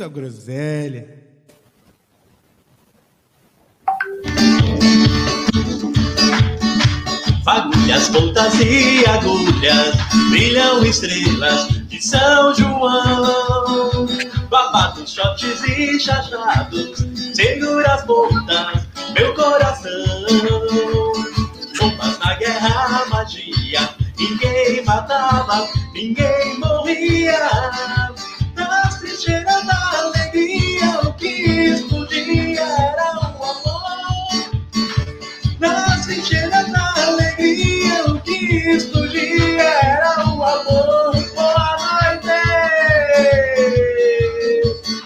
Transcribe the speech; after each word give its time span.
muita 0.00 0.08
groselha. 0.08 1.06
Fagulhas, 7.44 8.08
pontas 8.08 8.54
e 8.60 9.04
agulhas, 9.06 9.96
brilham 10.30 10.84
estrelas 10.84 11.68
de 11.88 12.02
São 12.02 12.54
João. 12.54 14.06
Babados, 14.48 15.12
shots 15.12 15.62
e 15.64 16.00
chachados, 16.00 17.04
segura 17.34 17.94
as 17.94 18.04
pontas, 18.04 18.86
meu 19.12 19.34
coração. 19.34 19.90
Bombas 21.78 22.18
na 22.18 22.34
guerra, 22.34 23.06
magia, 23.10 23.90
ninguém 24.18 24.84
matava, 24.84 25.68
ninguém 25.92 26.58
morria. 26.58 28.10
Nas 28.54 28.98
trincheiras 28.98 29.59
o 38.70 38.76
que 38.76 38.76
explodia 38.76 39.62
era 39.62 40.24
o 40.28 40.42
amor. 40.42 41.12
Boa 41.34 41.76
noite! 42.14 42.30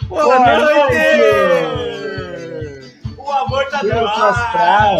Boa 0.09 0.39
noite! 0.39 1.09
O 3.17 3.33
amor 3.33 3.65
tá 3.71 3.83
no 3.83 3.89
Deus 3.91 4.11
ar! 4.11 4.99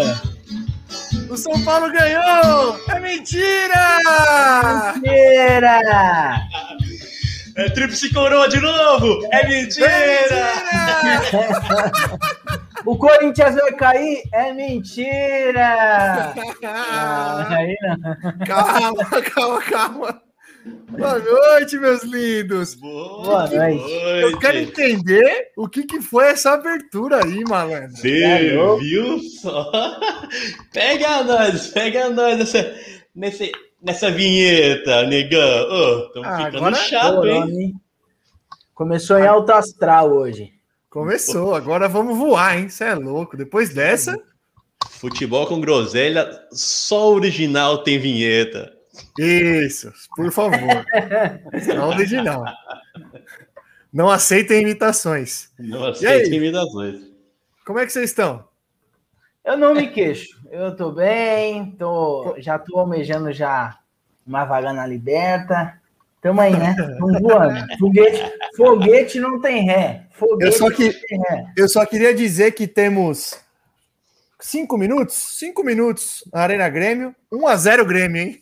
O 1.29 1.37
São 1.37 1.63
Paulo 1.63 1.91
ganhou! 1.91 2.79
É 2.89 2.99
mentira! 2.99 3.99
Mentira! 4.95 6.41
É 7.57 7.69
tríplice 7.69 8.11
coroa 8.13 8.49
de 8.49 8.59
novo! 8.59 9.27
É 9.31 9.47
mentira! 9.47 9.87
O 12.85 12.97
Corinthians 12.97 13.55
vai 13.55 13.73
cair? 13.73 14.21
É 14.33 14.53
mentira! 14.53 16.33
Ah, 16.63 17.47
aí 17.57 17.75
não. 17.81 18.45
Calma, 18.45 19.05
calma, 19.21 19.61
calma. 19.61 20.21
Boa 20.89 21.19
noite, 21.19 21.77
meus 21.77 22.03
lindos. 22.03 22.73
Boa 22.75 23.47
noite. 23.47 23.91
Eu 24.21 24.37
quero 24.39 24.57
entender 24.57 25.49
o 25.57 25.67
que, 25.67 25.83
que 25.83 26.01
foi 26.01 26.27
essa 26.27 26.53
abertura 26.53 27.23
aí, 27.23 27.43
malandro. 27.47 27.95
Você 27.97 28.57
viu 28.79 29.19
só? 29.41 29.71
Pega 30.73 31.23
nós, 31.23 31.67
pega 31.67 32.09
nós 32.09 32.37
nessa, 32.39 32.75
nessa, 33.15 33.45
nessa 33.81 34.11
vinheta, 34.11 35.03
negão. 35.03 35.39
Ô, 35.69 36.09
tamo 36.13 36.25
Ah, 36.25 36.37
ficando 36.37 36.57
agora- 36.57 36.75
chato, 36.75 37.27
hein? 37.27 37.73
Começou 38.73 39.19
em 39.19 39.27
alto 39.27 39.51
astral 39.51 40.11
hoje. 40.11 40.51
Começou, 40.95 41.53
agora 41.53 41.89
vamos 41.89 42.17
voar, 42.17 42.57
hein? 42.57 42.69
Você 42.69 42.85
é 42.85 42.95
louco. 42.95 43.35
Depois 43.35 43.73
dessa, 43.73 44.17
Futebol 44.91 45.45
com 45.45 45.59
groselha, 45.59 46.47
só 46.53 47.11
original 47.11 47.83
tem 47.83 47.99
vinheta. 47.99 48.73
isso, 49.19 49.91
por 50.15 50.31
favor. 50.31 50.85
Só 51.65 51.89
original. 51.89 52.45
Não 53.91 54.09
aceitem 54.09 54.61
imitações. 54.61 55.49
Não 55.59 55.83
aí? 55.83 55.91
aceito 55.91 56.33
imitações. 56.33 57.01
Como 57.65 57.77
é 57.77 57.85
que 57.85 57.91
vocês 57.91 58.11
estão? 58.11 58.47
Eu 59.43 59.57
não 59.57 59.75
me 59.75 59.87
queixo. 59.87 60.39
Eu 60.49 60.77
tô 60.77 60.93
bem, 60.93 61.71
tô, 61.71 62.35
já 62.37 62.57
tô 62.57 62.79
almejando 62.79 63.33
já 63.33 63.79
uma 64.25 64.45
vaga 64.45 64.71
na 64.71 64.87
liberta. 64.87 65.77
Tamo 66.25 66.41
aí, 66.41 66.57
né? 66.57 66.73
Tamo 66.75 67.19
voando. 67.19 67.63
Foguete, 67.77 68.23
foguete 68.57 69.19
não 69.19 69.39
tem 69.39 69.63
ré. 69.63 70.07
Foguete 70.13 70.45
Eu 70.45 70.51
só 70.57 70.71
que- 70.71 70.85
não 70.85 70.91
tem 71.07 71.19
ré. 71.19 71.45
Eu 71.55 71.69
só 71.69 71.85
queria 71.85 72.15
dizer 72.15 72.53
que 72.53 72.65
temos 72.65 73.39
cinco 74.39 74.75
minutos, 74.75 75.13
cinco 75.37 75.63
minutos 75.63 76.23
na 76.33 76.39
Arena 76.41 76.67
Grêmio, 76.67 77.15
1 77.31 77.45
a 77.47 77.55
0 77.55 77.85
Grêmio, 77.85 78.23
hein? 78.23 78.39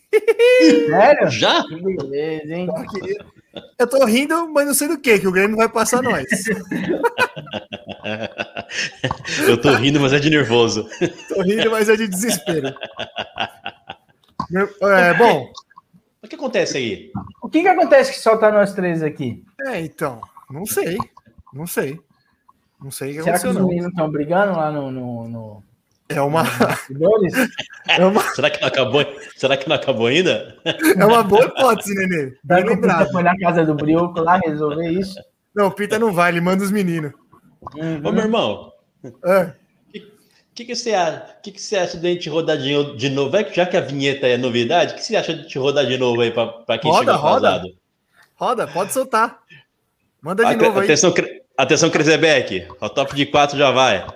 Sério? 0.88 1.30
Já? 1.30 1.62
Que 1.64 1.76
beleza, 1.76 2.54
hein? 2.54 2.68
Só 2.74 2.86
queria- 2.90 3.26
Eu 3.78 3.86
tô 3.86 4.02
rindo, 4.06 4.48
mas 4.48 4.66
não 4.66 4.72
sei 4.72 4.88
do 4.88 4.98
que, 4.98 5.18
que 5.18 5.28
o 5.28 5.32
Grêmio 5.32 5.58
vai 5.58 5.68
passar 5.68 6.00
nós. 6.02 6.24
Eu 9.46 9.60
tô 9.60 9.74
rindo, 9.74 10.00
mas 10.00 10.14
é 10.14 10.18
de 10.18 10.30
nervoso. 10.30 10.88
Tô 11.28 11.42
rindo, 11.42 11.70
mas 11.70 11.90
é 11.90 11.96
de 11.96 12.08
desespero. 12.08 12.74
É, 14.82 15.14
bom, 15.14 15.50
O 16.24 16.28
que 16.28 16.36
acontece 16.36 16.78
aí? 16.78 17.12
O 17.42 17.48
que 17.50 17.60
que 17.60 17.68
acontece 17.68 18.12
que 18.12 18.18
só 18.18 18.36
tá 18.38 18.50
nós 18.50 18.72
três 18.72 19.02
aqui? 19.02 19.44
é, 19.66 19.80
então, 19.80 20.22
não 20.50 20.64
sei, 20.64 20.96
não 21.52 21.66
sei. 21.66 22.00
Não 22.82 22.90
sei 22.90 23.12
o 23.12 23.16
que 23.16 23.22
Será 23.22 23.38
que 23.38 23.46
aconteceu, 23.46 23.50
os 23.50 23.56
não. 23.56 23.68
meninos 23.68 23.90
estão 23.90 24.10
brigando 24.10 24.52
lá 24.58 24.70
no, 24.70 24.90
no, 24.90 25.28
no 25.28 25.62
É 26.08 26.20
uma, 26.20 26.42
é, 27.88 28.04
uma, 28.04 28.22
Será 28.34 28.50
que 28.50 28.60
não 28.60 28.68
acabou, 28.68 29.06
será 29.36 29.56
que 29.56 29.68
não 29.68 29.76
acabou 29.76 30.06
ainda? 30.06 30.58
é 30.64 31.04
uma 31.04 31.22
boa 31.22 31.44
hipótese, 31.44 31.94
Nenê. 31.94 32.34
Vai 32.44 32.62
Bem 32.62 32.66
que 32.66 32.72
o 32.72 32.80
Pita 32.80 32.86
lembrado. 32.88 33.12
foi 33.12 33.22
na 33.22 33.38
casa 33.38 33.64
do 33.64 33.74
Brioco 33.74 34.20
lá 34.20 34.38
resolver 34.44 34.90
isso? 34.90 35.18
Não, 35.54 35.66
o 35.68 35.72
Pita 35.72 35.98
não 35.98 36.12
vai, 36.12 36.30
ele 36.30 36.40
manda 36.40 36.64
os 36.64 36.70
meninos. 36.72 37.12
Uhum. 37.74 38.00
Ô, 38.04 38.12
meu 38.12 38.24
irmão, 38.24 38.72
É, 39.24 39.52
que, 40.54 40.64
que, 40.64 40.74
você 40.76 40.94
acha, 40.94 41.26
que, 41.42 41.50
que 41.52 41.60
você 41.60 41.76
acha 41.76 41.98
de 41.98 42.06
a 42.06 42.10
gente 42.10 42.28
rodar 42.28 42.56
de, 42.56 42.96
de 42.96 43.10
novo? 43.10 43.36
É 43.36 43.42
que 43.44 43.54
Já 43.56 43.66
que 43.66 43.76
a 43.76 43.80
vinheta 43.80 44.26
é 44.26 44.36
novidade, 44.36 44.92
o 44.92 44.96
que 44.96 45.02
você 45.04 45.16
acha 45.16 45.34
de 45.34 45.48
te 45.48 45.58
rodar 45.58 45.84
de 45.86 45.98
novo 45.98 46.20
aí 46.20 46.30
pra, 46.30 46.46
pra 46.46 46.78
quem 46.78 46.90
Roda, 46.90 47.12
chegou 47.12 47.28
roda. 47.30 47.48
atrasado? 47.48 47.74
roda, 48.36 48.66
pode 48.68 48.92
soltar. 48.92 49.38
Manda 50.22 50.44
de 50.44 50.52
Ate- 50.54 50.64
novo 50.64 50.78
aí. 50.78 50.84
Atenção, 50.86 51.12
Cre- 51.12 51.42
atenção 51.58 51.90
Krezebeck. 51.90 52.66
O 52.80 52.88
top 52.88 53.14
de 53.14 53.26
quatro 53.26 53.58
já 53.58 53.70
vai. 53.70 54.06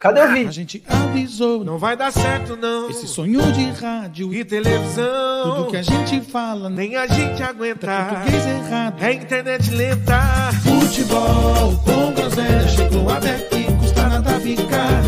Cadê 0.00 0.20
o 0.20 0.24
A 0.24 0.26
vídeo? 0.28 0.52
gente 0.52 0.82
avisou. 0.88 1.64
Não 1.64 1.76
vai 1.76 1.96
dar 1.96 2.12
certo, 2.12 2.56
não. 2.56 2.88
Esse 2.88 3.06
sonho 3.08 3.40
de 3.52 3.64
rádio 3.70 4.32
E 4.32 4.44
televisão. 4.44 5.42
tudo 5.56 5.70
que 5.70 5.76
a 5.76 5.82
gente 5.82 6.20
fala. 6.20 6.70
Nem 6.70 6.96
a 6.96 7.06
gente 7.06 7.42
aguenta. 7.42 7.86
Português 8.08 8.46
errado. 8.46 9.02
É 9.02 9.12
internet 9.12 9.70
lenta. 9.72 10.20
Futebol 10.62 11.76
com 11.84 12.12
groselha 12.12 12.68
chegou 12.68 13.10
até 13.10 13.34
aqui, 13.36 13.64
custa 13.80 14.02
nada 14.08 14.38
ficar. 14.40 15.02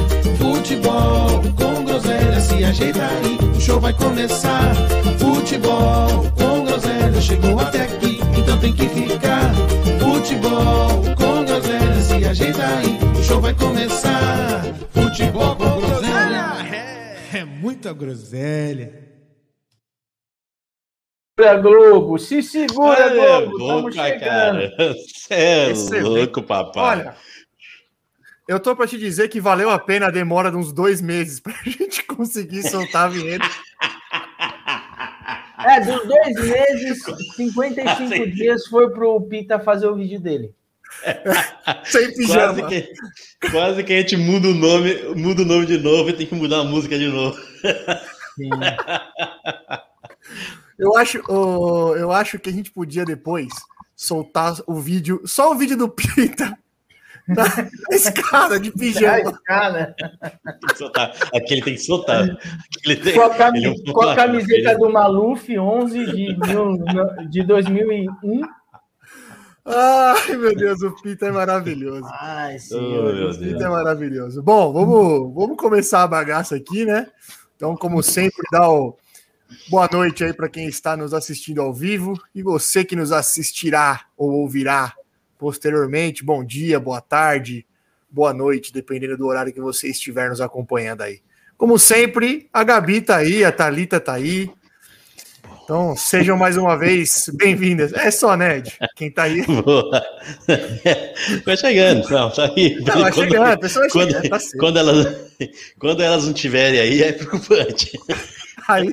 Futebol 0.60 1.40
com 1.56 1.84
groselha 1.86 2.38
se 2.38 2.62
ajeita 2.62 3.00
aí, 3.00 3.38
o 3.56 3.58
show 3.58 3.80
vai 3.80 3.94
começar. 3.94 4.74
Futebol 5.18 6.30
com 6.36 6.64
groselha 6.66 7.18
chegou 7.18 7.58
até 7.58 7.84
aqui, 7.84 8.20
então 8.38 8.60
tem 8.60 8.74
que 8.74 8.86
ficar. 8.90 9.54
Futebol 9.98 11.02
com 11.16 11.44
groselha 11.46 12.00
se 12.02 12.26
ajeita 12.26 12.62
aí, 12.62 12.98
o 13.18 13.22
show 13.24 13.40
vai 13.40 13.54
começar. 13.54 14.62
Futebol 14.92 15.56
com 15.56 15.80
groselha 15.80 16.56
é, 17.32 17.38
é 17.38 17.44
muita 17.46 17.94
groselha. 17.94 19.08
Globo, 21.62 22.18
se 22.18 22.42
segura, 22.42 23.08
Globo, 23.08 23.52
estamos 23.56 23.82
boca, 23.82 23.92
chegando. 23.92 24.20
cara. 24.20 24.74
Você 24.92 25.34
é 25.34 25.70
Excelente. 25.70 26.04
louco, 26.06 26.42
papai. 26.42 26.98
Olha, 26.98 27.16
eu 28.50 28.58
tô 28.58 28.74
pra 28.74 28.84
te 28.84 28.98
dizer 28.98 29.28
que 29.28 29.40
valeu 29.40 29.70
a 29.70 29.78
pena 29.78 30.08
a 30.08 30.10
demora 30.10 30.50
de 30.50 30.56
uns 30.56 30.72
dois 30.72 31.00
meses 31.00 31.38
pra 31.38 31.54
gente 31.64 32.02
conseguir 32.02 32.68
soltar 32.68 33.06
a 33.06 33.08
vinheta. 33.08 33.48
É, 35.62 35.78
dos 35.78 36.08
dois 36.08 36.34
meses, 36.36 37.02
55 37.36 38.08
Sim. 38.08 38.30
dias 38.30 38.66
foi 38.66 38.90
pro 38.92 39.20
Pita 39.20 39.60
fazer 39.60 39.88
o 39.88 39.94
vídeo 39.94 40.18
dele. 40.18 40.54
Sem 41.84 42.06
quase, 42.06 42.16
pijama. 42.16 42.66
que, 42.66 42.92
quase 43.50 43.84
que 43.84 43.92
a 43.92 43.96
gente 43.98 44.16
muda 44.16 44.48
o 44.48 44.54
nome, 44.54 44.94
muda 45.14 45.42
o 45.42 45.44
nome 45.44 45.66
de 45.66 45.76
novo 45.76 46.08
e 46.08 46.14
tem 46.14 46.26
que 46.26 46.34
mudar 46.34 46.60
a 46.60 46.64
música 46.64 46.98
de 46.98 47.08
novo. 47.08 47.38
Sim. 48.36 48.48
Eu 50.78 50.96
acho, 50.96 51.18
eu 51.28 52.10
acho 52.10 52.38
que 52.38 52.48
a 52.48 52.52
gente 52.52 52.70
podia 52.70 53.04
depois 53.04 53.48
soltar 53.94 54.56
o 54.66 54.76
vídeo, 54.76 55.20
só 55.26 55.52
o 55.52 55.56
vídeo 55.56 55.76
do 55.76 55.90
Pita 55.90 56.58
na 57.36 57.44
na 57.90 57.96
escada 57.96 58.58
de 58.60 58.70
pijama. 58.72 59.38
cara, 59.44 59.94
Tem 59.96 60.68
que 60.68 60.78
soltar. 60.78 61.12
Aquele 61.34 61.62
tem 61.62 61.74
que 61.74 61.80
soltar. 61.80 62.22
Aquele 62.78 62.96
tem, 62.96 63.14
com 63.14 63.22
a, 63.22 63.34
cami- 63.34 63.58
ele 63.58 63.66
é 63.66 63.70
um- 63.70 63.92
com 63.92 64.02
a 64.02 64.14
camiseta 64.16 64.78
do 64.78 64.90
Maluf 64.90 65.58
11 65.58 66.06
de, 66.06 66.36
mil, 66.38 66.78
de 67.28 67.42
2001. 67.44 68.40
Ai, 69.64 70.36
meu 70.36 70.54
Deus, 70.56 70.80
o 70.82 70.90
Pita 71.02 71.26
é 71.26 71.30
maravilhoso. 71.30 72.08
Ai, 72.18 72.58
senhor. 72.58 73.14
Oh, 73.14 73.30
o 73.30 73.38
Pita 73.38 73.64
é 73.64 73.68
maravilhoso. 73.68 74.42
Bom, 74.42 74.72
vamos, 74.72 75.34
vamos 75.34 75.56
começar 75.56 76.02
a 76.02 76.08
bagaça 76.08 76.56
aqui, 76.56 76.84
né? 76.84 77.06
Então, 77.56 77.76
como 77.76 78.02
sempre, 78.02 78.42
dá 78.50 78.68
o 78.70 78.96
boa 79.68 79.88
noite 79.92 80.24
aí 80.24 80.32
para 80.32 80.48
quem 80.48 80.66
está 80.66 80.96
nos 80.96 81.12
assistindo 81.12 81.60
ao 81.60 81.74
vivo 81.74 82.14
e 82.34 82.42
você 82.42 82.84
que 82.84 82.96
nos 82.96 83.12
assistirá 83.12 84.00
ou 84.16 84.30
ouvirá 84.32 84.94
posteriormente. 85.40 86.22
Bom 86.22 86.44
dia, 86.44 86.78
boa 86.78 87.00
tarde, 87.00 87.66
boa 88.10 88.34
noite, 88.34 88.70
dependendo 88.70 89.16
do 89.16 89.26
horário 89.26 89.54
que 89.54 89.60
você 89.60 89.88
estiver 89.88 90.28
nos 90.28 90.42
acompanhando 90.42 91.00
aí. 91.00 91.22
Como 91.56 91.78
sempre, 91.78 92.48
a 92.52 92.62
Gabi 92.62 93.00
tá 93.00 93.16
aí, 93.16 93.42
a 93.42 93.50
Thalita 93.50 93.98
tá 93.98 94.12
aí, 94.12 94.50
então, 95.64 95.94
sejam 95.94 96.36
mais 96.36 96.56
uma 96.56 96.76
vez 96.76 97.30
bem-vindas. 97.32 97.92
É 97.92 98.10
só, 98.10 98.36
Ned, 98.36 98.76
quem 98.96 99.08
tá 99.08 99.22
aí. 99.22 99.46
Boa. 99.62 100.04
Vai 101.46 101.56
chegando, 101.56 102.10
não, 102.10 102.28
tá 102.28 102.46
aí. 102.46 102.74
Não, 102.84 103.00
vai 103.00 103.12
chegando, 103.12 103.44
a 103.44 103.56
pessoa 103.56 103.84
vai 103.84 103.90
quando, 103.90 104.10
chegando, 104.10 104.30
tá 104.30 104.38
quando, 104.58 104.78
elas, 104.78 105.30
quando 105.78 106.02
elas 106.02 106.24
não 106.24 106.32
estiverem 106.32 106.80
aí, 106.80 107.02
é 107.04 107.12
preocupante. 107.12 107.92
Aí, 108.66 108.92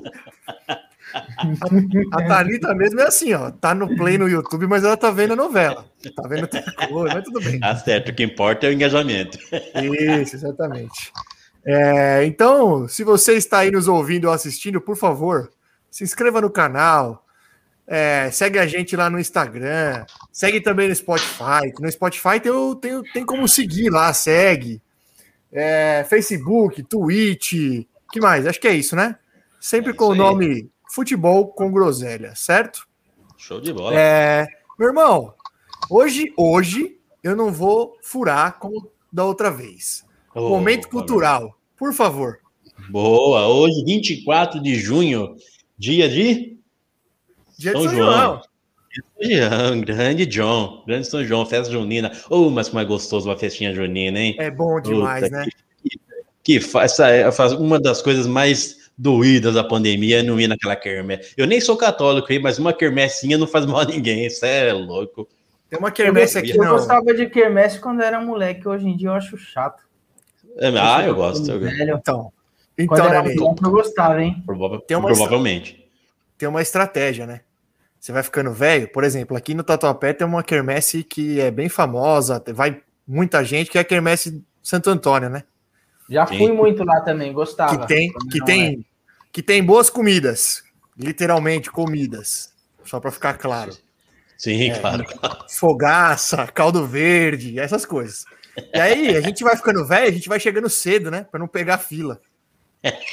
a 2.11 2.27
Thalita 2.27 2.73
mesmo 2.73 2.99
é 2.99 3.07
assim, 3.07 3.33
ó, 3.33 3.51
tá 3.51 3.73
no 3.73 3.95
play 3.95 4.17
no 4.17 4.27
YouTube, 4.27 4.67
mas 4.67 4.83
ela 4.83 4.97
tá 4.97 5.11
vendo 5.11 5.33
a 5.33 5.35
novela. 5.35 5.85
Tá 6.15 6.27
vendo 6.27 6.47
coisa, 6.89 7.15
mas 7.15 7.23
tudo 7.23 7.41
bem. 7.41 7.59
Tá 7.59 7.75
certo, 7.75 8.09
o 8.09 8.15
que 8.15 8.23
importa 8.23 8.65
é 8.65 8.69
o 8.69 8.73
engajamento. 8.73 9.37
Isso, 10.21 10.35
exatamente. 10.35 11.11
É, 11.65 12.23
então, 12.25 12.87
se 12.87 13.03
você 13.03 13.33
está 13.33 13.59
aí 13.59 13.71
nos 13.71 13.87
ouvindo 13.87 14.25
ou 14.25 14.33
assistindo, 14.33 14.79
por 14.79 14.95
favor, 14.95 15.49
se 15.91 16.03
inscreva 16.03 16.39
no 16.39 16.49
canal, 16.49 17.25
é, 17.85 18.29
segue 18.31 18.59
a 18.59 18.67
gente 18.67 18.95
lá 18.95 19.09
no 19.09 19.19
Instagram, 19.19 20.05
segue 20.31 20.61
também 20.61 20.89
no 20.89 20.95
Spotify. 20.95 21.73
No 21.79 21.91
Spotify 21.91 22.39
tem, 22.39 22.51
tem, 22.81 23.03
tem 23.13 23.25
como 23.25 23.47
seguir 23.47 23.89
lá, 23.89 24.13
segue. 24.13 24.81
É, 25.51 26.05
Facebook, 26.07 26.83
Twitch, 26.83 27.53
que 28.11 28.19
mais? 28.19 28.45
Acho 28.45 28.59
que 28.59 28.67
é 28.67 28.73
isso, 28.73 28.95
né? 28.95 29.15
Sempre 29.59 29.91
É 29.91 29.93
com 29.93 30.05
o 30.05 30.15
nome 30.15 30.69
Futebol 30.91 31.47
com 31.47 31.71
Groselha, 31.71 32.33
certo? 32.35 32.87
Show 33.37 33.61
de 33.61 33.71
bola. 33.73 33.97
É, 33.97 34.47
meu 34.79 34.89
irmão, 34.89 35.33
hoje, 35.89 36.33
hoje 36.37 36.97
eu 37.23 37.35
não 37.35 37.51
vou 37.51 37.97
furar 38.01 38.57
como 38.59 38.89
da 39.11 39.25
outra 39.25 39.51
vez. 39.51 40.05
Oh, 40.33 40.49
Momento 40.49 40.87
cultural, 40.89 41.57
por 41.75 41.93
favor. 41.93 42.39
Boa, 42.89 43.47
hoje, 43.47 43.83
24 43.83 44.61
de 44.61 44.75
junho, 44.75 45.35
dia 45.77 46.07
de 46.07 46.57
Dia 47.57 47.71
de 47.73 47.79
São 47.79 47.83
São 47.83 47.95
João. 47.95 48.11
João. 48.13 48.41
João, 49.21 49.81
grande 49.81 50.25
John, 50.25 50.83
grande 50.85 51.07
São 51.07 51.23
João, 51.25 51.45
festa 51.45 51.71
junina. 51.71 52.11
Oh, 52.29 52.49
mas 52.49 52.69
como 52.69 52.81
é 52.81 52.85
gostoso 52.85 53.27
uma 53.29 53.37
festinha 53.37 53.73
junina, 53.73 54.19
hein? 54.19 54.35
É 54.39 54.49
bom 54.51 54.79
demais, 54.79 55.23
Puta, 55.23 55.37
né? 55.37 55.47
Que 56.43 56.59
faz, 56.61 56.93
essa 56.93 57.09
é- 57.09 57.31
faz 57.31 57.51
uma 57.53 57.79
das 57.79 58.01
coisas 58.01 58.25
mais 58.27 58.76
doídas 58.97 59.53
da 59.53 59.63
pandemia 59.63 60.23
não 60.23 60.39
ir 60.39 60.47
naquela 60.47 60.75
quermesse. 60.75 61.33
Eu 61.38 61.45
nem 61.45 61.61
sou 61.61 61.77
católico, 61.77 62.31
hein, 62.31 62.39
mas 62.39 62.57
uma 62.57 62.73
quermessinha 62.73 63.38
não 63.38 63.45
faz 63.45 63.65
mal 63.65 63.81
a 63.81 63.85
ninguém, 63.85 64.25
isso 64.25 64.45
é 64.45 64.73
louco. 64.73 65.27
Tem 65.69 65.77
uma 65.77 65.91
quermesse 65.91 66.38
aqui, 66.38 66.51
eu 66.51 66.63
não. 66.63 66.71
gostava 66.71 67.13
de 67.13 67.27
quermesse 67.27 67.79
quando 67.79 68.01
era 68.01 68.19
moleque, 68.19 68.67
hoje 68.67 68.88
em 68.88 68.95
dia 68.95 69.09
eu 69.09 69.13
acho 69.13 69.38
chato. 69.38 69.83
É, 70.57 70.69
ah, 70.69 71.05
eu 71.05 71.13
gosto, 71.13 71.51
eu 71.51 71.59
gosto. 71.59 71.75
Velho. 71.77 71.97
Então, 71.97 72.31
Quando 72.88 72.99
então 72.99 73.05
era 73.05 73.21
Nenê, 73.21 73.35
moleque 73.35 73.63
eu 73.65 73.71
gostava, 73.71 74.23
hein? 74.23 74.44
Prova- 74.45 74.81
Tem 74.81 74.97
uma 74.97 75.07
provavelmente. 75.09 75.88
tem 76.38 76.49
uma 76.49 76.61
estratégia, 76.61 77.27
né? 77.27 77.41
Você 77.99 78.11
vai 78.11 78.23
ficando 78.23 78.51
velho, 78.51 78.88
por 78.88 79.03
exemplo, 79.03 79.35
aqui 79.35 79.53
no 79.53 79.63
Tatuapé 79.63 80.13
tem 80.13 80.25
uma 80.25 80.44
quermesse 80.44 81.03
que 81.03 81.39
é 81.41 81.51
bem 81.51 81.67
famosa, 81.67 82.41
vai 82.53 82.81
muita 83.07 83.44
gente, 83.44 83.69
que 83.69 83.77
é 83.77 83.81
a 83.81 83.83
quermesse 83.83 84.44
Santo 84.63 84.89
Antônio, 84.89 85.29
né? 85.29 85.44
Já 86.09 86.25
Sim. 86.25 86.38
fui 86.38 86.51
muito 86.51 86.83
lá 86.83 87.01
também, 87.01 87.33
gostava. 87.33 87.80
Que 87.80 87.88
tem, 87.88 88.12
que 88.31 88.44
tem, 88.45 88.86
que 89.31 89.42
tem 89.44 89.63
boas 89.63 89.89
comidas, 89.89 90.63
literalmente 90.98 91.69
comidas, 91.69 92.54
só 92.83 93.00
para 93.00 93.12
ficar 93.12 93.38
claro. 93.38 93.75
Sim, 94.38 94.71
É. 94.71 94.80
claro. 94.80 95.06
Fogaça, 95.50 96.45
caldo 96.48 96.86
verde, 96.86 97.59
essas 97.59 97.86
coisas. 97.86 98.24
E 98.74 98.80
aí, 98.80 99.15
a 99.15 99.21
gente 99.21 99.44
vai 99.44 99.56
ficando 99.56 99.86
velho, 99.86 100.07
a 100.07 100.12
gente 100.12 100.30
vai 100.30 100.39
chegando 100.39 100.69
cedo, 100.69 101.12
né? 101.12 101.25
Para 101.30 101.39
não 101.39 101.48
pegar 101.48 101.77
fila. 101.77 102.19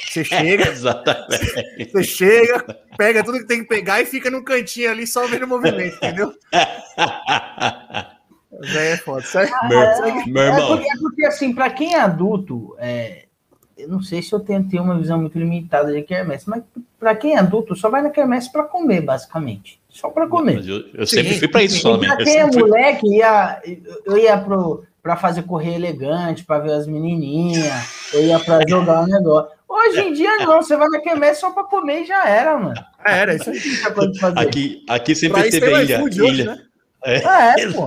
Você 0.07 0.23
chega, 0.23 0.69
Exatamente. 0.69 1.91
você 1.91 2.03
chega, 2.03 2.63
pega 2.97 3.23
tudo 3.23 3.39
que 3.39 3.45
tem 3.47 3.61
que 3.61 3.67
pegar 3.67 4.01
e 4.01 4.05
fica 4.05 4.29
num 4.31 4.43
cantinho 4.43 4.91
ali 4.91 5.05
só 5.05 5.27
vendo 5.27 5.43
o 5.43 5.47
movimento, 5.47 5.95
entendeu? 5.97 6.33
Véi 8.61 8.93
é 8.93 8.97
foda. 8.97 9.21
Sai- 9.21 9.49
meu, 9.67 9.79
meu 10.27 10.43
É 10.43 10.47
irmão, 10.47 10.67
porque, 10.67 10.87
é 10.89 10.97
porque, 10.99 11.25
assim, 11.25 11.53
pra 11.53 11.69
quem 11.69 11.93
é 11.93 11.99
adulto, 11.99 12.75
é, 12.79 13.25
eu 13.77 13.89
não 13.89 14.01
sei 14.01 14.21
se 14.21 14.31
eu 14.33 14.39
tentei 14.39 14.79
uma 14.79 14.97
visão 14.97 15.19
muito 15.19 15.37
limitada 15.37 15.91
de 15.91 16.01
quermesse, 16.03 16.49
mas 16.49 16.63
pra 16.99 17.15
quem 17.15 17.35
é 17.35 17.39
adulto, 17.39 17.75
só 17.75 17.89
vai 17.89 18.01
na 18.01 18.09
quermesse 18.09 18.51
pra 18.51 18.63
comer, 18.63 19.01
basicamente. 19.01 19.79
Só 19.89 20.09
pra 20.09 20.27
comer. 20.27 20.55
mas 20.57 20.67
eu, 20.67 20.83
eu 20.93 21.05
Sim. 21.07 21.17
sempre 21.17 21.39
fui 21.39 21.47
pra 21.47 21.63
isso 21.63 21.79
somente. 21.79 22.15
pra 22.15 22.23
quem 22.23 22.37
é 22.37 22.51
fui- 22.51 22.61
moleque, 22.61 23.07
ia, 23.17 23.61
eu 24.05 24.17
ia 24.17 24.37
pro, 24.37 24.83
pra 25.03 25.15
fazer 25.17 25.43
correr 25.43 25.75
elegante, 25.75 26.43
pra 26.43 26.59
ver 26.59 26.73
as 26.73 26.87
menininhas, 26.87 28.09
eu 28.13 28.23
ia 28.23 28.39
pra 28.39 28.59
jogar 28.67 29.01
um 29.03 29.07
negócio. 29.07 29.51
Hoje 29.67 29.99
em 29.99 30.13
dia, 30.13 30.37
não, 30.37 30.61
você 30.61 30.77
vai 30.77 30.87
na 30.89 30.99
quermesse 30.99 31.41
só 31.41 31.51
pra 31.51 31.63
comer 31.65 32.01
e 32.03 32.05
já 32.05 32.27
era, 32.29 32.57
mano. 32.57 32.75
Ah, 32.99 33.11
era 33.15 33.35
isso 33.35 33.49
muita 33.49 33.91
coisa 33.91 34.11
pra 34.11 34.19
fazer. 34.33 34.39
Aqui, 34.47 34.85
aqui 34.89 35.15
sempre 35.15 35.41
Pra 35.41 35.51
teve 35.51 35.81
ilha. 35.83 36.01
hoje, 36.03 36.25
ilha- 36.25 36.45
né? 36.55 36.61
É, 37.03 37.21
Ah, 37.25 37.55
é, 37.59 37.67
pô. 37.73 37.85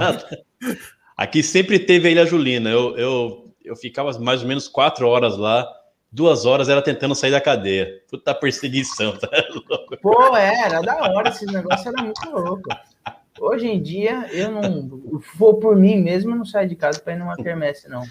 Aqui 1.17 1.43
sempre 1.43 1.79
teve 1.79 2.09
a 2.09 2.11
Ilha 2.11 2.27
Julina. 2.27 2.71
Eu, 2.71 2.97
eu, 2.97 3.55
eu 3.65 3.77
ficava 3.77 4.17
mais 4.19 4.43
ou 4.43 4.49
menos 4.49 4.69
quatro 4.69 5.09
horas 5.09 5.37
lá, 5.37 5.69
duas 6.11 6.47
horas 6.47 6.69
era 6.69 6.81
tentando 6.81 7.15
sair 7.15 7.31
da 7.31 7.41
cadeia. 7.41 8.03
Puta 8.09 8.35
perseguição, 8.35 9.17
tá 9.19 9.29
louco? 9.69 9.97
Pô, 9.99 10.37
era 10.37 10.81
da 10.81 10.97
hora, 10.97 11.29
esse 11.29 11.45
negócio 11.47 11.89
era 11.89 12.03
muito 12.03 12.31
louco. 12.31 12.69
Hoje 13.41 13.67
em 13.67 13.81
dia, 13.81 14.29
eu 14.33 14.51
não. 14.51 15.21
Vou 15.37 15.59
por 15.59 15.77
mim 15.77 15.97
mesmo, 16.01 16.33
eu 16.33 16.37
não 16.37 16.45
saio 16.45 16.69
de 16.69 16.77
casa 16.77 17.01
pra 17.01 17.13
ir 17.13 17.19
numa 17.19 17.37
quermesse, 17.37 17.89
não. 17.89 18.03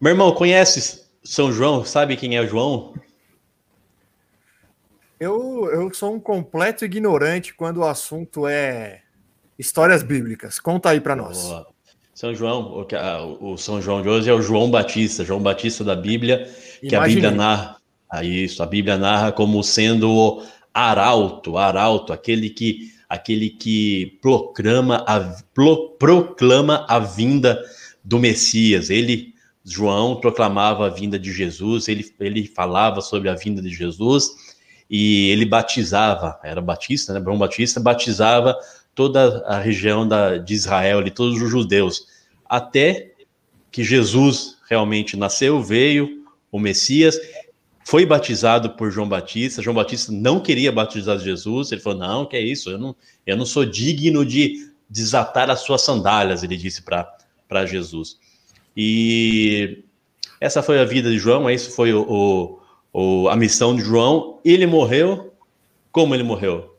Meu 0.00 0.12
irmão, 0.12 0.32
conhece 0.32 1.06
São 1.22 1.52
João? 1.52 1.84
Sabe 1.84 2.16
quem 2.16 2.36
é 2.36 2.40
o 2.40 2.46
João? 2.46 2.94
Eu, 5.18 5.70
eu 5.70 5.94
sou 5.94 6.12
um 6.12 6.20
completo 6.20 6.84
ignorante 6.84 7.54
quando 7.54 7.78
o 7.78 7.84
assunto 7.84 8.46
é 8.46 9.03
histórias 9.58 10.02
bíblicas. 10.02 10.58
Conta 10.58 10.90
aí 10.90 11.00
pra 11.00 11.14
nós. 11.16 11.42
Boa. 11.42 11.66
São 12.14 12.34
João, 12.34 12.86
o, 13.40 13.52
a- 13.54 13.58
São 13.58 13.82
João 13.82 14.00
de 14.02 14.08
hoje 14.08 14.30
é 14.30 14.32
o 14.32 14.40
João 14.40 14.70
Batista, 14.70 15.24
João 15.24 15.40
Batista 15.40 15.82
da 15.82 15.96
Bíblia, 15.96 16.48
que 16.80 16.94
a. 16.94 17.00
Bíblia 17.02 17.30
narra. 17.30 17.76
Ah, 18.08 18.22
isso, 18.22 18.62
a 18.62 18.66
Bíblia 18.66 18.96
narra 18.96 19.32
como 19.32 19.62
sendo 19.64 20.08
o 20.10 20.42
arauto, 20.72 21.56
arauto, 21.58 22.12
aquele 22.12 22.50
que 22.50 22.92
aquele 23.08 23.50
que 23.50 24.18
proclama 24.22 25.04
a, 25.06 25.20
pro- 25.52 25.90
proclama 25.98 26.84
a 26.88 26.98
vinda 26.98 27.60
do 28.04 28.18
Messias. 28.18 28.90
Ele, 28.90 29.34
João, 29.64 30.16
proclamava 30.16 30.86
a 30.86 30.90
vinda 30.90 31.18
de 31.18 31.32
Jesus, 31.32 31.86
ele, 31.88 32.04
ele 32.18 32.46
falava 32.46 33.00
sobre 33.00 33.28
a 33.28 33.34
vinda 33.34 33.60
de 33.62 33.70
Jesus 33.70 34.30
e 34.90 35.28
ele 35.30 35.44
batizava, 35.44 36.38
era 36.42 36.60
batista, 36.60 37.12
né? 37.12 37.20
João 37.22 37.38
Batista 37.38 37.78
batizava 37.80 38.56
toda 38.94 39.44
a 39.46 39.58
região 39.58 40.06
da, 40.06 40.38
de 40.38 40.54
Israel, 40.54 40.98
ali, 40.98 41.10
todos 41.10 41.40
os 41.40 41.50
judeus, 41.50 42.06
até 42.48 43.12
que 43.70 43.82
Jesus 43.82 44.56
realmente 44.68 45.16
nasceu, 45.16 45.62
veio, 45.62 46.24
o 46.50 46.58
Messias, 46.58 47.18
foi 47.84 48.06
batizado 48.06 48.70
por 48.70 48.90
João 48.90 49.08
Batista. 49.08 49.60
João 49.60 49.74
Batista 49.74 50.12
não 50.12 50.40
queria 50.40 50.70
batizar 50.70 51.18
Jesus, 51.18 51.72
ele 51.72 51.80
falou: 51.80 51.98
Não, 51.98 52.26
que 52.26 52.36
é 52.36 52.40
isso, 52.40 52.70
eu 52.70 52.78
não, 52.78 52.96
eu 53.26 53.36
não 53.36 53.44
sou 53.44 53.64
digno 53.64 54.24
de 54.24 54.72
desatar 54.88 55.50
as 55.50 55.60
suas 55.60 55.82
sandálias, 55.82 56.42
ele 56.42 56.56
disse 56.56 56.82
para 56.82 57.66
Jesus. 57.66 58.18
E 58.76 59.84
essa 60.40 60.62
foi 60.62 60.80
a 60.80 60.84
vida 60.84 61.10
de 61.10 61.18
João, 61.18 61.50
isso 61.50 61.70
foi 61.72 61.92
o, 61.92 62.02
o, 62.02 62.60
o, 62.92 63.28
a 63.28 63.36
missão 63.36 63.74
de 63.74 63.82
João. 63.82 64.40
Ele 64.44 64.66
morreu. 64.66 65.32
Como 65.90 66.14
ele 66.14 66.24
morreu? 66.24 66.73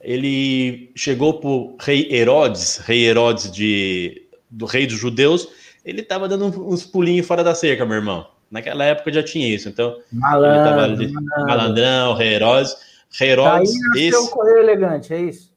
Ele 0.00 0.90
chegou 0.94 1.34
para 1.34 1.48
o 1.48 1.76
rei 1.78 2.08
Herodes, 2.10 2.78
rei 2.78 3.06
Herodes 3.06 3.50
de, 3.50 4.22
do 4.50 4.64
rei 4.64 4.86
dos 4.86 4.98
judeus. 4.98 5.48
Ele 5.84 6.00
estava 6.00 6.28
dando 6.28 6.46
uns 6.66 6.84
pulinhos 6.84 7.26
fora 7.26 7.44
da 7.44 7.54
cerca, 7.54 7.84
meu 7.84 7.96
irmão. 7.96 8.26
Naquela 8.50 8.84
época 8.84 9.12
já 9.12 9.22
tinha 9.22 9.54
isso. 9.54 9.68
Então, 9.68 9.96
ele 10.10 10.20
Malandro, 10.20 10.82
ali, 10.82 11.12
malandro. 11.12 11.46
malandrão, 11.46 12.14
rei 12.14 12.34
Herodes. 12.34 12.76
Rei 13.18 13.28
Daí 13.28 13.32
Herodes, 13.32 13.72
nasceu 13.88 14.20
o 14.20 14.22
esse, 14.22 14.30
correio 14.30 14.58
elegante, 14.58 15.12
é 15.12 15.20
isso? 15.20 15.50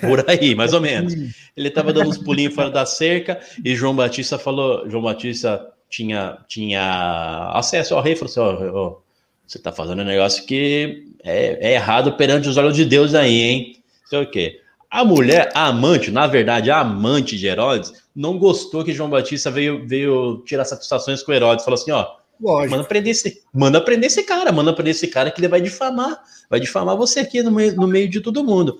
por 0.00 0.28
aí, 0.28 0.54
mais 0.54 0.72
ou 0.72 0.80
menos. 0.80 1.14
Ele 1.56 1.68
estava 1.68 1.92
dando 1.92 2.10
uns 2.10 2.18
pulinhos 2.18 2.54
fora 2.54 2.70
da 2.70 2.84
cerca 2.84 3.40
e 3.64 3.74
João 3.76 3.94
Batista 3.94 4.38
falou, 4.38 4.88
João 4.88 5.02
Batista 5.02 5.68
tinha, 5.88 6.38
tinha 6.48 7.52
acesso 7.54 7.94
ao 7.94 8.02
rei, 8.02 8.16
falou 8.16 8.30
assim, 8.30 8.40
ó, 8.40 8.76
ó, 8.76 8.98
você 9.46 9.58
está 9.58 9.72
fazendo 9.72 10.02
um 10.02 10.04
negócio 10.04 10.44
que 10.44 11.06
é, 11.22 11.70
é 11.70 11.74
errado 11.74 12.12
perante 12.14 12.48
os 12.48 12.56
olhos 12.56 12.76
de 12.76 12.84
Deus 12.84 13.14
aí, 13.14 13.40
hein? 13.40 13.77
Sei 14.08 14.22
o 14.22 14.30
quê. 14.30 14.60
A 14.90 15.04
mulher, 15.04 15.50
a 15.54 15.66
amante, 15.66 16.10
na 16.10 16.26
verdade, 16.26 16.70
a 16.70 16.80
amante 16.80 17.36
de 17.36 17.46
Herodes, 17.46 17.92
não 18.16 18.38
gostou 18.38 18.82
que 18.82 18.94
João 18.94 19.10
Batista 19.10 19.50
veio, 19.50 19.86
veio 19.86 20.42
tirar 20.46 20.64
satisfações 20.64 21.22
com 21.22 21.32
Herodes. 21.32 21.64
Falou 21.64 21.78
assim: 21.78 21.90
ó, 21.90 22.06
Lógico. 22.40 22.70
manda 22.70 22.84
prender, 22.84 23.10
esse, 23.10 23.42
manda 23.52 23.80
prender 23.80 24.06
esse 24.06 24.22
cara, 24.22 24.50
manda 24.50 24.72
prender 24.72 24.92
esse 24.92 25.08
cara 25.08 25.30
que 25.30 25.40
ele 25.40 25.48
vai 25.48 25.60
difamar, 25.60 26.18
vai 26.48 26.58
difamar 26.58 26.96
você 26.96 27.20
aqui 27.20 27.42
no 27.42 27.50
meio, 27.50 27.76
no 27.76 27.86
meio 27.86 28.08
de 28.08 28.20
todo 28.20 28.42
mundo. 28.42 28.78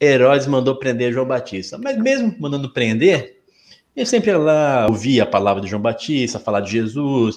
Herodes 0.00 0.46
mandou 0.46 0.76
prender 0.76 1.12
João 1.12 1.26
Batista, 1.26 1.78
mas 1.78 1.96
mesmo 1.96 2.34
mandando 2.38 2.72
prender, 2.72 3.40
ele 3.94 4.06
sempre 4.06 4.36
lá 4.36 4.86
ouvia 4.88 5.22
a 5.24 5.26
palavra 5.26 5.62
de 5.62 5.68
João 5.68 5.82
Batista, 5.82 6.38
falar 6.38 6.60
de 6.60 6.72
Jesus, 6.72 7.36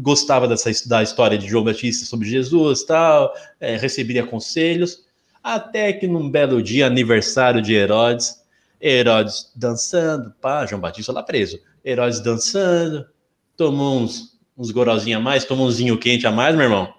gostava 0.00 0.46
dessa 0.46 0.70
da 0.88 1.02
história 1.02 1.38
de 1.38 1.48
João 1.48 1.64
Batista 1.64 2.04
sobre 2.04 2.28
Jesus, 2.28 2.84
tal, 2.84 3.32
é, 3.60 3.76
recebia 3.76 4.26
conselhos. 4.26 5.03
Até 5.44 5.92
que 5.92 6.06
num 6.06 6.30
belo 6.30 6.62
dia, 6.62 6.86
aniversário 6.86 7.60
de 7.60 7.74
Herodes, 7.74 8.42
Herodes 8.80 9.52
dançando, 9.54 10.32
pá, 10.40 10.64
João 10.64 10.80
Batista 10.80 11.12
lá 11.12 11.22
preso. 11.22 11.60
Herodes 11.84 12.20
dançando, 12.20 13.06
tomou 13.54 14.00
uns, 14.00 14.38
uns 14.56 14.70
gorozinhos 14.70 15.20
a 15.20 15.22
mais, 15.22 15.44
tomou 15.44 15.68
um 15.68 15.70
vinho 15.70 15.98
quente 15.98 16.26
a 16.26 16.30
mais, 16.30 16.56
meu 16.56 16.64
irmão, 16.64 16.94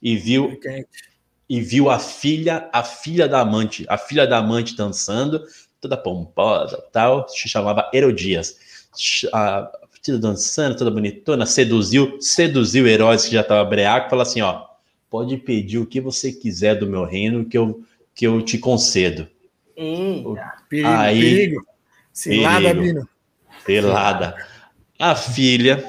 e 0.00 0.16
viu 0.16 0.56
e 1.48 1.60
viu 1.60 1.90
a 1.90 1.98
filha, 1.98 2.70
a 2.72 2.84
filha 2.84 3.28
da 3.28 3.40
amante, 3.40 3.84
a 3.88 3.98
filha 3.98 4.24
da 4.24 4.38
amante 4.38 4.76
dançando, 4.76 5.42
toda 5.80 5.96
pomposa, 5.96 6.80
tal, 6.92 7.28
se 7.28 7.48
chamava 7.48 7.90
Herodias. 7.92 8.56
A 9.32 9.68
filha 10.00 10.18
dançando, 10.18 10.76
toda 10.76 10.92
bonitona, 10.92 11.44
seduziu, 11.44 12.18
seduziu 12.20 12.86
Herodes 12.86 13.26
que 13.26 13.34
já 13.34 13.40
estava 13.40 13.64
breaco, 13.64 14.10
falou 14.10 14.22
assim, 14.22 14.40
ó, 14.42 14.64
pode 15.14 15.36
pedir 15.36 15.78
o 15.78 15.86
que 15.86 16.00
você 16.00 16.32
quiser 16.32 16.74
do 16.74 16.88
meu 16.88 17.04
reino 17.04 17.44
que 17.44 17.56
eu, 17.56 17.84
que 18.12 18.26
eu 18.26 18.42
te 18.42 18.58
concedo. 18.58 19.28
Eita. 19.76 20.54
Perigo, 20.68 20.88
Aí, 20.88 21.20
perigo. 21.20 21.66
Cilada, 22.12 22.74
Bino. 22.74 23.08
Pelada. 23.64 24.34
A 24.98 25.14
filha 25.14 25.88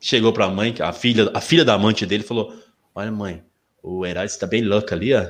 chegou 0.00 0.32
para 0.32 0.46
a 0.46 0.50
mãe, 0.50 0.74
a 0.80 0.92
filha, 0.92 1.30
a 1.32 1.40
filha 1.40 1.64
da 1.64 1.74
amante 1.74 2.04
dele 2.04 2.24
falou: 2.24 2.52
Olha, 2.92 3.12
mãe, 3.12 3.44
o 3.80 4.04
Herói 4.04 4.24
está 4.24 4.44
bem 4.44 4.62
louco 4.62 4.92
ali, 4.92 5.14
ó. 5.14 5.24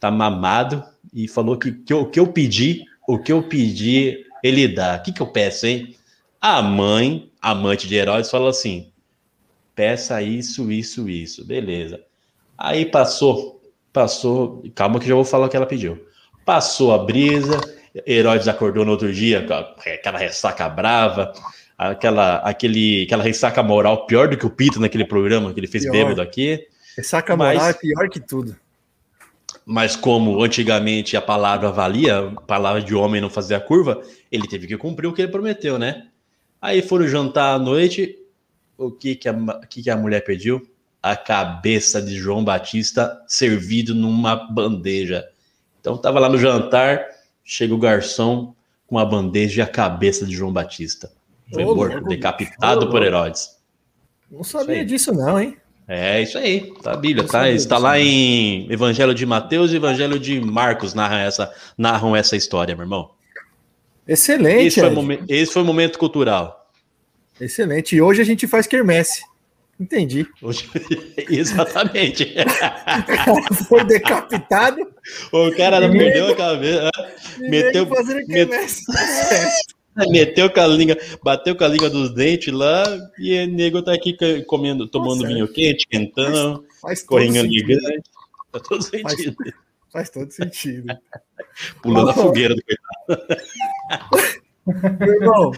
Tá 0.00 0.10
mamado 0.10 0.82
e 1.12 1.28
falou 1.28 1.58
que, 1.58 1.72
que 1.72 1.92
o 1.92 2.06
que 2.06 2.18
eu 2.18 2.28
pedi, 2.28 2.86
o 3.06 3.18
que 3.18 3.30
eu 3.30 3.42
pedi, 3.42 4.24
ele 4.42 4.66
dá. 4.66 4.96
O 4.96 5.02
que, 5.02 5.12
que 5.12 5.20
eu 5.20 5.26
peço, 5.26 5.66
hein? 5.66 5.94
A 6.40 6.62
mãe, 6.62 7.30
amante 7.38 7.86
de 7.86 7.96
Herodes, 7.96 8.30
falou 8.30 8.48
assim: 8.48 8.90
peça 9.74 10.22
isso, 10.22 10.72
isso, 10.72 11.06
isso. 11.06 11.44
Beleza. 11.44 12.07
Aí 12.58 12.84
passou, 12.84 13.62
passou, 13.92 14.64
calma 14.74 14.98
que 14.98 15.06
já 15.06 15.14
vou 15.14 15.24
falar 15.24 15.46
o 15.46 15.48
que 15.48 15.56
ela 15.56 15.64
pediu. 15.64 16.04
Passou 16.44 16.92
a 16.92 16.98
brisa, 16.98 17.60
Herodes 18.04 18.48
acordou 18.48 18.84
no 18.84 18.90
outro 18.90 19.12
dia, 19.12 19.46
aquela 19.78 20.18
ressaca 20.18 20.68
brava, 20.68 21.32
aquela, 21.76 22.38
aquele, 22.38 23.04
aquela 23.04 23.22
ressaca 23.22 23.62
moral 23.62 24.06
pior 24.06 24.28
do 24.28 24.36
que 24.36 24.44
o 24.44 24.50
Pito 24.50 24.80
naquele 24.80 25.04
programa 25.04 25.54
que 25.54 25.60
ele 25.60 25.68
fez 25.68 25.84
pior. 25.84 25.92
bêbado 25.92 26.20
aqui. 26.20 26.66
Ressaca 26.96 27.36
mas, 27.36 27.54
moral 27.54 27.70
é 27.70 27.74
pior 27.74 28.08
que 28.08 28.18
tudo. 28.18 28.56
Mas 29.64 29.94
como 29.94 30.42
antigamente 30.42 31.16
a 31.16 31.22
palavra 31.22 31.70
valia, 31.70 32.28
a 32.28 32.40
palavra 32.40 32.82
de 32.82 32.94
homem 32.94 33.20
não 33.20 33.30
fazia 33.30 33.60
curva, 33.60 34.02
ele 34.32 34.48
teve 34.48 34.66
que 34.66 34.76
cumprir 34.76 35.06
o 35.06 35.12
que 35.12 35.22
ele 35.22 35.30
prometeu, 35.30 35.78
né? 35.78 36.08
Aí 36.60 36.82
foram 36.82 37.06
jantar 37.06 37.54
à 37.54 37.58
noite, 37.58 38.18
o 38.76 38.90
que 38.90 39.14
que 39.14 39.28
a, 39.28 39.34
que 39.68 39.82
que 39.82 39.90
a 39.90 39.96
mulher 39.96 40.24
pediu? 40.24 40.66
A 41.02 41.16
cabeça 41.16 42.02
de 42.02 42.16
João 42.16 42.44
Batista 42.44 43.22
servido 43.26 43.94
numa 43.94 44.34
bandeja. 44.34 45.28
Então 45.80 45.94
estava 45.94 46.18
lá 46.18 46.28
no 46.28 46.38
jantar, 46.38 47.06
chega 47.44 47.74
o 47.74 47.78
garçom 47.78 48.54
com 48.86 48.98
a 48.98 49.04
bandeja 49.04 49.60
e 49.60 49.62
a 49.62 49.66
cabeça 49.66 50.26
de 50.26 50.34
João 50.34 50.52
Batista. 50.52 51.12
Foi 51.52 51.64
Ô, 51.64 51.74
morto, 51.74 52.04
decapitado 52.04 52.90
por 52.90 53.02
Herodes. 53.02 53.56
Não 54.30 54.44
sabia 54.44 54.84
disso 54.84 55.12
não, 55.12 55.40
hein? 55.40 55.56
É 55.86 56.20
isso 56.20 56.36
aí, 56.36 56.74
tá 56.82 56.92
a 56.92 56.96
Bíblia, 56.96 57.26
tá? 57.26 57.48
Está 57.48 57.78
lá 57.78 57.98
em 57.98 58.70
Evangelho 58.70 59.14
de 59.14 59.24
Mateus 59.24 59.72
e 59.72 59.76
Evangelho 59.76 60.18
de 60.18 60.38
Marcos 60.38 60.92
narram 60.92 61.16
essa, 61.16 61.50
narram 61.78 62.14
essa 62.14 62.36
história, 62.36 62.76
meu 62.76 62.84
irmão. 62.84 63.10
Excelente. 64.06 64.66
Esse 64.66 64.80
foi, 64.80 64.90
momen, 64.90 65.24
esse 65.26 65.52
foi 65.52 65.62
o 65.62 65.64
momento 65.64 65.98
cultural. 65.98 66.70
Excelente. 67.40 67.96
E 67.96 68.02
hoje 68.02 68.20
a 68.20 68.24
gente 68.24 68.46
faz 68.46 68.66
quermesse. 68.66 69.22
Entendi. 69.78 70.26
Exatamente. 71.30 72.34
Foi 73.68 73.84
decapitado. 73.84 74.80
O 75.32 75.56
cara 75.56 75.80
não 75.80 75.92
perdeu 75.92 76.28
a 76.28 76.36
cabeça. 76.36 76.90
Meteu, 77.38 77.88
met... 78.26 78.82
meteu 80.10 80.50
com 80.50 80.60
a 80.60 80.66
língua, 80.66 80.96
bateu 81.22 81.54
com 81.56 81.64
a 81.64 81.68
língua 81.68 81.88
dos 81.88 82.12
dentes 82.12 82.52
lá 82.52 82.84
e 83.18 83.38
o 83.38 83.46
nego 83.46 83.82
tá 83.82 83.92
aqui 83.92 84.16
comendo, 84.46 84.88
tomando 84.88 85.22
Nossa, 85.22 85.28
vinho 85.28 85.48
quente, 85.48 85.86
quentando, 85.88 86.64
correndo 87.06 87.48
gigante. 87.48 88.10
Faz 88.50 88.62
todo 88.68 88.82
sentido. 88.82 89.36
Faz, 89.36 89.54
faz 89.92 90.10
todo 90.10 90.30
sentido. 90.32 90.98
Pulando 91.82 92.10
a 92.10 92.14
fogueira 92.14 92.54
do 92.54 92.62
coitado. 92.62 94.47
Meu 95.00 95.14
irmão, 95.14 95.52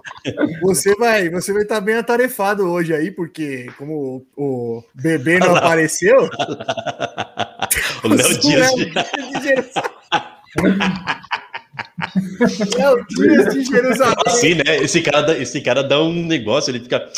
você 0.62 0.94
vai 0.94 1.28
você 1.28 1.52
vai 1.52 1.62
estar 1.62 1.76
tá 1.76 1.80
bem 1.80 1.96
atarefado 1.96 2.70
hoje 2.70 2.94
aí, 2.94 3.10
porque 3.10 3.66
como 3.76 4.24
o, 4.36 4.76
o 4.76 4.84
bebê 4.94 5.38
não 5.38 5.56
apareceu. 5.56 6.30
o 8.04 8.08
Léo 8.08 8.38
Dias. 8.38 8.70
Léo 12.76 13.06
Dias 13.08 13.54
de 13.54 13.64
Jerusalém. 13.64 14.14
Assim, 14.26 14.54
né? 14.54 14.76
Esse 14.76 15.02
cara, 15.02 15.22
dá, 15.22 15.36
esse 15.36 15.60
cara 15.60 15.82
dá 15.82 16.00
um 16.00 16.24
negócio, 16.24 16.70
ele 16.70 16.80
fica. 16.80 17.10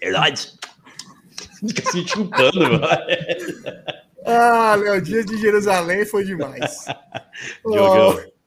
Verdade. 0.00 0.52
Fica 1.58 1.90
se 1.90 2.06
chupando, 2.06 2.80
Ah, 4.24 4.74
Léo 4.76 5.00
Dias 5.00 5.26
de 5.26 5.38
Jerusalém 5.38 6.04
foi 6.04 6.22
demais. 6.22 6.84
Diogão. 7.64 8.18
Oh. 8.18 8.37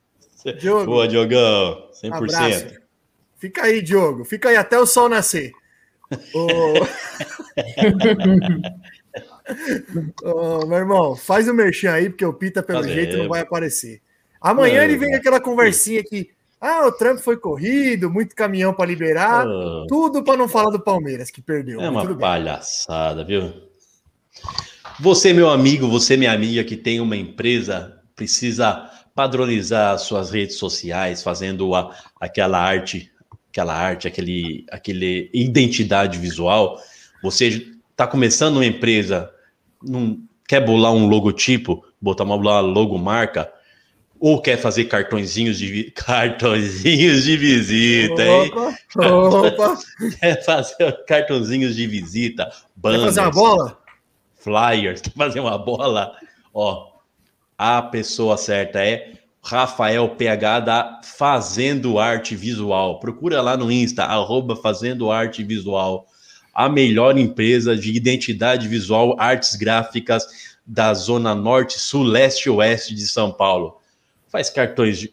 Diogo. 0.59 0.85
Boa, 0.85 1.07
Diogão. 1.07 1.89
100%. 2.03 2.13
Abraço. 2.13 2.81
Fica 3.37 3.63
aí, 3.63 3.81
Diogo. 3.81 4.23
Fica 4.23 4.49
aí 4.49 4.55
até 4.55 4.79
o 4.79 4.85
sol 4.85 5.09
nascer. 5.09 5.51
oh... 6.33 6.73
oh, 10.23 10.65
meu 10.65 10.77
irmão, 10.77 11.15
faz 11.15 11.47
o 11.47 11.53
merchan 11.53 11.91
aí, 11.91 12.09
porque 12.09 12.25
o 12.25 12.33
Pita, 12.33 12.63
pelo 12.63 12.83
jeito, 12.83 13.17
não 13.17 13.29
vai 13.29 13.41
aparecer. 13.41 14.01
Amanhã 14.39 14.83
ele 14.83 14.97
vem 14.97 15.15
aquela 15.15 15.39
conversinha 15.39 16.03
que. 16.03 16.29
Ah, 16.59 16.85
o 16.85 16.91
Trump 16.91 17.17
foi 17.17 17.37
corrido, 17.37 18.07
muito 18.07 18.35
caminhão 18.35 18.71
para 18.71 18.85
liberar, 18.85 19.47
oh. 19.47 19.87
tudo 19.87 20.23
para 20.23 20.37
não 20.37 20.47
falar 20.47 20.69
do 20.69 20.79
Palmeiras 20.79 21.31
que 21.31 21.41
perdeu. 21.41 21.81
É 21.81 21.89
uma 21.89 22.15
palhaçada, 22.15 23.25
viu? 23.25 23.51
Você, 24.99 25.33
meu 25.33 25.49
amigo, 25.49 25.87
você, 25.87 26.15
minha 26.15 26.31
amiga, 26.31 26.63
que 26.63 26.77
tem 26.77 26.99
uma 26.99 27.17
empresa, 27.17 27.99
precisa 28.15 28.87
padronizar 29.13 29.97
suas 29.99 30.31
redes 30.31 30.57
sociais, 30.57 31.21
fazendo 31.21 31.75
a, 31.75 31.95
aquela 32.19 32.59
arte, 32.59 33.11
aquela 33.51 33.73
arte, 33.73 34.07
aquele, 34.07 34.65
aquele 34.71 35.29
identidade 35.33 36.17
visual. 36.17 36.81
Você 37.21 37.67
está 37.91 38.07
começando 38.07 38.55
uma 38.57 38.65
empresa, 38.65 39.31
não, 39.83 40.19
quer 40.47 40.65
bolar 40.65 40.93
um 40.93 41.07
logotipo, 41.07 41.83
botar 42.01 42.23
uma 42.23 42.35
logomarca, 42.61 43.51
ou 44.19 44.39
quer 44.39 44.57
fazer 44.57 44.85
cartõezinhos 44.85 45.57
de 45.57 45.91
cartõezinhos 45.95 47.23
de 47.23 47.37
visita, 47.37 48.23
hein? 48.23 48.51
Opa, 48.95 49.77
quer 50.19 50.43
fazer 50.45 51.05
cartõezinhos 51.05 51.75
de 51.75 51.87
visita, 51.87 52.51
banners, 52.75 53.01
quer 53.01 53.07
fazer 53.07 53.21
uma 53.21 53.31
bola? 53.31 53.77
Flyers, 54.35 55.01
quer 55.01 55.11
fazer 55.11 55.39
uma 55.39 55.57
bola? 55.57 56.15
Ó, 56.53 56.90
a 57.63 57.79
pessoa 57.79 58.37
certa 58.37 58.83
é 58.83 59.13
Rafael 59.39 60.09
PH 60.09 60.59
da 60.61 60.99
Fazendo 61.03 61.99
Arte 61.99 62.35
Visual. 62.35 62.99
Procura 62.99 63.39
lá 63.39 63.55
no 63.55 63.71
Insta, 63.71 64.03
arroba 64.03 64.55
Fazendo 64.55 65.11
Arte 65.11 65.43
Visual. 65.43 66.07
A 66.55 66.67
melhor 66.67 67.19
empresa 67.19 67.77
de 67.77 67.95
identidade 67.95 68.67
visual, 68.67 69.15
artes 69.19 69.55
gráficas 69.55 70.57
da 70.65 70.91
Zona 70.95 71.35
Norte, 71.35 71.77
Sul, 71.77 72.01
Leste 72.01 72.47
e 72.47 72.49
Oeste 72.49 72.95
de 72.95 73.07
São 73.07 73.31
Paulo. 73.31 73.79
Faz 74.27 74.49
cartões 74.49 74.97
de, 74.97 75.07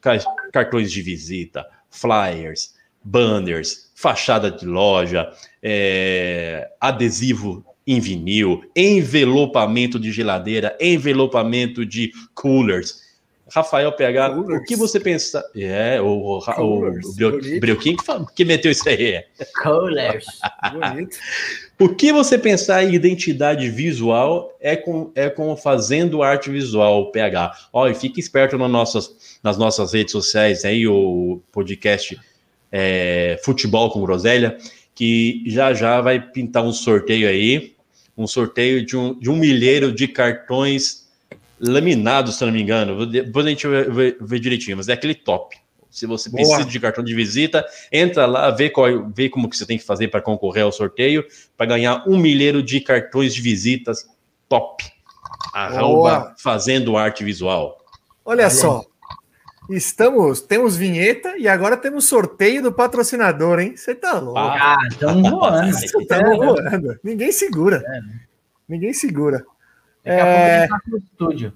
cartões 0.50 0.90
de 0.90 1.02
visita, 1.02 1.66
flyers, 1.90 2.74
banners, 3.04 3.90
fachada 3.94 4.50
de 4.50 4.64
loja, 4.64 5.30
é, 5.62 6.66
adesivo 6.80 7.62
em 7.88 8.00
vinil, 8.00 8.62
envelopamento 8.76 9.98
de 9.98 10.12
geladeira, 10.12 10.76
envelopamento 10.78 11.86
de 11.86 12.12
coolers. 12.34 13.08
Rafael 13.50 13.90
PH, 13.92 14.30
Coolers. 14.34 14.60
o 14.60 14.64
que 14.64 14.76
você 14.76 15.00
pensa? 15.00 15.42
É, 15.56 15.98
o, 15.98 16.06
o, 16.06 16.38
o, 16.38 16.88
o 16.88 17.60
Breuquim 17.60 17.96
que, 17.96 18.04
que 18.36 18.44
meteu 18.44 18.70
isso 18.70 18.86
aí. 18.86 19.24
Coolers. 19.62 20.26
o 21.80 21.88
que 21.88 22.12
você 22.12 22.36
pensar 22.36 22.84
em 22.84 22.92
identidade 22.92 23.70
visual 23.70 24.54
é 24.60 24.76
com, 24.76 25.10
é 25.14 25.30
com 25.30 25.56
fazendo 25.56 26.22
arte 26.22 26.50
visual, 26.50 27.10
PH. 27.10 27.56
Ó, 27.72 27.88
e 27.88 27.94
fique 27.94 28.20
esperto 28.20 28.58
nas 28.58 28.70
nossas, 28.70 29.38
nas 29.42 29.56
nossas 29.56 29.94
redes 29.94 30.12
sociais 30.12 30.66
aí, 30.66 30.86
o 30.86 31.40
podcast 31.50 32.20
é, 32.70 33.40
Futebol 33.42 33.90
com 33.90 34.02
Groselha, 34.02 34.58
que 34.94 35.42
já 35.46 35.72
já 35.72 36.02
vai 36.02 36.20
pintar 36.20 36.62
um 36.62 36.72
sorteio 36.72 37.26
aí, 37.26 37.77
um 38.18 38.26
sorteio 38.26 38.84
de 38.84 38.96
um, 38.96 39.18
de 39.18 39.30
um 39.30 39.36
milheiro 39.36 39.92
de 39.92 40.08
cartões 40.08 41.08
laminado, 41.60 42.32
se 42.32 42.44
não 42.44 42.52
me 42.52 42.60
engano. 42.60 43.06
Depois 43.06 43.46
a 43.46 43.48
gente 43.48 43.66
vai 43.66 43.84
ver, 43.84 44.16
ver, 44.20 44.40
direitinho, 44.40 44.76
mas 44.76 44.88
é 44.88 44.92
aquele 44.92 45.14
top. 45.14 45.56
Se 45.88 46.04
você 46.04 46.28
Boa. 46.28 46.42
precisa 46.42 46.68
de 46.68 46.80
cartão 46.80 47.02
de 47.02 47.14
visita, 47.14 47.64
entra 47.90 48.26
lá, 48.26 48.50
vê, 48.50 48.68
qual, 48.68 49.08
vê 49.14 49.28
como 49.28 49.48
que 49.48 49.56
você 49.56 49.64
tem 49.64 49.78
que 49.78 49.84
fazer 49.84 50.08
para 50.08 50.20
concorrer 50.20 50.64
ao 50.64 50.72
sorteio, 50.72 51.24
para 51.56 51.66
ganhar 51.66 52.04
um 52.06 52.18
milheiro 52.18 52.62
de 52.62 52.80
cartões 52.80 53.32
de 53.32 53.40
visitas 53.40 54.06
top. 54.48 54.84
Arroba 55.54 56.34
fazendo 56.38 56.96
arte 56.96 57.24
visual. 57.24 57.78
Olha 58.24 58.50
só, 58.50 58.84
Estamos, 59.68 60.40
temos 60.40 60.76
vinheta 60.76 61.36
e 61.36 61.46
agora 61.46 61.76
temos 61.76 62.06
sorteio 62.06 62.62
do 62.62 62.72
patrocinador, 62.72 63.60
hein? 63.60 63.76
Você 63.76 63.94
tá 63.94 64.18
louco. 64.18 64.38
Ah, 64.38 64.78
estamos 64.88 65.30
voando. 65.30 65.68
Estamos 65.68 66.36
voando. 66.36 67.00
Ninguém 67.04 67.30
segura. 67.30 67.82
É. 67.86 68.00
Ninguém 68.66 68.94
segura. 68.94 69.44
Daqui 70.04 70.20
é... 70.20 70.64
a 70.64 70.68
pouco 70.68 70.82
é, 70.86 70.90
no 70.90 70.98
estúdio. 70.98 71.52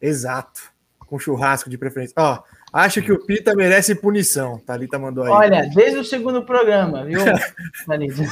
Exato. 0.00 0.62
Com 0.98 1.18
churrasco 1.18 1.68
de 1.68 1.76
preferência. 1.76 2.14
Ó, 2.16 2.42
acho 2.76 3.00
que 3.02 3.12
o 3.12 3.18
Pita 3.24 3.54
merece 3.54 3.94
punição. 3.94 4.58
Thalita 4.58 4.98
mandou 4.98 5.24
aí. 5.24 5.30
Olha, 5.30 5.70
desde 5.74 5.98
o 5.98 6.04
segundo 6.04 6.44
programa, 6.44 7.04
viu, 7.04 7.20
desde, 7.88 8.26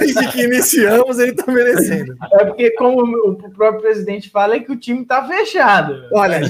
desde 0.00 0.32
que 0.32 0.42
iniciamos, 0.42 1.18
ele 1.18 1.32
tá 1.34 1.50
merecendo. 1.50 2.16
É 2.32 2.44
porque, 2.44 2.70
como 2.72 3.02
o 3.28 3.50
próprio 3.50 3.82
presidente 3.82 4.30
fala, 4.30 4.56
é 4.56 4.60
que 4.60 4.72
o 4.72 4.76
time 4.76 5.04
tá 5.04 5.26
fechado. 5.26 6.08
Olha, 6.12 6.40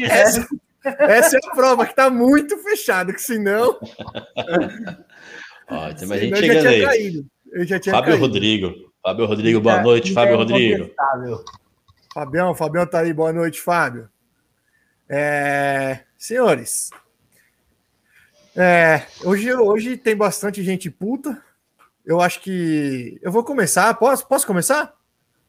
essa, 0.00 0.46
essa 0.84 1.36
é 1.36 1.40
a 1.44 1.54
prova, 1.54 1.86
que 1.86 1.94
tá 1.94 2.10
muito 2.10 2.58
fechado, 2.58 3.12
que 3.12 3.22
senão. 3.22 3.78
Ó, 5.70 5.92
tem 5.94 6.08
mais 6.08 6.20
gente 6.20 6.38
chegando 6.38 6.66
aí. 6.66 6.82
Caído. 6.82 7.26
Eu 7.52 7.64
já 7.64 7.78
tinha 7.78 7.94
Fábio 7.94 8.10
caído. 8.12 8.26
Rodrigo. 8.26 8.74
Fábio 9.02 9.26
Rodrigo, 9.26 9.60
boa 9.60 9.80
noite. 9.80 10.12
Fábio 10.12 10.36
Rodrigo. 10.36 10.90
Fabião, 12.12 12.54
Fabião 12.54 12.86
tá 12.86 13.00
aí, 13.00 13.12
boa 13.12 13.32
noite, 13.32 13.60
Fábio. 13.60 14.08
É, 15.08 16.00
senhores, 16.18 16.90
é, 18.60 19.02
hoje, 19.22 19.54
hoje 19.54 19.96
tem 19.96 20.16
bastante 20.16 20.64
gente 20.64 20.90
puta. 20.90 21.40
Eu 22.04 22.20
acho 22.20 22.40
que. 22.40 23.16
Eu 23.22 23.30
vou 23.30 23.44
começar. 23.44 23.94
Posso, 23.94 24.26
posso 24.26 24.44
começar? 24.44 24.94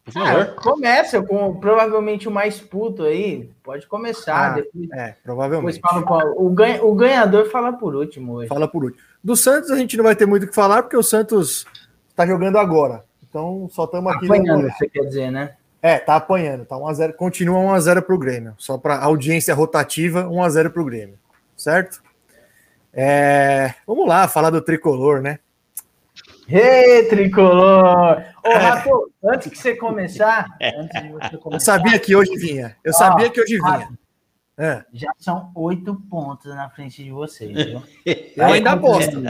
Por 0.05 0.13
favor. 0.13 0.41
Ah, 0.41 0.61
começa 0.61 1.19
com 1.19 1.55
provavelmente 1.59 2.27
o 2.27 2.31
mais 2.31 2.59
puto 2.59 3.03
aí. 3.03 3.49
Pode 3.63 3.87
começar. 3.87 4.51
Ah, 4.51 4.55
depois, 4.55 4.91
é, 4.91 5.15
provavelmente. 5.23 5.79
Fala, 5.79 6.33
o, 6.35 6.51
ganha, 6.51 6.83
o 6.83 6.93
ganhador 6.93 7.49
fala 7.49 7.73
por 7.73 7.95
último 7.95 8.33
hoje. 8.33 8.47
Fala 8.47 8.67
por 8.67 8.83
último. 8.83 9.03
Do 9.23 9.35
Santos 9.35 9.71
a 9.71 9.75
gente 9.75 9.97
não 9.97 10.03
vai 10.03 10.15
ter 10.15 10.27
muito 10.27 10.43
o 10.43 10.47
que 10.47 10.53
falar, 10.53 10.83
porque 10.83 10.97
o 10.97 11.01
Santos 11.01 11.65
está 12.09 12.27
jogando 12.27 12.59
agora. 12.59 13.03
Então, 13.27 13.67
só 13.71 13.85
estamos 13.85 14.13
aqui. 14.13 14.25
Apanhando, 14.25 14.63
no... 14.63 14.71
você 14.71 14.87
quer 14.87 15.05
dizer, 15.05 15.31
né? 15.31 15.55
É, 15.81 15.97
tá 15.97 16.15
apanhando. 16.15 16.65
Tá 16.65 16.77
1 16.77 16.87
a 16.87 16.93
0, 16.93 17.13
continua 17.13 17.59
1 17.59 17.73
a 17.73 17.79
0 17.79 18.01
para 18.01 18.15
o 18.15 18.17
Grêmio. 18.17 18.53
Só 18.57 18.77
para 18.77 18.99
audiência 18.99 19.53
rotativa, 19.53 20.27
1 20.27 20.43
a 20.43 20.49
0 20.49 20.71
para 20.71 20.81
o 20.81 20.85
Grêmio. 20.85 21.17
Certo? 21.55 22.01
É, 22.93 23.73
vamos 23.85 24.07
lá, 24.07 24.27
falar 24.27 24.49
do 24.49 24.61
tricolor, 24.61 25.21
né? 25.21 25.39
Ei, 26.47 27.03
tricolor! 27.03 28.23
Ô, 28.43 28.53
Rato, 28.53 29.11
antes 29.23 29.51
que 29.51 29.57
você 29.57 29.75
começar, 29.75 30.47
antes 30.61 31.01
de 31.03 31.09
você 31.09 31.37
começar. 31.37 31.55
Eu 31.55 31.59
sabia 31.59 31.99
que 31.99 32.15
hoje 32.15 32.35
vinha. 32.37 32.75
Eu 32.83 32.91
sabia 32.91 33.29
que 33.29 33.39
hoje 33.39 33.59
vinha. 33.59 33.89
É. 34.59 34.83
Já 34.91 35.09
são 35.17 35.53
oito 35.55 35.95
pontos 36.09 36.53
na 36.53 36.69
frente 36.69 37.01
de 37.01 37.11
vocês, 37.11 37.49
viu? 37.53 37.81
Eu 38.35 38.45
ainda 38.45 38.71
aposto. 38.73 39.23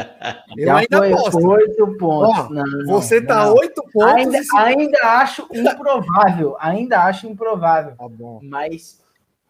Eu 0.57 0.75
ainda 0.75 1.05
aposto. 1.05 1.47
Oito 1.47 1.97
pontos. 1.99 2.39
Ó, 2.39 2.49
não, 2.49 2.65
não, 2.65 2.85
você 2.87 3.21
tá 3.21 3.45
não. 3.45 3.53
oito 3.53 3.83
pontos. 3.93 4.15
Ainda, 4.15 4.39
ainda 4.57 4.97
acho 5.03 5.47
improvável. 5.53 6.57
Ainda 6.59 7.03
acho 7.03 7.27
improvável. 7.27 7.95
Tá 7.95 8.09
bom. 8.09 8.39
Mas 8.41 8.99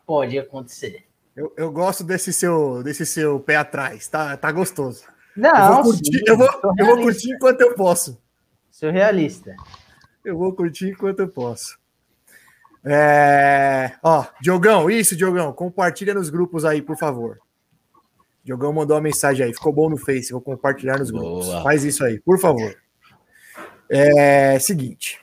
pode 0.05 0.37
acontecer. 0.37 1.05
Eu, 1.33 1.53
eu 1.55 1.71
gosto 1.71 2.03
desse 2.03 2.33
seu, 2.33 2.83
desse 2.83 3.05
seu 3.05 3.39
pé 3.39 3.55
atrás. 3.55 4.05
Tá, 4.09 4.35
tá 4.35 4.51
gostoso. 4.51 5.05
Não, 5.33 5.55
eu 5.55 5.73
vou 5.75 5.83
curtir, 5.83 6.17
sim, 6.17 6.23
eu 6.27 6.37
vou, 6.37 6.49
eu 6.77 6.85
vou 6.85 7.01
curtir 7.03 7.31
enquanto 7.31 7.61
eu 7.61 7.73
posso. 7.73 8.21
Sou 8.69 8.91
realista. 8.91 9.55
Eu 10.25 10.37
vou 10.37 10.51
curtir 10.51 10.89
enquanto 10.89 11.21
eu 11.21 11.29
posso. 11.29 11.78
É... 12.83 13.93
Ó, 14.01 14.25
Diogão, 14.41 14.89
isso, 14.89 15.15
Diogão, 15.15 15.51
compartilha 15.53 16.13
nos 16.13 16.29
grupos 16.29 16.65
aí, 16.65 16.81
por 16.81 16.97
favor. 16.97 17.39
Diogão 18.43 18.73
mandou 18.73 18.95
uma 18.95 19.03
mensagem 19.03 19.45
aí, 19.45 19.53
ficou 19.53 19.71
bom 19.71 19.89
no 19.89 19.97
Face, 19.97 20.31
vou 20.31 20.41
compartilhar 20.41 20.97
nos 20.97 21.11
grupos. 21.11 21.45
Boa. 21.47 21.63
Faz 21.63 21.83
isso 21.83 22.03
aí, 22.03 22.19
por 22.19 22.39
favor. 22.39 22.75
É 23.89 24.57
seguinte. 24.59 25.19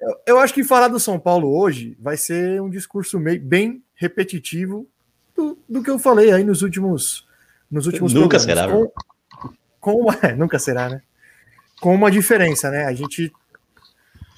Eu, 0.00 0.16
eu, 0.26 0.38
acho 0.38 0.52
que 0.52 0.64
falar 0.64 0.88
do 0.88 0.98
São 0.98 1.18
Paulo 1.18 1.56
hoje 1.56 1.96
vai 2.00 2.16
ser 2.16 2.60
um 2.60 2.68
discurso 2.68 3.18
meio, 3.20 3.40
bem 3.40 3.82
repetitivo 3.94 4.86
do, 5.34 5.58
do 5.68 5.82
que 5.82 5.90
eu 5.90 5.98
falei 5.98 6.32
aí 6.32 6.44
nos 6.44 6.62
últimos 6.62 7.26
nos 7.70 7.86
últimos 7.86 8.12
Nunca 8.12 8.38
será, 8.38 8.68
com, 8.68 8.92
com 9.80 9.94
uma, 9.94 10.14
é, 10.22 10.34
nunca 10.36 10.58
será, 10.58 10.90
né? 10.90 11.02
Com 11.80 11.94
uma 11.94 12.10
diferença, 12.10 12.70
né? 12.70 12.84
A 12.84 12.92
gente 12.92 13.32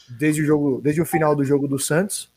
desde 0.09 0.43
o 0.43 0.45
jogo, 0.45 0.81
desde 0.83 1.01
o 1.01 1.07
final 1.07 1.35
do 1.35 1.45
jogo 1.45 1.67
do 1.67 1.79
Santos, 1.79 2.33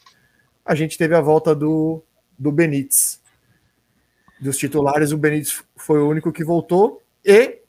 a 0.66 0.76
gente 0.76 0.98
teve 0.98 1.16
a 1.16 1.22
volta 1.22 1.56
do, 1.56 2.04
do 2.38 2.52
Benítez. 2.52 3.22
Dos 4.40 4.58
titulares, 4.58 5.12
o 5.12 5.18
Benítez 5.18 5.64
foi 5.76 6.00
o 6.00 6.08
único 6.08 6.32
que 6.32 6.44
voltou 6.44 7.02
e 7.26 7.60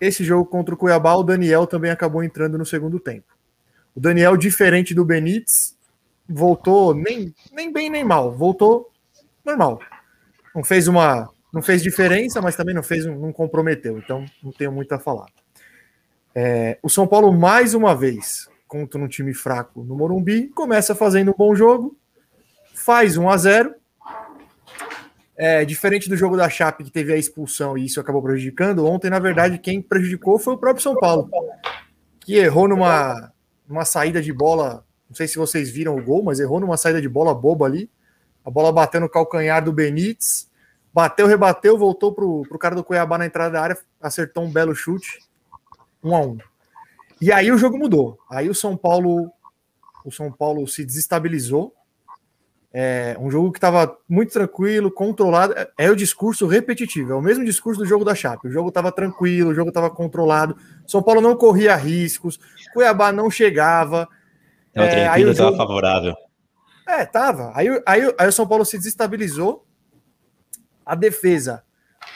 esse 0.00 0.24
jogo 0.24 0.46
contra 0.46 0.74
o 0.74 0.78
Cuiabá, 0.78 1.14
o 1.14 1.22
Daniel 1.22 1.66
também 1.66 1.90
acabou 1.90 2.22
entrando 2.22 2.58
no 2.58 2.66
segundo 2.66 3.00
tempo. 3.00 3.34
O 3.94 4.00
Daniel, 4.00 4.36
diferente 4.36 4.94
do 4.94 5.04
Benítez, 5.04 5.76
voltou 6.28 6.94
nem, 6.94 7.34
nem 7.52 7.72
bem 7.72 7.88
nem 7.88 8.04
mal, 8.04 8.32
voltou 8.32 8.90
normal. 9.44 9.80
Não 10.54 10.62
fez 10.62 10.88
uma, 10.88 11.28
não 11.52 11.62
fez 11.62 11.82
diferença, 11.82 12.42
mas 12.42 12.56
também 12.56 12.74
não 12.74 12.82
fez, 12.82 13.06
não 13.06 13.32
comprometeu. 13.32 13.98
Então 13.98 14.24
não 14.42 14.52
tenho 14.52 14.72
muito 14.72 14.92
a 14.92 14.98
falar. 14.98 15.28
É, 16.34 16.78
o 16.82 16.90
São 16.90 17.06
Paulo 17.06 17.32
mais 17.32 17.72
uma 17.72 17.94
vez 17.94 18.48
contra 18.76 19.00
um 19.00 19.08
time 19.08 19.32
fraco 19.32 19.82
no 19.82 19.96
Morumbi, 19.96 20.48
começa 20.48 20.94
fazendo 20.94 21.30
um 21.30 21.34
bom 21.34 21.54
jogo, 21.54 21.96
faz 22.74 23.16
1 23.16 23.30
a 23.30 23.36
0 23.36 23.74
é, 25.34 25.64
diferente 25.64 26.08
do 26.08 26.16
jogo 26.16 26.36
da 26.36 26.48
Chape, 26.48 26.84
que 26.84 26.90
teve 26.90 27.12
a 27.12 27.16
expulsão 27.16 27.76
e 27.76 27.86
isso 27.86 28.00
acabou 28.00 28.22
prejudicando, 28.22 28.86
ontem, 28.86 29.10
na 29.10 29.18
verdade, 29.18 29.58
quem 29.58 29.80
prejudicou 29.80 30.38
foi 30.38 30.54
o 30.54 30.58
próprio 30.58 30.82
São 30.82 30.94
Paulo, 30.94 31.30
que 32.20 32.36
errou 32.36 32.68
numa, 32.68 33.32
numa 33.66 33.84
saída 33.84 34.20
de 34.20 34.32
bola. 34.32 34.84
Não 35.08 35.16
sei 35.16 35.28
se 35.28 35.36
vocês 35.36 35.70
viram 35.70 35.96
o 35.96 36.02
gol, 36.02 36.22
mas 36.22 36.40
errou 36.40 36.60
numa 36.60 36.76
saída 36.76 37.00
de 37.00 37.08
bola 37.08 37.34
boba 37.34 37.66
ali. 37.66 37.90
A 38.44 38.50
bola 38.50 38.72
bateu 38.72 39.00
no 39.00 39.08
calcanhar 39.08 39.62
do 39.62 39.72
Benítez, 39.72 40.50
bateu, 40.92 41.26
rebateu, 41.26 41.76
voltou 41.78 42.12
pro, 42.12 42.42
pro 42.48 42.58
cara 42.58 42.74
do 42.74 42.84
Cuiabá 42.84 43.18
na 43.18 43.26
entrada 43.26 43.52
da 43.52 43.62
área, 43.62 43.78
acertou 44.00 44.44
um 44.44 44.50
belo 44.50 44.74
chute. 44.74 45.20
1 46.02 46.14
a 46.14 46.20
1 46.20 46.38
e 47.20 47.32
aí 47.32 47.50
o 47.50 47.58
jogo 47.58 47.78
mudou. 47.78 48.18
Aí 48.30 48.48
o 48.48 48.54
São 48.54 48.76
Paulo, 48.76 49.30
o 50.04 50.10
São 50.10 50.30
Paulo 50.30 50.66
se 50.66 50.84
desestabilizou. 50.84 51.74
É 52.72 53.16
um 53.18 53.30
jogo 53.30 53.52
que 53.52 53.56
estava 53.56 53.96
muito 54.06 54.32
tranquilo, 54.32 54.90
controlado. 54.90 55.54
É, 55.54 55.70
é, 55.78 55.90
o 55.90 55.96
discurso 55.96 56.46
repetitivo, 56.46 57.12
é 57.12 57.14
o 57.14 57.22
mesmo 57.22 57.42
discurso 57.42 57.80
do 57.80 57.86
jogo 57.86 58.04
da 58.04 58.14
Chape. 58.14 58.48
O 58.48 58.50
jogo 58.50 58.68
estava 58.68 58.92
tranquilo, 58.92 59.50
o 59.50 59.54
jogo 59.54 59.70
estava 59.70 59.88
controlado. 59.88 60.56
São 60.86 61.02
Paulo 61.02 61.22
não 61.22 61.34
corria 61.36 61.74
riscos, 61.74 62.38
Cuiabá 62.74 63.12
não 63.12 63.30
chegava. 63.30 64.06
Não, 64.74 64.84
é, 64.84 65.08
aí 65.08 65.24
o 65.24 65.32
jogo 65.32 65.50
estava 65.50 65.56
favorável. 65.56 66.14
É, 66.86 67.06
tava. 67.06 67.50
Aí, 67.54 67.68
aí, 67.86 68.14
aí 68.18 68.28
o 68.28 68.32
São 68.32 68.46
Paulo 68.46 68.64
se 68.64 68.76
desestabilizou. 68.76 69.66
A 70.84 70.94
defesa 70.94 71.64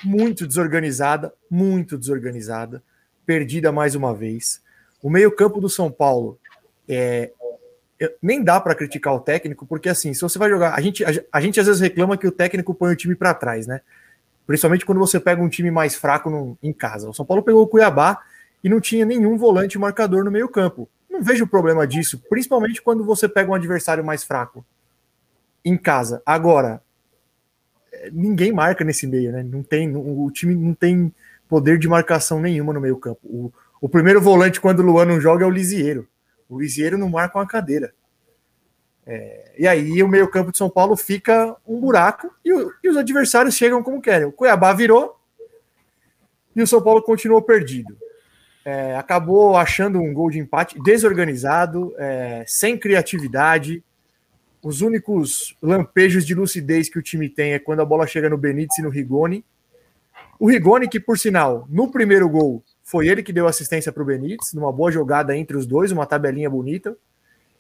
muito 0.05 0.47
desorganizada, 0.47 1.33
muito 1.51 1.99
desorganizada, 1.99 2.83
perdida 3.25 3.73
mais 3.73 3.95
uma 3.95 4.15
vez. 4.15 4.63
O 5.03 5.11
meio-campo 5.11 5.61
do 5.61 5.69
São 5.69 5.91
Paulo 5.91 6.39
é, 6.89 7.31
nem 8.23 8.43
dá 8.43 8.61
para 8.61 8.75
criticar 8.75 9.15
o 9.15 9.21
técnico, 9.21 9.67
porque 9.67 9.89
assim, 9.89 10.15
se 10.15 10.21
você 10.21 10.39
vai 10.39 10.49
jogar, 10.49 10.75
a 10.75 10.81
gente, 10.81 11.05
a, 11.05 11.11
a, 11.33 11.41
gente 11.41 11.61
às 11.61 11.67
vezes 11.67 11.81
reclama 11.81 12.17
que 12.17 12.27
o 12.27 12.33
técnico 12.33 12.75
põe 12.75 12.93
o 12.93 12.97
time 12.97 13.15
para 13.15 13.35
trás, 13.35 13.67
né? 13.67 13.81
Principalmente 14.47 14.87
quando 14.87 14.99
você 14.99 15.21
pega 15.21 15.43
um 15.43 15.49
time 15.49 15.71
mais 15.71 15.95
fraco 15.95 16.31
no, 16.31 16.59
em 16.63 16.73
casa. 16.73 17.09
O 17.09 17.15
São 17.15 17.25
Paulo 17.25 17.43
pegou 17.43 17.63
o 17.63 17.67
Cuiabá 17.67 18.21
e 18.65 18.69
não 18.69 18.81
tinha 18.81 19.05
nenhum 19.05 19.37
volante 19.37 19.79
marcador 19.79 20.25
no 20.25 20.31
meio-campo. 20.31 20.89
Não 21.09 21.23
vejo 21.23 21.47
problema 21.47 21.87
disso, 21.87 22.23
principalmente 22.29 22.81
quando 22.81 23.05
você 23.05 23.29
pega 23.29 23.51
um 23.51 23.55
adversário 23.55 24.05
mais 24.05 24.25
fraco. 24.25 24.65
em 25.63 25.77
casa. 25.77 26.23
Agora, 26.25 26.83
é, 27.93 28.11
ninguém 28.11 28.51
marca 28.51 28.83
nesse 28.83 29.07
meio, 29.07 29.31
né? 29.31 29.43
Não 29.43 29.63
tem, 29.63 29.95
o 29.95 30.31
time 30.31 30.55
não 30.55 30.73
tem 30.73 31.15
poder 31.49 31.79
de 31.79 31.87
marcação 31.87 32.41
nenhuma 32.41 32.73
no 32.73 32.81
meio 32.81 32.97
campo. 32.97 33.21
O, 33.25 33.53
o 33.81 33.89
primeiro 33.89 34.21
volante, 34.21 34.61
quando 34.61 34.81
o 34.81 34.83
Luan 34.83 35.07
não 35.07 35.21
joga, 35.21 35.45
é 35.45 35.47
o 35.47 35.51
Lisieiro. 35.51 36.07
O 36.49 36.61
Lisieiro 36.61 36.99
não 36.99 37.09
marca 37.09 37.39
uma 37.39 37.47
cadeira. 37.47 37.95
É, 39.07 39.55
e 39.59 39.67
aí 39.67 40.03
o 40.03 40.09
meio 40.09 40.29
campo 40.29 40.53
de 40.53 40.59
São 40.59 40.69
Paulo 40.69 40.97
fica 40.97 41.57
um 41.67 41.81
buraco 41.81 42.31
e, 42.45 42.53
o, 42.53 42.73
e, 42.85 42.89
os 42.89 42.97
adversários 42.97 43.55
chegam 43.55 43.83
como 43.83 44.01
querem. 44.01 44.27
O 44.27 44.33
Cuiabá 44.33 44.73
virou 44.73 45.19
e 46.55 46.63
o 46.63 46.67
São 46.67 46.83
Paulo 46.83 47.03
continuou 47.03 47.41
perdido. 47.41 47.97
É, 48.65 48.95
acabou 48.97 49.57
achando 49.57 50.01
um 50.01 50.13
gol 50.13 50.31
de 50.31 50.39
empate 50.39 50.81
desorganizado, 50.83 51.95
é, 51.99 52.45
sem 52.47 52.79
criatividade. 52.79 53.83
Os 54.63 54.83
únicos 54.83 55.57
lampejos 55.63 56.27
de 56.27 56.35
lucidez 56.35 56.91
que 56.91 56.99
o 56.99 57.03
time 57.03 57.31
tem 57.31 57.55
é 57.55 57.59
quando 57.59 57.81
a 57.81 57.87
bola 57.87 58.07
chega 58.07 58.29
no 58.29 58.37
Benítez 58.37 58.79
e 58.79 58.83
no 58.83 58.91
Rigoni. 58.91 59.43
O 60.39 60.49
Rigoni, 60.49 60.87
que 60.87 61.01
por 61.01 61.19
sinal, 61.19 61.67
no 61.71 61.91
primeiro 61.91 62.29
gol, 62.29 62.63
foi 62.91 63.07
ele 63.07 63.23
que 63.23 63.33
deu 63.33 63.47
assistência 63.47 63.93
para 63.93 64.03
o 64.03 64.07
Benítez, 64.07 64.53
numa 64.53 64.73
boa 64.73 64.91
jogada 64.91 65.37
entre 65.37 65.57
os 65.57 65.65
dois, 65.65 65.93
uma 65.93 66.07
tabelinha 66.07 66.51
bonita. 66.51 66.97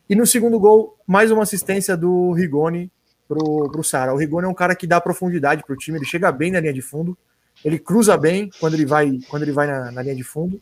E 0.08 0.16
no 0.16 0.26
segundo 0.26 0.58
gol, 0.58 0.98
mais 1.06 1.30
uma 1.30 1.44
assistência 1.44 1.96
do 1.96 2.32
Rigoni 2.32 2.90
pro, 3.28 3.70
pro 3.70 3.84
Sara. 3.84 4.12
O 4.12 4.16
Rigoni 4.16 4.46
é 4.46 4.50
um 4.50 4.54
cara 4.54 4.74
que 4.74 4.88
dá 4.88 5.00
profundidade 5.00 5.62
pro 5.64 5.76
time, 5.76 5.98
ele 5.98 6.04
chega 6.04 6.32
bem 6.32 6.50
na 6.50 6.58
linha 6.58 6.72
de 6.72 6.82
fundo, 6.82 7.16
ele 7.64 7.78
cruza 7.78 8.16
bem 8.16 8.50
quando 8.58 8.74
ele 8.74 8.84
vai, 8.84 9.20
quando 9.28 9.44
ele 9.44 9.52
vai 9.52 9.68
na, 9.68 9.92
na 9.92 10.02
linha 10.02 10.16
de 10.16 10.24
fundo. 10.24 10.60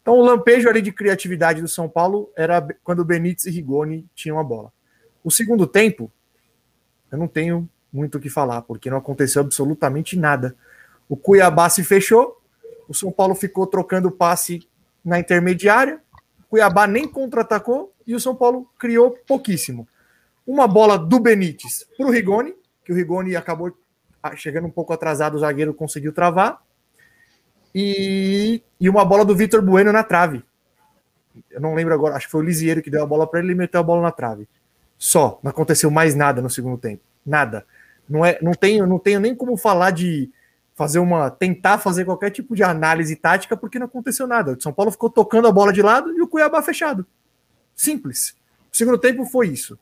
Então 0.00 0.14
o 0.14 0.22
lampejo 0.22 0.68
ali 0.68 0.80
de 0.80 0.92
criatividade 0.92 1.60
do 1.60 1.66
São 1.66 1.88
Paulo 1.88 2.30
era 2.36 2.64
quando 2.84 3.00
o 3.00 3.04
Benítez 3.04 3.46
e 3.46 3.50
Rigoni 3.50 4.06
tinham 4.14 4.38
a 4.38 4.44
bola. 4.44 4.72
O 5.24 5.32
segundo 5.32 5.66
tempo, 5.66 6.12
eu 7.10 7.18
não 7.18 7.26
tenho 7.26 7.68
muito 7.92 8.18
o 8.18 8.20
que 8.20 8.30
falar, 8.30 8.62
porque 8.62 8.88
não 8.88 8.98
aconteceu 8.98 9.42
absolutamente 9.42 10.16
nada. 10.16 10.54
O 11.08 11.16
Cuiabá 11.16 11.68
se 11.68 11.82
fechou, 11.82 12.39
o 12.90 12.94
São 12.94 13.12
Paulo 13.12 13.36
ficou 13.36 13.68
trocando 13.68 14.10
passe 14.10 14.68
na 15.04 15.20
intermediária, 15.20 16.00
Cuiabá 16.48 16.88
nem 16.88 17.06
contra-atacou 17.06 17.94
e 18.04 18.16
o 18.16 18.18
São 18.18 18.34
Paulo 18.34 18.68
criou 18.76 19.16
pouquíssimo. 19.28 19.86
Uma 20.44 20.66
bola 20.66 20.98
do 20.98 21.20
Benítez 21.20 21.86
para 21.96 22.04
o 22.04 22.10
Rigoni, 22.10 22.52
que 22.84 22.90
o 22.90 22.96
Rigoni 22.96 23.36
acabou 23.36 23.72
chegando 24.34 24.66
um 24.66 24.70
pouco 24.70 24.92
atrasado, 24.92 25.36
o 25.36 25.38
zagueiro 25.38 25.72
conseguiu 25.72 26.12
travar. 26.12 26.60
E, 27.72 28.60
e 28.80 28.90
uma 28.90 29.04
bola 29.04 29.24
do 29.24 29.36
Vitor 29.36 29.62
Bueno 29.62 29.92
na 29.92 30.02
trave. 30.02 30.42
Eu 31.48 31.60
não 31.60 31.76
lembro 31.76 31.94
agora, 31.94 32.16
acho 32.16 32.26
que 32.26 32.32
foi 32.32 32.40
o 32.42 32.44
Lisieiro 32.44 32.82
que 32.82 32.90
deu 32.90 33.04
a 33.04 33.06
bola 33.06 33.24
para 33.24 33.38
ele 33.38 33.52
e 33.52 33.54
meteu 33.54 33.78
a 33.78 33.84
bola 33.84 34.02
na 34.02 34.10
trave. 34.10 34.48
Só, 34.98 35.38
não 35.44 35.50
aconteceu 35.52 35.92
mais 35.92 36.16
nada 36.16 36.42
no 36.42 36.50
segundo 36.50 36.76
tempo. 36.76 37.04
Nada. 37.24 37.64
Não, 38.08 38.24
é, 38.24 38.36
não, 38.42 38.50
tenho, 38.50 38.84
não 38.84 38.98
tenho 38.98 39.20
nem 39.20 39.32
como 39.32 39.56
falar 39.56 39.92
de 39.92 40.28
fazer 40.80 40.98
uma. 40.98 41.30
tentar 41.30 41.76
fazer 41.76 42.06
qualquer 42.06 42.30
tipo 42.30 42.56
de 42.56 42.62
análise 42.62 43.14
tática, 43.14 43.54
porque 43.54 43.78
não 43.78 43.84
aconteceu 43.84 44.26
nada. 44.26 44.52
O 44.52 44.62
São 44.62 44.72
Paulo 44.72 44.90
ficou 44.90 45.10
tocando 45.10 45.46
a 45.46 45.52
bola 45.52 45.74
de 45.74 45.82
lado 45.82 46.10
e 46.16 46.22
o 46.22 46.26
Cuiabá 46.26 46.62
fechado. 46.62 47.06
Simples. 47.76 48.34
O 48.72 48.76
segundo 48.78 48.96
tempo 48.96 49.26
foi 49.26 49.48
isso. 49.48 49.78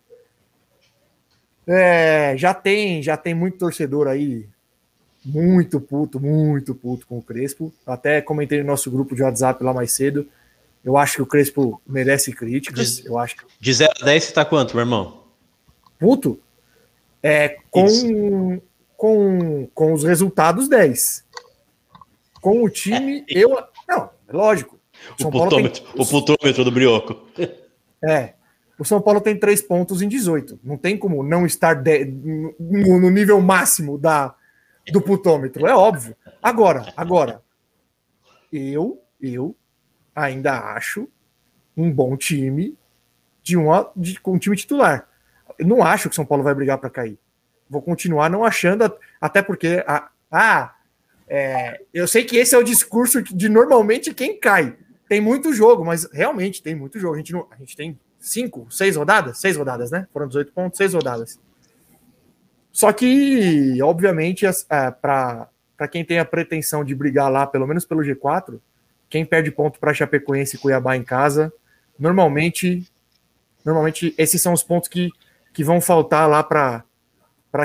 É, 1.64 2.36
já 2.36 2.52
tem, 2.52 3.00
já 3.00 3.16
tem 3.16 3.32
muito 3.32 3.58
torcedor 3.58 4.08
aí, 4.08 4.48
muito 5.24 5.80
puto, 5.80 6.18
muito 6.18 6.74
puto 6.74 7.06
com 7.06 7.18
o 7.18 7.22
Crespo. 7.22 7.72
Até 7.86 8.20
comentei 8.20 8.58
no 8.58 8.66
nosso 8.66 8.90
grupo 8.90 9.14
de 9.14 9.22
WhatsApp 9.22 9.62
lá 9.62 9.72
mais 9.72 9.92
cedo. 9.92 10.26
Eu 10.84 10.96
acho 10.96 11.14
que 11.14 11.22
o 11.22 11.26
Crespo 11.26 11.80
merece 11.86 12.32
críticas. 12.32 12.96
De, 12.96 13.06
eu 13.06 13.16
acho 13.16 13.36
que... 13.36 13.44
de 13.60 13.72
0 13.72 13.92
a 14.02 14.04
10 14.04 14.24
você 14.24 14.32
tá 14.32 14.44
quanto, 14.44 14.74
meu 14.74 14.82
irmão? 14.82 15.22
Puto? 15.96 16.40
É, 17.22 17.56
com, 17.70 18.60
com, 18.98 19.68
com 19.72 19.92
os 19.92 20.02
resultados 20.02 20.68
10. 20.68 21.24
Com 22.42 22.64
o 22.64 22.68
time, 22.68 23.24
é. 23.30 23.38
eu. 23.38 23.56
Não, 23.88 24.10
lógico. 24.28 24.78
O, 25.16 25.22
São 25.22 25.30
putômetro, 25.30 25.82
tem... 25.84 26.02
o 26.02 26.04
putômetro 26.04 26.64
do 26.64 26.72
Brioco. 26.72 27.26
É. 28.04 28.34
O 28.76 28.84
São 28.84 29.00
Paulo 29.00 29.20
tem 29.20 29.38
três 29.38 29.62
pontos 29.62 30.02
em 30.02 30.08
18. 30.08 30.60
Não 30.62 30.76
tem 30.76 30.98
como 30.98 31.22
não 31.22 31.46
estar 31.46 31.74
de... 31.74 32.04
no 32.04 33.10
nível 33.10 33.40
máximo 33.40 33.96
da, 33.96 34.34
do 34.92 35.00
putômetro. 35.00 35.66
É 35.66 35.74
óbvio. 35.74 36.16
Agora, 36.42 36.92
agora, 36.96 37.42
eu, 38.52 39.00
eu 39.20 39.56
ainda 40.14 40.74
acho 40.74 41.08
um 41.76 41.90
bom 41.90 42.16
time 42.16 42.76
de, 43.42 43.56
uma, 43.56 43.90
de 43.96 44.20
com 44.20 44.32
um 44.32 44.38
time 44.38 44.56
titular. 44.56 45.08
Eu 45.56 45.66
não 45.66 45.82
acho 45.82 46.08
que 46.08 46.12
o 46.12 46.16
São 46.16 46.26
Paulo 46.26 46.44
vai 46.44 46.54
brigar 46.54 46.78
para 46.78 46.90
cair. 46.90 47.18
Vou 47.68 47.82
continuar 47.82 48.30
não 48.30 48.44
achando, 48.44 48.90
até 49.20 49.42
porque 49.42 49.84
ah, 49.86 50.08
ah 50.30 50.74
é, 51.28 51.80
eu 51.92 52.08
sei 52.08 52.24
que 52.24 52.36
esse 52.36 52.54
é 52.54 52.58
o 52.58 52.64
discurso 52.64 53.22
de 53.22 53.48
normalmente 53.48 54.14
quem 54.14 54.38
cai. 54.38 54.74
Tem 55.08 55.20
muito 55.20 55.52
jogo, 55.52 55.84
mas 55.84 56.10
realmente 56.12 56.62
tem 56.62 56.74
muito 56.74 56.98
jogo. 56.98 57.14
A 57.14 57.18
gente, 57.18 57.32
não, 57.32 57.46
a 57.50 57.56
gente 57.56 57.76
tem 57.76 57.98
cinco, 58.18 58.66
seis 58.70 58.96
rodadas? 58.96 59.38
Seis 59.38 59.56
rodadas, 59.56 59.90
né? 59.90 60.06
Foram 60.12 60.28
18 60.28 60.52
pontos, 60.52 60.76
seis 60.76 60.94
rodadas. 60.94 61.38
Só 62.72 62.92
que, 62.92 63.82
obviamente, 63.82 64.46
é, 64.46 64.90
para 64.90 65.48
quem 65.90 66.04
tem 66.04 66.18
a 66.18 66.24
pretensão 66.24 66.84
de 66.84 66.94
brigar 66.94 67.30
lá, 67.30 67.46
pelo 67.46 67.66
menos 67.66 67.84
pelo 67.84 68.02
G4, 68.02 68.60
quem 69.08 69.24
perde 69.24 69.50
ponto 69.50 69.78
para 69.80 69.94
Chapecoense 69.94 70.56
e 70.56 70.58
Cuiabá 70.58 70.96
em 70.96 71.02
casa, 71.02 71.52
normalmente, 71.98 72.86
normalmente 73.64 74.14
esses 74.18 74.40
são 74.40 74.52
os 74.52 74.62
pontos 74.62 74.88
que, 74.88 75.10
que 75.52 75.64
vão 75.64 75.80
faltar 75.80 76.28
lá 76.28 76.42
para 76.42 76.84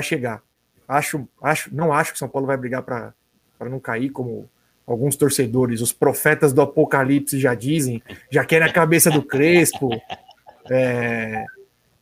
chegar. 0.02 0.42
Acho, 0.86 1.26
acho, 1.42 1.74
não 1.74 1.92
acho 1.92 2.12
que 2.12 2.18
São 2.18 2.28
Paulo 2.28 2.46
vai 2.46 2.56
brigar 2.56 2.82
para 2.82 3.14
não 3.60 3.80
cair, 3.80 4.10
como 4.10 4.48
alguns 4.86 5.16
torcedores, 5.16 5.80
os 5.80 5.92
profetas 5.92 6.52
do 6.52 6.60
apocalipse 6.60 7.40
já 7.40 7.54
dizem, 7.54 8.02
já 8.30 8.44
querem 8.44 8.68
a 8.68 8.72
cabeça 8.72 9.10
do 9.10 9.22
Crespo. 9.22 9.90
É, 10.70 11.44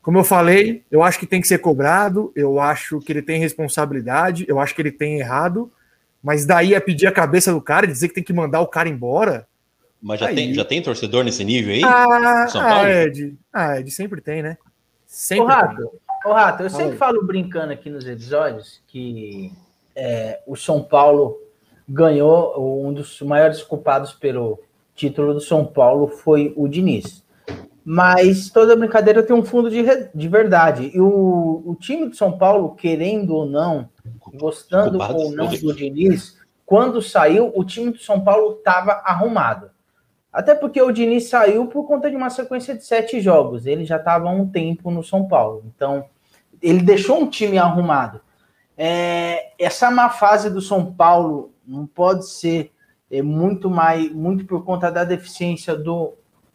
como 0.00 0.18
eu 0.18 0.24
falei, 0.24 0.82
eu 0.90 1.02
acho 1.02 1.18
que 1.18 1.26
tem 1.26 1.40
que 1.40 1.46
ser 1.46 1.58
cobrado, 1.58 2.32
eu 2.34 2.58
acho 2.60 3.00
que 3.00 3.12
ele 3.12 3.22
tem 3.22 3.38
responsabilidade, 3.38 4.44
eu 4.48 4.58
acho 4.58 4.74
que 4.74 4.82
ele 4.82 4.90
tem 4.90 5.20
errado, 5.20 5.70
mas 6.22 6.44
daí 6.44 6.74
é 6.74 6.80
pedir 6.80 7.06
a 7.06 7.12
cabeça 7.12 7.52
do 7.52 7.60
cara 7.60 7.86
e 7.86 7.88
dizer 7.88 8.08
que 8.08 8.14
tem 8.14 8.24
que 8.24 8.32
mandar 8.32 8.60
o 8.60 8.66
cara 8.66 8.88
embora. 8.88 9.46
Mas 10.02 10.18
já, 10.18 10.34
tem, 10.34 10.52
já 10.52 10.64
tem 10.64 10.82
torcedor 10.82 11.22
nesse 11.22 11.44
nível 11.44 11.72
aí? 11.72 11.84
Ah, 11.84 12.48
São 12.48 12.60
Paulo? 12.60 12.86
Ah, 12.86 13.04
Ed, 13.04 13.38
ah, 13.52 13.78
Ed 13.78 13.90
sempre 13.92 14.20
tem, 14.20 14.42
né? 14.42 14.58
Sempre 15.06 15.44
ô, 15.44 15.46
Rato, 15.46 15.92
ô, 16.24 16.32
Rato, 16.32 16.62
eu 16.62 16.70
sempre 16.70 16.96
falo 16.96 17.24
brincando 17.24 17.72
aqui 17.72 17.90
nos 17.90 18.06
episódios 18.06 18.80
que 18.86 19.52
é, 19.94 20.40
o 20.46 20.56
São 20.56 20.82
Paulo 20.82 21.38
ganhou, 21.88 22.86
um 22.86 22.92
dos 22.92 23.20
maiores 23.20 23.62
culpados 23.62 24.12
pelo 24.12 24.60
título 24.94 25.34
do 25.34 25.40
São 25.40 25.64
Paulo 25.64 26.08
foi 26.08 26.52
o 26.56 26.68
Diniz. 26.68 27.22
Mas 27.84 28.48
toda 28.48 28.76
brincadeira 28.76 29.22
tem 29.22 29.34
um 29.34 29.44
fundo 29.44 29.68
de, 29.68 29.82
de 30.14 30.28
verdade. 30.28 30.90
E 30.94 31.00
o, 31.00 31.62
o 31.66 31.74
time 31.74 32.10
de 32.10 32.16
São 32.16 32.38
Paulo, 32.38 32.76
querendo 32.76 33.34
ou 33.34 33.44
não, 33.44 33.88
gostando 34.34 34.98
ou 35.02 35.32
não 35.32 35.48
do 35.48 35.74
Diniz, 35.74 36.38
quando 36.64 37.02
saiu, 37.02 37.52
o 37.54 37.64
time 37.64 37.90
do 37.90 37.98
São 37.98 38.20
Paulo 38.22 38.56
estava 38.58 38.92
arrumado. 39.04 39.71
Até 40.32 40.54
porque 40.54 40.80
o 40.80 40.90
Diniz 40.90 41.28
saiu 41.28 41.66
por 41.66 41.84
conta 41.86 42.08
de 42.08 42.16
uma 42.16 42.30
sequência 42.30 42.74
de 42.74 42.84
sete 42.84 43.20
jogos. 43.20 43.66
Ele 43.66 43.84
já 43.84 43.96
estava 43.96 44.28
há 44.28 44.32
um 44.32 44.48
tempo 44.48 44.90
no 44.90 45.04
São 45.04 45.28
Paulo. 45.28 45.62
Então, 45.74 46.06
ele 46.62 46.82
deixou 46.82 47.20
um 47.20 47.28
time 47.28 47.58
arrumado. 47.58 48.20
É, 48.76 49.52
essa 49.58 49.90
má 49.90 50.08
fase 50.08 50.48
do 50.48 50.60
São 50.60 50.92
Paulo 50.92 51.52
não 51.66 51.86
pode 51.86 52.26
ser 52.28 52.72
é, 53.10 53.20
muito 53.20 53.68
mais, 53.68 54.10
muito 54.10 54.46
por 54.46 54.64
conta 54.64 54.90
da 54.90 55.04
deficiência 55.04 55.76
do 55.76 56.14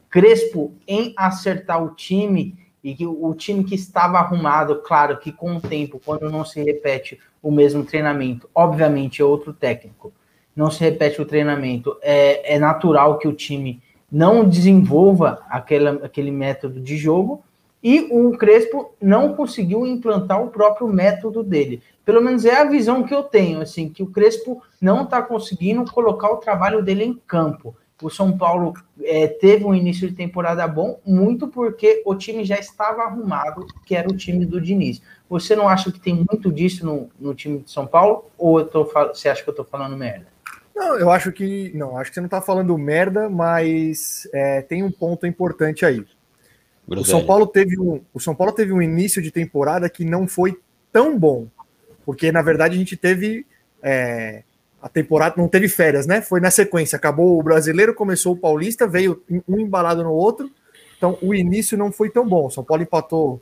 Crespo 0.09 0.73
em 0.87 1.13
acertar 1.15 1.83
o 1.83 1.93
time 1.93 2.57
e 2.83 2.95
que 2.95 3.05
o 3.05 3.33
time 3.35 3.63
que 3.63 3.75
estava 3.75 4.17
arrumado, 4.17 4.81
claro 4.81 5.19
que 5.19 5.31
com 5.31 5.57
o 5.57 5.61
tempo, 5.61 6.01
quando 6.03 6.29
não 6.31 6.45
se 6.45 6.63
repete 6.63 7.19
o 7.43 7.51
mesmo 7.51 7.83
treinamento, 7.83 8.49
obviamente 8.55 9.21
é 9.21 9.25
outro 9.25 9.53
técnico, 9.53 10.13
não 10.57 10.71
se 10.71 10.79
repete 10.79 11.21
o 11.21 11.25
treinamento, 11.25 11.95
é, 12.01 12.55
é 12.55 12.57
natural 12.57 13.19
que 13.19 13.27
o 13.27 13.33
time 13.33 13.79
não 14.11 14.43
desenvolva 14.43 15.43
aquela, 15.47 16.03
aquele 16.03 16.31
método 16.31 16.81
de 16.81 16.97
jogo 16.97 17.43
e 17.83 18.07
o 18.11 18.35
Crespo 18.35 18.91
não 18.99 19.35
conseguiu 19.35 19.85
implantar 19.85 20.43
o 20.43 20.49
próprio 20.49 20.87
método 20.87 21.43
dele. 21.43 21.83
Pelo 22.03 22.21
menos 22.21 22.43
é 22.43 22.55
a 22.55 22.65
visão 22.65 23.03
que 23.03 23.13
eu 23.13 23.21
tenho, 23.21 23.61
assim, 23.61 23.87
que 23.87 24.01
o 24.01 24.07
Crespo 24.07 24.63
não 24.81 25.03
está 25.03 25.21
conseguindo 25.21 25.85
colocar 25.91 26.31
o 26.31 26.37
trabalho 26.37 26.83
dele 26.83 27.03
em 27.03 27.13
campo. 27.27 27.75
O 28.01 28.09
São 28.09 28.35
Paulo 28.35 28.73
é, 29.03 29.27
teve 29.27 29.63
um 29.63 29.75
início 29.75 30.09
de 30.09 30.15
temporada 30.15 30.67
bom, 30.67 30.99
muito 31.05 31.47
porque 31.47 32.01
o 32.05 32.15
time 32.15 32.43
já 32.43 32.57
estava 32.57 33.03
arrumado, 33.03 33.65
que 33.85 33.95
era 33.95 34.09
o 34.09 34.17
time 34.17 34.45
do 34.45 34.59
Diniz. 34.59 35.01
Você 35.29 35.55
não 35.55 35.67
acha 35.67 35.91
que 35.91 35.99
tem 35.99 36.15
muito 36.15 36.51
disso 36.51 36.85
no, 36.85 37.09
no 37.19 37.35
time 37.35 37.59
de 37.59 37.69
São 37.69 37.85
Paulo? 37.85 38.25
Ou 38.37 38.63
tô, 38.65 38.85
você 38.85 39.29
acha 39.29 39.43
que 39.43 39.49
eu 39.49 39.51
estou 39.51 39.65
falando 39.65 39.95
merda? 39.97 40.36
Não, 40.77 40.95
eu 40.95 41.09
acho 41.09 41.31
que. 41.31 41.71
Não, 41.73 41.97
acho 41.97 42.11
que 42.11 42.15
você 42.15 42.21
não 42.21 42.27
está 42.27 42.39
falando 42.39 42.77
merda, 42.77 43.27
mas 43.27 44.29
é, 44.31 44.61
tem 44.61 44.83
um 44.83 44.91
ponto 44.91 45.25
importante 45.25 45.83
aí. 45.83 46.05
O 46.87 47.03
São 47.03 47.25
Paulo 47.25 47.47
teve 47.47 47.79
um, 47.79 47.99
o 48.13 48.19
São 48.19 48.35
Paulo 48.35 48.53
teve 48.53 48.71
um 48.71 48.81
início 48.81 49.19
de 49.19 49.31
temporada 49.31 49.89
que 49.89 50.05
não 50.05 50.27
foi 50.27 50.57
tão 50.93 51.17
bom, 51.17 51.47
porque 52.05 52.31
na 52.31 52.43
verdade 52.43 52.75
a 52.75 52.77
gente 52.77 52.95
teve 52.95 53.45
é, 53.81 54.43
a 54.79 54.87
temporada 54.87 55.33
não 55.35 55.47
teve 55.47 55.67
férias, 55.67 56.05
né? 56.05 56.21
Foi 56.21 56.39
na 56.39 56.51
sequência. 56.51 56.95
Acabou 56.95 57.39
o 57.39 57.43
brasileiro, 57.43 57.95
começou 57.95 58.33
o 58.33 58.37
paulista, 58.37 58.87
veio 58.87 59.21
um 59.47 59.59
embalado 59.59 60.03
no 60.03 60.13
outro. 60.13 60.49
Então 60.95 61.17
o 61.23 61.33
início 61.33 61.75
não 61.75 61.91
foi 61.91 62.11
tão 62.11 62.25
bom. 62.25 62.45
O 62.45 62.51
São 62.51 62.63
Paulo 62.63 62.83
empatou, 62.83 63.41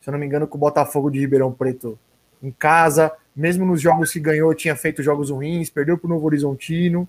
se 0.00 0.08
eu 0.08 0.12
não 0.12 0.18
me 0.18 0.24
engano, 0.24 0.46
com 0.48 0.56
o 0.56 0.60
Botafogo 0.60 1.10
de 1.10 1.20
Ribeirão 1.20 1.52
Preto 1.52 1.98
em 2.42 2.50
casa. 2.50 3.12
Mesmo 3.34 3.64
nos 3.64 3.80
jogos 3.80 4.12
que 4.12 4.20
ganhou, 4.20 4.54
tinha 4.54 4.76
feito 4.76 5.02
jogos 5.02 5.30
ruins, 5.30 5.70
perdeu 5.70 5.96
para 5.96 6.06
o 6.06 6.10
Novo 6.10 6.26
Horizontino. 6.26 7.08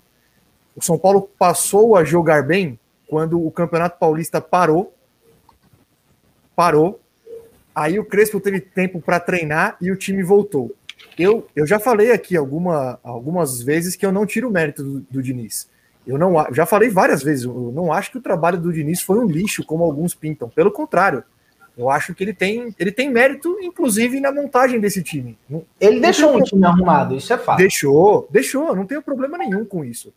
O 0.74 0.82
São 0.82 0.98
Paulo 0.98 1.28
passou 1.38 1.96
a 1.96 2.04
jogar 2.04 2.42
bem 2.42 2.78
quando 3.06 3.44
o 3.44 3.50
Campeonato 3.50 3.98
Paulista 3.98 4.40
parou 4.40 4.94
parou. 6.54 7.00
Aí 7.74 7.98
o 7.98 8.04
Crespo 8.04 8.40
teve 8.40 8.60
tempo 8.60 9.00
para 9.00 9.18
treinar 9.18 9.76
e 9.80 9.90
o 9.90 9.96
time 9.96 10.22
voltou. 10.22 10.74
Eu, 11.18 11.46
eu 11.56 11.66
já 11.66 11.78
falei 11.78 12.12
aqui 12.12 12.36
alguma, 12.36 12.98
algumas 13.02 13.62
vezes 13.62 13.96
que 13.96 14.04
eu 14.04 14.12
não 14.12 14.26
tiro 14.26 14.48
o 14.48 14.52
mérito 14.52 14.82
do, 14.82 15.00
do 15.10 15.22
Diniz. 15.22 15.68
Eu 16.06 16.18
não 16.18 16.34
já 16.52 16.66
falei 16.66 16.88
várias 16.88 17.22
vezes, 17.22 17.44
eu 17.44 17.72
não 17.72 17.92
acho 17.92 18.10
que 18.10 18.18
o 18.18 18.22
trabalho 18.22 18.58
do 18.58 18.72
Diniz 18.72 19.02
foi 19.02 19.18
um 19.18 19.26
lixo, 19.26 19.64
como 19.64 19.84
alguns 19.84 20.14
pintam. 20.14 20.48
Pelo 20.48 20.70
contrário, 20.70 21.22
eu 21.76 21.88
acho 21.88 22.14
que 22.14 22.22
ele 22.22 22.34
tem, 22.34 22.74
ele 22.78 22.92
tem 22.92 23.10
mérito, 23.10 23.58
inclusive, 23.60 24.20
na 24.20 24.30
montagem 24.30 24.78
desse 24.78 25.02
time. 25.02 25.38
Ele 25.80 26.00
deixou 26.00 26.36
um 26.36 26.42
time 26.42 26.64
arrumado, 26.64 27.14
isso 27.16 27.32
é 27.32 27.38
fato. 27.38 27.58
Deixou, 27.58 28.28
deixou, 28.30 28.76
não 28.76 28.86
tenho 28.86 29.02
problema 29.02 29.38
nenhum 29.38 29.64
com 29.64 29.84
isso. 29.84 30.12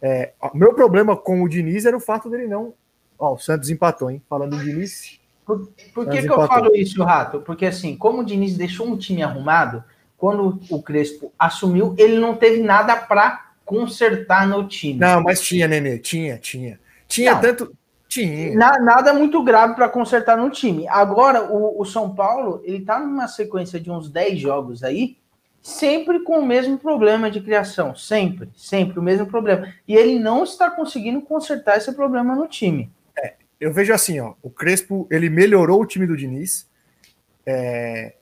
É, 0.00 0.32
meu 0.54 0.74
problema 0.74 1.16
com 1.16 1.42
o 1.42 1.48
Diniz 1.48 1.84
era 1.84 1.96
o 1.96 2.00
fato 2.00 2.28
dele 2.30 2.46
não. 2.46 2.74
Ó, 3.18 3.34
o 3.34 3.38
Santos 3.38 3.70
empatou, 3.70 4.10
hein? 4.10 4.22
Falando 4.28 4.56
do 4.56 4.64
Diniz, 4.64 5.20
por, 5.44 5.68
por 5.92 6.08
que, 6.08 6.22
que 6.22 6.30
eu 6.30 6.46
falo 6.46 6.74
isso, 6.74 7.02
Rato? 7.02 7.40
Porque 7.40 7.66
assim, 7.66 7.96
como 7.96 8.20
o 8.20 8.24
Diniz 8.24 8.56
deixou 8.56 8.86
um 8.86 8.96
time 8.96 9.22
arrumado, 9.22 9.84
quando 10.16 10.60
o 10.70 10.82
Crespo 10.82 11.32
assumiu, 11.38 11.94
ele 11.98 12.18
não 12.18 12.36
teve 12.36 12.62
nada 12.62 12.96
para 12.96 13.52
consertar 13.64 14.46
no 14.46 14.66
time. 14.68 14.98
Não, 14.98 15.22
mas 15.22 15.40
tinha, 15.40 15.66
Nenê, 15.66 15.98
tinha, 15.98 16.38
tinha. 16.38 16.78
Tinha 17.08 17.34
não, 17.34 17.40
tanto. 17.40 17.76
Tinha. 18.12 18.54
Na, 18.54 18.78
nada 18.78 19.14
muito 19.14 19.42
grave 19.42 19.74
para 19.74 19.88
consertar 19.88 20.36
no 20.36 20.50
time. 20.50 20.86
Agora, 20.88 21.44
o, 21.44 21.80
o, 21.80 21.84
São 21.84 22.14
Paulo, 22.14 22.60
ele 22.64 22.84
tá 22.84 22.98
numa 22.98 23.28
sequência 23.28 23.80
de 23.80 23.90
uns 23.90 24.10
10 24.10 24.38
jogos 24.38 24.82
aí, 24.82 25.16
sempre 25.60 26.20
com 26.20 26.38
o 26.38 26.46
mesmo 26.46 26.76
problema 26.76 27.30
de 27.30 27.40
criação. 27.40 27.94
Sempre, 27.94 28.50
sempre 28.56 28.98
o 28.98 29.02
mesmo 29.02 29.26
problema. 29.26 29.72
E 29.86 29.94
ele 29.94 30.18
não 30.18 30.44
está 30.44 30.70
conseguindo 30.70 31.22
consertar 31.22 31.76
esse 31.78 31.92
problema 31.92 32.34
no 32.34 32.46
time 32.46 32.90
eu 33.62 33.72
vejo 33.72 33.94
assim, 33.94 34.18
ó, 34.18 34.34
o 34.42 34.50
Crespo 34.50 35.06
ele 35.08 35.30
melhorou 35.30 35.80
o 35.80 35.86
time 35.86 36.04
do 36.04 36.16
Diniz. 36.16 36.68
É, 37.46 38.14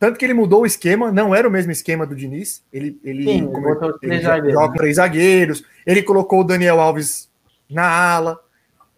tanto 0.00 0.18
que 0.18 0.24
ele 0.24 0.34
mudou 0.34 0.62
o 0.62 0.66
esquema, 0.66 1.12
não 1.12 1.32
era 1.32 1.46
o 1.46 1.50
mesmo 1.50 1.70
esquema 1.70 2.04
do 2.04 2.16
Diniz. 2.16 2.64
Ele, 2.72 2.98
ele, 3.04 3.22
Sim, 3.22 3.52
ele, 3.54 3.98
três 4.00 4.22
zagueiros. 4.24 4.72
três 4.74 4.96
zagueiros. 4.96 5.64
Ele 5.86 6.02
colocou 6.02 6.40
o 6.40 6.44
Daniel 6.44 6.80
Alves 6.80 7.30
na 7.70 7.88
ala. 7.88 8.40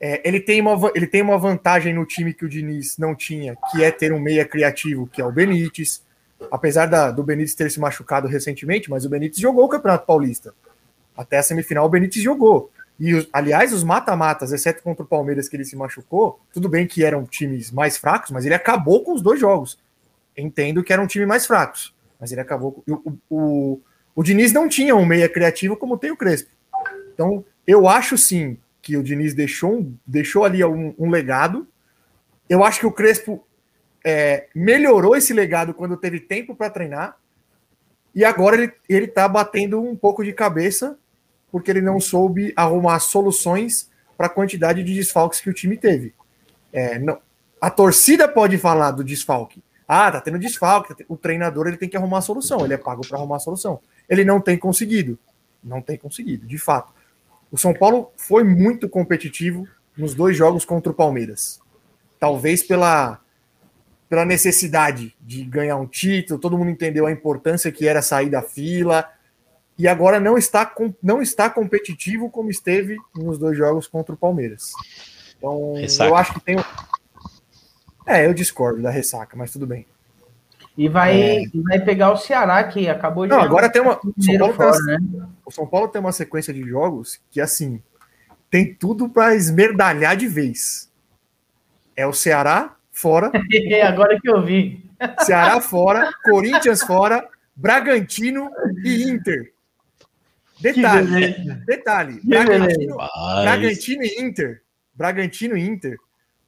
É, 0.05 0.21
ele, 0.29 0.41
tem 0.41 0.61
uma, 0.61 0.91
ele 0.97 1.07
tem 1.07 1.23
uma 1.23 1.39
vantagem 1.39 1.95
no 1.95 2.05
time 2.05 2.35
que 2.35 2.45
o 2.45 2.49
Diniz 2.49 2.99
não 2.99 3.15
tinha, 3.15 3.57
que 3.71 3.85
é 3.85 3.91
ter 3.93 4.13
um 4.13 4.19
meia 4.19 4.45
criativo, 4.45 5.07
que 5.07 5.23
é 5.23 5.25
o 5.25 5.31
Benítez. 5.31 6.03
Apesar 6.51 6.87
da, 6.87 7.13
do 7.13 7.23
Benítez 7.23 7.55
ter 7.55 7.71
se 7.71 7.79
machucado 7.79 8.27
recentemente, 8.27 8.91
mas 8.91 9.05
o 9.05 9.09
Benítez 9.09 9.39
jogou 9.39 9.65
o 9.65 9.69
Campeonato 9.69 10.05
Paulista. 10.05 10.53
Até 11.17 11.39
a 11.39 11.43
semifinal 11.43 11.87
o 11.87 11.89
Benítez 11.89 12.21
jogou. 12.21 12.69
E, 12.99 13.29
aliás, 13.33 13.73
os 13.73 13.85
mata-matas, 13.85 14.53
exceto 14.53 14.83
contra 14.83 15.05
o 15.05 15.07
Palmeiras, 15.07 15.49
que 15.49 15.55
ele 15.55 15.65
se 15.65 15.77
machucou, 15.77 16.41
tudo 16.53 16.69
bem 16.69 16.85
que 16.85 17.05
eram 17.05 17.25
times 17.25 17.71
mais 17.71 17.97
fracos, 17.97 18.33
mas 18.33 18.45
ele 18.45 18.57
acabou 18.57 19.05
com 19.05 19.13
os 19.13 19.23
dois 19.23 19.39
jogos. 19.39 19.79
Entendo 20.37 20.83
que 20.83 20.93
eram 20.93 21.07
times 21.07 21.29
mais 21.29 21.47
fracos, 21.47 21.95
mas 22.19 22.33
ele 22.33 22.41
acabou. 22.41 22.73
Com... 22.73 22.83
O, 22.93 23.19
o, 23.31 23.81
o 24.17 24.23
Diniz 24.25 24.53
não 24.53 24.69
tinha 24.69 24.97
um 24.97 25.07
meia 25.07 25.29
criativo 25.29 25.77
como 25.77 25.97
tem 25.97 26.11
o 26.11 26.17
Crespo. 26.17 26.51
Então, 27.15 27.45
eu 27.65 27.87
acho 27.87 28.19
sim 28.19 28.59
que 28.83 28.97
o 28.97 29.03
Diniz 29.03 29.33
deixou, 29.33 29.91
deixou 30.05 30.45
ali 30.45 30.63
um, 30.65 30.93
um 30.99 31.09
legado. 31.09 31.67
Eu 32.49 32.65
acho 32.65 32.81
que 32.81 32.87
o 32.87 32.93
Crespo 32.93 33.47
é, 34.05 34.49
melhorou 34.55 35.17
esse 35.17 35.33
legado 35.33 35.73
quando 35.73 35.97
teve 35.97 36.19
tempo 36.19 36.55
para 36.55 36.69
treinar. 36.69 37.17
E 38.13 38.25
agora 38.25 38.57
ele, 38.57 38.73
ele 38.89 39.07
tá 39.07 39.27
batendo 39.29 39.81
um 39.81 39.97
pouco 39.97 40.25
de 40.25 40.33
cabeça 40.33 40.99
porque 41.51 41.71
ele 41.71 41.81
não 41.81 42.01
soube 42.01 42.53
arrumar 42.57 42.99
soluções 42.99 43.89
para 44.17 44.27
a 44.27 44.31
quantidade 44.31 44.83
de 44.83 44.95
desfalques 44.95 45.41
que 45.41 45.49
o 45.49 45.55
time 45.55 45.77
teve. 45.77 46.13
É, 46.73 46.99
não, 46.99 47.19
a 47.61 47.71
torcida 47.71 48.27
pode 48.27 48.59
falar 48.59 48.91
do 48.91 49.05
desfalque. 49.05 49.63
Ah, 49.87 50.11
tá 50.11 50.21
tendo 50.21 50.39
desfalque. 50.39 50.95
Tá 50.95 51.05
o 51.09 51.17
treinador 51.17 51.69
ele 51.69 51.77
tem 51.77 51.89
que 51.89 51.97
arrumar 51.97 52.19
a 52.19 52.23
solução. 52.23 52.65
Ele 52.65 52.75
é 52.75 52.79
pago 52.79 53.07
para 53.07 53.19
arrumar 53.19 53.37
a 53.37 53.41
solução. 53.41 53.81
Ele 54.09 54.25
não 54.25 54.41
tem 54.41 54.59
conseguido. 54.59 55.19
Não 55.63 55.81
tem 55.81 55.97
conseguido, 55.97 56.47
de 56.47 56.59
fato. 56.59 56.93
O 57.53 57.59
São 57.59 57.75
Paulo 57.75 58.11
foi 58.17 58.43
muito 58.43 58.89
competitivo 58.89 59.69
nos 59.95 60.15
dois 60.15 60.35
jogos 60.35 60.65
contra 60.65 60.91
o 60.91 60.95
Palmeiras. 60.95 61.61
Talvez 62.19 62.63
pela, 62.63 63.21
pela 64.09 64.25
necessidade 64.25 65.15
de 65.21 65.45
ganhar 65.45 65.77
um 65.77 65.87
título, 65.87 66.41
todo 66.41 66.57
mundo 66.57 66.71
entendeu 66.71 67.07
a 67.07 67.13
importância 67.13 67.71
que 67.71 67.87
era 67.87 68.01
sair 68.01 68.31
da 68.31 68.41
fila, 68.41 69.07
e 69.79 69.87
agora 69.87 70.19
não 70.19 70.39
está, 70.39 70.73
não 71.03 71.21
está 71.21 71.51
competitivo 71.51 72.31
como 72.31 72.51
esteve 72.51 72.97
nos 73.15 73.39
dois 73.39 73.57
jogos 73.57 73.87
contra 73.87 74.15
o 74.15 74.19
Palmeiras. 74.19 74.73
Então, 75.37 75.75
ressaca. 75.75 76.09
eu 76.09 76.17
acho 76.17 76.35
que 76.35 76.41
tem. 76.41 76.57
É, 78.07 78.27
eu 78.27 78.33
discordo 78.33 78.81
da 78.81 78.91
ressaca, 78.91 79.37
mas 79.37 79.53
tudo 79.53 79.67
bem. 79.67 79.87
E 80.77 80.89
vai, 80.89 81.21
é... 81.21 81.45
vai 81.69 81.81
pegar 81.81 82.13
o 82.13 82.17
Ceará, 82.17 82.65
que 82.65 82.89
acabou 82.89 83.27
de. 83.27 83.31
Não, 83.31 83.41
agora 83.41 83.69
tem 83.69 83.83
uma. 83.83 83.99
O 83.99 84.23
São, 84.23 84.39
Paulo 84.39 84.55
fora, 84.55 84.73
tem 84.73 84.99
uma... 84.99 85.27
Né? 85.27 85.29
O 85.45 85.51
São 85.51 85.67
Paulo 85.67 85.89
tem 85.89 86.01
uma 86.01 86.13
sequência 86.13 86.53
de 86.53 86.63
jogos 86.63 87.21
que, 87.31 87.41
assim, 87.41 87.83
tem 88.51 88.75
tudo 88.75 89.09
para 89.09 89.35
esmerdalhar 89.35 90.17
de 90.17 90.29
vez. 90.29 90.91
É 91.97 92.07
o 92.07 92.13
Ceará 92.13 92.77
fora. 92.91 93.31
agora 93.87 94.21
que 94.21 94.29
eu 94.29 94.45
vi. 94.45 94.85
Ceará 95.21 95.61
fora, 95.61 96.13
Corinthians 96.23 96.83
fora, 96.83 97.29
Bragantino 97.57 98.51
e 98.85 99.05
Inter. 99.11 99.53
Detalhe, 100.61 101.35
detalhe. 101.67 102.21
Bragantino, 102.23 102.97
Bragantino 103.43 104.03
e 104.05 104.23
Inter. 104.23 104.63
Bragantino 104.95 105.57
e 105.57 105.67
Inter 105.67 105.97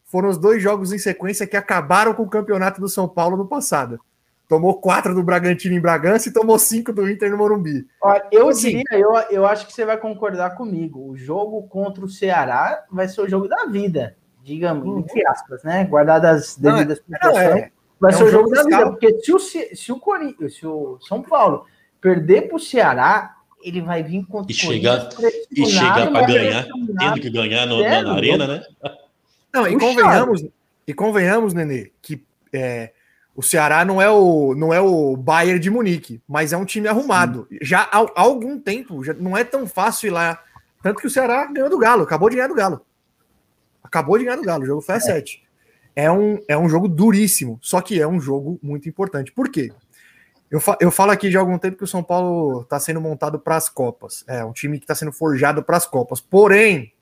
foram 0.04 0.28
os 0.28 0.38
dois 0.38 0.62
jogos 0.62 0.92
em 0.92 0.98
sequência 0.98 1.46
que 1.46 1.56
acabaram 1.56 2.14
com 2.14 2.22
o 2.22 2.28
campeonato 2.28 2.80
do 2.80 2.88
São 2.88 3.08
Paulo 3.08 3.36
no 3.36 3.48
passado. 3.48 3.98
Tomou 4.54 4.74
quatro 4.74 5.12
do 5.12 5.24
Bragantino 5.24 5.74
em 5.74 5.80
Bragança 5.80 6.28
e 6.28 6.32
tomou 6.32 6.56
cinco 6.60 6.92
do 6.92 7.10
Inter 7.10 7.28
no 7.28 7.36
Morumbi. 7.36 7.88
Olha, 8.00 8.24
eu 8.30 8.50
assim, 8.50 8.68
diria, 8.68 8.84
eu, 8.92 9.12
eu 9.28 9.44
acho 9.44 9.66
que 9.66 9.72
você 9.72 9.84
vai 9.84 9.96
concordar 9.96 10.50
comigo. 10.50 11.10
O 11.10 11.16
jogo 11.16 11.64
contra 11.64 12.04
o 12.04 12.08
Ceará 12.08 12.84
vai 12.88 13.08
ser 13.08 13.22
o 13.22 13.28
jogo 13.28 13.48
da 13.48 13.66
vida, 13.66 14.16
digamos, 14.44 14.86
uhum. 14.86 15.00
entre 15.00 15.26
aspas, 15.26 15.64
né? 15.64 15.84
Guardadas 15.86 16.42
as 16.42 16.56
devidas 16.56 16.98
é, 16.98 17.18
proporções. 17.18 17.62
É, 17.64 17.70
vai 17.98 18.12
é 18.12 18.14
ser 18.14 18.22
um 18.22 18.26
o 18.26 18.30
jogo, 18.30 18.54
jogo 18.54 18.70
da 18.70 18.78
vida, 18.78 18.90
porque 18.92 19.18
se 19.18 19.32
o, 19.32 19.40
se 19.40 19.90
o 19.92 19.98
Corinthians, 19.98 20.54
se 20.54 20.64
o 20.64 21.00
São 21.00 21.20
Paulo 21.20 21.66
perder 22.00 22.42
para 22.42 22.56
o 22.56 22.60
Ceará, 22.60 23.34
ele 23.60 23.82
vai 23.82 24.04
vir 24.04 24.24
contra 24.24 24.52
e 24.52 24.54
chegar 24.54 25.08
e 25.50 25.66
chegar 25.66 26.12
para 26.12 26.26
ganhar, 26.28 26.64
tendo 26.96 27.20
que 27.20 27.30
ganhar 27.30 27.66
no, 27.66 27.82
na, 27.82 28.02
na, 28.02 28.14
arena, 28.14 28.46
né? 28.46 28.62
Não, 29.52 29.66
e 29.66 29.76
convenhamos, 29.76 30.46
e 30.86 30.94
convenhamos, 30.94 31.52
Nenê, 31.52 31.90
que 32.00 32.24
é, 32.52 32.92
o 33.34 33.42
Ceará 33.42 33.84
não 33.84 34.00
é 34.00 34.08
o 34.08 34.54
não 34.54 34.72
é 34.72 34.80
o 34.80 35.16
Bayern 35.16 35.58
de 35.58 35.70
Munique, 35.70 36.22
mas 36.26 36.52
é 36.52 36.56
um 36.56 36.64
time 36.64 36.86
arrumado. 36.86 37.46
Já 37.60 37.82
há, 37.82 37.98
há, 37.98 38.10
algum 38.14 38.58
tempo, 38.58 39.02
já 39.02 39.12
não 39.12 39.36
é 39.36 39.42
tão 39.42 39.66
fácil 39.66 40.08
ir 40.08 40.10
lá, 40.10 40.40
tanto 40.82 41.00
que 41.00 41.06
o 41.06 41.10
Ceará 41.10 41.46
ganhou 41.46 41.68
do 41.68 41.78
Galo, 41.78 42.04
acabou 42.04 42.30
de 42.30 42.36
ganhar 42.36 42.48
do 42.48 42.54
Galo. 42.54 42.84
Acabou 43.82 44.18
de 44.18 44.24
ganhar 44.24 44.36
do 44.36 44.42
Galo, 44.42 44.62
o 44.62 44.66
jogo 44.66 44.80
foi 44.80 44.94
a 44.94 45.00
7. 45.00 45.42
É. 45.96 46.04
é 46.04 46.12
um, 46.12 46.38
é 46.48 46.56
um 46.56 46.68
jogo 46.68 46.88
duríssimo, 46.88 47.58
só 47.60 47.80
que 47.80 48.00
é 48.00 48.06
um 48.06 48.20
jogo 48.20 48.58
muito 48.62 48.88
importante. 48.88 49.32
Por 49.32 49.48
quê? 49.48 49.72
Eu, 50.50 50.60
fa 50.60 50.76
eu 50.80 50.90
falo 50.90 51.10
aqui 51.10 51.28
de 51.28 51.36
algum 51.36 51.58
tempo 51.58 51.76
que 51.76 51.84
o 51.84 51.88
São 51.88 52.02
Paulo 52.02 52.62
está 52.62 52.78
sendo 52.78 53.00
montado 53.00 53.40
para 53.40 53.56
as 53.56 53.68
Copas. 53.68 54.24
É 54.28 54.44
um 54.44 54.52
time 54.52 54.78
que 54.78 54.84
está 54.84 54.94
sendo 54.94 55.10
forjado 55.10 55.62
para 55.64 55.76
as 55.76 55.86
Copas. 55.86 56.20
Porém, 56.20 56.92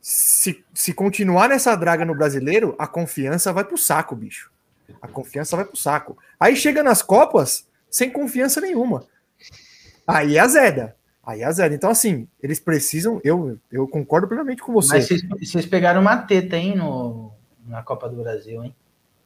se, 0.00 0.64
se 0.72 0.94
continuar 0.94 1.48
nessa 1.48 1.74
draga 1.76 2.04
no 2.04 2.14
brasileiro, 2.14 2.74
a 2.78 2.86
confiança 2.86 3.52
vai 3.52 3.64
para 3.64 3.74
o 3.74 3.78
saco, 3.78 4.16
bicho. 4.16 4.50
A 5.00 5.08
confiança 5.08 5.56
vai 5.56 5.64
para 5.64 5.74
o 5.74 5.78
saco. 5.78 6.16
Aí 6.38 6.56
chega 6.56 6.82
nas 6.82 7.02
Copas 7.02 7.66
sem 7.90 8.10
confiança 8.10 8.60
nenhuma. 8.60 9.04
Aí 10.06 10.36
é 10.36 10.40
azeda. 10.40 10.96
Aí 11.24 11.42
é 11.42 11.44
azeda. 11.44 11.74
Então, 11.74 11.90
assim, 11.90 12.28
eles 12.42 12.60
precisam. 12.60 13.20
Eu, 13.24 13.58
eu 13.70 13.86
concordo 13.88 14.28
plenamente 14.28 14.62
com 14.62 14.72
você. 14.72 14.94
Mas 14.94 15.08
vocês, 15.08 15.22
vocês 15.28 15.66
pegaram 15.66 16.00
uma 16.00 16.16
teta, 16.16 16.56
hein, 16.56 16.76
no, 16.76 17.32
na 17.66 17.82
Copa 17.82 18.08
do 18.08 18.22
Brasil, 18.22 18.64
hein? 18.64 18.74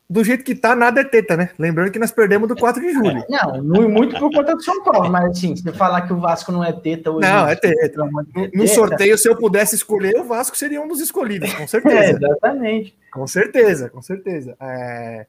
do 0.08 0.22
jeito 0.22 0.44
que 0.44 0.54
tá, 0.54 0.76
nada 0.76 1.00
é 1.00 1.04
teta, 1.04 1.36
né? 1.36 1.50
Lembrando 1.58 1.90
que 1.90 1.98
nós 1.98 2.10
perdemos 2.10 2.46
do 2.46 2.54
4 2.54 2.80
de 2.80 2.92
julho. 2.92 3.24
Não, 3.28 3.88
muito 3.88 4.18
por 4.18 4.30
conta 4.30 4.54
do 4.54 4.62
São 4.62 4.82
Paulo, 4.84 5.10
mas 5.10 5.30
assim, 5.30 5.56
se 5.56 5.72
falar 5.72 6.02
que 6.02 6.12
o 6.12 6.20
Vasco 6.20 6.52
não 6.52 6.62
é 6.62 6.72
teta 6.72 7.10
hoje. 7.10 7.28
Não, 7.28 7.48
é 7.48 7.56
teta. 7.56 8.04
No, 8.04 8.10
no 8.54 8.68
sorteio, 8.68 9.16
se 9.16 9.28
eu 9.28 9.36
pudesse 9.36 9.74
escolher, 9.74 10.16
o 10.20 10.24
Vasco 10.24 10.56
seria 10.56 10.80
um 10.80 10.88
dos 10.88 11.00
escolhidos, 11.00 11.52
com 11.54 11.66
certeza. 11.66 11.96
É, 11.96 12.10
exatamente. 12.10 12.94
Com 13.12 13.26
certeza, 13.26 13.88
com 13.88 14.02
certeza. 14.02 14.56
É... 14.60 15.26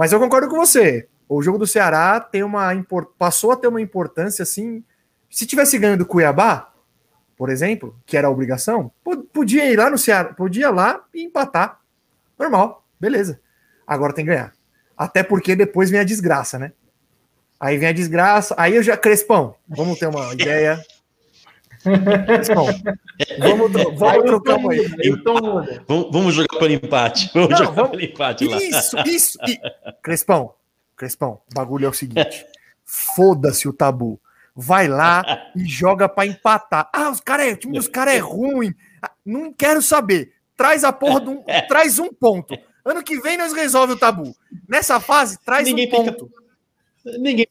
Mas 0.00 0.12
eu 0.12 0.18
concordo 0.18 0.48
com 0.48 0.56
você. 0.56 1.06
O 1.28 1.42
jogo 1.42 1.58
do 1.58 1.66
Ceará 1.66 2.18
tem 2.20 2.42
uma 2.42 2.70
passou 3.18 3.52
a 3.52 3.56
ter 3.56 3.68
uma 3.68 3.82
importância 3.82 4.42
assim. 4.42 4.82
Se 5.28 5.44
tivesse 5.44 5.78
ganho 5.78 5.98
do 5.98 6.06
Cuiabá, 6.06 6.72
por 7.36 7.50
exemplo, 7.50 7.94
que 8.06 8.16
era 8.16 8.26
a 8.26 8.30
obrigação, 8.30 8.90
podia 9.30 9.70
ir 9.70 9.76
lá 9.76 9.90
no 9.90 9.98
Ceará, 9.98 10.32
podia 10.32 10.68
ir 10.68 10.72
lá 10.72 11.04
e 11.12 11.22
empatar. 11.22 11.80
Normal, 12.38 12.82
beleza. 12.98 13.42
Agora 13.86 14.14
tem 14.14 14.24
que 14.24 14.30
ganhar. 14.30 14.54
Até 14.96 15.22
porque 15.22 15.54
depois 15.54 15.90
vem 15.90 16.00
a 16.00 16.04
desgraça, 16.04 16.58
né? 16.58 16.72
Aí 17.60 17.76
vem 17.76 17.90
a 17.90 17.92
desgraça. 17.92 18.54
Aí 18.56 18.76
eu 18.76 18.82
já. 18.82 18.96
Crespão, 18.96 19.54
vamos 19.68 19.98
ter 19.98 20.06
uma 20.06 20.32
ideia. 20.32 20.82
Crespão, 21.82 22.66
vamos, 23.38 23.72
vamos 23.98 24.24
trocar 24.24 24.56
uma 24.56 24.74
ideia. 24.74 25.16
Vamos, 25.88 26.10
vamos 26.12 26.34
jogar 26.34 26.58
para 26.58 26.72
empate. 26.72 27.30
Vamos 27.32 27.50
Não, 27.50 27.56
jogar 27.56 27.70
vamos... 27.72 27.90
para 27.90 28.04
empate 28.04 28.46
lá. 28.46 28.56
Isso, 28.58 28.96
isso. 29.06 29.38
Crespão, 30.02 30.52
Crespão, 30.96 31.40
o 31.50 31.54
bagulho 31.54 31.86
é 31.86 31.88
o 31.88 31.94
seguinte: 31.94 32.44
foda-se 32.84 33.68
o 33.68 33.72
tabu. 33.72 34.20
Vai 34.54 34.88
lá 34.88 35.50
e 35.56 35.64
joga 35.64 36.08
para 36.08 36.26
empatar. 36.26 36.90
Ah, 36.92 37.08
os 37.08 37.20
cara 37.20 37.48
é, 37.48 37.52
o 37.52 37.56
time 37.56 37.78
dos 37.78 37.88
caras 37.88 38.14
é 38.14 38.18
ruim. 38.18 38.74
Ah, 39.00 39.12
não 39.24 39.52
quero 39.52 39.80
saber. 39.80 40.32
Traz 40.56 40.84
a 40.84 40.92
porra 40.92 41.20
de 41.20 41.30
um, 41.30 41.42
traz 41.68 41.98
um 41.98 42.08
ponto. 42.08 42.54
Ano 42.84 43.02
que 43.02 43.18
vem 43.20 43.38
nós 43.38 43.52
resolve 43.54 43.94
o 43.94 43.98
tabu. 43.98 44.34
Nessa 44.68 45.00
fase, 45.00 45.38
traz 45.42 45.66
ninguém 45.66 45.86
um 45.86 45.90
ponto. 45.90 46.30
Fica, 47.02 47.18
ninguém 47.18 47.46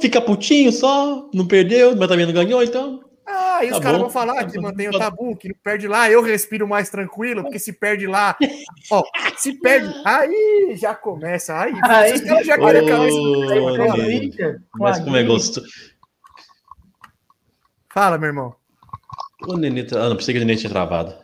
fica 0.00 0.20
putinho 0.20 0.70
só, 0.70 1.28
não 1.34 1.46
perdeu, 1.46 1.96
mas 1.96 2.08
também 2.08 2.26
não 2.26 2.32
ganhou, 2.32 2.62
então. 2.62 3.02
Ah, 3.26 3.64
e 3.64 3.70
tá 3.70 3.76
os 3.76 3.82
caras 3.82 4.00
vão 4.00 4.10
falar 4.10 4.44
que 4.44 4.58
mantém 4.60 4.88
o 4.88 4.98
tabu, 4.98 5.36
que 5.36 5.48
não 5.48 5.56
perde 5.62 5.88
lá, 5.88 6.08
eu 6.10 6.22
respiro 6.22 6.68
mais 6.68 6.88
tranquilo, 6.88 7.42
porque 7.42 7.58
se 7.58 7.72
perde 7.72 8.06
lá. 8.06 8.36
Ó, 8.90 9.02
se 9.36 9.54
perde. 9.54 9.92
Aí 10.04 10.76
já 10.76 10.94
começa. 10.94 11.58
Aí, 11.58 11.74
aí 11.82 12.14
os 12.14 12.20
caras 12.20 12.46
já 12.46 12.56
querem 12.56 12.88
acabar 12.88 13.08
esse 13.08 14.60
Mas 14.74 15.00
como 15.00 15.16
é 15.16 15.22
gostoso. 15.24 15.66
Fala, 17.92 18.16
meu 18.18 18.28
irmão. 18.28 18.54
O 19.48 19.56
Nenê, 19.56 19.86
ah, 19.92 20.08
não 20.08 20.16
pensei 20.16 20.34
que 20.34 20.40
o 20.40 20.44
Nenê 20.44 20.56
tinha 20.56 20.70
travado. 20.70 21.14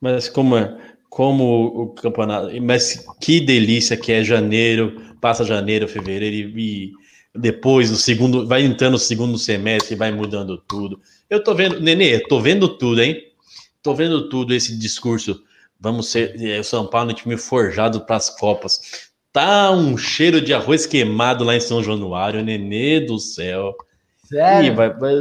Mas 0.00 0.28
como 0.28 0.56
é 0.56 0.76
como 1.16 1.64
o 1.64 1.86
campeonato. 1.94 2.50
Mas 2.60 3.06
que 3.18 3.40
delícia 3.40 3.96
que 3.96 4.12
é 4.12 4.22
janeiro, 4.22 5.00
passa 5.18 5.44
janeiro, 5.44 5.88
fevereiro 5.88 6.58
e, 6.58 6.92
depois 7.38 7.90
o 7.90 7.96
segundo, 7.96 8.46
vai 8.46 8.62
entrando 8.62 8.94
o 8.94 8.98
segundo 8.98 9.38
semestre, 9.38 9.94
vai 9.94 10.12
mudando 10.12 10.58
tudo. 10.58 11.00
Eu 11.28 11.42
tô 11.42 11.54
vendo, 11.54 11.80
Nenê, 11.80 12.20
tô 12.20 12.40
vendo 12.40 12.68
tudo, 12.68 13.02
hein? 13.02 13.22
Tô 13.82 13.94
vendo 13.94 14.28
tudo 14.28 14.54
esse 14.54 14.76
discurso. 14.78 15.42
Vamos 15.78 16.08
ser 16.08 16.40
é, 16.42 16.58
o 16.58 16.64
São 16.64 16.86
Paulo, 16.86 17.10
um 17.10 17.14
time 17.14 17.36
forjado 17.36 18.00
para 18.00 18.16
as 18.16 18.30
Copas. 18.30 19.10
Tá 19.32 19.70
um 19.70 19.96
cheiro 19.96 20.40
de 20.40 20.54
arroz 20.54 20.86
queimado 20.86 21.44
lá 21.44 21.54
em 21.54 21.60
São 21.60 21.82
Januário, 21.82 22.44
Nenê 22.44 23.00
do 23.00 23.18
céu. 23.18 23.74
Sério? 24.24 24.72
Ih, 24.72 24.74
vai, 24.74 24.92
vai... 24.92 25.12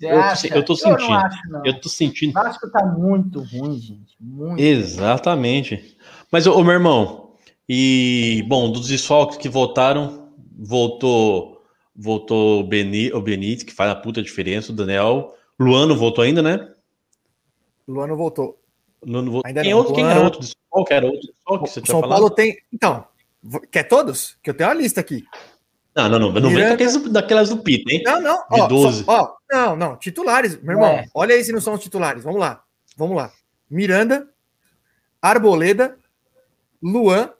Eu, 0.00 0.20
eu 0.56 0.64
tô 0.64 0.74
sentindo. 0.74 1.02
Eu, 1.02 1.08
não 1.08 1.14
acho, 1.14 1.48
não. 1.48 1.62
eu 1.64 1.80
tô 1.80 1.88
sentindo. 1.88 2.30
O 2.30 2.32
Vasco 2.32 2.68
tá 2.70 2.84
muito 2.84 3.40
ruim, 3.40 3.78
gente. 3.78 4.16
Muito 4.20 4.60
Exatamente. 4.60 5.96
Mas, 6.30 6.46
ô, 6.46 6.62
meu 6.64 6.72
irmão, 6.72 7.34
e 7.68 8.44
bom, 8.48 8.70
dos 8.72 8.88
desfalques 8.88 9.36
que 9.36 9.48
votaram, 9.48 10.21
voltou 10.62 11.62
voltou 11.94 12.60
o, 12.60 12.64
Beni, 12.64 13.12
o 13.12 13.20
Benítez, 13.20 13.62
que 13.62 13.72
faz 13.72 13.90
a 13.90 13.94
puta 13.94 14.22
diferença, 14.22 14.72
o 14.72 14.74
Daniel. 14.74 15.36
Luano 15.58 15.94
voltou 15.96 16.24
ainda, 16.24 16.42
né? 16.42 16.72
Luano 17.86 18.16
voltou. 18.16 18.58
Luano 19.04 19.30
voltou. 19.30 19.48
Ainda 19.48 19.62
quem, 19.62 19.74
outro, 19.74 19.94
quem 19.94 20.04
era 20.04 20.20
outro 20.20 20.40
desfalque? 20.40 20.92
Era 20.92 21.06
outro 21.06 21.20
desfalque 21.20 21.64
que 21.64 21.70
você 21.70 21.80
tinha 21.82 21.92
São 21.92 22.00
falado? 22.00 22.18
Paulo 22.18 22.34
tem. 22.34 22.56
Então, 22.72 23.04
quer 23.70 23.84
todos? 23.84 24.38
Que 24.42 24.50
eu 24.50 24.54
tenho 24.54 24.70
uma 24.70 24.76
lista 24.76 25.00
aqui. 25.00 25.24
Não, 25.94 26.08
não, 26.08 26.18
não. 26.18 26.32
Não 26.32 26.50
vem 26.50 26.68
daquelas, 26.68 26.96
daquelas 27.10 27.48
do 27.50 27.58
Pita, 27.58 27.92
hein? 27.92 28.02
Não, 28.04 28.20
não. 28.20 28.36
De 28.50 28.60
ó, 28.60 28.66
12. 28.66 29.04
Só, 29.04 29.12
ó, 29.12 29.34
não, 29.50 29.76
não. 29.76 29.96
Titulares, 29.96 30.60
meu 30.62 30.72
irmão. 30.72 30.88
É. 30.90 31.06
Olha 31.14 31.34
aí 31.34 31.44
se 31.44 31.52
não 31.52 31.60
são 31.60 31.74
os 31.74 31.82
titulares. 31.82 32.24
Vamos 32.24 32.40
lá. 32.40 32.62
Vamos 32.96 33.16
lá. 33.16 33.30
Miranda, 33.68 34.28
Arboleda, 35.20 35.96
Luan. 36.82 37.30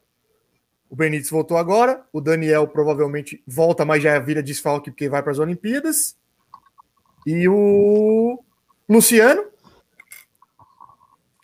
O 0.93 0.95
Benítez 0.95 1.31
voltou 1.31 1.57
agora. 1.57 2.05
O 2.13 2.21
Daniel 2.21 2.69
provavelmente 2.69 3.43
volta, 3.47 3.83
mas 3.83 4.03
já 4.03 4.19
vira 4.19 4.43
desfalque 4.43 4.91
porque 4.91 5.09
vai 5.09 5.23
para 5.23 5.33
as 5.33 5.39
Olimpíadas. 5.39 6.19
E 7.27 7.49
o 7.49 8.45
Luciano. 8.87 9.43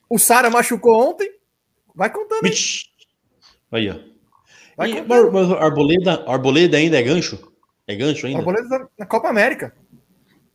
O 0.07 0.19
Sara 0.19 0.51
machucou 0.51 0.95
ontem. 1.13 1.33
Vai 1.95 2.13
contando. 2.13 2.43
Aí, 3.73 3.89
ó. 3.91 3.95
Vai 4.77 4.91
e, 4.91 5.03
mas 5.03 5.51
Arboleda, 5.53 6.31
Arboleda 6.31 6.77
ainda 6.77 6.99
é 6.99 7.03
gancho? 7.03 7.51
É 7.87 7.97
gancho 7.97 8.27
ainda? 8.27 8.41
Arboleda 8.41 8.87
na 8.99 9.07
Copa 9.07 9.31
América. 9.31 9.75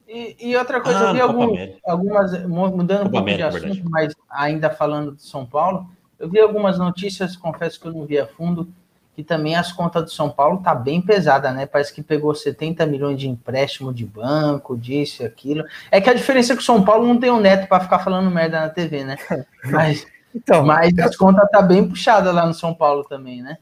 E, 0.07 0.35
e 0.39 0.55
outra 0.55 0.79
coisa, 0.79 0.99
ah, 0.99 1.09
eu 1.09 1.13
vi 1.15 1.21
algum, 1.21 1.57
algumas, 1.83 2.45
mudando 2.45 3.07
um 3.07 3.09
pouco 3.09 3.17
América, 3.17 3.49
de 3.49 3.57
assunto, 3.57 3.73
verdade. 3.73 3.89
mas 3.89 4.13
ainda 4.29 4.69
falando 4.69 5.15
de 5.15 5.23
São 5.23 5.47
Paulo, 5.47 5.89
eu 6.19 6.29
vi 6.29 6.39
algumas 6.39 6.77
notícias, 6.77 7.35
confesso 7.35 7.79
que 7.79 7.87
eu 7.87 7.91
não 7.91 8.05
vi 8.05 8.19
a 8.19 8.27
fundo, 8.27 8.71
que 9.15 9.23
também 9.23 9.55
as 9.55 9.71
contas 9.71 10.03
do 10.03 10.11
São 10.11 10.29
Paulo 10.29 10.61
tá 10.63 10.73
bem 10.73 10.99
pesada, 10.99 11.51
né? 11.51 11.65
Parece 11.65 11.93
que 11.93 12.01
pegou 12.01 12.33
70 12.33 12.85
milhões 12.85 13.19
de 13.19 13.29
empréstimo 13.29 13.93
de 13.93 14.05
banco, 14.05 14.75
disso 14.75 15.21
e 15.21 15.25
aquilo. 15.25 15.63
É 15.91 16.01
que 16.01 16.09
a 16.09 16.13
diferença 16.13 16.53
é 16.53 16.55
que 16.55 16.61
o 16.61 16.65
São 16.65 16.83
Paulo 16.83 17.05
não 17.05 17.19
tem 17.19 17.29
um 17.29 17.39
neto 17.39 17.67
para 17.67 17.83
ficar 17.83 17.99
falando 17.99 18.31
merda 18.31 18.61
na 18.61 18.69
TV, 18.69 19.03
né? 19.03 19.17
Mas, 19.65 20.05
então, 20.35 20.65
mas 20.65 20.97
as 20.97 21.15
contas 21.15 21.47
tá 21.51 21.61
bem 21.61 21.87
puxada 21.87 22.31
lá 22.31 22.45
no 22.45 22.55
São 22.55 22.73
Paulo 22.73 23.03
também, 23.03 23.41
né? 23.43 23.57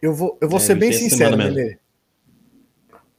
Eu 0.00 0.14
vou, 0.14 0.38
eu 0.40 0.48
vou 0.48 0.58
é, 0.58 0.62
ser 0.62 0.74
bem 0.74 0.90
sincero, 0.90 1.36
Lelê. 1.36 1.78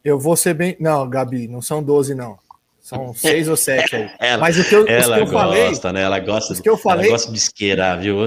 Eu 0.03 0.19
vou 0.19 0.35
ser 0.35 0.53
bem. 0.53 0.75
Não, 0.79 1.07
Gabi, 1.07 1.47
não 1.47 1.61
são 1.61 1.83
12, 1.83 2.15
não. 2.15 2.37
São 2.85 3.15
seis 3.15 3.47
ou 3.47 3.57
sete 3.57 3.95
aí. 3.95 4.11
Ela, 4.21 4.37
Mas 4.41 4.59
o 4.59 4.63
que 4.63 4.75
eu, 4.75 4.87
ela 4.87 5.15
que 5.15 5.21
eu 5.23 5.25
gosta, 5.25 5.81
falei, 5.81 5.93
né? 5.93 6.01
Ela 6.03 6.19
gosta, 6.19 6.61
que 6.61 6.69
eu 6.69 6.77
falei, 6.77 7.07
ela 7.07 7.13
gosta 7.13 7.31
de 7.31 7.37
isqueirar, 7.39 7.99
viu? 7.99 8.17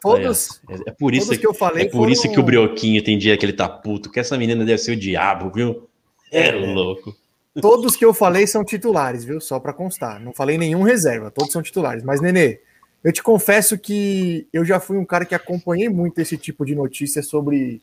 Todos, 0.00 0.60
é, 0.68 0.90
é 0.90 0.90
por 0.90 1.14
isso 1.14 1.38
que 1.38 1.46
eu 1.46 1.54
falei. 1.54 1.84
É 1.84 1.86
por 1.86 1.98
foram... 1.98 2.10
isso 2.10 2.28
que 2.28 2.40
o 2.40 2.42
Brioquinho 2.42 3.04
tem 3.04 3.16
dia 3.16 3.36
que 3.36 3.46
ele 3.46 3.52
tá 3.52 3.68
puto, 3.68 4.10
que 4.10 4.18
essa 4.18 4.36
menina 4.36 4.64
deve 4.64 4.78
ser 4.78 4.90
o 4.90 4.96
diabo, 4.96 5.48
viu? 5.48 5.88
É, 6.32 6.48
é 6.48 6.50
louco. 6.50 7.14
Todos 7.60 7.94
que 7.94 8.04
eu 8.04 8.12
falei 8.12 8.48
são 8.48 8.64
titulares, 8.64 9.24
viu? 9.24 9.40
Só 9.40 9.60
para 9.60 9.72
constar. 9.72 10.18
Não 10.18 10.32
falei 10.32 10.58
nenhum 10.58 10.82
reserva, 10.82 11.30
todos 11.30 11.52
são 11.52 11.62
titulares. 11.62 12.02
Mas, 12.02 12.20
Nenê, 12.20 12.58
eu 13.04 13.12
te 13.12 13.22
confesso 13.22 13.78
que 13.78 14.48
eu 14.52 14.64
já 14.64 14.80
fui 14.80 14.98
um 14.98 15.04
cara 15.04 15.24
que 15.24 15.36
acompanhei 15.36 15.88
muito 15.88 16.18
esse 16.18 16.36
tipo 16.36 16.66
de 16.66 16.74
notícia 16.74 17.22
sobre, 17.22 17.80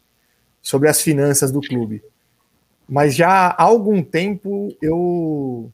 sobre 0.62 0.90
as 0.90 1.02
finanças 1.02 1.54
do 1.54 1.62
clube. 1.62 2.04
Mas 2.86 3.16
já 3.16 3.48
há 3.48 3.64
algum 3.64 4.04
tempo 4.04 4.76
eu 4.82 5.72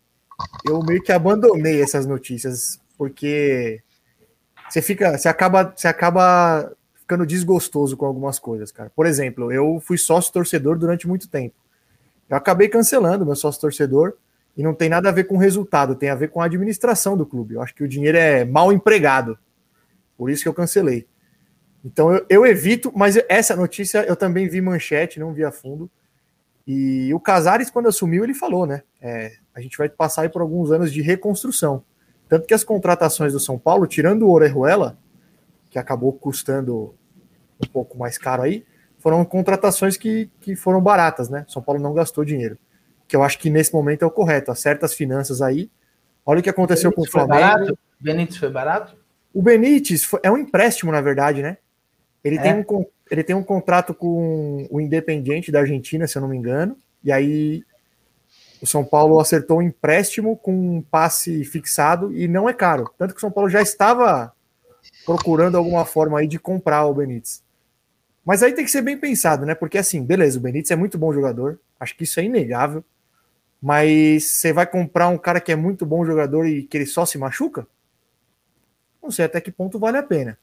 eu 0.65 0.82
meio 0.84 1.02
que 1.02 1.12
abandonei 1.12 1.82
essas 1.82 2.06
notícias 2.06 2.80
porque 2.97 3.82
você 4.69 4.82
fica, 4.82 5.17
você 5.17 5.30
acaba, 5.30 5.73
você 5.76 5.88
acaba 5.88 6.71
ficando 6.95 7.26
desgostoso 7.26 7.95
com 7.95 8.06
algumas 8.06 8.38
coisas, 8.38 8.71
cara. 8.71 8.91
Por 8.95 9.06
exemplo, 9.06 9.52
eu 9.52 9.80
fui 9.80 9.97
sócio 9.97 10.34
torcedor 10.34 10.78
durante 10.78 11.08
muito 11.08 11.30
tempo. 11.30 11.56
Eu 12.30 12.36
acabei 12.36 12.67
cancelando 12.67 13.26
meu 13.26 13.36
sócio 13.36 13.62
torcedor 13.62 14.15
e 14.58 14.63
não 14.63 14.73
tem 14.73 14.89
nada 14.89 15.08
a 15.08 15.12
ver 15.12 15.23
com 15.23 15.36
o 15.36 15.39
resultado, 15.39 15.95
tem 15.95 16.10
a 16.10 16.15
ver 16.15 16.30
com 16.30 16.41
a 16.41 16.45
administração 16.45 17.15
do 17.15 17.26
clube. 17.26 17.56
Eu 17.56 17.62
acho 17.62 17.73
que 17.73 17.84
o 17.84 17.88
dinheiro 17.88 18.17
é 18.17 18.43
mal 18.43 18.73
empregado. 18.73 19.38
Por 20.17 20.30
isso 20.30 20.43
que 20.43 20.50
eu 20.50 20.54
cancelei. 20.54 21.08
Então 21.86 22.13
eu, 22.13 22.26
eu 22.30 22.45
evito, 22.45 22.91
mas 22.93 23.17
essa 23.30 23.56
notícia 23.56 24.00
eu 24.00 24.15
também 24.15 24.50
vi 24.50 24.60
manchete, 24.60 25.19
não 25.19 25.32
vi 25.32 25.45
a 25.45 25.52
fundo. 25.52 25.89
E 26.67 27.13
o 27.13 27.19
Casares, 27.19 27.69
quando 27.69 27.88
assumiu, 27.88 28.25
ele 28.25 28.34
falou, 28.34 28.65
né? 28.65 28.84
É, 29.01 29.32
a 29.56 29.62
gente 29.62 29.77
vai 29.77 29.88
passar 29.88 30.30
por 30.30 30.41
alguns 30.41 30.69
anos 30.69 30.91
de 30.91 31.01
reconstrução. 31.01 31.82
Tanto 32.27 32.45
que 32.45 32.53
as 32.53 32.63
contratações 32.63 33.32
do 33.32 33.39
São 33.39 33.58
Paulo, 33.58 33.88
tirando 33.88 34.23
o 34.23 34.32
Orejuela, 34.32 34.97
que 35.69 35.80
acabou 35.80 36.12
custando 36.12 36.93
um 37.63 37.67
pouco 37.71 37.97
mais 37.97 38.17
caro 38.17 38.43
aí, 38.43 38.65
foram 38.99 39.23
contratações 39.23 39.95
que, 39.95 40.30
que 40.41 40.58
foram 40.58 40.82
baratas, 40.82 41.30
né? 41.30 41.45
São 41.47 41.62
Paulo 41.62 41.82
não 41.82 41.93
gastou 41.93 42.25
dinheiro. 42.25 42.58
Que 43.08 43.15
eu 43.15 43.23
acho 43.23 43.39
que 43.39 43.49
nesse 43.49 43.73
momento 43.73 44.03
é 44.03 44.06
o 44.06 44.12
correto. 44.12 44.51
Acerta 44.51 44.86
as 44.86 44.93
finanças 44.93 45.41
aí. 45.41 45.72
Olha 46.26 46.41
o 46.41 46.43
que 46.43 46.49
aconteceu 46.49 46.91
com 46.91 47.03
o 47.03 47.09
Flamengo. 47.09 47.39
Barato? 47.39 47.80
Benítez 47.97 48.38
foi 48.38 48.49
barato? 48.49 48.97
O 49.34 49.41
Benítez 49.41 50.03
foi, 50.03 50.20
é 50.22 50.30
um 50.30 50.38
empréstimo, 50.38 50.91
na 50.91 50.99
verdade, 50.99 51.41
né? 51.41 51.57
Ele, 52.24 52.38
é. 52.38 52.41
tem 52.41 52.53
um, 52.53 52.86
ele 53.10 53.24
tem 53.24 53.36
um 53.36 53.43
contrato 53.43 53.93
com 53.93 54.68
o 54.70 54.80
Independiente 54.80 55.51
da 55.51 55.60
Argentina, 55.60 56.08
se 56.08 56.18
eu 56.18 56.22
não 56.22 56.30
me 56.30 56.38
engano, 56.38 56.78
e 57.03 57.12
aí 57.12 57.64
o 58.62 58.66
São 58.66 58.84
Paulo 58.84 59.20
acertou 59.20 59.60
um 59.60 59.62
empréstimo 59.62 60.36
com 60.36 60.78
um 60.78 60.82
passe 60.82 61.43
fixado 61.45 62.16
e 62.16 62.28
não 62.28 62.49
é 62.49 62.53
caro. 62.53 62.91
Tanto 62.97 63.14
que 63.14 63.18
o 63.18 63.22
São 63.22 63.32
Paulo 63.32 63.49
já 63.49 63.62
estava 63.62 64.34
procurando 65.05 65.58
alguma 65.58 65.86
forma 65.86 66.20
aí 66.20 66.28
de 66.28 66.39
comprar 66.39 66.86
o 66.86 66.93
Benítez. 66.93 67.43
Mas 68.26 68.43
aí 68.43 68.53
tem 68.53 68.66
que 68.66 68.72
ser 68.72 68.82
bem 68.82 68.97
pensado, 68.97 69.45
né? 69.45 69.55
Porque 69.55 69.78
assim, 69.78 70.03
beleza, 70.03 70.38
o 70.38 70.41
Benítez 70.41 70.72
é 70.72 70.76
muito 70.76 70.97
bom 70.97 71.14
jogador, 71.14 71.60
acho 71.80 71.95
que 71.95 72.03
isso 72.03 72.20
é 72.20 72.24
inegável. 72.24 72.84
Mas 73.62 74.26
você 74.26 74.53
vai 74.53 74.68
comprar 74.68 75.08
um 75.08 75.18
cara 75.18 75.39
que 75.39 75.51
é 75.51 75.55
muito 75.55 75.86
bom 75.86 76.05
jogador 76.05 76.45
e 76.45 76.64
que 76.64 76.78
ele 76.78 76.86
só 76.86 77.05
se 77.05 77.18
machuca? 77.18 77.66
Não 79.01 79.10
sei 79.10 79.26
até 79.26 79.39
que 79.39 79.51
ponto 79.51 79.80
vale 79.80 79.97
a 79.97 80.03
pena. 80.03 80.38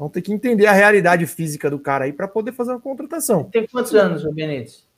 Então 0.00 0.08
tem 0.08 0.22
que 0.22 0.32
entender 0.32 0.64
a 0.64 0.72
realidade 0.72 1.26
física 1.26 1.68
do 1.68 1.78
cara 1.78 2.06
aí 2.06 2.12
para 2.14 2.26
poder 2.26 2.52
fazer 2.52 2.70
uma 2.70 2.80
contratação. 2.80 3.44
Tem 3.44 3.66
quantos 3.66 3.94
anos 3.94 4.24
o 4.24 4.32
Benítez? 4.32 4.88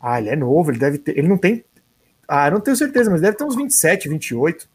Ah, 0.00 0.18
ele 0.18 0.30
é 0.30 0.36
novo, 0.36 0.70
ele 0.70 0.78
deve 0.78 0.96
ter. 0.96 1.18
Ele 1.18 1.28
não 1.28 1.36
tem. 1.36 1.62
Ah, 2.26 2.46
eu 2.46 2.52
não 2.52 2.60
tenho 2.60 2.74
certeza, 2.74 3.10
mas 3.10 3.20
deve 3.20 3.36
ter 3.36 3.44
uns 3.44 3.54
27, 3.54 4.08
28. 4.08 4.66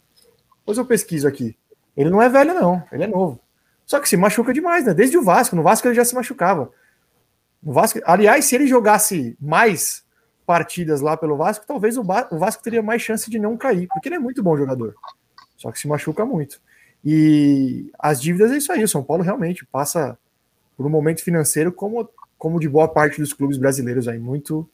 Depois 0.59 0.77
eu 0.77 0.85
pesquiso 0.85 1.27
aqui. 1.27 1.57
Ele 1.97 2.11
não 2.11 2.21
é 2.21 2.29
velho, 2.29 2.53
não. 2.53 2.83
Ele 2.91 3.05
é 3.05 3.07
novo. 3.07 3.39
Só 3.87 3.99
que 3.99 4.07
se 4.07 4.15
machuca 4.15 4.53
demais, 4.53 4.85
né? 4.85 4.93
Desde 4.93 5.17
o 5.17 5.23
Vasco. 5.23 5.55
No 5.55 5.63
Vasco 5.63 5.87
ele 5.87 5.95
já 5.95 6.05
se 6.05 6.13
machucava. 6.13 6.71
No 7.61 7.73
Vasco, 7.73 7.99
aliás, 8.05 8.45
se 8.45 8.53
ele 8.53 8.67
jogasse 8.67 9.35
mais 9.41 10.05
partidas 10.45 11.01
lá 11.01 11.17
pelo 11.17 11.35
Vasco, 11.35 11.65
talvez 11.65 11.97
o, 11.97 12.01
o 12.01 12.37
Vasco 12.37 12.61
teria 12.61 12.83
mais 12.83 13.01
chance 13.01 13.27
de 13.31 13.39
não 13.39 13.57
cair, 13.57 13.87
porque 13.87 14.09
ele 14.09 14.15
é 14.15 14.19
muito 14.19 14.43
bom 14.43 14.55
jogador. 14.55 14.93
Só 15.57 15.71
que 15.71 15.79
se 15.79 15.87
machuca 15.87 16.23
muito. 16.23 16.61
E 17.03 17.91
as 17.97 18.21
dívidas 18.21 18.51
é 18.51 18.57
isso 18.57 18.71
aí. 18.71 18.83
O 18.83 18.87
São 18.87 19.03
Paulo 19.03 19.23
realmente 19.23 19.65
passa 19.65 20.17
por 20.75 20.85
um 20.85 20.89
momento 20.89 21.23
financeiro 21.23 21.71
como, 21.71 22.09
como 22.37 22.59
de 22.59 22.67
boa 22.67 22.87
parte 22.87 23.19
dos 23.19 23.33
clubes 23.33 23.57
brasileiros 23.57 24.07
aí. 24.07 24.19
Muito, 24.19 24.69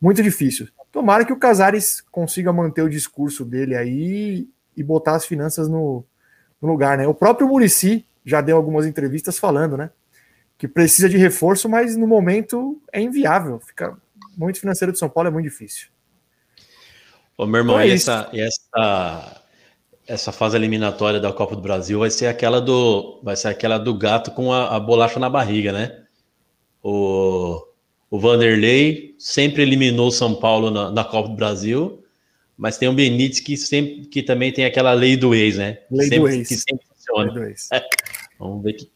muito 0.00 0.22
difícil. 0.22 0.68
Tomara 0.90 1.24
que 1.24 1.32
o 1.32 1.38
Casares 1.38 2.00
consiga 2.10 2.52
manter 2.52 2.82
o 2.82 2.88
discurso 2.88 3.44
dele 3.44 3.76
aí 3.76 4.48
e 4.76 4.82
botar 4.82 5.16
as 5.16 5.26
finanças 5.26 5.68
no, 5.68 6.04
no 6.60 6.68
lugar, 6.68 6.96
né? 6.96 7.06
O 7.06 7.14
próprio 7.14 7.48
Murici 7.48 8.06
já 8.24 8.40
deu 8.40 8.56
algumas 8.56 8.86
entrevistas 8.86 9.38
falando, 9.38 9.76
né? 9.76 9.90
Que 10.56 10.66
precisa 10.66 11.08
de 11.08 11.16
reforço, 11.16 11.68
mas 11.68 11.96
no 11.96 12.06
momento 12.06 12.80
é 12.92 13.00
inviável. 13.00 13.60
Fica 13.60 13.96
muito 14.36 14.60
financeiro 14.60 14.92
de 14.92 14.98
São 14.98 15.08
Paulo 15.08 15.28
é 15.28 15.32
muito 15.32 15.44
difícil. 15.44 15.88
Ô, 17.36 17.46
meu 17.46 17.60
irmão, 17.60 17.76
então 17.76 17.88
é 17.88 17.94
essa, 17.94 18.30
essa, 18.32 19.42
essa 20.08 20.32
fase 20.32 20.56
eliminatória 20.56 21.20
da 21.20 21.30
Copa 21.30 21.54
do 21.54 21.60
Brasil 21.60 21.98
vai 21.98 22.10
ser 22.10 22.26
aquela 22.26 22.60
do, 22.60 23.20
vai 23.22 23.36
ser 23.36 23.48
aquela 23.48 23.76
do 23.76 23.92
gato 23.96 24.30
com 24.30 24.50
a, 24.50 24.74
a 24.74 24.80
bolacha 24.80 25.20
na 25.20 25.28
barriga, 25.28 25.70
né? 25.70 26.02
O, 26.82 27.62
o 28.10 28.18
Vanderlei 28.18 29.14
sempre 29.18 29.62
eliminou 29.62 30.08
o 30.08 30.12
São 30.12 30.34
Paulo 30.34 30.70
na, 30.70 30.90
na, 30.90 31.04
Copa 31.04 31.28
do 31.28 31.36
Brasil, 31.36 32.02
mas 32.56 32.78
tem 32.78 32.88
o 32.88 32.94
Benítez 32.94 33.40
que 33.40 33.54
sempre 33.56 34.06
que 34.06 34.22
também 34.22 34.50
tem 34.50 34.64
aquela 34.64 34.94
lei 34.94 35.14
do 35.14 35.34
ex, 35.34 35.58
né? 35.58 35.78
Lei 35.90 36.08
sempre, 36.08 36.20
do 36.20 36.28
ex. 36.28 36.48
Que 36.48 36.56
sempre 36.56 36.86
funciona. 36.86 37.54
Vamos 38.40 38.62
ver 38.62 38.72
que. 38.72 38.90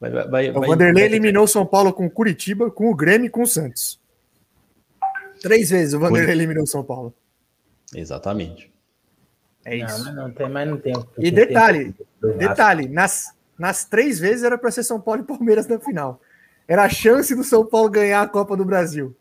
Vai, 0.00 0.10
vai, 0.10 0.50
o 0.50 0.60
Vanderlei 0.60 1.04
eliminou 1.04 1.44
o 1.44 1.48
São 1.48 1.66
Paulo 1.66 1.92
com 1.92 2.06
o 2.06 2.10
Curitiba, 2.10 2.70
com 2.70 2.90
o 2.90 2.94
Grêmio 2.94 3.26
e 3.26 3.30
com 3.30 3.42
o 3.42 3.46
Santos. 3.46 4.00
Três 5.40 5.70
vezes 5.70 5.92
o 5.92 6.00
Vanderlei 6.00 6.26
Foi. 6.26 6.34
eliminou 6.34 6.64
o 6.64 6.66
São 6.66 6.82
Paulo. 6.82 7.14
Exatamente. 7.94 8.73
É 9.64 9.76
isso. 9.76 10.04
Não, 10.04 10.14
não 10.14 10.30
tem, 10.30 10.48
mas 10.48 10.68
não 10.68 10.76
tem. 10.76 10.92
E 11.18 11.30
detalhe, 11.30 11.94
detalhe, 12.36 12.88
nas, 12.88 13.34
nas 13.58 13.84
três 13.84 14.18
vezes 14.18 14.44
era 14.44 14.58
para 14.58 14.70
ser 14.70 14.82
São 14.82 15.00
Paulo 15.00 15.22
e 15.22 15.24
Palmeiras 15.24 15.66
na 15.66 15.78
final. 15.78 16.20
Era 16.68 16.84
a 16.84 16.88
chance 16.88 17.34
do 17.34 17.44
São 17.44 17.64
Paulo 17.64 17.88
ganhar 17.90 18.22
a 18.22 18.28
Copa 18.28 18.56
do 18.56 18.64
Brasil. 18.64 19.14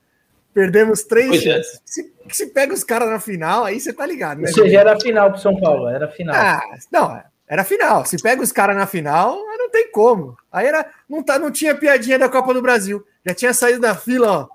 Perdemos 0.54 1.04
três 1.04 1.32
é. 1.32 1.40
chances. 1.40 1.76
É. 1.76 1.80
Se, 1.84 2.14
se 2.30 2.48
pega 2.48 2.74
os 2.74 2.84
caras 2.84 3.10
na 3.10 3.20
final, 3.20 3.66
aí 3.66 3.80
você 3.80 3.92
tá 3.92 4.06
ligado, 4.06 4.40
né? 4.40 4.48
Ou 4.50 4.54
seja, 4.54 4.80
era 4.80 5.00
final 5.00 5.32
pro 5.32 5.40
São 5.40 5.60
Paulo, 5.60 5.88
era 5.88 6.08
final. 6.10 6.36
Ah, 6.36 6.62
não, 6.92 7.22
era 7.48 7.64
final. 7.64 8.06
Se 8.06 8.22
pega 8.22 8.42
os 8.42 8.52
caras 8.52 8.76
na 8.76 8.86
final, 8.86 9.36
não 9.36 9.70
tem 9.70 9.92
como. 9.92 10.38
Aí 10.52 10.68
era, 10.68 10.86
não, 11.10 11.24
tá, 11.24 11.40
não 11.40 11.52
tinha 11.52 11.76
piadinha 11.76 12.20
da 12.20 12.30
Copa 12.30 12.54
do 12.54 12.62
Brasil. 12.62 13.04
Já 13.26 13.34
tinha 13.34 13.54
saído 13.54 13.80
da 13.80 13.96
fila, 13.96 14.32
ó. 14.32 14.48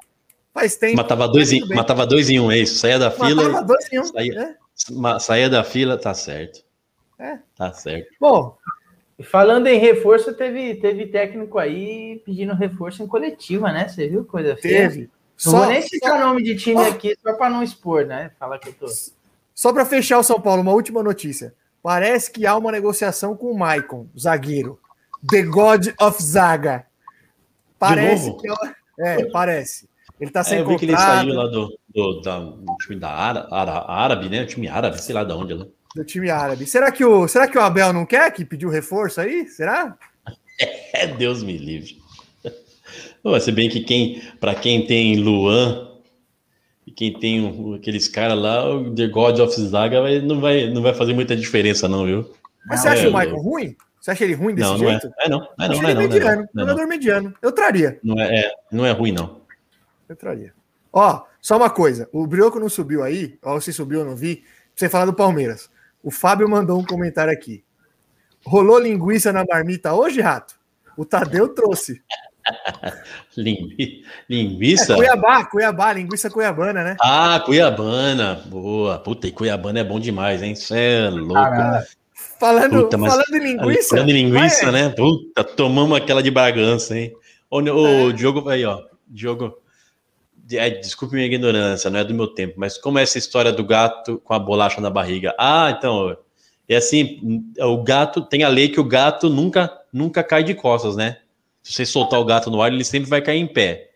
Faz 0.55 0.77
tempo. 0.77 0.97
Matava 0.97 1.29
dois, 1.29 1.53
em, 1.53 1.67
matava 1.69 2.07
dois 2.07 2.29
em 2.31 2.41
um, 2.41 2.51
é 2.51 2.59
isso. 2.59 2.79
Saía 2.79 2.99
da 2.99 3.11
fila. 3.11 3.49
Matava 3.49 3.65
dois 3.65 3.93
em 3.93 4.01
um. 4.01 4.05
Saía, 4.05 4.41
é. 4.41 4.57
Saía 5.21 5.51
da 5.51 5.65
fila, 5.65 5.99
tá 5.99 6.15
certo. 6.15 6.65
É. 7.19 7.39
Tá 7.57 7.73
certo. 7.73 8.09
Bom, 8.21 8.57
falando 9.25 9.67
em 9.67 9.79
reforço, 9.79 10.33
teve, 10.33 10.77
teve 10.77 11.07
técnico 11.07 11.59
aí 11.59 12.23
pedindo 12.25 12.55
reforço 12.55 13.03
em 13.03 13.07
coletiva, 13.07 13.73
né? 13.73 13.89
Você 13.89 14.09
viu 14.09 14.25
coisa 14.25 14.57
feia? 14.57 14.89
Teve. 14.89 15.01
Não 15.45 15.53
só, 15.53 15.59
vou 15.59 15.67
nem 15.67 15.83
citar 15.83 16.13
só... 16.13 16.27
nome 16.27 16.43
de 16.43 16.57
time 16.57 16.83
aqui, 16.87 17.17
só 17.23 17.35
para 17.35 17.51
não 17.51 17.63
expor, 17.63 18.07
né? 18.07 18.31
Falar 18.39 18.59
que 18.59 18.69
eu 18.69 18.75
tô. 18.75 18.87
Só 19.55 19.73
para 19.73 19.85
fechar 19.85 20.19
o 20.19 20.23
São 20.23 20.41
Paulo, 20.41 20.63
uma 20.63 20.73
última 20.73 21.03
notícia. 21.03 21.55
Parece 21.83 22.31
que 22.31 22.47
há 22.47 22.57
uma 22.57 22.73
negociação 22.73 23.37
com 23.37 23.51
o 23.51 23.59
Maicon, 23.59 24.07
zagueiro. 24.19 24.79
The 25.29 25.43
God 25.43 25.89
of 26.01 26.23
Zaga. 26.23 26.87
Parece 27.79 28.37
que 28.37 28.49
ela... 28.49 28.75
É, 29.01 29.25
parece. 29.27 29.89
Ele 30.21 30.31
tá 30.31 30.43
sem 30.43 30.59
é, 30.59 30.61
eu 30.61 30.67
vi 30.67 30.77
que 30.77 30.85
ele 30.85 30.97
saiu 30.97 31.35
lá 31.35 31.47
do, 31.47 31.79
do, 31.89 32.21
da, 32.21 32.41
time 32.81 32.99
da 32.99 33.11
Ara, 33.11 33.49
Ara, 33.51 33.85
árabe, 33.91 34.29
né? 34.29 34.43
O 34.43 34.47
time 34.47 34.69
árabe, 34.69 35.01
sei 35.01 35.15
lá 35.15 35.25
de 35.25 35.33
onde. 35.33 35.55
Né? 35.55 35.67
Do 35.95 36.05
time 36.05 36.31
árabe. 36.31 36.67
Será 36.67 36.93
que, 36.93 37.05
o, 37.05 37.27
será 37.27 37.49
que 37.49 37.57
o 37.57 37.61
Abel 37.61 37.93
não 37.93 38.05
quer 38.05 38.31
que 38.33 38.45
pediu 38.45 38.69
reforço 38.69 39.21
aí? 39.21 39.47
Será? 39.47 39.97
É, 40.93 41.07
Deus 41.07 41.45
me 41.45 41.57
livre. 41.57 42.03
Se 43.41 43.53
bem 43.53 43.69
que 43.69 43.79
quem, 43.79 44.21
para 44.41 44.57
quem 44.57 44.85
tem 44.85 45.15
Luan 45.15 45.89
e 46.85 46.91
quem 46.91 47.13
tem 47.13 47.77
aqueles 47.77 48.09
caras 48.09 48.37
lá, 48.37 48.69
o 48.69 48.93
The 48.93 49.07
God 49.07 49.39
of 49.39 49.55
Zaga 49.55 50.01
vai, 50.01 50.21
não, 50.21 50.41
vai, 50.41 50.69
não 50.69 50.83
vai 50.83 50.93
fazer 50.93 51.13
muita 51.13 51.37
diferença, 51.37 51.89
não, 51.89 52.05
viu? 52.05 52.35
Mas 52.67 52.81
você 52.81 52.89
acha 52.89 53.07
é, 53.07 53.09
o 53.09 53.13
Michael 53.17 53.37
ruim? 53.37 53.77
Você 54.01 54.11
acha 54.11 54.25
ele 54.25 54.35
ruim 54.35 54.55
desse 54.55 54.69
não, 54.69 54.79
não 54.79 54.89
jeito? 54.89 55.07
É, 55.07 55.27
é 55.27 55.29
não, 55.29 55.43
é 55.43 55.69
não, 55.69 55.69
não, 55.69 55.89
é 55.89 55.95
não, 55.95 56.03
mediano, 56.03 56.49
não, 56.53 56.67
jogador 56.67 56.87
mediano. 56.89 57.35
Eu 57.41 57.53
traria. 57.53 58.01
Não 58.03 58.21
é, 58.21 58.41
é, 58.41 58.53
não 58.73 58.85
é 58.85 58.91
ruim, 58.91 59.13
não. 59.13 59.43
Eu 60.09 60.17
traria. 60.17 60.53
Ó, 60.93 61.23
só 61.49 61.57
uma 61.57 61.71
coisa. 61.71 62.07
O 62.13 62.27
Brioco 62.27 62.61
não 62.61 62.69
subiu 62.69 63.03
aí, 63.03 63.39
ó, 63.43 63.59
se 63.59 63.73
subiu, 63.73 64.01
eu 64.01 64.05
não 64.05 64.15
vi. 64.15 64.37
Pra 64.37 64.45
você 64.75 64.87
falar 64.87 65.07
do 65.07 65.15
Palmeiras. 65.15 65.71
O 66.03 66.11
Fábio 66.11 66.47
mandou 66.47 66.79
um 66.79 66.85
comentário 66.85 67.33
aqui. 67.33 67.65
Rolou 68.45 68.79
linguiça 68.79 69.33
na 69.33 69.47
marmita 69.49 69.95
hoje, 69.95 70.21
Rato? 70.21 70.57
O 70.95 71.07
Tadeu 71.07 71.49
trouxe. 71.49 72.03
linguiça? 74.29 74.93
É, 74.93 74.97
Cuiabá, 74.97 75.45
Cuiabá, 75.47 75.93
linguiça 75.95 76.29
cuiabana, 76.29 76.85
né? 76.85 76.97
Ah, 77.01 77.43
cuiabana. 77.43 78.43
Boa. 78.45 78.99
Puta, 78.99 79.27
e 79.27 79.33
cuiabana 79.33 79.81
é 79.81 79.85
bom 79.85 79.99
demais, 79.99 80.43
hein? 80.43 80.53
Isso 80.53 80.75
é 80.75 81.09
louco. 81.09 81.33
Caramba. 81.33 81.87
Falando, 82.39 82.83
Puta, 82.83 82.99
falando 82.99 83.35
em 83.35 83.39
linguiça. 83.39 83.89
Falando 83.89 84.11
em 84.11 84.13
linguiça, 84.13 84.71
né? 84.71 84.91
Puta, 84.91 85.43
tomamos 85.43 85.97
aquela 85.97 86.23
de 86.23 86.31
Bragança, 86.31 86.95
hein? 86.95 87.15
O, 87.51 87.59
o 87.63 88.11
é. 88.11 88.13
Diogo, 88.13 88.47
aí, 88.51 88.67
ó. 88.67 88.83
Diogo. 89.07 89.57
É, 90.53 90.71
desculpe 90.71 91.15
minha 91.15 91.27
ignorância, 91.27 91.91
não 91.91 92.01
é 92.01 92.05
do 92.05 92.15
meu 92.15 92.27
tempo, 92.27 92.55
mas 92.57 92.79
como 92.79 92.99
é 92.99 93.03
essa 93.03 93.19
história 93.19 93.53
do 93.53 93.65
gato 93.65 94.19
com 94.25 94.33
a 94.33 94.39
bolacha 94.39 94.81
na 94.81 94.91
barriga? 94.91 95.35
Ah, 95.39 95.75
então. 95.77 96.17
É 96.69 96.77
assim, 96.77 97.43
o 97.61 97.83
gato 97.83 98.21
tem 98.21 98.45
a 98.45 98.49
lei 98.49 98.69
que 98.69 98.79
o 98.79 98.85
gato 98.85 99.31
nunca 99.31 99.75
nunca 99.91 100.23
cai 100.23 100.45
de 100.45 100.55
costas, 100.55 100.97
né? 100.97 101.19
Se 101.63 101.73
você 101.73 101.87
soltar 101.87 102.21
o 102.21 102.25
gato 102.25 102.51
no 102.51 102.61
ar, 102.61 102.73
ele 102.73 102.85
sempre 102.85 103.09
vai 103.09 103.23
cair 103.23 103.41
em 103.41 103.47
pé. 103.47 103.91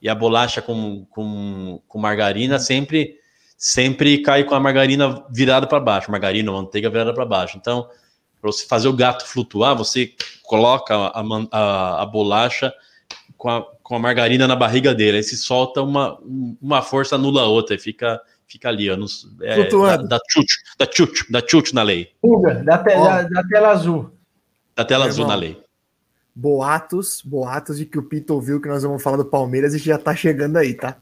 E 0.00 0.08
a 0.08 0.14
bolacha 0.14 0.62
com, 0.62 1.04
com, 1.10 1.80
com 1.88 1.98
margarina 1.98 2.58
sempre 2.58 3.18
sempre 3.56 4.18
cai 4.18 4.44
com 4.44 4.54
a 4.54 4.60
margarina 4.60 5.24
virada 5.30 5.66
para 5.66 5.80
baixo, 5.80 6.10
margarina 6.10 6.50
ou 6.52 6.58
manteiga 6.58 6.90
virada 6.90 7.14
para 7.14 7.24
baixo. 7.24 7.56
Então, 7.56 7.88
para 8.40 8.52
você 8.52 8.66
fazer 8.66 8.88
o 8.88 8.92
gato 8.92 9.26
flutuar, 9.26 9.74
você 9.74 10.12
coloca 10.42 10.94
a, 10.94 11.22
a, 11.50 12.02
a 12.02 12.06
bolacha 12.06 12.72
com 13.44 13.50
a, 13.50 13.62
com 13.82 13.94
a 13.94 13.98
margarina 13.98 14.48
na 14.48 14.56
barriga 14.56 14.94
dele. 14.94 15.18
Aí 15.18 15.22
se 15.22 15.36
solta 15.36 15.82
uma, 15.82 16.18
uma 16.62 16.80
força 16.80 17.16
anula 17.16 17.42
a 17.42 17.46
outra 17.46 17.76
e 17.76 17.78
fica, 17.78 18.18
fica 18.46 18.70
ali, 18.70 18.90
ó, 18.90 18.96
no, 18.96 19.04
é, 19.42 19.56
Flutuando. 19.56 20.08
da, 20.08 20.16
da 20.16 20.22
chute, 20.30 20.54
da 20.78 20.88
chute, 20.90 21.30
da 21.30 21.42
chute 21.46 21.74
na 21.74 21.82
lei. 21.82 22.08
Fuga, 22.22 22.54
da, 22.64 22.78
te, 22.78 22.94
da, 22.94 23.22
da, 23.24 23.44
tela 23.46 23.68
azul. 23.68 24.10
Da 24.74 24.82
tela 24.82 25.04
azul 25.04 25.26
na 25.26 25.34
lei 25.34 25.62
boatos, 26.36 27.22
boatos 27.24 27.78
de 27.78 27.86
que 27.86 27.96
o 27.96 28.02
Pito 28.02 28.34
ouviu 28.34 28.60
que 28.60 28.66
nós 28.66 28.82
vamos 28.82 29.00
falar 29.00 29.18
do 29.18 29.24
Palmeiras 29.24 29.72
e 29.72 29.78
já 29.78 29.96
tá 29.96 30.16
chegando 30.16 30.56
aí, 30.56 30.74
tá? 30.74 30.96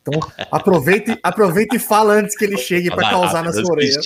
Então, 0.00 0.18
aproveite, 0.50 1.18
aproveite 1.22 1.76
e 1.76 1.78
fala 1.78 2.14
antes 2.14 2.34
que 2.34 2.42
ele 2.42 2.56
chegue 2.56 2.88
para 2.88 3.10
causar 3.10 3.44
na 3.44 3.52
sua 3.52 3.70
orelha. 3.70 4.00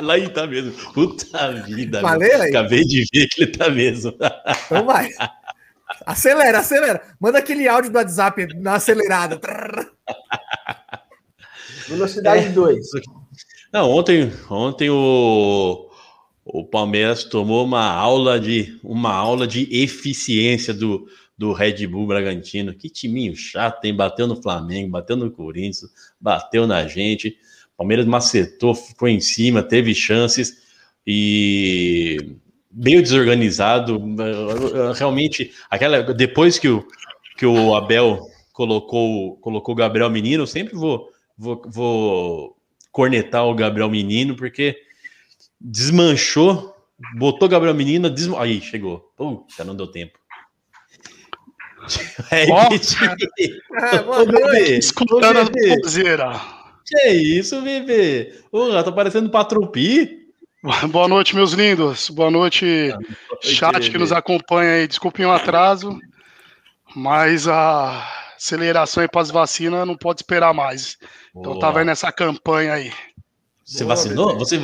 Lá 0.00 0.14
aí 0.14 0.28
tá 0.28 0.48
mesmo. 0.48 0.72
Puta 0.92 1.52
vida. 1.62 2.00
Falei 2.00 2.32
aí? 2.32 2.48
Acabei 2.48 2.82
de 2.82 3.04
ver 3.12 3.28
que 3.28 3.42
ele 3.42 3.52
tá 3.52 3.70
mesmo. 3.70 4.12
Então 4.66 4.84
vai. 4.84 5.08
Acelera, 6.06 6.58
acelera. 6.58 7.02
Manda 7.20 7.38
aquele 7.38 7.68
áudio 7.68 7.90
do 7.90 7.96
WhatsApp 7.96 8.46
na 8.56 8.74
acelerada. 8.74 9.40
Velocidade 11.88 12.50
2. 12.50 12.76
É. 12.76 13.00
Não, 13.72 13.90
ontem, 13.90 14.32
ontem 14.50 14.90
o 14.90 15.90
o 16.44 16.64
Palmeiras 16.64 17.24
tomou 17.24 17.64
uma 17.64 17.86
aula 17.86 18.38
de 18.38 18.78
uma 18.82 19.12
aula 19.12 19.46
de 19.46 19.68
eficiência 19.70 20.74
do, 20.74 21.06
do 21.38 21.52
Red 21.52 21.86
Bull 21.86 22.06
Bragantino. 22.06 22.74
Que 22.74 22.90
timinho 22.90 23.36
chato, 23.36 23.84
hein? 23.84 23.94
Bateu 23.94 24.26
no 24.26 24.40
Flamengo, 24.40 24.90
bateu 24.90 25.16
no 25.16 25.30
Corinthians, 25.30 25.90
bateu 26.20 26.66
na 26.66 26.86
gente. 26.86 27.36
Palmeiras 27.76 28.06
macetou, 28.06 28.74
ficou 28.74 29.08
em 29.08 29.20
cima, 29.20 29.62
teve 29.62 29.94
chances 29.94 30.60
e 31.06 32.36
meio 32.72 33.02
desorganizado. 33.02 34.00
Realmente, 34.96 35.52
aquela 35.70 36.02
depois 36.02 36.58
que 36.58 36.68
o, 36.68 36.86
que 37.36 37.46
o 37.46 37.74
Abel 37.74 38.26
colocou 38.52 39.36
colocou 39.36 39.74
o 39.74 39.78
Gabriel 39.78 40.10
Menino, 40.10 40.42
eu 40.44 40.46
sempre 40.46 40.74
vou, 40.74 41.08
vou, 41.36 41.62
vou 41.66 42.56
cornetar 42.90 43.46
o 43.46 43.54
Gabriel 43.54 43.90
Menino, 43.90 44.36
porque 44.36 44.76
desmanchou, 45.60 46.74
botou 47.16 47.46
o 47.46 47.50
Gabriel 47.50 47.74
Menino, 47.74 48.10
desm... 48.10 48.36
aí 48.36 48.60
chegou. 48.60 49.12
Puta, 49.16 49.64
não 49.64 49.76
deu 49.76 49.86
tempo. 49.86 50.18
É, 52.30 52.46
oh. 52.48 52.72
Escutando 54.78 55.38
a. 55.40 56.62
Que 56.86 57.08
isso, 57.10 57.60
bebê? 57.60 58.34
Ô, 58.52 58.70
tá 58.82 58.92
parecendo 58.92 59.30
Patropi. 59.30 60.21
Boa 60.92 61.08
noite, 61.08 61.34
meus 61.34 61.52
lindos. 61.52 62.08
Boa 62.08 62.30
noite, 62.30 62.94
chat 63.40 63.90
que 63.90 63.98
nos 63.98 64.12
acompanha 64.12 64.74
aí. 64.74 64.86
Desculpem 64.86 65.26
o 65.26 65.32
atraso, 65.32 65.98
mas 66.94 67.48
a 67.48 68.06
aceleração 68.36 69.02
aí 69.02 69.08
para 69.08 69.22
as 69.22 69.30
vacinas 69.30 69.84
não 69.84 69.96
pode 69.96 70.20
esperar 70.20 70.54
mais. 70.54 70.98
Boa. 71.34 71.46
Então 71.46 71.58
tava 71.58 71.80
aí 71.80 71.84
nessa 71.84 72.12
campanha 72.12 72.74
aí. 72.74 72.92
Você 73.64 73.82
Boa, 73.82 73.96
vacinou? 73.96 74.26
Bebê. 74.28 74.38
Você 74.38 74.60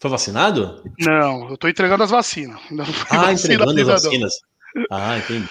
foi 0.00 0.10
vacinado? 0.10 0.82
Não, 0.98 1.50
eu 1.50 1.56
tô 1.56 1.68
entregando 1.68 2.02
as 2.02 2.10
vacinas. 2.10 2.60
ah, 3.10 3.32
entregando 3.32 3.80
as 3.80 3.86
vacinas. 3.86 4.34
Ah, 4.90 5.16
entendi. 5.18 5.48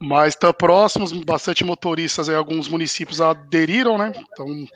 Mas 0.00 0.34
tá 0.34 0.54
próximos, 0.54 1.12
bastante 1.12 1.62
motoristas 1.64 2.30
aí, 2.30 2.34
alguns 2.34 2.66
municípios 2.66 3.20
aderiram, 3.20 3.98
né? 3.98 4.12
Então 4.32 4.66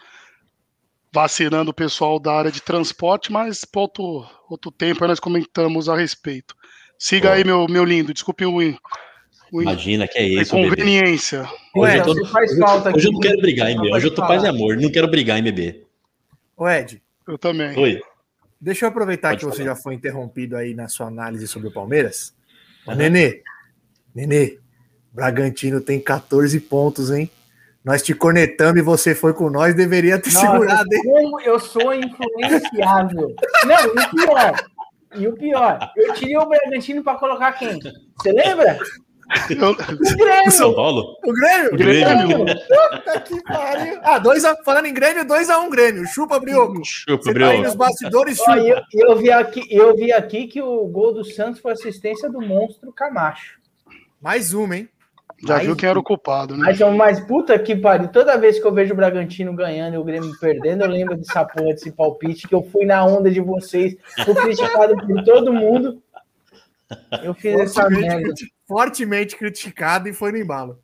vacinando 1.13 1.71
o 1.71 1.75
pessoal 1.75 2.19
da 2.19 2.33
área 2.33 2.53
de 2.53 2.63
transporte, 2.63 3.33
mas 3.33 3.65
por 3.65 3.81
outro, 3.81 4.27
outro 4.49 4.71
tempo 4.71 5.07
nós 5.07 5.21
comentamos 5.21 5.89
a 5.89 5.97
respeito. 5.97 6.55
Siga 6.99 7.33
aí, 7.33 7.45
meu, 7.45 7.67
meu 7.69 7.85
lindo, 7.85 8.13
desculpe 8.13 8.45
o, 8.45 8.59
o 9.53 9.63
Imagina 9.63 10.07
que 10.07 10.19
é 10.19 10.29
isso. 10.29 10.51
Conveniência. 10.51 11.41
Hoje, 11.75 11.99
Ué, 11.99 11.99
eu, 11.99 12.05
tô, 12.05 12.27
faz 12.27 12.59
falta 12.59 12.95
hoje 12.95 13.07
eu 13.07 13.13
não 13.13 13.21
quero 13.21 13.41
brigar, 13.41 13.71
hein, 13.71 13.79
Hoje 13.81 14.07
eu 14.07 14.15
tô 14.15 14.27
paz 14.27 14.43
e 14.43 14.47
amor, 14.47 14.77
não 14.77 14.91
quero 14.91 15.09
brigar, 15.09 15.39
hein, 15.39 15.45
bebê. 15.45 15.85
O 16.57 16.69
Ed. 16.69 17.01
Eu 17.27 17.39
também. 17.39 17.79
Oi. 17.79 18.01
Deixa 18.61 18.85
eu 18.85 18.89
aproveitar 18.89 19.29
Pode 19.29 19.39
que 19.39 19.45
falar. 19.45 19.57
você 19.57 19.65
já 19.65 19.77
foi 19.77 19.95
interrompido 19.95 20.57
aí 20.57 20.75
na 20.75 20.89
sua 20.89 21.07
análise 21.07 21.47
sobre 21.47 21.69
o 21.69 21.73
Palmeiras. 21.73 22.35
Uhum. 22.87 22.97
Nenê, 22.97 23.43
Nenê, 24.15 24.59
Bragantino 25.13 25.81
tem 25.81 26.01
14 26.01 26.59
pontos, 26.61 27.11
hein? 27.11 27.31
Nós 27.89 28.03
te 28.03 28.13
cornetamos 28.13 28.79
e 28.79 28.83
você 28.83 29.15
foi 29.15 29.33
com 29.33 29.49
nós, 29.49 29.75
deveria 29.75 30.19
ter 30.19 30.31
Nossa, 30.35 30.47
segurado, 30.47 30.95
hein? 30.95 31.03
Como 31.03 31.41
eu 31.41 31.59
sou 31.59 31.95
influenciável. 31.95 33.35
Não, 33.65 33.79
e 33.79 33.97
o 33.97 34.11
pior, 34.11 34.71
e 35.15 35.29
o 35.29 35.33
pior, 35.33 35.93
eu 35.97 36.13
tirei 36.13 36.37
o 36.37 36.45
Bragantino 36.45 37.03
para 37.03 37.19
colocar 37.19 37.53
quem? 37.53 37.79
Você 38.15 38.31
lembra? 38.31 38.79
Eu... 39.49 39.71
O 39.71 40.17
Grêmio. 40.19 40.51
São 40.51 40.75
Paulo. 40.75 41.17
O 41.25 41.33
Grêmio. 41.33 41.73
O 41.73 41.77
Grêmio. 41.79 42.39
Puta 42.45 43.21
que 43.21 43.43
pariu. 43.43 44.01
Ah, 44.03 44.19
dois 44.19 44.45
a... 44.45 44.55
falando 44.57 44.85
em 44.85 44.93
Grêmio, 44.93 45.25
2x1 45.25 45.59
um 45.59 45.71
Grêmio. 45.71 46.07
Chupa, 46.09 46.39
Brioco. 46.39 46.83
Chupa, 46.85 47.23
Você 47.23 47.33
Brioco. 47.33 47.53
Tá 47.53 47.59
aí 47.59 47.65
nos 47.65 47.75
bastidores, 47.75 48.37
chupa. 48.37 48.59
eu, 48.59 48.83
eu, 48.93 49.17
vi 49.17 49.31
aqui, 49.31 49.67
eu 49.71 49.97
vi 49.97 50.13
aqui 50.13 50.47
que 50.47 50.61
o 50.61 50.87
gol 50.89 51.15
do 51.15 51.25
Santos 51.25 51.59
foi 51.59 51.73
assistência 51.73 52.29
do 52.29 52.43
monstro 52.43 52.93
Camacho. 52.93 53.59
Mais 54.21 54.53
uma, 54.53 54.77
hein? 54.77 54.91
Já 55.47 55.57
mas, 55.57 55.67
viu 55.67 55.77
quem 55.77 55.89
era 55.89 55.99
o 55.99 56.03
culpado, 56.03 56.57
né? 56.57 56.65
Mas, 56.67 56.97
mas 56.97 57.21
puta 57.21 57.57
que 57.59 57.77
pariu. 57.77 58.09
Toda 58.09 58.37
vez 58.37 58.59
que 58.59 58.67
eu 58.67 58.73
vejo 58.73 58.93
o 58.93 58.97
Bragantino 58.97 59.55
ganhando 59.55 59.95
e 59.95 59.99
o 59.99 60.05
Grêmio 60.05 60.33
perdendo, 60.41 60.83
eu 60.83 60.91
lembro 60.91 61.17
dessa 61.17 61.45
porra, 61.45 61.73
desse 61.73 61.93
palpite, 61.93 62.49
que 62.49 62.55
eu 62.55 62.63
fui 62.63 62.85
na 62.85 63.05
onda 63.05 63.31
de 63.31 63.41
vocês, 63.41 63.97
fui 64.25 64.35
criticado 64.35 64.97
por 64.97 65.25
todo 65.25 65.53
mundo. 65.53 66.03
Eu 67.23 67.35
fiz 67.35 67.55
essa 67.61 67.89
merda. 67.89 68.33
Fortemente 68.67 69.37
criticado 69.37 70.09
e 70.09 70.13
foi 70.13 70.33
no 70.33 70.39
embalo. 70.39 70.79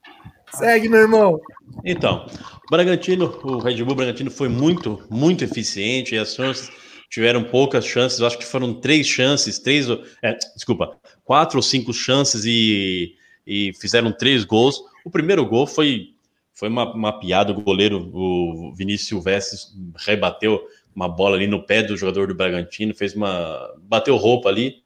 Segue, 0.52 0.88
meu 0.88 1.00
irmão. 1.00 1.40
Então, 1.84 2.26
o 2.66 2.70
Bragantino, 2.70 3.36
o 3.42 3.58
Red 3.58 3.82
Bull 3.82 3.96
Bragantino 3.96 4.30
foi 4.30 4.48
muito, 4.48 5.02
muito 5.10 5.42
eficiente 5.42 6.14
e 6.14 6.18
as 6.18 6.34
chances 6.34 6.70
tiveram 7.10 7.44
poucas 7.44 7.84
chances, 7.84 8.18
eu 8.18 8.26
acho 8.26 8.38
que 8.38 8.44
foram 8.44 8.74
três 8.74 9.06
chances, 9.06 9.58
três, 9.58 9.86
é, 10.22 10.36
desculpa, 10.54 10.96
quatro 11.24 11.58
ou 11.58 11.62
cinco 11.62 11.92
chances 11.92 12.44
e 12.44 13.14
e 13.46 13.72
fizeram 13.74 14.12
três 14.12 14.44
gols. 14.44 14.80
O 15.04 15.10
primeiro 15.10 15.44
gol 15.46 15.66
foi, 15.66 16.14
foi 16.52 16.68
uma, 16.68 16.92
uma 16.92 17.18
piada, 17.18 17.52
o 17.52 17.60
goleiro, 17.60 18.10
o 18.12 18.72
Vinícius 18.74 19.08
Silvestre, 19.08 19.58
rebateu 19.96 20.60
uma 20.94 21.08
bola 21.08 21.36
ali 21.36 21.46
no 21.46 21.64
pé 21.64 21.82
do 21.82 21.96
jogador 21.96 22.28
do 22.28 22.34
Bragantino, 22.34 22.94
fez 22.94 23.14
uma. 23.14 23.74
bateu 23.82 24.16
roupa 24.16 24.48
ali. 24.48 24.82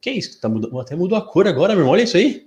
Que 0.00 0.10
isso? 0.10 0.40
Tá 0.40 0.48
mudando, 0.48 0.78
até 0.80 0.96
mudou 0.96 1.16
a 1.16 1.22
cor 1.22 1.46
agora, 1.46 1.72
meu 1.72 1.80
irmão. 1.80 1.92
Olha 1.92 2.02
isso 2.02 2.16
aí. 2.16 2.46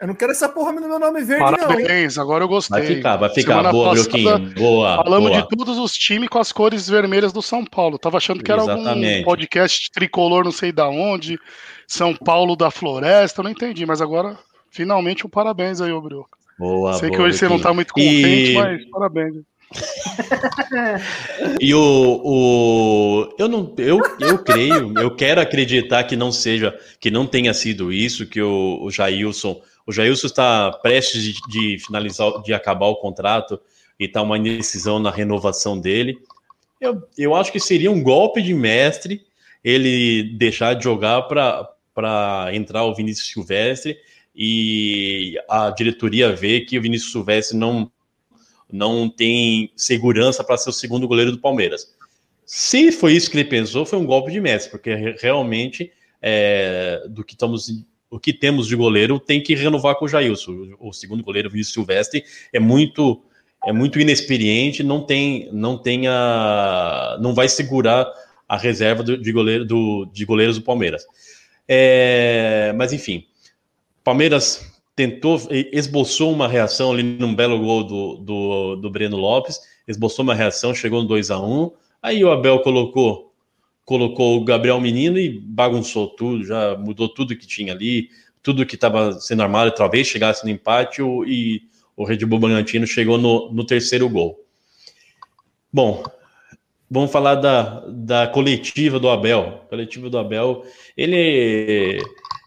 Eu 0.00 0.08
não 0.08 0.16
quero 0.16 0.32
essa 0.32 0.48
porra 0.48 0.72
no 0.72 0.80
meu 0.80 0.98
nome 0.98 1.22
verde, 1.22 1.44
Parabéns, 1.44 2.16
não, 2.16 2.24
agora 2.24 2.42
eu 2.42 2.48
gostei. 2.48 2.76
Vai 2.76 2.86
ficar, 2.88 3.16
vai 3.16 3.30
ficar. 3.30 3.52
Semana 3.52 3.70
boa, 3.70 3.92
Brioquinho. 3.92 4.54
Boa. 4.54 4.96
Falamos 4.96 5.30
boa. 5.30 5.42
de 5.42 5.48
todos 5.48 5.78
os 5.78 5.92
times 5.92 6.28
com 6.28 6.40
as 6.40 6.50
cores 6.50 6.88
vermelhas 6.88 7.32
do 7.32 7.40
São 7.40 7.64
Paulo. 7.64 7.98
Tava 8.00 8.16
achando 8.16 8.42
que 8.42 8.50
era 8.50 8.62
Exatamente. 8.62 9.14
algum 9.14 9.24
podcast 9.24 9.92
tricolor, 9.92 10.42
não 10.42 10.50
sei 10.50 10.72
da 10.72 10.88
onde. 10.88 11.38
São 11.92 12.16
Paulo 12.16 12.56
da 12.56 12.70
Floresta, 12.70 13.40
eu 13.40 13.44
não 13.44 13.50
entendi, 13.50 13.84
mas 13.84 14.00
agora 14.00 14.38
finalmente 14.70 15.26
um 15.26 15.28
parabéns 15.28 15.78
aí, 15.78 15.92
Brioco. 16.00 16.38
Boa, 16.58 16.94
Sei 16.94 17.10
boa, 17.10 17.18
que 17.18 17.22
hoje 17.26 17.36
você 17.36 17.46
não 17.46 17.60
tá 17.60 17.74
muito 17.74 17.92
contente, 17.92 18.52
e... 18.52 18.54
mas 18.54 18.84
parabéns. 18.86 19.34
e 21.60 21.74
o, 21.74 22.20
o 22.24 23.34
eu 23.38 23.46
não 23.46 23.74
eu, 23.76 24.00
eu 24.20 24.38
creio, 24.38 24.98
eu 24.98 25.14
quero 25.14 25.38
acreditar 25.38 26.04
que 26.04 26.16
não 26.16 26.32
seja, 26.32 26.74
que 26.98 27.10
não 27.10 27.26
tenha 27.26 27.52
sido 27.52 27.92
isso, 27.92 28.26
que 28.26 28.40
o, 28.40 28.78
o 28.82 28.90
Jailson, 28.90 29.60
o 29.86 29.92
Jailson 29.92 30.28
está 30.28 30.72
prestes 30.82 31.22
de, 31.22 31.34
de 31.46 31.78
finalizar, 31.78 32.40
de 32.40 32.54
acabar 32.54 32.86
o 32.86 32.96
contrato 32.96 33.60
e 34.00 34.06
está 34.06 34.22
uma 34.22 34.38
indecisão 34.38 34.98
na 34.98 35.10
renovação 35.10 35.78
dele. 35.78 36.16
Eu, 36.80 37.02
eu 37.18 37.34
acho 37.34 37.52
que 37.52 37.60
seria 37.60 37.90
um 37.90 38.02
golpe 38.02 38.40
de 38.40 38.54
mestre 38.54 39.20
ele 39.64 40.34
deixar 40.36 40.74
de 40.74 40.84
jogar 40.84 41.22
para 41.22 41.68
entrar 42.52 42.84
o 42.84 42.94
Vinícius 42.94 43.28
Silvestre 43.28 43.96
e 44.34 45.38
a 45.48 45.70
diretoria 45.70 46.34
vê 46.34 46.60
que 46.60 46.78
o 46.78 46.82
Vinícius 46.82 47.12
Silvestre 47.12 47.56
não, 47.56 47.90
não 48.70 49.08
tem 49.08 49.70
segurança 49.76 50.42
para 50.42 50.56
ser 50.56 50.70
o 50.70 50.72
segundo 50.72 51.06
goleiro 51.06 51.32
do 51.32 51.38
Palmeiras. 51.38 51.94
Se 52.44 52.90
foi 52.92 53.12
isso 53.12 53.30
que 53.30 53.36
ele 53.36 53.48
pensou, 53.48 53.84
foi 53.86 53.98
um 53.98 54.06
golpe 54.06 54.30
de 54.32 54.40
mestre, 54.40 54.70
porque 54.70 55.16
realmente 55.20 55.92
é, 56.20 57.02
do 57.08 57.24
que 57.24 57.34
estamos 57.34 57.84
o 58.10 58.20
que 58.20 58.32
temos 58.32 58.66
de 58.66 58.76
goleiro 58.76 59.18
tem 59.18 59.42
que 59.42 59.54
renovar 59.54 59.94
com 59.94 60.04
o 60.04 60.08
Jailson. 60.08 60.76
O 60.78 60.92
segundo 60.92 61.24
goleiro, 61.24 61.48
Vinícius 61.48 61.72
Silvestre, 61.72 62.22
é 62.52 62.60
muito 62.60 63.22
é 63.64 63.72
muito 63.72 63.98
inexperiente, 63.98 64.82
não 64.82 65.06
tem 65.06 65.48
não 65.52 65.78
tem 65.78 66.06
a, 66.08 67.16
não 67.20 67.34
vai 67.34 67.48
segurar 67.48 68.06
a 68.46 68.58
reserva 68.58 69.02
de 69.02 69.32
goleiro 69.32 69.64
do, 69.64 70.04
de 70.12 70.26
goleiros 70.26 70.58
do 70.58 70.62
Palmeiras. 70.62 71.06
É, 71.66 72.72
mas 72.76 72.92
enfim, 72.92 73.26
Palmeiras 74.04 74.72
tentou, 74.94 75.40
esboçou 75.50 76.32
uma 76.32 76.48
reação 76.48 76.92
ali 76.92 77.02
num 77.02 77.34
belo 77.34 77.58
gol 77.58 77.84
do, 77.84 78.16
do, 78.16 78.76
do 78.76 78.90
Breno 78.90 79.16
Lopes, 79.16 79.60
esboçou 79.86 80.22
uma 80.22 80.34
reação, 80.34 80.74
chegou 80.74 81.02
no 81.02 81.08
2 81.08 81.30
a 81.30 81.40
1 81.40 81.70
aí 82.02 82.24
o 82.24 82.30
Abel 82.30 82.60
colocou 82.60 83.32
colocou 83.84 84.36
o 84.36 84.44
Gabriel 84.44 84.80
Menino 84.80 85.18
e 85.18 85.40
bagunçou 85.40 86.08
tudo, 86.08 86.44
já 86.44 86.76
mudou 86.76 87.08
tudo 87.08 87.36
que 87.36 87.46
tinha 87.46 87.72
ali, 87.72 88.10
tudo 88.42 88.64
que 88.64 88.76
estava 88.76 89.12
sendo 89.20 89.42
armado, 89.42 89.74
talvez 89.74 90.06
chegasse 90.06 90.44
no 90.44 90.50
empate 90.50 91.02
o, 91.02 91.24
e 91.24 91.62
o 91.96 92.04
Red 92.04 92.24
Bull 92.24 92.38
Bragantino 92.38 92.86
chegou 92.86 93.18
no, 93.18 93.52
no 93.52 93.64
terceiro 93.64 94.08
gol. 94.08 94.38
Bom, 95.72 96.04
vamos 96.92 97.10
falar 97.10 97.36
da, 97.36 97.82
da 97.88 98.26
coletiva 98.26 99.00
do 99.00 99.08
Abel. 99.08 99.64
Coletiva 99.70 100.10
do 100.10 100.18
Abel, 100.18 100.64
ele 100.94 101.98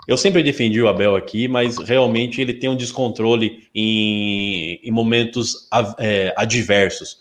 eu 0.07 0.15
sempre 0.15 0.43
defendi 0.43 0.79
o 0.79 0.87
Abel 0.87 1.15
aqui, 1.15 1.47
mas 1.47 1.79
realmente 1.79 2.39
ele 2.39 2.53
tem 2.53 2.69
um 2.69 2.75
descontrole 2.75 3.67
em, 3.73 4.79
em 4.83 4.91
momentos 4.91 5.67
é, 5.97 6.31
adversos. 6.37 7.17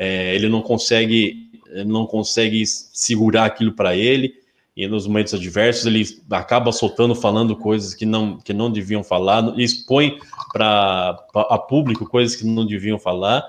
É, 0.00 0.34
ele 0.34 0.48
não 0.48 0.60
consegue, 0.60 1.48
não 1.86 2.06
consegue 2.06 2.66
segurar 2.66 3.44
aquilo 3.44 3.72
para 3.72 3.94
ele 3.94 4.34
e 4.76 4.88
nos 4.88 5.06
momentos 5.06 5.32
adversos 5.32 5.86
ele 5.86 6.04
acaba 6.28 6.72
soltando, 6.72 7.14
falando 7.14 7.54
coisas 7.54 7.94
que 7.94 8.04
não, 8.04 8.38
que 8.38 8.52
não 8.52 8.68
deviam 8.68 9.04
falar, 9.04 9.56
expõe 9.56 10.18
para 10.52 11.16
a 11.32 11.58
público 11.58 12.04
coisas 12.04 12.34
que 12.34 12.44
não 12.44 12.66
deviam 12.66 12.98
falar. 12.98 13.44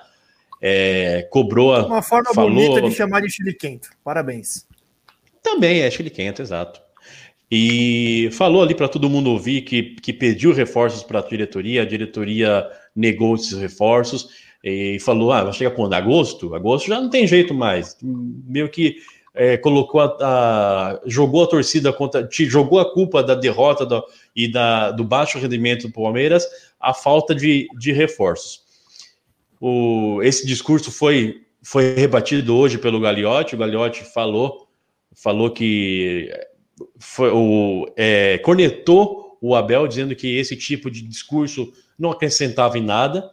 É, 0.62 1.28
cobrou 1.30 1.74
a, 1.74 1.86
uma 1.86 2.02
forma 2.02 2.34
falou, 2.34 2.52
bonita 2.52 2.82
de 2.82 2.96
chamar 2.96 3.22
de 3.22 3.30
chiliquento. 3.30 3.90
Parabéns. 4.04 4.66
Também 5.44 5.82
é 5.82 5.92
chiliquento, 5.92 6.42
exato. 6.42 6.82
E 7.52 8.30
falou 8.32 8.64
ali 8.64 8.74
para 8.74 8.88
todo 8.88 9.10
mundo 9.10 9.30
ouvir 9.30 9.62
que, 9.62 9.96
que 10.02 10.12
pediu 10.12 10.52
reforços 10.52 11.04
para 11.04 11.20
a 11.20 11.28
diretoria, 11.28 11.84
a 11.84 11.86
diretoria 11.86 12.68
negou 12.96 13.36
esses 13.36 13.58
reforços 13.58 14.30
e 14.64 15.00
falou: 15.00 15.32
ah, 15.32 15.44
vai 15.44 15.54
chegar 15.54 15.72
quando? 15.72 15.94
Agosto? 15.94 16.56
Agosto 16.56 16.88
já 16.88 17.00
não 17.00 17.10
tem 17.10 17.28
jeito 17.28 17.54
mais. 17.54 17.96
Meio 18.02 18.68
que 18.68 18.98
é, 19.36 19.58
colocou 19.58 20.02
a, 20.02 20.18
a, 20.20 21.02
jogou 21.06 21.44
a 21.44 21.48
torcida 21.48 21.94
contra, 21.94 22.28
jogou 22.32 22.80
a 22.80 22.92
culpa 22.92 23.22
da 23.22 23.36
derrota 23.36 23.86
do, 23.86 24.04
e 24.36 24.52
da, 24.52 24.90
do 24.92 25.04
baixo 25.04 25.38
rendimento 25.38 25.88
do 25.88 25.94
Palmeiras 25.94 26.48
a 26.80 26.94
falta 26.94 27.36
de, 27.36 27.68
de 27.78 27.92
reforços. 27.92 28.65
O, 29.60 30.22
esse 30.24 30.46
discurso 30.46 30.92
foi, 30.92 31.42
foi 31.64 31.94
rebatido 31.94 32.56
hoje 32.56 32.78
pelo 32.78 33.00
Gagliotti. 33.00 33.56
O 33.56 33.58
Gagliotti 33.58 34.04
falou, 34.04 34.68
falou 35.16 35.52
que 35.52 36.30
foi, 37.00 37.30
o, 37.32 37.88
é, 37.96 38.38
cornetou 38.40 39.38
o 39.42 39.56
Abel 39.56 39.88
dizendo 39.88 40.16
que 40.16 40.38
esse 40.38 40.56
tipo 40.56 40.90
de 40.90 41.02
discurso 41.02 41.72
não 41.98 42.12
acrescentava 42.12 42.78
em 42.78 42.84
nada. 42.84 43.30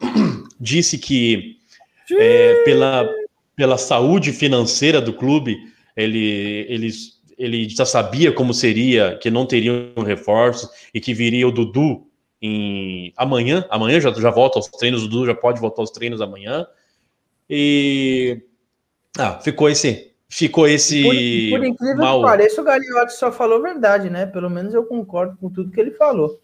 Disse 0.60 0.98
que 0.98 1.58
é, 2.12 2.62
pela, 2.64 3.08
pela 3.56 3.78
saúde 3.78 4.32
financeira 4.32 5.00
do 5.00 5.12
clube, 5.12 5.56
ele, 5.96 6.66
ele, 6.68 6.90
ele 7.38 7.68
já 7.68 7.84
sabia 7.84 8.32
como 8.32 8.52
seria, 8.52 9.18
que 9.20 9.30
não 9.30 9.46
teriam 9.46 9.92
reforços 10.04 10.68
e 10.92 11.00
que 11.00 11.14
viria 11.14 11.46
o 11.46 11.52
Dudu 11.52 12.09
em 12.40 13.12
amanhã. 13.16 13.66
Amanhã 13.70 14.00
já, 14.00 14.12
já 14.12 14.30
volta 14.30 14.58
aos 14.58 14.68
treinos, 14.68 15.04
o 15.04 15.08
Dudu 15.08 15.26
já 15.26 15.34
pode 15.34 15.60
voltar 15.60 15.82
aos 15.82 15.90
treinos 15.90 16.20
amanhã. 16.20 16.66
E 17.48 18.42
ah, 19.18 19.38
ficou 19.40 19.68
esse. 19.68 20.12
Ficou 20.28 20.68
esse. 20.68 21.02
Por, 21.02 21.58
por 21.58 21.66
incrível 21.66 21.96
mal... 21.96 22.20
que 22.20 22.26
pareça, 22.26 22.60
o 22.60 22.64
Gagliotti 22.64 23.12
só 23.14 23.32
falou 23.32 23.60
verdade, 23.60 24.08
né? 24.08 24.26
Pelo 24.26 24.48
menos 24.48 24.72
eu 24.72 24.84
concordo 24.84 25.36
com 25.38 25.50
tudo 25.50 25.72
que 25.72 25.80
ele 25.80 25.90
falou. 25.90 26.38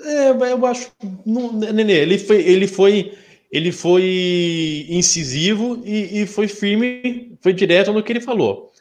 É, 0.00 0.30
eu 0.30 0.66
acho. 0.66 0.90
Não, 1.26 1.52
Nenê, 1.52 1.94
ele 1.94 2.18
foi, 2.18 2.36
ele 2.42 2.68
foi, 2.68 3.18
ele 3.50 3.72
foi 3.72 4.86
incisivo 4.88 5.82
e, 5.84 6.22
e, 6.22 6.26
foi 6.26 6.48
firme, 6.48 7.36
foi 7.40 7.52
direto 7.52 7.92
no 7.92 8.02
que 8.02 8.12
ele 8.12 8.20
falou. 8.20 8.71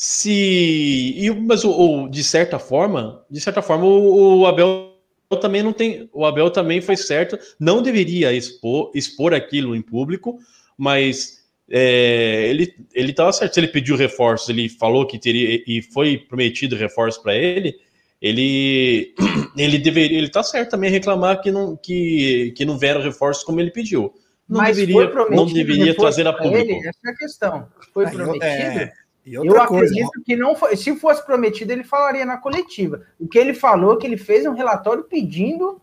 Se, 0.00 0.30
e, 0.30 1.28
mas 1.28 1.64
o, 1.64 1.72
o, 1.72 2.08
de 2.08 2.22
certa 2.22 2.56
forma, 2.56 3.26
de 3.28 3.40
certa 3.40 3.60
forma, 3.60 3.84
o, 3.84 4.42
o, 4.42 4.46
Abel 4.46 4.92
também 5.40 5.60
não 5.60 5.72
tem, 5.72 6.08
o 6.12 6.24
Abel 6.24 6.52
também 6.52 6.80
foi 6.80 6.96
certo, 6.96 7.36
não 7.58 7.82
deveria 7.82 8.32
expor, 8.32 8.92
expor 8.94 9.34
aquilo 9.34 9.74
em 9.74 9.82
público, 9.82 10.38
mas 10.76 11.38
é, 11.68 12.46
ele 12.48 12.72
ele 12.94 13.10
estava 13.10 13.32
certo. 13.32 13.54
Se 13.54 13.58
ele 13.58 13.66
pediu 13.66 13.96
reforços, 13.96 14.48
ele 14.48 14.68
falou 14.68 15.04
que 15.04 15.18
teria 15.18 15.64
e 15.66 15.82
foi 15.82 16.16
prometido 16.16 16.76
reforço 16.76 17.20
para 17.20 17.34
ele. 17.34 17.74
Ele 18.22 19.16
ele 19.58 19.78
deveria, 19.78 20.16
ele 20.16 20.28
tá 20.28 20.44
certo 20.44 20.70
também 20.70 20.92
reclamar 20.92 21.40
que 21.40 21.50
não 21.50 21.76
que, 21.76 22.52
que 22.56 22.64
não 22.64 22.78
vieram 22.78 23.02
reforços 23.02 23.42
como 23.42 23.58
ele 23.58 23.72
pediu. 23.72 24.14
Não 24.48 24.60
Mas 24.60 24.76
deveria 24.76 25.12
não 25.30 25.44
deveria 25.44 25.92
trazer 25.92 26.24
a 26.28 26.32
público. 26.32 26.70
Ele, 26.70 26.88
essa 26.88 27.00
é 27.04 27.10
a 27.10 27.16
questão. 27.16 27.68
Foi 27.92 28.08
prometido. 28.08 28.44
É, 28.44 28.92
eu 29.34 29.60
acredito 29.60 30.10
coisa, 30.10 30.24
que 30.24 30.36
não 30.36 30.54
foi. 30.54 30.76
Se 30.76 30.94
fosse 30.96 31.24
prometido, 31.24 31.72
ele 31.72 31.84
falaria 31.84 32.24
na 32.24 32.36
coletiva. 32.36 33.02
O 33.18 33.26
que 33.26 33.38
ele 33.38 33.54
falou 33.54 33.94
é 33.94 33.96
que 33.98 34.06
ele 34.06 34.16
fez 34.16 34.46
um 34.46 34.52
relatório 34.52 35.04
pedindo 35.04 35.80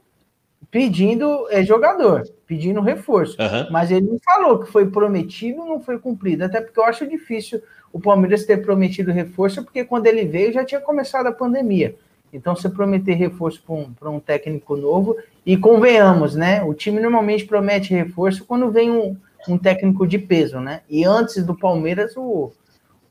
pedindo 0.72 1.48
é, 1.52 1.64
jogador, 1.64 2.24
pedindo 2.46 2.82
reforço. 2.82 3.38
Uhum. 3.42 3.72
Mas 3.72 3.92
ele 3.92 4.08
não 4.08 4.20
falou 4.20 4.60
que 4.60 4.70
foi 4.70 4.90
prometido, 4.90 5.64
não 5.64 5.80
foi 5.80 5.98
cumprido. 5.98 6.44
Até 6.44 6.60
porque 6.60 6.78
eu 6.78 6.84
acho 6.84 7.08
difícil 7.08 7.62
o 7.94 8.00
Palmeiras 8.00 8.46
ter 8.46 8.62
prometido 8.62 9.10
reforço, 9.12 9.64
porque 9.64 9.86
quando 9.86 10.08
ele 10.08 10.26
veio 10.26 10.52
já 10.52 10.66
tinha 10.66 10.82
começado 10.82 11.28
a 11.28 11.32
pandemia. 11.32 11.96
Então, 12.34 12.54
se 12.54 12.68
prometer 12.68 13.14
reforço 13.14 13.64
para 13.64 14.10
um, 14.10 14.16
um, 14.16 14.20
técnico 14.20 14.76
novo, 14.76 15.16
e 15.46 15.56
convenhamos, 15.56 16.36
né? 16.36 16.62
O 16.62 16.74
time 16.74 17.00
normalmente 17.00 17.46
promete 17.46 17.94
reforço 17.94 18.44
quando 18.44 18.70
vem 18.70 18.92
um, 18.92 19.16
um 19.48 19.58
técnico 19.58 20.06
de 20.06 20.20
peso, 20.20 20.60
né? 20.60 20.82
E 20.90 21.06
antes 21.06 21.42
do 21.46 21.56
Palmeiras, 21.56 22.18
o, 22.18 22.52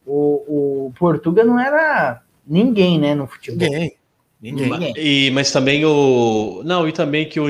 o, 0.07 0.87
o 0.87 0.93
Portuga 0.99 1.45
não 1.45 1.59
era 1.59 2.23
ninguém, 2.47 2.99
né, 2.99 3.15
no 3.15 3.27
futebol. 3.27 3.69
Ninguém. 3.69 3.97
Ninguém. 4.41 4.93
E, 4.97 5.31
mas 5.31 5.51
também 5.51 5.85
o. 5.87 6.63
Não, 6.65 6.87
e 6.87 6.93
também 6.93 7.27
que 7.27 7.41
o, 7.41 7.49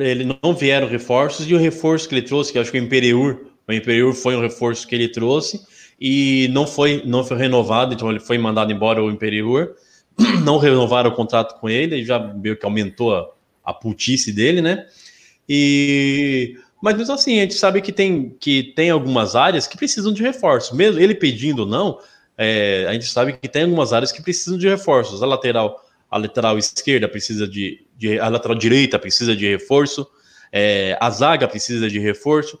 ele 0.00 0.36
não 0.42 0.54
vieram 0.54 0.88
reforços, 0.88 1.48
e 1.48 1.54
o 1.54 1.58
reforço 1.58 2.08
que 2.08 2.16
ele 2.16 2.22
trouxe, 2.22 2.52
que 2.52 2.58
acho 2.58 2.72
que 2.72 2.78
o 2.80 2.82
Imperiur, 2.82 3.46
o 3.68 3.72
Imperiur 3.72 4.12
foi 4.12 4.34
um 4.34 4.40
reforço 4.40 4.88
que 4.88 4.94
ele 4.94 5.08
trouxe, 5.08 5.60
e 6.00 6.48
não 6.52 6.66
foi, 6.66 7.02
não 7.06 7.24
foi 7.24 7.36
renovado, 7.36 7.94
então 7.94 8.10
ele 8.10 8.18
foi 8.18 8.38
mandado 8.38 8.72
embora 8.72 9.02
o 9.02 9.10
Imperiur. 9.10 9.74
Não 10.42 10.56
renovaram 10.56 11.10
o 11.10 11.14
contrato 11.14 11.60
com 11.60 11.68
ele, 11.68 12.02
já 12.02 12.18
meio 12.18 12.56
que 12.56 12.64
aumentou 12.64 13.14
a, 13.14 13.28
a 13.62 13.74
putice 13.74 14.32
dele, 14.32 14.62
né? 14.62 14.86
E. 15.46 16.56
Mas 16.80 16.96
mesmo 16.96 17.14
assim, 17.14 17.38
a 17.38 17.42
gente 17.42 17.54
sabe 17.54 17.80
que 17.80 17.92
tem, 17.92 18.36
que 18.38 18.62
tem 18.74 18.90
algumas 18.90 19.34
áreas 19.34 19.66
que 19.66 19.76
precisam 19.76 20.12
de 20.12 20.22
reforço. 20.22 20.76
Mesmo 20.76 21.00
ele 21.00 21.14
pedindo 21.14 21.60
ou 21.60 21.66
não, 21.66 21.98
é, 22.36 22.86
a 22.88 22.92
gente 22.92 23.06
sabe 23.06 23.32
que 23.32 23.48
tem 23.48 23.64
algumas 23.64 23.92
áreas 23.92 24.12
que 24.12 24.22
precisam 24.22 24.58
de 24.58 24.68
reforços. 24.68 25.22
A 25.22 25.26
lateral 25.26 25.82
a 26.10 26.18
lateral 26.18 26.56
esquerda 26.58 27.08
precisa 27.08 27.46
de, 27.46 27.84
de 27.96 28.18
a 28.18 28.28
lateral 28.28 28.56
direita 28.56 28.98
precisa 28.98 29.34
de 29.34 29.46
reforço, 29.46 30.06
é, 30.52 30.96
a 31.00 31.10
zaga 31.10 31.48
precisa 31.48 31.88
de 31.90 31.98
reforço 31.98 32.58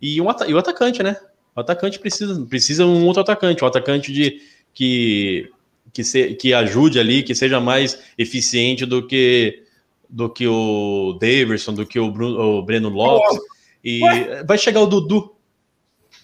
e, 0.00 0.20
um, 0.20 0.26
e 0.46 0.54
o 0.54 0.58
atacante, 0.58 1.02
né? 1.02 1.16
O 1.54 1.60
atacante 1.60 1.98
precisa 1.98 2.46
precisa 2.46 2.86
um 2.86 3.06
outro 3.06 3.22
atacante, 3.22 3.64
um 3.64 3.66
atacante 3.66 4.12
de 4.12 4.40
que 4.72 5.50
que, 5.92 6.04
se, 6.04 6.34
que 6.34 6.52
ajude 6.52 6.98
ali, 7.00 7.22
que 7.22 7.34
seja 7.34 7.58
mais 7.58 7.98
eficiente 8.18 8.84
do 8.84 9.06
que 9.06 9.62
do 10.08 10.28
que 10.30 10.46
o 10.46 11.18
Daverson, 11.20 11.74
do 11.74 11.86
que 11.86 11.98
o, 11.98 12.10
Bruno, 12.10 12.58
o 12.58 12.62
Breno 12.62 12.88
Lopes. 12.88 13.38
E 13.82 14.02
Ué? 14.02 14.44
vai 14.44 14.58
chegar 14.58 14.80
o 14.80 14.86
Dudu. 14.86 15.34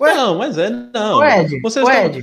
Ué? 0.00 0.14
Não, 0.14 0.38
mas 0.38 0.58
é 0.58 0.70
não. 0.70 1.18
O 1.18 1.24
Ed, 1.24 1.60
Vocês 1.60 1.86
o 1.86 1.90
Ed, 1.90 2.22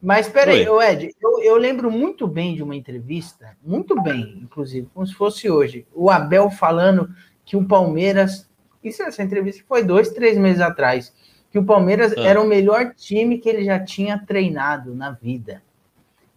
mas 0.00 0.28
peraí, 0.28 0.62
Ed, 0.62 1.14
eu, 1.20 1.42
eu, 1.42 1.56
lembro 1.56 1.90
muito 1.90 2.26
bem 2.26 2.54
de 2.54 2.62
uma 2.62 2.76
entrevista, 2.76 3.56
muito 3.62 4.00
bem, 4.00 4.38
inclusive, 4.42 4.88
como 4.94 5.04
se 5.04 5.14
fosse 5.14 5.50
hoje, 5.50 5.86
o 5.92 6.08
Abel 6.08 6.50
falando 6.50 7.10
que 7.44 7.56
o 7.56 7.66
Palmeiras, 7.66 8.48
isso 8.82 9.02
essa 9.02 9.24
entrevista 9.24 9.64
foi 9.66 9.82
dois, 9.82 10.10
três 10.10 10.38
meses 10.38 10.60
atrás, 10.60 11.12
que 11.50 11.58
o 11.58 11.64
Palmeiras 11.64 12.12
ah. 12.16 12.20
era 12.22 12.40
o 12.40 12.46
melhor 12.46 12.94
time 12.94 13.38
que 13.38 13.48
ele 13.48 13.64
já 13.64 13.80
tinha 13.80 14.18
treinado 14.18 14.94
na 14.94 15.10
vida. 15.10 15.62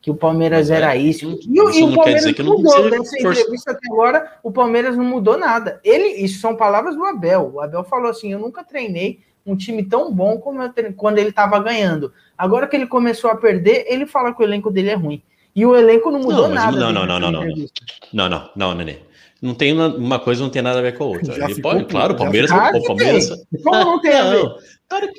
Que 0.02 0.10
o 0.10 0.16
Palmeiras 0.16 0.72
era 0.72 0.96
é, 0.96 1.00
isso. 1.00 1.40
E, 1.48 1.56
e 1.56 1.84
o 1.84 1.96
Palmeiras 1.96 2.38
não 2.40 2.58
mudou. 2.58 2.90
Nessa 2.90 3.20
entrevista 3.20 3.72
até 3.72 3.88
agora, 3.92 4.32
o 4.42 4.52
Palmeiras 4.52 4.98
não 4.98 5.04
mudou 5.04 5.38
nada. 5.38 5.80
Ele, 5.84 6.08
isso 6.24 6.40
são 6.40 6.56
palavras 6.56 6.96
do 6.96 7.06
Abel. 7.06 7.52
O 7.54 7.62
Abel 7.62 7.84
falou 7.84 8.10
assim: 8.10 8.32
eu 8.32 8.40
nunca 8.40 8.64
treinei 8.64 9.20
um 9.46 9.56
time 9.56 9.84
tão 9.84 10.14
bom 10.14 10.38
como 10.38 10.62
eu, 10.62 10.72
quando 10.96 11.20
ele 11.20 11.30
estava 11.30 11.60
ganhando. 11.60 12.12
Agora 12.38 12.68
que 12.68 12.76
ele 12.76 12.88
começou 12.88 13.30
a 13.30 13.36
perder, 13.36 13.86
ele 13.88 14.06
fala 14.06 14.34
que 14.34 14.42
o 14.42 14.44
elenco 14.44 14.72
dele 14.72 14.90
é 14.90 14.96
ruim. 14.96 15.22
E 15.56 15.66
o 15.66 15.76
elenco 15.76 16.12
não 16.12 16.20
mudou 16.20 16.48
não, 16.48 16.56
nada. 16.56 16.78
Não, 16.80 16.92
não, 16.92 17.06
não, 17.06 17.20
não, 17.20 17.32
não, 17.32 17.46
não. 17.46 17.66
Não, 18.14 18.30
não, 18.30 18.50
não, 18.56 18.76
Nenê. 18.76 18.98
Não 19.42 19.56
tem 19.56 19.74
uma, 19.74 19.88
uma, 19.88 20.20
coisa, 20.20 20.44
não 20.44 20.52
tem 20.52 20.62
nada 20.62 20.78
a 20.78 20.82
ver 20.84 20.96
com 20.96 21.04
a 21.04 21.08
outra. 21.08 21.34
Já 21.34 21.50
ele 21.50 21.60
pode, 21.62 21.86
claro, 21.86 22.14
o 22.14 22.18
Palmeiras. 22.18 22.52
O 22.52 22.84
Palmeiras. 22.84 23.30
Como 23.64 23.86
não 23.86 24.00
tem 24.00 24.14
a 24.14 24.30
ver? 24.30 24.56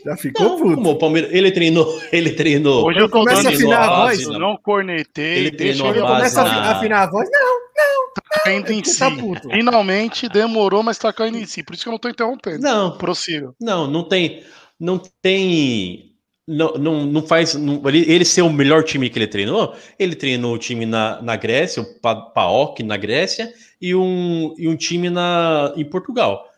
já 0.04 0.16
ficou 0.16 0.48
não, 0.48 0.58
puto. 0.58 0.74
Como 0.76 0.90
o 0.90 0.98
Palmeiras, 0.98 1.32
ele 1.32 1.50
treinou, 1.50 2.00
ele 2.12 2.30
treinou. 2.30 2.86
Hoje 2.86 3.00
eu 3.00 3.08
começo 3.08 3.48
a 3.48 3.50
afinar 3.50 3.82
a 3.82 3.96
voz. 4.04 4.26
Não 4.28 4.56
cornetei. 4.56 5.38
Ele 5.38 5.50
treinou 5.50 5.88
a 5.88 5.92
base. 5.92 6.36
Começa 6.36 6.42
a 6.42 6.70
afinar 6.76 7.02
a 7.02 7.10
voz. 7.10 7.28
Não, 7.32 7.40
não. 7.40 8.12
Tá 8.14 8.40
caindo 8.44 8.70
em 8.70 8.84
si. 8.84 8.98
Tá 9.00 9.10
Finalmente 9.50 10.28
demorou, 10.28 10.84
mas 10.84 10.98
tá 10.98 11.12
caindo 11.12 11.38
em 11.38 11.46
si. 11.46 11.64
Por 11.64 11.74
isso 11.74 11.82
que 11.82 11.88
eu 11.88 11.92
não 11.92 11.98
tô 11.98 12.08
interrompendo. 12.08 12.60
Não. 12.60 12.96
Prossiga. 12.96 13.52
Não, 13.60 13.88
não 13.88 14.04
tem. 14.04 14.44
Não 14.78 15.02
tem 15.20 16.11
não, 16.46 16.74
não, 16.74 17.06
não 17.06 17.22
faz. 17.22 17.54
Não, 17.54 17.80
ele, 17.88 18.10
ele 18.10 18.24
ser 18.24 18.42
o 18.42 18.52
melhor 18.52 18.82
time 18.82 19.08
que 19.08 19.18
ele 19.18 19.26
treinou, 19.26 19.74
ele 19.98 20.14
treinou 20.14 20.54
o 20.54 20.58
time 20.58 20.84
na, 20.84 21.22
na 21.22 21.36
Grécia, 21.36 21.82
o 21.82 22.00
PAOK 22.00 22.82
na 22.82 22.96
Grécia, 22.96 23.52
e 23.80 23.94
um, 23.94 24.54
e 24.58 24.68
um 24.68 24.76
time 24.76 25.08
na, 25.08 25.72
em 25.76 25.84
Portugal. 25.84 26.48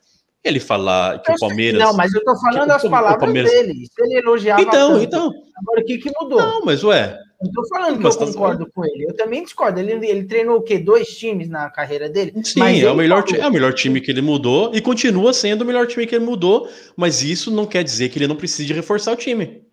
Ele 0.43 0.61
falar 0.61 1.23
que 1.23 1.31
eu 1.31 1.37
o 1.37 1.41
Palmeiras. 1.41 1.81
Não, 1.81 1.95
mas 1.95 2.13
eu 2.13 2.23
tô 2.23 2.37
falando 2.39 2.71
as 2.71 2.83
palavras 2.83 3.19
Palmeiras... 3.19 3.51
dele. 3.51 3.87
Se 3.87 4.05
ele 4.05 4.19
elogiava. 4.19 4.61
Então, 4.61 4.93
tanto, 4.93 5.03
então. 5.03 5.33
Agora 5.57 5.81
o 5.81 5.85
que, 5.85 5.99
que 5.99 6.13
mudou? 6.21 6.39
Não, 6.39 6.65
mas 6.65 6.85
ué. 6.85 7.19
Não 7.43 7.51
tô 7.51 7.69
falando 7.69 7.99
que 7.99 8.07
eu 8.07 8.11
tá 8.11 8.27
concordo 8.27 8.67
com 8.75 8.85
ele. 8.85 9.05
Eu 9.09 9.17
também 9.17 9.43
discordo. 9.43 9.79
Ele, 9.81 9.93
ele 10.07 10.25
treinou 10.25 10.59
o 10.59 10.63
quê? 10.63 10.79
Dois 10.79 11.09
times 11.09 11.49
na 11.49 11.69
carreira 11.69 12.09
dele? 12.09 12.33
Sim, 12.43 12.81
é 12.83 12.91
o, 12.91 12.95
melhor, 12.95 13.25
é 13.35 13.47
o 13.47 13.53
melhor 13.53 13.75
time 13.75 14.01
que 14.01 14.11
ele 14.11 14.23
mudou 14.23 14.71
e 14.75 14.81
continua 14.81 15.33
sendo 15.33 15.63
o 15.63 15.65
melhor 15.65 15.87
time 15.87 16.07
que 16.07 16.15
ele 16.15 16.25
mudou, 16.25 16.69
mas 16.97 17.23
isso 17.23 17.51
não 17.51 17.67
quer 17.67 17.83
dizer 17.83 18.09
que 18.09 18.19
ele 18.19 18.29
não 18.29 18.37
precise 18.37 18.73
reforçar 18.73 19.13
o 19.13 19.17
time. 19.17 19.64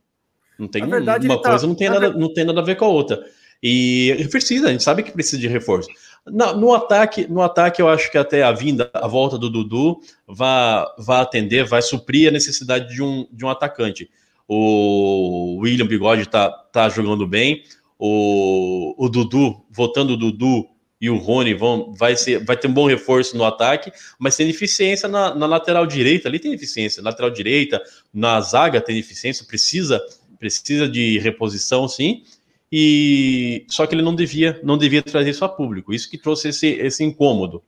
Não 0.57 0.67
tem 0.67 0.85
verdade, 0.85 1.27
uma 1.27 1.41
tá 1.41 1.49
coisa 1.49 1.61
tá... 1.63 1.67
não 1.67 1.75
tem 1.75 1.89
nada, 1.89 2.09
não 2.11 2.33
tem 2.33 2.45
nada 2.45 2.59
a 2.61 2.63
ver 2.63 2.75
com 2.75 2.85
a 2.85 2.89
outra. 2.89 3.23
E 3.63 4.27
precisa, 4.31 4.67
a 4.67 4.71
gente 4.71 4.83
sabe 4.83 5.03
que 5.03 5.11
precisa 5.11 5.39
de 5.39 5.47
reforço. 5.47 5.89
No, 6.25 6.55
no, 6.55 6.73
ataque, 6.73 7.27
no 7.27 7.41
ataque, 7.41 7.81
eu 7.81 7.87
acho 7.87 8.11
que 8.11 8.17
até 8.17 8.43
a 8.43 8.51
vinda, 8.51 8.89
a 8.93 9.07
volta 9.07 9.37
do 9.37 9.49
Dudu 9.49 9.99
vai, 10.27 10.85
vai 10.97 11.21
atender, 11.21 11.65
vai 11.65 11.81
suprir 11.81 12.29
a 12.29 12.31
necessidade 12.31 12.93
de 12.93 13.03
um, 13.03 13.27
de 13.31 13.45
um 13.45 13.49
atacante. 13.49 14.09
O 14.47 15.59
William 15.61 15.85
Bigode 15.85 16.27
tá, 16.27 16.49
tá 16.49 16.89
jogando 16.89 17.27
bem. 17.27 17.63
O, 17.97 18.95
o 18.97 19.09
Dudu, 19.09 19.63
voltando 19.69 20.13
o 20.13 20.17
Dudu 20.17 20.67
e 20.99 21.09
o 21.09 21.17
Rony 21.17 21.53
vão, 21.53 21.93
vai, 21.93 22.15
ser, 22.15 22.43
vai 22.43 22.57
ter 22.57 22.67
um 22.67 22.73
bom 22.73 22.87
reforço 22.87 23.35
no 23.35 23.43
ataque, 23.43 23.91
mas 24.19 24.35
tem 24.35 24.45
deficiência 24.45 25.09
na, 25.09 25.33
na 25.33 25.47
lateral 25.47 25.87
direita, 25.87 26.27
ali 26.27 26.37
tem 26.37 26.51
deficiência. 26.51 27.01
Na 27.01 27.09
lateral 27.09 27.31
direita, 27.31 27.81
na 28.13 28.39
zaga 28.41 28.79
tem 28.79 28.95
deficiência, 28.95 29.45
precisa 29.45 29.99
precisa 30.41 30.89
de 30.89 31.19
reposição, 31.19 31.87
sim. 31.87 32.23
E 32.71 33.63
só 33.69 33.85
que 33.85 33.93
ele 33.93 34.01
não 34.01 34.15
devia, 34.15 34.59
não 34.63 34.75
devia 34.75 35.03
trazer 35.03 35.29
isso 35.29 35.45
a 35.45 35.49
público. 35.49 35.93
Isso 35.93 36.09
que 36.09 36.17
trouxe 36.17 36.49
esse, 36.49 36.67
esse 36.67 37.03
incômodo. 37.03 37.63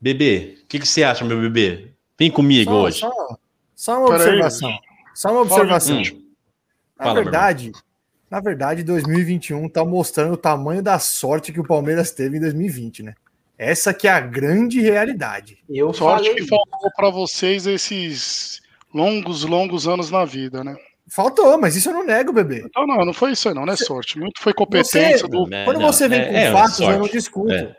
Bebê, 0.00 0.58
o 0.62 0.66
que, 0.66 0.78
que 0.78 0.86
você 0.86 1.02
acha, 1.02 1.24
meu 1.24 1.40
bebê? 1.40 1.88
Vem 2.16 2.30
comigo 2.30 2.70
Só, 2.70 2.82
hoje. 2.82 3.00
só, 3.00 3.38
só 3.74 3.98
uma 3.98 4.08
Pera 4.10 4.22
aí. 4.22 4.28
observação. 4.28 4.78
Só 5.14 5.30
uma 5.32 5.40
observação. 5.40 5.98
Hum. 5.98 6.22
Na 6.98 7.04
Fala, 7.06 7.22
verdade, 7.22 7.72
na 8.30 8.40
verdade, 8.40 8.84
2021 8.84 9.68
tá 9.68 9.84
mostrando 9.84 10.34
o 10.34 10.38
tamanho 10.38 10.82
da 10.82 10.98
sorte 10.98 11.52
que 11.52 11.60
o 11.60 11.66
Palmeiras 11.66 12.12
teve 12.12 12.36
em 12.36 12.40
2020, 12.40 13.02
né? 13.02 13.14
Essa 13.58 13.92
que 13.92 14.06
é 14.06 14.10
a 14.12 14.20
grande 14.20 14.80
realidade. 14.80 15.58
Eu 15.68 15.92
Sorte 15.92 16.28
falei. 16.28 16.42
que 16.42 16.48
faltou 16.48 16.90
para 16.94 17.10
vocês 17.10 17.66
esses 17.66 18.60
longos, 18.94 19.44
longos 19.44 19.88
anos 19.88 20.10
na 20.10 20.24
vida, 20.26 20.62
né? 20.62 20.76
Faltou, 21.08 21.56
mas 21.58 21.76
isso 21.76 21.88
eu 21.88 21.92
não 21.94 22.04
nego, 22.04 22.32
bebê. 22.32 22.64
Então, 22.66 22.86
não, 22.86 23.04
não 23.04 23.12
foi 23.14 23.32
isso 23.32 23.48
aí, 23.48 23.54
não, 23.54 23.64
não 23.64 23.72
é 23.72 23.76
sorte. 23.76 24.18
Muito 24.18 24.40
foi 24.42 24.52
competência 24.52 25.18
Você- 25.18 25.28
do. 25.28 25.54
É, 25.54 25.64
Quando 25.64 25.78
não, 25.80 25.92
você 25.92 26.08
vem 26.08 26.20
é- 26.20 26.26
com 26.28 26.34
é 26.36 26.52
fatos, 26.52 26.80
eu 26.80 26.86
sorte. 26.86 26.98
não 27.00 27.08
discuto. 27.08 27.52
É. 27.52 27.76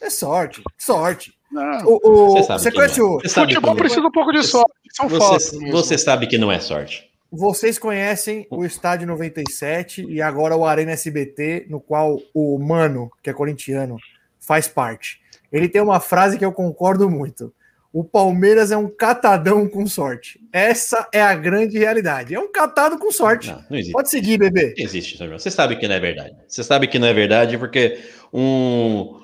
É, 0.00 0.10
sorte, 0.10 0.62
sorte. 0.78 1.32
Não, 1.50 1.84
O, 1.86 2.00
o- 2.04 2.30
Você 2.36 2.52
você 2.52 2.70
conhece 2.72 3.00
não 3.00 3.06
é. 3.06 3.10
o. 3.10 3.20
Você 3.20 3.28
futebol 3.40 3.72
é. 3.72 3.76
precisa 3.76 4.00
um 4.06 4.10
pouco 4.12 4.32
de 4.32 4.42
sorte. 4.44 4.72
São 4.92 5.08
fatos. 5.08 5.46
Você, 5.46 5.58
mesmo. 5.58 5.72
você 5.72 5.98
sabe 5.98 6.26
que 6.26 6.38
não 6.38 6.52
é 6.52 6.60
sorte. 6.60 7.10
Vocês 7.30 7.78
conhecem 7.78 8.46
o 8.50 8.64
Estádio 8.64 9.06
97 9.08 10.06
e 10.08 10.22
agora 10.22 10.56
o 10.56 10.64
Arena 10.64 10.92
SBT, 10.92 11.66
no 11.68 11.80
qual 11.80 12.18
o 12.32 12.58
Mano, 12.58 13.10
que 13.22 13.28
é 13.28 13.32
corintiano, 13.34 13.96
faz 14.40 14.66
parte. 14.68 15.20
Ele 15.52 15.68
tem 15.68 15.82
uma 15.82 16.00
frase 16.00 16.38
que 16.38 16.44
eu 16.44 16.52
concordo 16.52 17.10
muito. 17.10 17.52
O 17.92 18.04
Palmeiras 18.04 18.70
é 18.70 18.76
um 18.76 18.88
catadão 18.88 19.66
com 19.68 19.86
sorte. 19.86 20.38
Essa 20.52 21.08
é 21.12 21.22
a 21.22 21.34
grande 21.34 21.78
realidade. 21.78 22.34
É 22.34 22.38
um 22.38 22.52
catado 22.52 22.98
com 22.98 23.10
sorte. 23.10 23.48
Não, 23.50 23.64
não 23.70 23.76
existe. 23.78 23.92
Pode 23.92 24.10
seguir, 24.10 24.38
bebê. 24.38 24.74
Não 24.76 24.84
existe, 24.84 25.16
João. 25.16 25.38
Você 25.38 25.50
sabe 25.50 25.76
que 25.76 25.88
não 25.88 25.94
é 25.94 26.00
verdade. 26.00 26.36
Você 26.46 26.62
sabe 26.62 26.86
que 26.86 26.98
não 26.98 27.08
é 27.08 27.14
verdade 27.14 27.56
porque 27.56 27.98
um, 28.32 29.18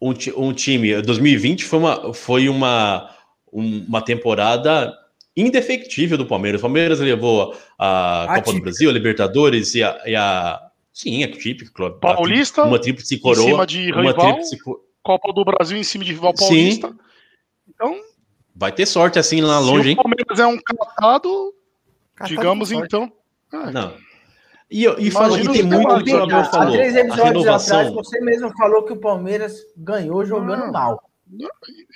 um, 0.00 0.12
um 0.36 0.52
time. 0.52 1.00
2020 1.00 1.64
foi 1.64 1.78
uma, 1.78 2.12
foi 2.14 2.48
uma, 2.48 3.10
um- 3.52 3.84
uma 3.88 4.02
temporada 4.02 4.92
indefectível 5.36 6.16
do 6.18 6.26
Palmeiras. 6.26 6.60
O 6.60 6.62
Palmeiras 6.62 7.00
levou 7.00 7.56
a 7.78 8.24
Copa 8.28 8.34
do 8.34 8.40
Atípica. 8.40 8.62
Brasil, 8.64 8.90
a 8.90 8.92
Libertadores 8.92 9.74
e 9.74 9.82
a. 9.82 10.00
E 10.06 10.14
a 10.14 10.60
sim, 10.92 11.22
é 11.24 11.26
típico. 11.26 11.72
claro. 11.72 11.98
Paulista, 12.00 12.64
Uma 12.64 12.78
tríplice 12.78 13.14
em 13.16 13.18
coroa. 13.18 13.44
cima 13.46 13.66
de 13.66 13.90
uma 13.92 14.02
rival, 14.02 14.26
tríplice 14.26 14.58
co- 14.58 14.80
Copa 15.02 15.32
do 15.32 15.44
Brasil 15.44 15.76
em 15.76 15.82
cima 15.84 16.04
de 16.04 16.12
rival 16.12 16.32
Sim. 16.36 16.44
paulista. 16.46 16.86
Então, 16.88 16.98
Vai 18.54 18.72
ter 18.72 18.86
sorte 18.86 19.18
assim 19.18 19.40
lá 19.40 19.58
longe, 19.58 19.82
se 19.84 19.88
hein? 19.90 19.96
o 19.98 20.02
Palmeiras 20.02 20.38
é 20.38 20.46
um 20.46 20.58
catado, 20.58 21.52
Catado 22.14 22.28
digamos 22.36 22.68
sorte. 22.68 22.84
então. 22.86 23.12
é, 23.52 23.70
Não. 23.72 23.94
E, 24.70 24.86
e, 24.98 25.10
fala, 25.10 25.38
e 25.38 25.46
tem 25.48 25.62
muito 25.62 25.94
do 25.98 26.04
que 26.04 26.14
o 26.14 26.22
Abel 26.22 26.38
Há 26.38 26.44
falou. 26.44 26.72
três 26.72 26.96
A 26.96 27.00
episódios 27.00 27.24
renovação. 27.28 27.78
atrás, 27.78 27.94
você 27.94 28.20
mesmo 28.20 28.50
falou 28.56 28.82
que 28.84 28.92
o 28.92 28.96
Palmeiras 28.96 29.56
ganhou 29.76 30.24
jogando 30.24 30.64
Ah. 30.64 30.72
mal. 30.72 31.10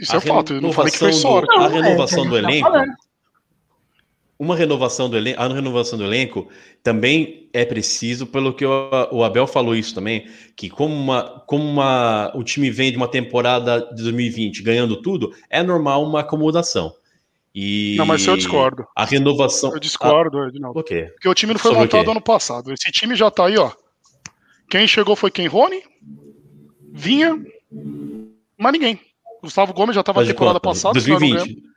Isso 0.00 0.14
é 0.14 0.18
A 0.18 0.20
fato. 0.20 0.52
Eu 0.54 0.60
não 0.60 0.72
falei 0.72 0.92
que 0.92 0.98
foi 0.98 1.08
renovação 1.10 1.40
do- 1.40 1.46
sorte. 1.46 1.58
A 1.58 1.64
é, 1.64 1.82
renovação 1.82 2.22
que 2.24 2.28
do 2.28 2.34
tá 2.34 2.38
elenco. 2.48 2.70
falando. 2.70 2.92
Uma 4.38 4.54
renovação 4.54 5.10
do 5.10 5.16
elenco, 5.16 5.40
a 5.40 5.48
renovação 5.48 5.98
do 5.98 6.04
elenco 6.04 6.48
também 6.82 7.48
é 7.52 7.64
preciso, 7.64 8.24
pelo 8.26 8.54
que 8.54 8.64
o, 8.64 9.24
Abel 9.24 9.46
falou 9.48 9.74
isso 9.74 9.94
também, 9.94 10.28
que 10.54 10.70
como, 10.70 10.94
uma, 10.94 11.42
como 11.46 11.64
uma, 11.64 12.30
o 12.36 12.44
time 12.44 12.70
vem 12.70 12.92
de 12.92 12.96
uma 12.96 13.08
temporada 13.08 13.80
de 13.92 14.02
2020 14.02 14.62
ganhando 14.62 15.02
tudo, 15.02 15.34
é 15.50 15.62
normal 15.62 16.04
uma 16.04 16.20
acomodação. 16.20 16.94
E 17.52 17.96
Não, 17.98 18.06
mas 18.06 18.24
eu 18.24 18.36
discordo. 18.36 18.86
A 18.94 19.04
renovação. 19.04 19.72
Eu 19.72 19.80
discordo, 19.80 20.44
Edinaldo. 20.44 20.78
Ah, 20.78 20.82
o 20.82 20.84
quê? 20.84 21.10
Porque 21.14 21.28
o 21.28 21.34
time 21.34 21.54
não 21.54 21.58
foi 21.58 21.72
Sobre 21.72 21.82
montado 21.82 22.10
ano 22.10 22.20
passado. 22.20 22.72
Esse 22.72 22.92
time 22.92 23.16
já 23.16 23.30
tá 23.32 23.46
aí, 23.46 23.58
ó. 23.58 23.72
Quem 24.70 24.86
chegou 24.86 25.16
foi 25.16 25.30
quem? 25.30 25.48
Rony, 25.48 25.82
Vinha, 26.92 27.40
mas 28.56 28.72
ninguém. 28.72 29.00
Gustavo 29.42 29.72
Gomes 29.72 29.94
já 29.94 30.02
tava 30.02 30.20
na 30.20 30.26
temporada 30.26 30.58
passada. 30.58 30.98
os 30.98 31.06
caras 31.06 31.20
não 31.20 31.30
2020. 31.30 31.67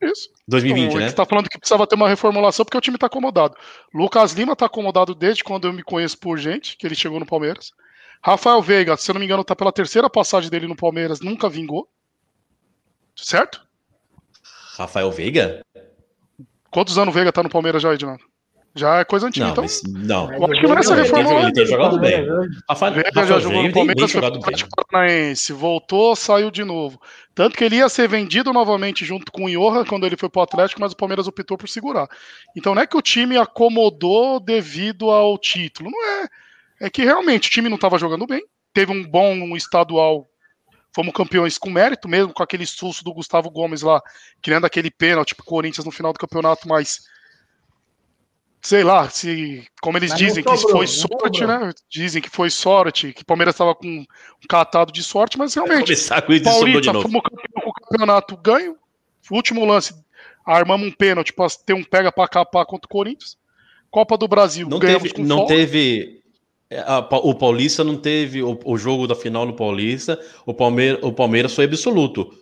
Isso. 0.00 0.28
2020, 0.46 0.86
então, 0.88 1.00
né? 1.00 1.08
Você 1.08 1.14
tá 1.14 1.24
falando 1.24 1.48
que 1.48 1.58
precisava 1.58 1.86
ter 1.86 1.94
uma 1.94 2.08
reformulação 2.08 2.64
porque 2.64 2.76
o 2.76 2.80
time 2.80 2.98
tá 2.98 3.06
acomodado. 3.06 3.56
Lucas 3.94 4.32
Lima 4.32 4.54
tá 4.54 4.66
acomodado 4.66 5.14
desde 5.14 5.42
quando 5.42 5.66
eu 5.66 5.72
me 5.72 5.82
conheço 5.82 6.18
por 6.18 6.38
gente, 6.38 6.76
que 6.76 6.86
ele 6.86 6.94
chegou 6.94 7.18
no 7.18 7.26
Palmeiras. 7.26 7.72
Rafael 8.22 8.60
Veiga, 8.60 8.96
se 8.96 9.10
eu 9.10 9.14
não 9.14 9.20
me 9.20 9.26
engano, 9.26 9.44
tá 9.44 9.56
pela 9.56 9.72
terceira 9.72 10.10
passagem 10.10 10.50
dele 10.50 10.66
no 10.66 10.76
Palmeiras, 10.76 11.20
nunca 11.20 11.48
vingou. 11.48 11.88
Certo? 13.14 13.66
Rafael 14.76 15.10
Veiga? 15.10 15.64
Quantos 16.70 16.98
anos 16.98 17.12
o 17.12 17.14
Veiga 17.14 17.32
tá 17.32 17.42
no 17.42 17.48
Palmeiras 17.48 17.82
já, 17.82 17.94
Edinaldo? 17.94 18.22
Já 18.78 18.98
é 18.98 19.04
coisa 19.06 19.26
antiga, 19.26 19.46
Não, 19.46 19.52
então. 19.52 19.64
mas 19.64 19.82
não. 19.86 20.32
Eu 20.34 20.44
acho 20.44 20.60
que 20.60 20.66
Não, 20.66 20.72
ele 20.98 21.02
reformular. 21.02 21.36
tem- 21.36 21.42
ele 21.44 21.52
tem 21.52 21.66
jogado 21.66 21.98
bem. 21.98 22.26
Rafael, 22.68 22.92
Veiga 22.92 23.26
já 23.26 23.38
jogou 23.40 23.62
no 23.62 23.72
Palmeiras, 23.72 24.12
foi 24.12 24.20
jogado 24.22 24.40
bem. 24.40 24.56
Paranaense, 24.90 25.52
voltou, 25.54 26.14
saiu 26.14 26.50
de 26.50 26.62
novo. 26.62 27.00
Tanto 27.34 27.56
que 27.56 27.64
ele 27.64 27.76
ia 27.76 27.88
ser 27.88 28.06
vendido 28.06 28.52
novamente 28.52 29.02
junto 29.04 29.32
com 29.32 29.44
o 29.46 29.50
Johan 29.50 29.84
quando 29.86 30.04
ele 30.04 30.16
foi 30.16 30.28
pro 30.28 30.42
Atlético, 30.42 30.80
mas 30.80 30.92
o 30.92 30.96
Palmeiras 30.96 31.26
optou 31.26 31.56
por 31.56 31.68
segurar. 31.68 32.06
Então 32.54 32.74
não 32.74 32.82
é 32.82 32.86
que 32.86 32.96
o 32.96 33.02
time 33.02 33.38
acomodou 33.38 34.38
devido 34.40 35.10
ao 35.10 35.38
título, 35.38 35.90
não 35.90 36.04
é. 36.22 36.28
É 36.82 36.90
que 36.90 37.02
realmente 37.02 37.48
o 37.48 37.50
time 37.50 37.70
não 37.70 37.76
estava 37.76 37.98
jogando 37.98 38.26
bem, 38.26 38.42
teve 38.74 38.92
um 38.92 39.02
bom 39.02 39.56
estadual, 39.56 40.28
fomos 40.94 41.14
campeões 41.14 41.56
com 41.56 41.70
mérito, 41.70 42.06
mesmo 42.06 42.34
com 42.34 42.42
aquele 42.42 42.66
susto 42.66 43.02
do 43.02 43.14
Gustavo 43.14 43.50
Gomes 43.50 43.80
lá, 43.80 44.02
criando 44.42 44.66
aquele 44.66 44.90
pênalti 44.90 45.34
pro 45.34 45.46
Corinthians 45.46 45.86
no 45.86 45.90
final 45.90 46.12
do 46.12 46.18
campeonato, 46.18 46.68
mas 46.68 47.00
sei 48.66 48.82
lá, 48.82 49.08
se 49.08 49.64
como 49.80 49.96
eles 49.96 50.10
Mas 50.10 50.18
dizem 50.18 50.42
que 50.42 50.56
sobrou, 50.56 50.78
foi 50.78 50.86
não 50.86 50.92
sorte, 50.92 51.46
né? 51.46 51.72
Dizem 51.88 52.20
que 52.20 52.28
foi 52.28 52.50
sorte, 52.50 53.12
que 53.12 53.22
o 53.22 53.24
Palmeiras 53.24 53.54
estava 53.54 53.76
com 53.76 53.86
um 53.86 54.04
catado 54.48 54.90
de 54.90 55.04
sorte, 55.04 55.38
mas 55.38 55.54
realmente, 55.54 55.94
de 55.94 56.40
Paulista, 56.42 56.92
fomos 56.94 57.22
campeão 57.22 57.62
com 57.62 57.70
o 57.70 57.72
campeonato 57.72 58.36
ganho. 58.36 58.76
Último 59.30 59.64
lance, 59.64 59.94
armamos 60.44 60.88
um 60.88 60.90
pênalti 60.90 61.32
para 61.32 61.46
ter 61.64 61.74
um 61.74 61.84
pega 61.84 62.10
para 62.10 62.26
capar 62.26 62.66
contra 62.66 62.86
o 62.86 62.88
Corinthians. 62.88 63.38
Copa 63.88 64.18
do 64.18 64.26
Brasil, 64.26 64.68
Não 64.68 64.80
ganhamos 64.80 65.04
teve, 65.04 65.14
com 65.14 65.22
não 65.22 65.38
folga. 65.38 65.54
teve 65.54 66.20
é, 66.68 66.80
a 66.80 66.98
o 66.98 67.36
Paulista 67.36 67.84
não 67.84 67.96
teve 67.96 68.42
o, 68.42 68.58
o 68.64 68.76
jogo 68.76 69.06
da 69.06 69.14
final 69.14 69.46
no 69.46 69.54
Paulista. 69.54 70.20
O 70.44 70.52
Palmeiras, 70.52 71.00
o 71.04 71.12
Palmeiras 71.12 71.54
foi 71.54 71.66
absoluto 71.66 72.36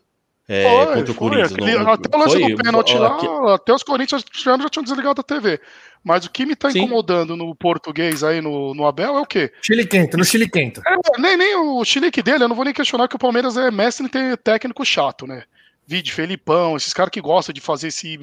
é, 0.48 0.62
Foi, 0.64 0.86
contra 0.86 1.00
o 1.02 1.06
foi, 1.06 1.14
Corinthians. 1.14 1.52
aquele- 1.52 1.78
Não- 1.78 1.92
até 1.92 2.16
o 2.16 2.20
lance 2.20 2.40
foi- 2.40 2.54
do 2.54 2.62
pênalti 2.62 2.94
lá, 2.98 3.14
aqui- 3.16 3.26
até 3.54 3.72
os 3.72 3.82
Corinthians 3.82 4.24
já, 4.34 4.58
já 4.58 4.68
tinham 4.68 4.84
desligado 4.84 5.20
a 5.20 5.24
TV. 5.24 5.60
Mas 6.02 6.26
o 6.26 6.30
que 6.30 6.44
me 6.44 6.54
tá 6.54 6.70
Sim. 6.70 6.80
incomodando 6.80 7.34
no 7.34 7.54
português 7.54 8.22
aí, 8.22 8.40
no, 8.42 8.74
no 8.74 8.86
Abel, 8.86 9.16
é 9.16 9.20
o 9.20 9.24
quê? 9.26 9.50
Chile 9.62 9.86
quento, 9.86 10.18
no 10.18 10.24
Chile 10.24 10.46
quento. 10.50 10.82
É, 10.86 11.18
nem, 11.18 11.34
nem 11.36 11.56
o 11.56 11.82
chilique 11.84 12.22
dele, 12.22 12.44
eu 12.44 12.48
não 12.48 12.54
vou 12.56 12.64
nem 12.64 12.74
questionar 12.74 13.08
que 13.08 13.16
o 13.16 13.18
Palmeiras 13.18 13.56
é 13.56 13.70
mestre 13.70 14.04
em 14.04 14.08
ter 14.08 14.36
técnico 14.36 14.84
chato, 14.84 15.26
né? 15.26 15.44
Vide 15.86 16.12
Felipão, 16.12 16.76
esses 16.76 16.92
caras 16.92 17.10
que 17.10 17.20
gostam 17.22 17.52
de 17.54 17.60
fazer 17.62 17.88
esse, 17.88 18.18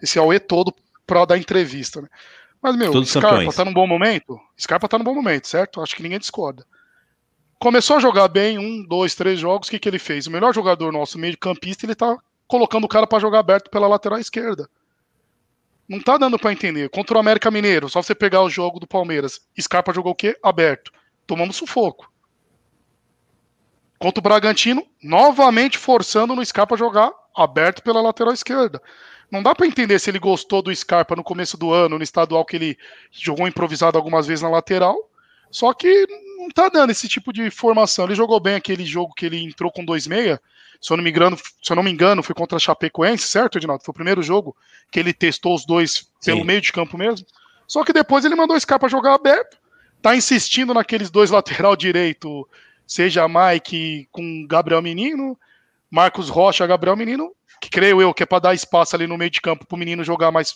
esse 0.00 0.16
auê 0.18 0.38
todo 0.38 0.72
pra 1.04 1.24
dar 1.24 1.36
entrevista, 1.36 2.00
né? 2.02 2.08
Mas, 2.62 2.76
meu, 2.76 2.92
Todos 2.92 3.10
Scarpa 3.10 3.30
campeões. 3.30 3.54
tá 3.56 3.64
num 3.64 3.74
bom 3.74 3.86
momento? 3.86 4.38
Scarpa 4.58 4.88
tá 4.88 4.96
num 4.96 5.04
bom 5.04 5.14
momento, 5.14 5.48
certo? 5.48 5.80
Acho 5.82 5.94
que 5.96 6.02
ninguém 6.04 6.18
discorda. 6.20 6.64
Começou 7.58 7.96
a 7.96 8.00
jogar 8.00 8.28
bem, 8.28 8.58
um, 8.58 8.84
dois, 8.86 9.14
três 9.14 9.38
jogos, 9.38 9.68
o 9.68 9.70
que, 9.70 9.78
que 9.78 9.88
ele 9.88 9.98
fez? 9.98 10.26
O 10.26 10.30
melhor 10.30 10.54
jogador 10.54 10.92
nosso, 10.92 11.18
meio 11.18 11.36
campista, 11.38 11.86
ele 11.86 11.94
tá 11.94 12.16
colocando 12.46 12.84
o 12.84 12.88
cara 12.88 13.06
pra 13.06 13.18
jogar 13.18 13.38
aberto 13.38 13.70
pela 13.70 13.88
lateral 13.88 14.18
esquerda. 14.18 14.68
Não 15.88 16.00
tá 16.00 16.16
dando 16.16 16.38
pra 16.38 16.52
entender. 16.52 16.88
Contra 16.88 17.16
o 17.16 17.20
América 17.20 17.50
Mineiro, 17.50 17.88
só 17.88 18.02
você 18.02 18.14
pegar 18.14 18.42
o 18.42 18.50
jogo 18.50 18.80
do 18.80 18.86
Palmeiras. 18.86 19.40
Scarpa 19.60 19.92
jogou 19.92 20.12
o 20.12 20.14
quê? 20.14 20.36
Aberto. 20.42 20.92
Tomamos 21.26 21.56
sufoco. 21.56 22.10
Contra 23.98 24.20
o 24.20 24.22
Bragantino, 24.22 24.86
novamente 25.02 25.78
forçando 25.78 26.34
no 26.34 26.44
Scarpa 26.44 26.76
jogar 26.76 27.12
aberto 27.34 27.82
pela 27.82 28.02
lateral 28.02 28.32
esquerda. 28.32 28.80
Não 29.30 29.42
dá 29.42 29.54
pra 29.54 29.66
entender 29.66 29.98
se 29.98 30.10
ele 30.10 30.18
gostou 30.18 30.62
do 30.62 30.74
Scarpa 30.74 31.16
no 31.16 31.24
começo 31.24 31.56
do 31.56 31.72
ano, 31.72 31.98
no 31.98 32.04
estadual 32.04 32.44
que 32.44 32.56
ele 32.56 32.78
jogou 33.10 33.48
improvisado 33.48 33.98
algumas 33.98 34.26
vezes 34.26 34.42
na 34.42 34.50
lateral. 34.50 34.96
Só 35.50 35.72
que 35.72 36.06
não 36.44 36.50
tá 36.50 36.68
dando 36.68 36.90
esse 36.90 37.08
tipo 37.08 37.32
de 37.32 37.50
formação. 37.50 38.04
Ele 38.04 38.14
jogou 38.14 38.38
bem 38.38 38.54
aquele 38.54 38.84
jogo 38.84 39.14
que 39.14 39.26
ele 39.26 39.42
entrou 39.42 39.70
com 39.72 39.84
2-6. 39.84 40.38
Se 40.80 40.92
eu 40.92 40.96
não 40.96 41.04
me 41.04 41.10
engano, 41.10 41.36
se 41.36 41.72
eu 41.72 41.76
não 41.76 41.82
me 41.82 41.90
engano, 41.90 42.22
foi 42.22 42.34
contra 42.34 42.56
a 42.56 42.60
Chapecoense, 42.60 43.26
certo, 43.26 43.58
Edinaldo? 43.58 43.82
Foi 43.82 43.92
o 43.92 43.94
primeiro 43.94 44.22
jogo 44.22 44.54
que 44.90 45.00
ele 45.00 45.12
testou 45.12 45.54
os 45.54 45.64
dois 45.64 46.10
pelo 46.24 46.40
Sim. 46.40 46.44
meio 46.44 46.60
de 46.60 46.72
campo 46.72 46.98
mesmo. 46.98 47.26
Só 47.66 47.82
que 47.82 47.92
depois 47.92 48.24
ele 48.24 48.34
mandou 48.34 48.56
o 48.56 48.60
Scarpa 48.60 48.88
jogar 48.88 49.14
aberto. 49.14 49.56
Tá 50.02 50.14
insistindo 50.14 50.74
naqueles 50.74 51.10
dois 51.10 51.30
lateral 51.30 51.74
direito, 51.74 52.46
seja 52.86 53.26
Mike 53.26 54.06
com 54.12 54.46
Gabriel 54.46 54.82
Menino, 54.82 55.38
Marcos 55.90 56.28
Rocha, 56.28 56.66
Gabriel 56.66 56.96
Menino, 56.96 57.32
que 57.60 57.70
creio 57.70 58.02
eu 58.02 58.12
que 58.12 58.22
é 58.22 58.26
para 58.26 58.40
dar 58.40 58.54
espaço 58.54 58.94
ali 58.94 59.06
no 59.06 59.16
meio 59.16 59.30
de 59.30 59.40
campo 59.40 59.64
para 59.64 59.76
o 59.76 59.78
menino 59.78 60.04
jogar 60.04 60.30
mais 60.30 60.54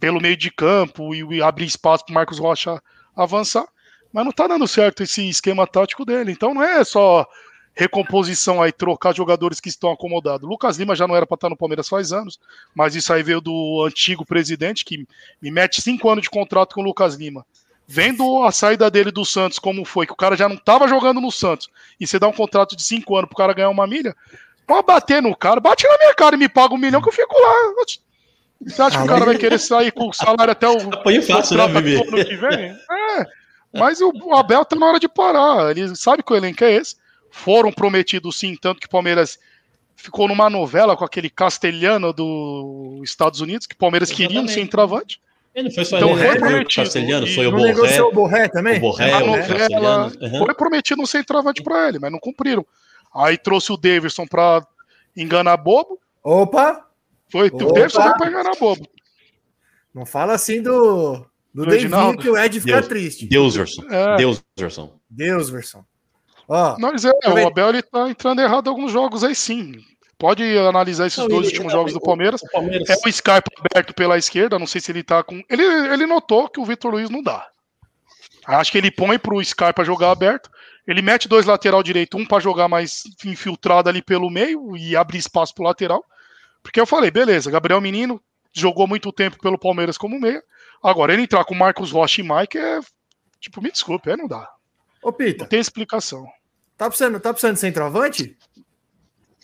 pelo 0.00 0.20
meio 0.20 0.36
de 0.36 0.50
campo 0.50 1.14
e, 1.14 1.40
abrir 1.40 1.66
espaço 1.66 2.04
para 2.04 2.14
Marcos 2.14 2.40
Rocha 2.40 2.82
avançar. 3.14 3.64
Mas 4.12 4.24
não 4.24 4.32
tá 4.32 4.46
dando 4.46 4.68
certo 4.68 5.02
esse 5.02 5.28
esquema 5.28 5.66
tático 5.66 6.04
dele. 6.04 6.32
Então 6.32 6.52
não 6.52 6.62
é 6.62 6.84
só 6.84 7.26
recomposição 7.74 8.62
aí, 8.62 8.70
trocar 8.70 9.14
jogadores 9.14 9.58
que 9.58 9.68
estão 9.68 9.90
acomodados. 9.90 10.48
Lucas 10.48 10.76
Lima 10.76 10.94
já 10.94 11.08
não 11.08 11.16
era 11.16 11.26
para 11.26 11.36
estar 11.36 11.48
no 11.48 11.56
Palmeiras 11.56 11.88
faz 11.88 12.12
anos, 12.12 12.38
mas 12.74 12.94
isso 12.94 13.12
aí 13.12 13.22
veio 13.22 13.40
do 13.40 13.84
antigo 13.86 14.26
presidente 14.26 14.84
que 14.84 15.06
me 15.40 15.50
mete 15.50 15.80
cinco 15.80 16.10
anos 16.10 16.22
de 16.22 16.30
contrato 16.30 16.74
com 16.74 16.82
o 16.82 16.84
Lucas 16.84 17.14
Lima. 17.14 17.46
Vendo 17.88 18.44
a 18.44 18.52
saída 18.52 18.90
dele 18.90 19.10
do 19.10 19.24
Santos, 19.24 19.58
como 19.58 19.84
foi, 19.84 20.06
que 20.06 20.12
o 20.12 20.16
cara 20.16 20.36
já 20.36 20.48
não 20.48 20.56
estava 20.56 20.86
jogando 20.86 21.20
no 21.20 21.32
Santos, 21.32 21.68
e 21.98 22.06
você 22.06 22.18
dá 22.18 22.28
um 22.28 22.32
contrato 22.32 22.76
de 22.76 22.82
cinco 22.82 23.16
anos 23.16 23.28
pro 23.28 23.36
cara 23.36 23.52
ganhar 23.52 23.70
uma 23.70 23.86
milha, 23.86 24.14
pode 24.66 24.86
bater 24.86 25.20
no 25.20 25.34
cara, 25.34 25.60
bate 25.60 25.86
na 25.86 25.98
minha 25.98 26.14
cara 26.14 26.36
e 26.36 26.38
me 26.38 26.48
paga 26.48 26.74
um 26.74 26.78
milhão 26.78 27.02
que 27.02 27.08
eu 27.08 27.12
fico 27.12 27.34
lá. 27.34 27.84
Você 28.64 28.80
acha 28.80 28.98
que 28.98 29.04
o 29.04 29.08
cara 29.08 29.24
vai 29.24 29.36
querer 29.36 29.58
sair 29.58 29.90
com 29.90 30.08
o 30.08 30.12
salário 30.12 30.52
até 30.52 30.68
o. 30.68 30.94
Apanha 30.94 31.22
fácil, 31.22 31.56
né, 31.56 31.66
Vivi? 31.66 31.96
ano 31.96 32.24
que 32.24 32.36
vem? 32.36 32.76
É. 33.18 33.26
Mas 33.72 34.00
o 34.00 34.10
o 34.14 34.34
Abel 34.34 34.64
tá 34.64 34.76
na 34.76 34.86
hora 34.86 35.00
de 35.00 35.08
parar. 35.08 35.70
Ele 35.70 35.94
sabe 35.96 36.22
que 36.22 36.32
o 36.32 36.36
elenco 36.36 36.62
é 36.64 36.72
esse. 36.72 36.96
Foram 37.30 37.72
prometidos 37.72 38.38
sim, 38.38 38.54
tanto 38.60 38.80
que 38.80 38.86
o 38.86 38.90
Palmeiras 38.90 39.38
ficou 39.96 40.28
numa 40.28 40.50
novela 40.50 40.96
com 40.96 41.04
aquele 41.04 41.30
castelhano 41.30 42.12
dos 42.12 43.02
Estados 43.08 43.40
Unidos, 43.40 43.66
que 43.66 43.74
o 43.74 43.78
Palmeiras 43.78 44.10
queria 44.10 44.40
um 44.40 44.44
Exatamente. 44.44 44.54
centroavante. 44.54 45.20
Ele 45.54 45.68
não 45.68 45.74
foi 45.74 45.84
só 45.84 45.96
Então, 45.96 46.10
ele, 46.10 46.18
né? 46.20 46.28
foi 46.30 46.38
prometido. 46.38 46.82
Castelhano, 46.84 47.26
foi 47.26 47.46
o 47.46 47.50
Borré, 47.50 47.66
negociou 47.66 48.08
o 48.08 48.12
Borré 48.12 48.48
também? 48.48 48.78
o 48.78 48.80
Borré, 48.80 49.12
a 49.12 49.18
o 49.22 49.26
novela. 49.26 50.12
Uhum. 50.20 50.44
foi 50.44 50.54
prometido 50.54 51.02
um 51.02 51.06
centroavante 51.06 51.62
para 51.62 51.88
ele, 51.88 51.98
mas 51.98 52.10
não 52.10 52.18
cumpriram. 52.18 52.64
Aí 53.14 53.36
trouxe 53.36 53.72
o 53.72 53.76
Davidson 53.76 54.26
para 54.26 54.66
enganar 55.16 55.56
bobo. 55.58 55.98
Opa! 56.22 56.86
Foi, 57.30 57.48
Opa! 57.48 57.64
o 57.64 57.72
Davidson 57.72 58.02
foi 58.02 58.14
para 58.16 58.30
enganar 58.30 58.56
bobo. 58.58 58.86
Não 59.94 60.06
fala 60.06 60.32
assim 60.34 60.62
do, 60.62 61.24
Davinho 61.54 61.74
Edinaldo. 61.74 62.18
que 62.22 62.30
o 62.30 62.36
Ed 62.38 62.60
fica 62.60 62.74
Deus. 62.76 62.88
triste. 62.88 63.26
Deuserson. 63.26 63.82
É. 63.90 64.16
Deuserson. 64.16 64.92
Deus, 65.08 65.50
versão. 65.50 65.84
Ó, 66.48 66.76
Mas 66.78 67.04
é, 67.04 67.12
Também- 67.20 67.44
o 67.44 67.48
Abel 67.48 67.68
ele 67.68 67.82
tá 67.82 68.08
entrando 68.08 68.40
errado 68.40 68.66
em 68.66 68.70
alguns 68.70 68.90
jogos 68.92 69.22
aí 69.22 69.34
sim. 69.34 69.74
Pode 70.18 70.42
analisar 70.56 71.06
esses 71.06 71.18
Não, 71.18 71.26
dois 71.28 71.40
ele- 71.40 71.48
últimos 71.48 71.72
não, 71.72 71.80
jogos 71.80 71.92
do 71.92 72.00
Palmeiras. 72.00 72.40
O 72.42 72.50
Palmeiras. 72.50 72.88
É 72.88 72.94
o 73.04 73.08
Skype 73.08 73.50
aberto 73.70 73.92
pela 73.94 74.16
esquerda, 74.16 74.58
não 74.58 74.66
sei 74.66 74.80
se 74.80 74.92
ele 74.92 75.02
tá 75.02 75.22
com. 75.22 75.42
Ele, 75.50 75.62
ele 75.64 76.06
notou 76.06 76.48
que 76.48 76.60
o 76.60 76.64
Vitor 76.64 76.92
Luiz 76.92 77.10
não 77.10 77.22
dá. 77.22 77.46
Acho 78.46 78.72
que 78.72 78.78
ele 78.78 78.90
põe 78.90 79.18
pro 79.18 79.40
pra 79.74 79.84
jogar 79.84 80.10
aberto. 80.10 80.50
Ele 80.86 81.00
mete 81.02 81.28
dois 81.28 81.46
lateral 81.46 81.82
direito, 81.82 82.16
um 82.16 82.26
pra 82.26 82.40
jogar 82.40 82.66
mais 82.68 83.02
infiltrado 83.24 83.88
ali 83.88 84.02
pelo 84.02 84.28
meio 84.30 84.76
e 84.76 84.96
abrir 84.96 85.18
espaço 85.18 85.54
pro 85.54 85.64
lateral. 85.64 86.04
Porque 86.62 86.80
eu 86.80 86.86
falei, 86.86 87.10
beleza, 87.10 87.50
Gabriel 87.50 87.80
Menino 87.80 88.20
jogou 88.52 88.86
muito 88.86 89.12
tempo 89.12 89.38
pelo 89.40 89.58
Palmeiras 89.58 89.96
como 89.96 90.20
meia. 90.20 90.42
Agora, 90.82 91.12
ele 91.12 91.22
entrar 91.22 91.44
com 91.44 91.54
Marcos 91.54 91.90
Rocha 91.92 92.20
e 92.20 92.24
Mike 92.28 92.58
é. 92.58 92.80
Tipo, 93.40 93.60
me 93.62 93.70
desculpe, 93.70 94.10
aí 94.10 94.16
não 94.16 94.26
dá. 94.28 94.48
ô 95.02 95.12
Pita, 95.12 95.44
Não 95.44 95.48
tem 95.48 95.60
explicação. 95.60 96.26
tá 96.76 96.88
precisando, 96.88 97.18
tá 97.20 97.32
precisando 97.32 97.54
de 97.54 97.60
centroavante? 97.60 98.36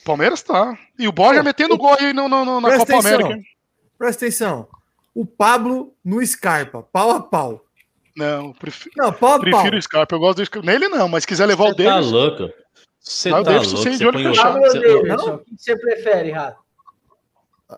Palmeiras 0.04 0.42
tá. 0.42 0.78
E 0.98 1.06
o 1.08 1.12
Borja 1.12 1.40
Pô, 1.40 1.44
metendo 1.44 1.76
gol 1.76 1.94
aí 1.98 2.12
no, 2.12 2.28
no- 2.28 2.44
no- 2.44 2.60
na 2.60 2.68
Presta 2.68 2.86
Copa 2.86 2.98
atenção. 3.08 3.26
América. 3.26 3.48
Presta 3.98 4.24
atenção. 4.24 4.68
O 5.14 5.26
Pablo 5.26 5.94
no 6.04 6.24
Scarpa, 6.24 6.82
pau 6.82 7.10
a 7.10 7.20
pau. 7.20 7.64
Não, 8.16 8.52
prefiro, 8.52 8.94
Não, 8.96 9.12
pau 9.12 9.34
a 9.34 9.40
prefiro 9.40 9.70
pau. 9.70 9.78
o 9.78 9.82
Scarpa. 9.82 10.14
Eu 10.14 10.20
gosto 10.20 10.36
do 10.38 10.46
Scarpa. 10.46 10.66
Nele 10.66 10.88
não, 10.88 11.08
mas 11.08 11.24
se 11.24 11.26
quiser 11.28 11.46
levar 11.46 11.64
o 11.64 11.68
Você 11.74 11.84
tá 11.84 11.98
louco. 11.98 12.52
Você 13.00 13.28
Ah, 13.30 13.40
o 13.40 13.44
tá 13.44 13.50
louco. 13.50 13.66
Você 13.66 13.98
põe 13.98 14.26
o 14.26 14.28
fechado. 14.30 14.52
Pablo 14.54 14.60
você- 14.70 14.78
Davidson, 14.80 15.34
o 15.34 15.38
que 15.38 15.56
você 15.58 15.76
prefere, 15.78 16.30
Rato? 16.30 16.60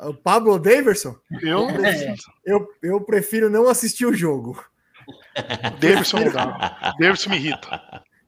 O 0.07 0.15
Pablo 0.15 0.59
Daverson, 0.59 1.17
Eu, 1.43 1.69
É. 1.85 2.15
eu, 2.47 2.69
eu 2.83 3.01
prefiro 3.01 3.51
não 3.51 3.69
assistir 3.69 4.07
o 4.07 4.15
jogo. 4.15 4.63
Davidson 5.81 6.19
não 6.21 6.33
dá. 6.33 6.95
Davidson 6.99 7.31
me 7.31 7.37
irrita. 7.37 7.81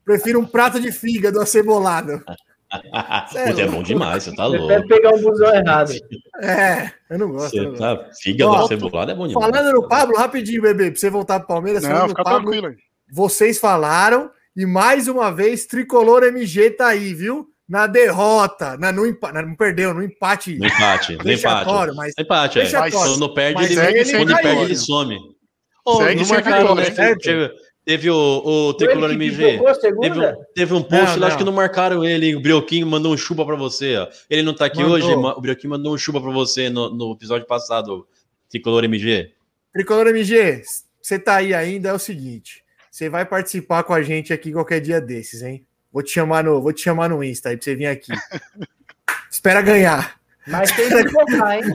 Prefiro 0.04 0.40
um 0.40 0.44
prato 0.46 0.80
de 0.80 0.90
fígado 0.90 1.40
acebolado. 1.40 2.20
Puta, 2.72 3.60
é 3.62 3.68
bom 3.68 3.82
demais, 3.82 4.22
você 4.24 4.34
tá 4.34 4.46
louco. 4.46 4.88
pegar 4.88 5.10
um 5.14 5.20
busão 5.22 5.54
errado. 5.54 5.92
É, 6.40 6.90
eu 7.10 7.18
não 7.18 7.30
gosto. 7.30 7.54
não 7.54 7.64
Você 7.64 7.78
gosto. 7.78 7.80
tá 8.06 8.10
fígado 8.20 8.50
Ó, 8.50 8.64
acebolado 8.64 9.10
é 9.10 9.14
bom 9.14 9.28
demais. 9.28 9.46
Falando 9.52 9.72
no 9.74 9.86
Pablo, 9.88 10.16
rapidinho, 10.16 10.62
bebê, 10.62 10.90
pra 10.90 10.98
você 10.98 11.10
voltar 11.10 11.38
pro 11.40 11.48
Palmeiras. 11.48 11.82
Não, 11.82 12.08
fica 12.08 12.24
Pablo, 12.24 12.50
tranquilo 12.50 12.68
aí. 12.68 12.76
vocês 13.12 13.60
falaram 13.60 14.30
e 14.56 14.64
mais 14.64 15.06
uma 15.06 15.30
vez 15.30 15.66
Tricolor 15.66 16.22
MG 16.24 16.70
tá 16.70 16.88
aí, 16.88 17.12
viu? 17.12 17.51
Na 17.68 17.86
derrota, 17.86 18.76
na, 18.76 18.90
no 18.92 19.06
empa- 19.06 19.32
na- 19.32 19.42
não 19.42 19.54
perdeu, 19.54 19.94
no 19.94 20.02
empate 20.02 20.58
No 20.58 20.66
empate, 20.66 21.16
no 21.16 21.30
empate. 21.32 21.94
mas 21.96 22.12
Empate, 22.18 22.58
é. 22.60 22.62
Vexatório. 22.64 23.12
Quando 23.12 23.34
perde, 23.34 23.54
Mas 23.54 23.70
ele, 23.70 24.04
sem 24.04 24.16
quando 24.16 24.30
ele 24.30 24.36
vitória. 24.36 24.42
perde, 24.42 24.62
ele 24.64 24.76
some. 24.76 25.18
Ô, 25.84 25.96
Segue 25.96 26.20
não 26.22 26.28
marcaram, 26.28 26.74
né? 26.74 26.90
certo? 26.90 27.20
Teve, 27.22 27.50
teve 27.84 28.10
o, 28.10 28.16
o 28.68 28.74
Tricolor 28.74 29.10
ele 29.10 29.24
MV. 29.24 29.60
Teve 30.00 30.20
um, 30.20 30.44
teve 30.54 30.74
um 30.74 30.82
post 30.82 31.04
Não, 31.14 31.18
lá, 31.18 31.26
acho 31.26 31.30
não. 31.30 31.36
que 31.38 31.44
não 31.44 31.52
marcaram 31.52 32.04
ele. 32.04 32.34
O 32.36 32.40
Brioquinho 32.40 32.86
mandou 32.86 33.12
um 33.12 33.16
chupa 33.16 33.44
pra 33.46 33.56
você, 33.56 33.96
ó. 33.96 34.08
Ele 34.28 34.42
não 34.42 34.54
tá 34.54 34.66
aqui 34.66 34.78
Mandou. 34.82 34.94
hoje, 34.96 35.06
o 35.12 35.40
Brioquinho 35.40 35.70
mandou 35.70 35.94
um 35.94 35.98
chupa 35.98 36.20
pra 36.20 36.30
você 36.30 36.68
no, 36.68 36.90
no 36.94 37.12
episódio 37.12 37.46
passado, 37.46 38.06
Tricolor 38.50 38.84
MG. 38.84 39.32
Tricolor 39.72 40.06
MG, 40.08 40.62
você 41.00 41.18
tá 41.18 41.36
aí 41.36 41.54
ainda, 41.54 41.88
é 41.88 41.92
o 41.92 41.98
seguinte. 41.98 42.62
Você 42.90 43.08
vai 43.08 43.24
participar 43.24 43.82
com 43.84 43.94
a 43.94 44.02
gente 44.02 44.32
aqui 44.32 44.52
qualquer 44.52 44.80
dia 44.80 45.00
desses, 45.00 45.42
hein? 45.42 45.64
Vou 45.93 46.03
te 46.03 46.11
chamar 46.11 46.45
no, 46.45 46.62
vou 46.62 46.72
te 46.72 46.82
chamar 46.82 47.11
no 47.11 47.22
Insta 47.22 47.51
aí 47.51 47.57
pra 47.57 47.64
você 47.64 47.74
vir 47.74 47.86
aqui. 47.86 48.12
Espera 49.30 49.61
ganhar. 49.61 50.20
Mas 50.47 50.72
tem 50.72 50.88
que 50.88 51.09
focar, 51.11 51.59
hein? 51.59 51.72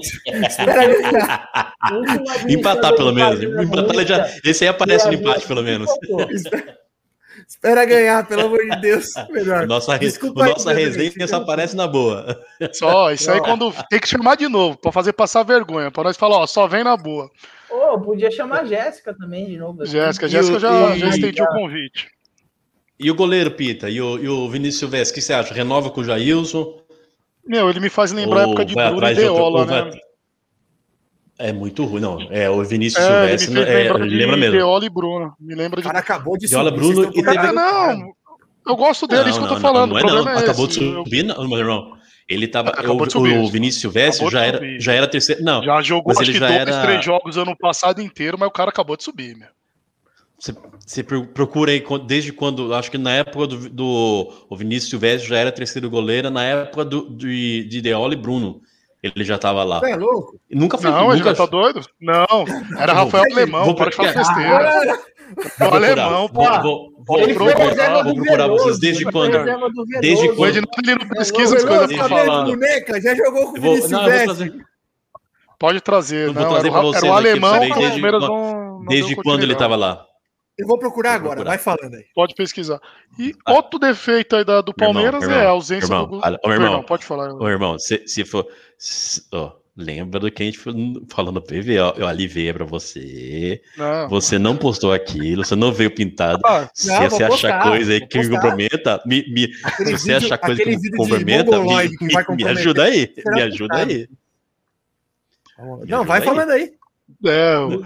Espera 0.48 0.88
ganhar. 0.88 1.74
Empatar, 2.50 2.96
pelo 2.96 3.14
menos. 3.14 3.42
Empatar, 3.42 4.06
já, 4.06 4.30
esse 4.44 4.64
aí 4.64 4.70
aparece 4.70 5.08
no 5.08 5.14
empate, 5.14 5.48
pelo 5.48 5.64
menos. 5.64 5.90
Espera 7.48 7.86
ganhar, 7.86 8.28
pelo 8.28 8.48
amor 8.48 8.60
de 8.60 8.82
Deus. 8.82 9.08
Melhor. 9.30 9.64
O 9.64 9.68
nossa, 9.68 9.98
Desculpa 9.98 10.42
o 10.42 10.44
aí, 10.44 10.50
nossa 10.50 10.74
resenha 10.74 11.28
só 11.28 11.38
aparece 11.38 11.76
na 11.78 11.88
boa. 11.88 12.38
Só, 12.74 13.12
isso 13.12 13.32
aí 13.32 13.40
quando. 13.40 13.74
Tem 13.90 14.00
que 14.00 14.08
chamar 14.08 14.36
de 14.36 14.50
novo, 14.50 14.78
pra 14.78 14.92
fazer 14.92 15.14
passar 15.14 15.44
vergonha. 15.44 15.90
Pra 15.90 16.04
nós 16.04 16.18
falar, 16.18 16.40
ó, 16.40 16.48
só 16.48 16.68
vem 16.68 16.84
na 16.84 16.98
boa. 16.98 17.30
Ô, 17.70 18.00
podia 18.02 18.32
chamar 18.32 18.62
a 18.62 18.66
Jéssica 18.66 19.14
também 19.14 19.46
de 19.46 19.58
novo. 19.58 19.84
assim. 19.84 19.94
Jéssica, 19.94 20.28
Jéssica 20.28 20.60
já, 20.60 20.98
já 20.98 21.08
estendi 21.08 21.42
o 21.42 21.48
convite. 21.48 22.10
E 23.00 23.12
o 23.12 23.16
goleiro, 23.16 23.52
Pita? 23.52 23.90
E 23.90 24.02
o, 24.02 24.18
e 24.18 24.28
o 24.28 24.50
Vinícius 24.50 24.80
Silvestre, 24.80 25.12
o 25.12 25.16
que 25.16 25.22
você 25.22 25.34
acha? 25.34 25.54
Renova 25.54 25.90
com 25.92 26.02
o 26.02 26.04
Jailson? 26.04 26.82
Meu, 27.46 27.70
ele 27.70 27.80
me 27.80 27.90
faz 27.90 28.12
lembrar 28.12 28.42
a 28.42 28.44
época 28.44 28.66
de 28.66 28.74
vai 28.74 28.90
Bruno 28.90 29.08
e 29.08 29.14
de 29.14 29.22
Deola, 29.22 29.60
ou 29.60 29.66
né? 29.66 29.82
vai- 29.84 30.00
É 31.40 31.54
muito 31.54 31.86
ruim, 31.86 32.02
não. 32.02 32.20
É, 32.32 32.50
o 32.50 32.64
Vinícius 32.64 33.04
É, 33.04 33.08
ele 33.08 33.32
me 33.34 33.38
Silvestre, 33.38 33.54
fez 33.54 33.68
é, 33.68 33.94
de 33.94 34.16
lembra 34.16 34.38
mesmo. 34.38 34.56
Deola 34.58 34.86
e 34.86 34.90
Bruno. 34.90 35.34
Me 35.40 35.54
lembra 35.56 35.80
O 35.80 35.82
de. 35.84 35.88
cara 35.88 36.00
acabou 36.00 36.36
de 36.38 36.48
Viola 36.48 36.70
subir, 36.72 36.80
Bruno 36.80 37.12
e 37.14 37.24
teve- 37.24 37.52
não. 37.52 38.12
Eu 38.68 38.76
gosto 38.76 39.08
dele, 39.08 39.30
isso 39.30 39.40
que 39.40 39.46
eu 39.46 39.50
tô 39.50 39.58
falando. 39.58 39.92
Não, 39.92 39.96
o 39.96 40.00
é 40.00 40.04
não, 40.04 40.30
é 40.32 40.38
acabou 40.40 40.66
esse. 40.66 40.80
de 40.80 40.86
subir, 40.86 41.24
não, 41.24 41.48
meu 41.48 41.60
irmão. 41.60 41.96
Ele 42.28 42.48
tava. 42.48 42.72
Acabou 42.72 43.04
o, 43.04 43.06
de 43.06 43.14
subir. 43.14 43.38
o 43.38 43.48
Vinícius 43.48 43.80
Silvestre 43.82 44.26
de 44.26 44.32
já 44.32 44.44
era, 44.44 44.80
já 44.80 44.94
era 44.94 45.08
terceiro. 45.08 45.42
Não, 45.44 45.64
Já 45.64 45.82
jogou 45.82 46.08
Mas 46.10 46.18
acho 46.18 46.32
ele 46.32 46.34
que 46.34 46.40
já 46.40 46.48
dois, 46.48 46.60
era- 46.60 46.82
três 46.82 47.06
jogos 47.06 47.38
ano 47.38 47.56
passado 47.56 48.02
inteiro, 48.02 48.36
mas 48.38 48.50
o 48.50 48.52
cara 48.52 48.70
acabou 48.70 48.98
de 48.98 49.04
subir, 49.04 49.38
meu. 49.38 49.48
Você, 50.40 50.54
você 50.86 51.04
pro- 51.04 51.26
procura 51.28 51.72
aí 51.72 51.84
desde 52.06 52.32
quando. 52.32 52.74
Acho 52.74 52.92
que 52.92 52.98
na 52.98 53.12
época 53.12 53.48
do, 53.48 53.70
do 53.70 54.34
o 54.50 54.56
Vinícius 54.56 54.90
Silvestre 54.92 55.30
já 55.30 55.38
era 55.38 55.52
terceiro 55.52 55.90
goleiro, 55.90 56.30
na 56.30 56.44
época 56.44 56.86
do, 56.86 57.10
de, 57.10 57.64
de 57.66 57.82
e 57.90 58.16
Bruno. 58.16 58.62
Ele 59.02 59.24
já 59.24 59.38
tava 59.38 59.64
lá. 59.64 59.80
Você 59.80 59.92
é 59.92 59.96
louco? 59.96 60.40
Nunca 60.50 60.78
foi. 60.78 60.90
Não, 60.92 61.10
ele 61.12 61.20
nunca, 61.20 61.30
já 61.32 61.36
tá 61.36 61.46
doido? 61.46 61.82
Não, 62.02 62.26
era 62.78 62.94
Vou- 62.94 63.04
Rafael 63.06 63.24
Alemão, 63.32 63.66
vou 63.66 63.76
para 63.76 63.90
de 63.90 63.96
falar 63.96 64.14
procurar. 64.14 64.36
besteira. 64.84 65.00
O 65.28 65.36
vou 65.36 65.44
procurar, 65.58 65.76
alemão, 65.76 66.28
vou, 66.28 66.30
pô. 66.30 66.62
vou, 66.62 67.04
vou, 67.06 67.20
Ele 67.20 67.34
foi 67.34 67.54
procurar, 67.54 68.04
vou 68.04 68.16
procurar 68.16 68.44
Veloso, 68.44 68.64
vocês 68.64 68.80
desde 68.80 69.06
quando? 69.06 69.32
Desde 70.00 70.22
Veloso. 70.28 70.42
O 70.42 70.48
Edinaldo 70.48 70.72
ele 70.84 70.96
não 71.00 71.08
pesquisa 71.10 71.56
as 71.58 71.64
coisas 71.66 71.94
pra 71.98 72.08
falar. 72.10 72.46
boneca, 72.46 73.02
já 73.02 73.16
jogou 73.16 73.52
com 73.52 73.58
o 73.58 73.62
vou, 73.62 73.72
Vinícius 73.76 73.92
não, 73.92 74.00
vou 74.04 74.10
trazer, 74.24 74.54
Pode 75.60 75.82
trazer, 75.82 76.28
Eu 76.28 76.34
vou 76.34 76.44
não. 76.44 76.50
trazer 76.52 76.68
Era, 76.68 76.78
pra 76.80 76.88
o- 76.88 76.92
vocês 76.94 77.04
era 77.04 77.12
o 77.14 77.18
aqui, 77.18 77.28
alemão 77.28 77.56
o 77.56 77.60
desde 77.60 78.02
quando- 78.02 78.20
não. 78.20 78.80
não 78.80 78.86
desde 78.86 79.16
quando 79.16 79.44
ele 79.44 79.54
continuidade. 79.56 79.60
tava 79.60 79.76
lá. 79.76 80.06
Eu 80.58 80.66
vou 80.68 80.80
procurar 80.80 81.12
Vou 81.12 81.18
agora, 81.32 81.36
procurar. 81.44 81.50
vai 81.52 81.58
falando 81.60 81.94
aí. 81.96 82.06
Pode 82.16 82.34
pesquisar. 82.34 82.80
E 83.20 83.34
Ah. 83.46 83.54
outro 83.54 83.78
defeito 83.80 84.36
aí 84.36 84.44
da, 84.44 84.60
do 84.62 84.74
irmão, 84.78 84.94
Palmeiras 84.94 85.22
meu 85.22 85.30
é 85.32 85.34
a 85.34 85.38
irmão, 85.40 85.52
ausência 85.54 85.86
irmão, 85.86 86.08
do. 86.08 86.22
olha, 86.24 86.40
ô, 86.44 86.48
meu 86.48 86.56
irmão. 86.56 86.70
Perdão, 86.70 86.84
pode 86.88 87.06
falar. 87.06 87.34
Ô, 87.34 87.48
irmão, 87.48 87.78
se, 87.78 88.04
se 88.08 88.26
for. 88.26 88.48
se- 88.78 89.22
ó, 89.32 89.52
lembra 89.80 90.20
do 90.20 90.32
que 90.32 90.42
a 90.42 90.46
gente 90.48 90.58
falando 90.58 91.34
no 91.36 91.42
PV, 91.42 91.78
ó, 91.80 91.94
eu 91.98 92.08
aliviei 92.08 92.52
pra 92.52 92.66
você. 92.66 93.62
Não. 93.78 94.10
Você 94.10 94.40
não 94.40 94.58
postou 94.58 94.92
aquilo, 94.92 95.46
você 95.46 95.56
não 95.56 95.72
veio 95.72 95.94
pintado. 95.94 96.42
Ah, 96.44 96.68
Se 96.74 96.88
Não, 96.88 97.08
você 97.08 97.24
achar 97.24 97.62
coisa 97.62 97.94
aí 97.94 98.08
que 98.08 98.18
me 98.18 98.30
comprometa, 98.30 99.00
me, 99.06 99.24
me- 99.30 99.52
Aquele 99.64 99.90
se 99.90 99.98
você 100.06 100.14
vídeo- 100.14 100.26
achar 100.26 100.38
coisa 100.40 100.64
que 100.64 100.76
me 100.78 100.92
comprometa, 100.98 101.52
me, 101.52 101.58
mongoloide 101.58 101.98
que 101.98 102.08
vai 102.12 102.26
me- 102.36 102.44
ajuda 102.48 102.84
aí. 102.86 103.14
será 103.14 103.36
Me 103.36 103.42
ajuda 103.44 103.76
aí. 103.78 104.10
Não, 105.88 106.04
vai 106.04 106.22
falando 106.22 106.50
aí. 106.52 106.74
É, 107.26 107.56
eu, 107.56 107.82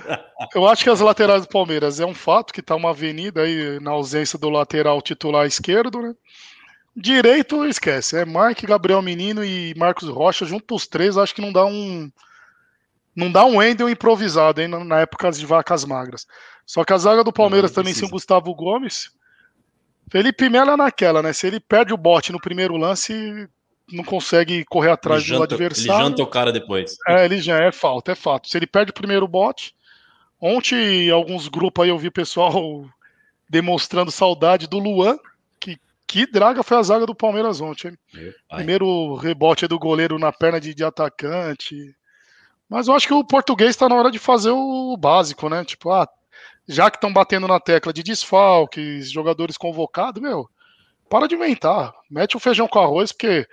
eu 0.56 0.68
acho 0.68 0.84
que 0.84 0.90
as 0.90 1.00
laterais 1.00 1.44
do 1.44 1.50
Palmeiras 1.50 2.00
é 2.00 2.06
um 2.06 2.14
fato 2.14 2.54
que 2.54 2.62
tá 2.62 2.76
uma 2.76 2.90
avenida 2.90 3.44
aí 3.44 3.80
na 3.80 3.92
ausência 3.92 4.38
do 4.38 4.50
lateral 4.50 5.02
titular 5.02 5.46
esquerdo, 5.46 6.02
né? 6.02 6.14
Direito, 6.96 7.66
esquece. 7.66 8.18
É 8.18 8.26
Mike, 8.26 8.66
Gabriel 8.66 9.02
Menino 9.02 9.44
e 9.46 9.74
Marcos 9.78 10.10
Rocha, 10.10 10.46
junto 10.46 10.76
os 10.76 10.88
três, 10.88 11.18
acho 11.18 11.36
que 11.36 11.42
não 11.42 11.52
dá 11.54 11.66
um. 11.66 12.12
Não 13.16 13.32
dá 13.32 13.46
um 13.46 13.58
Wendel 13.58 13.90
improvisado, 13.90 14.62
hein, 14.62 14.68
na- 14.70 15.02
época 15.02 15.32
de 15.32 15.46
vacas 15.46 15.84
magras. 15.86 16.26
Só 16.66 16.84
que 16.84 16.94
a 16.94 16.98
zaga 16.98 17.24
do 17.24 17.34
Palmeiras 17.34 17.72
Não, 17.72 17.76
não 17.76 17.84
também 17.84 17.94
sem 17.94 18.08
o. 18.08 18.12
Gustavo 18.12 18.54
Gomes 18.56 19.12
Felipe 20.12 20.50
Melo 20.50 20.72
é 20.72 20.78
naquela, 20.78 21.22
né? 21.24 21.34
Se 21.34 21.48
ele 21.48 21.60
perde 21.60 21.94
o 21.94 21.98
bote 21.98 22.32
no 22.32 22.40
primeiro 22.40 22.76
lance, 22.78 23.48
não 23.92 24.04
consegue 24.04 24.66
correr 24.66 24.92
atrás 24.92 25.22
Ele 25.22 25.32
do 25.32 25.40
janta, 25.40 25.56
ele 25.56 25.66
adversário. 25.66 26.06
janta 26.06 26.24
o 26.24 26.28
cara 26.28 26.52
depois. 26.52 26.98
É, 27.08 27.26
ele 27.26 27.42
já 27.42 27.58
é 27.58 27.72
falta, 27.72 28.12
é 28.12 28.16
fato. 28.16 28.50
Se 28.50 28.58
ele 28.58 28.68
perde 28.68 28.92
o 28.92 28.94
primeiro 28.94 29.28
bote. 29.28 29.74
Ontem, 30.40 31.08
em 31.08 31.12
alguns 31.12 31.48
grupos 31.48 31.84
aí, 31.84 31.90
eu 31.90 31.98
vi 31.98 32.10
pessoal 32.10 32.54
demonstrando 33.50 34.12
saudade 34.12 34.68
do 34.68 34.80
Luan. 34.80 35.18
Que, 35.60 35.78
que 36.08 36.26
draga 36.26 36.64
foi 36.64 36.78
a 36.78 36.84
zaga 36.84 37.06
do 37.06 37.16
Palmeiras 37.16 37.62
ontem. 37.62 37.98
Primeiro 38.50 39.16
rebote 39.16 39.68
do 39.68 39.78
goleiro 39.78 40.18
na 40.18 40.32
perna 40.32 40.60
de, 40.60 40.74
de 40.74 40.84
atacante. 40.84 41.96
Mas 42.68 42.88
eu 42.88 42.96
acho 42.96 43.06
que 43.06 43.14
o 43.14 43.24
português 43.24 43.72
está 43.72 43.90
na 43.90 43.96
hora 43.96 44.10
de 44.10 44.18
fazer 44.18 44.52
o 44.52 44.96
básico, 44.98 45.50
né? 45.50 45.66
Tipo, 45.66 45.92
ah, 45.92 46.08
já 46.68 46.90
que 46.90 46.98
estão 46.98 47.12
batendo 47.12 47.48
na 47.48 47.60
tecla 47.60 47.92
de 47.92 48.02
desfalques, 48.02 49.12
jogadores 49.12 49.58
convocados, 49.58 50.22
meu, 50.22 50.50
para 51.10 51.28
de 51.28 51.36
inventar. 51.36 51.94
Mete 52.10 52.38
o 52.38 52.40
feijão 52.40 52.70
com 52.70 52.80
arroz, 52.80 53.12
porque 53.12 53.46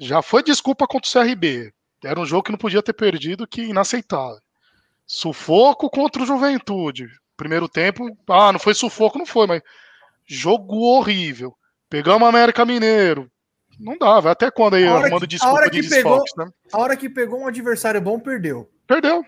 já 0.00 0.22
foi 0.22 0.42
desculpa 0.42 0.86
contra 0.86 1.08
o 1.08 1.12
CRB. 1.24 1.72
Era 2.02 2.18
um 2.18 2.24
jogo 2.26 2.42
que 2.44 2.50
não 2.52 2.58
podia 2.58 2.82
ter 2.82 2.94
perdido, 2.94 3.46
que 3.46 3.62
inaceitável. 3.62 4.40
Sufoco 5.06 5.90
contra 5.90 6.22
o 6.22 6.26
Juventude. 6.26 7.08
Primeiro 7.36 7.68
tempo, 7.68 8.06
ah, 8.28 8.52
não 8.52 8.58
foi 8.60 8.74
sufoco, 8.74 9.18
não 9.18 9.26
foi, 9.26 9.46
mas 9.46 9.62
jogo 10.26 10.76
horrível. 10.78 11.54
Pegamos 11.88 12.22
o 12.22 12.26
América 12.26 12.64
Mineiro. 12.64 13.30
Não 13.78 13.96
dá, 13.98 14.20
vai 14.20 14.32
até 14.32 14.50
quando 14.50 14.74
aí 14.74 14.86
arrumando 14.86 15.20
que- 15.20 15.24
a 15.24 15.28
desculpa 15.28 15.54
hora 15.56 15.70
de 15.70 15.80
que 15.82 15.88
pegou- 15.88 16.20
desfalques, 16.22 16.32
né? 16.36 16.46
A 16.72 16.78
hora 16.78 16.96
que 16.96 17.08
pegou 17.08 17.40
um 17.40 17.46
adversário 17.46 18.00
bom, 18.00 18.20
perdeu. 18.20 18.70
Perdeu. 18.86 19.24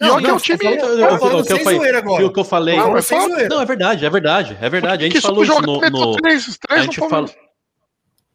E 0.00 0.04
Não, 0.06 0.14
olha 0.14 0.24
que 0.24 0.30
é 0.30 0.34
um 0.34 0.36
time. 0.36 0.58
Eu- 0.64 1.18
falando 1.18 1.40
o 1.40 1.44
sem 1.44 1.64
zoeira 1.64 1.98
agora. 1.98 2.26
o 2.26 2.32
que 2.32 2.38
eu 2.40 2.44
falei. 2.44 2.76
Não, 2.76 2.90
Não, 2.90 2.96
é 2.96 3.00
zoeira. 3.00 3.48
Não, 3.48 3.60
é 3.62 3.64
verdade, 3.64 4.06
é 4.06 4.10
verdade, 4.10 4.58
é 4.60 4.68
verdade. 4.70 5.04
A 5.04 5.08
gente 5.08 5.16
que 5.16 5.20
falou 5.22 5.42
isso 5.42 5.60
no. 5.62 5.80
no- 5.90 6.16
três, 6.16 6.58
A 6.68 6.78
gente, 6.78 6.98
falou, 7.00 7.28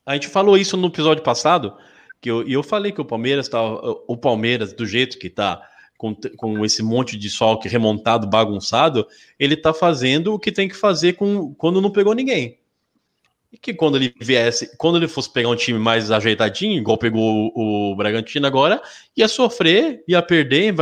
a 0.05 0.13
gente 0.13 0.27
falou 0.27 0.57
isso 0.57 0.75
no 0.77 0.87
episódio 0.87 1.23
passado, 1.23 1.75
que 2.19 2.29
eu, 2.29 2.47
e 2.47 2.53
eu 2.53 2.63
falei 2.63 2.91
que 2.91 3.01
o 3.01 3.05
Palmeiras 3.05 3.49
tá. 3.49 3.61
O 3.61 4.15
Palmeiras, 4.15 4.73
do 4.73 4.85
jeito 4.85 5.17
que 5.17 5.29
tá, 5.29 5.61
com, 5.97 6.15
com 6.35 6.65
esse 6.65 6.81
monte 6.81 7.17
de 7.17 7.29
sol 7.29 7.59
que 7.59 7.69
remontado, 7.69 8.27
bagunçado, 8.27 9.07
ele 9.39 9.55
tá 9.55 9.73
fazendo 9.73 10.33
o 10.33 10.39
que 10.39 10.51
tem 10.51 10.67
que 10.67 10.75
fazer 10.75 11.13
com, 11.13 11.53
quando 11.55 11.81
não 11.81 11.91
pegou 11.91 12.15
ninguém. 12.15 12.59
E 13.51 13.57
que 13.57 13.73
quando 13.73 13.97
ele 13.97 14.13
viesse, 14.19 14.75
quando 14.77 14.97
ele 14.97 15.07
fosse 15.07 15.31
pegar 15.31 15.49
um 15.49 15.55
time 15.55 15.77
mais 15.77 16.09
ajeitadinho, 16.09 16.79
igual 16.79 16.97
pegou 16.97 17.51
o, 17.53 17.91
o 17.91 17.95
Bragantino 17.95 18.47
agora, 18.47 18.81
ia 19.15 19.27
sofrer, 19.27 20.03
ia 20.07 20.21
perder 20.21 20.73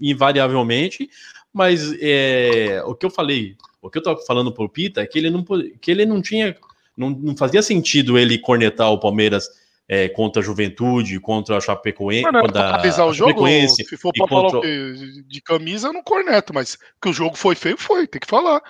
invariavelmente, 0.00 1.08
mas 1.52 1.92
é, 2.00 2.82
o 2.84 2.94
que 2.94 3.06
eu 3.06 3.10
falei, 3.10 3.56
o 3.80 3.90
que 3.90 3.98
eu 3.98 4.02
tava 4.02 4.20
falando 4.26 4.52
pro 4.52 4.68
Pita 4.68 5.00
é 5.00 5.06
que 5.06 5.18
ele 5.18 5.30
não, 5.30 5.42
que 5.80 5.90
ele 5.90 6.04
não 6.04 6.22
tinha, 6.22 6.54
não, 6.98 7.10
não 7.10 7.36
fazia 7.36 7.62
sentido 7.62 8.18
ele 8.18 8.38
cornetar 8.38 8.90
o 8.92 8.98
Palmeiras 8.98 9.48
é, 9.88 10.08
contra 10.08 10.42
a 10.42 10.44
Juventude, 10.44 11.18
contra 11.20 11.56
a 11.56 11.60
Chapecoense, 11.60 12.22
Mas 12.24 12.32
não 12.32 12.42
contra 12.42 12.68
analisar 12.68 13.06
o 13.06 13.14
jogo, 13.14 13.46
se 13.68 13.96
for 13.96 14.12
pra 14.12 14.26
falar 14.28 14.50
contra- 14.50 14.68
de 15.26 15.40
camisa, 15.40 15.88
eu 15.88 15.92
não 15.94 16.02
corneto, 16.02 16.52
mas 16.52 16.76
que 17.00 17.08
o 17.08 17.12
jogo 17.12 17.36
foi 17.36 17.54
feio, 17.54 17.78
foi, 17.78 18.06
tem 18.06 18.20
que 18.20 18.26
falar. 18.26 18.60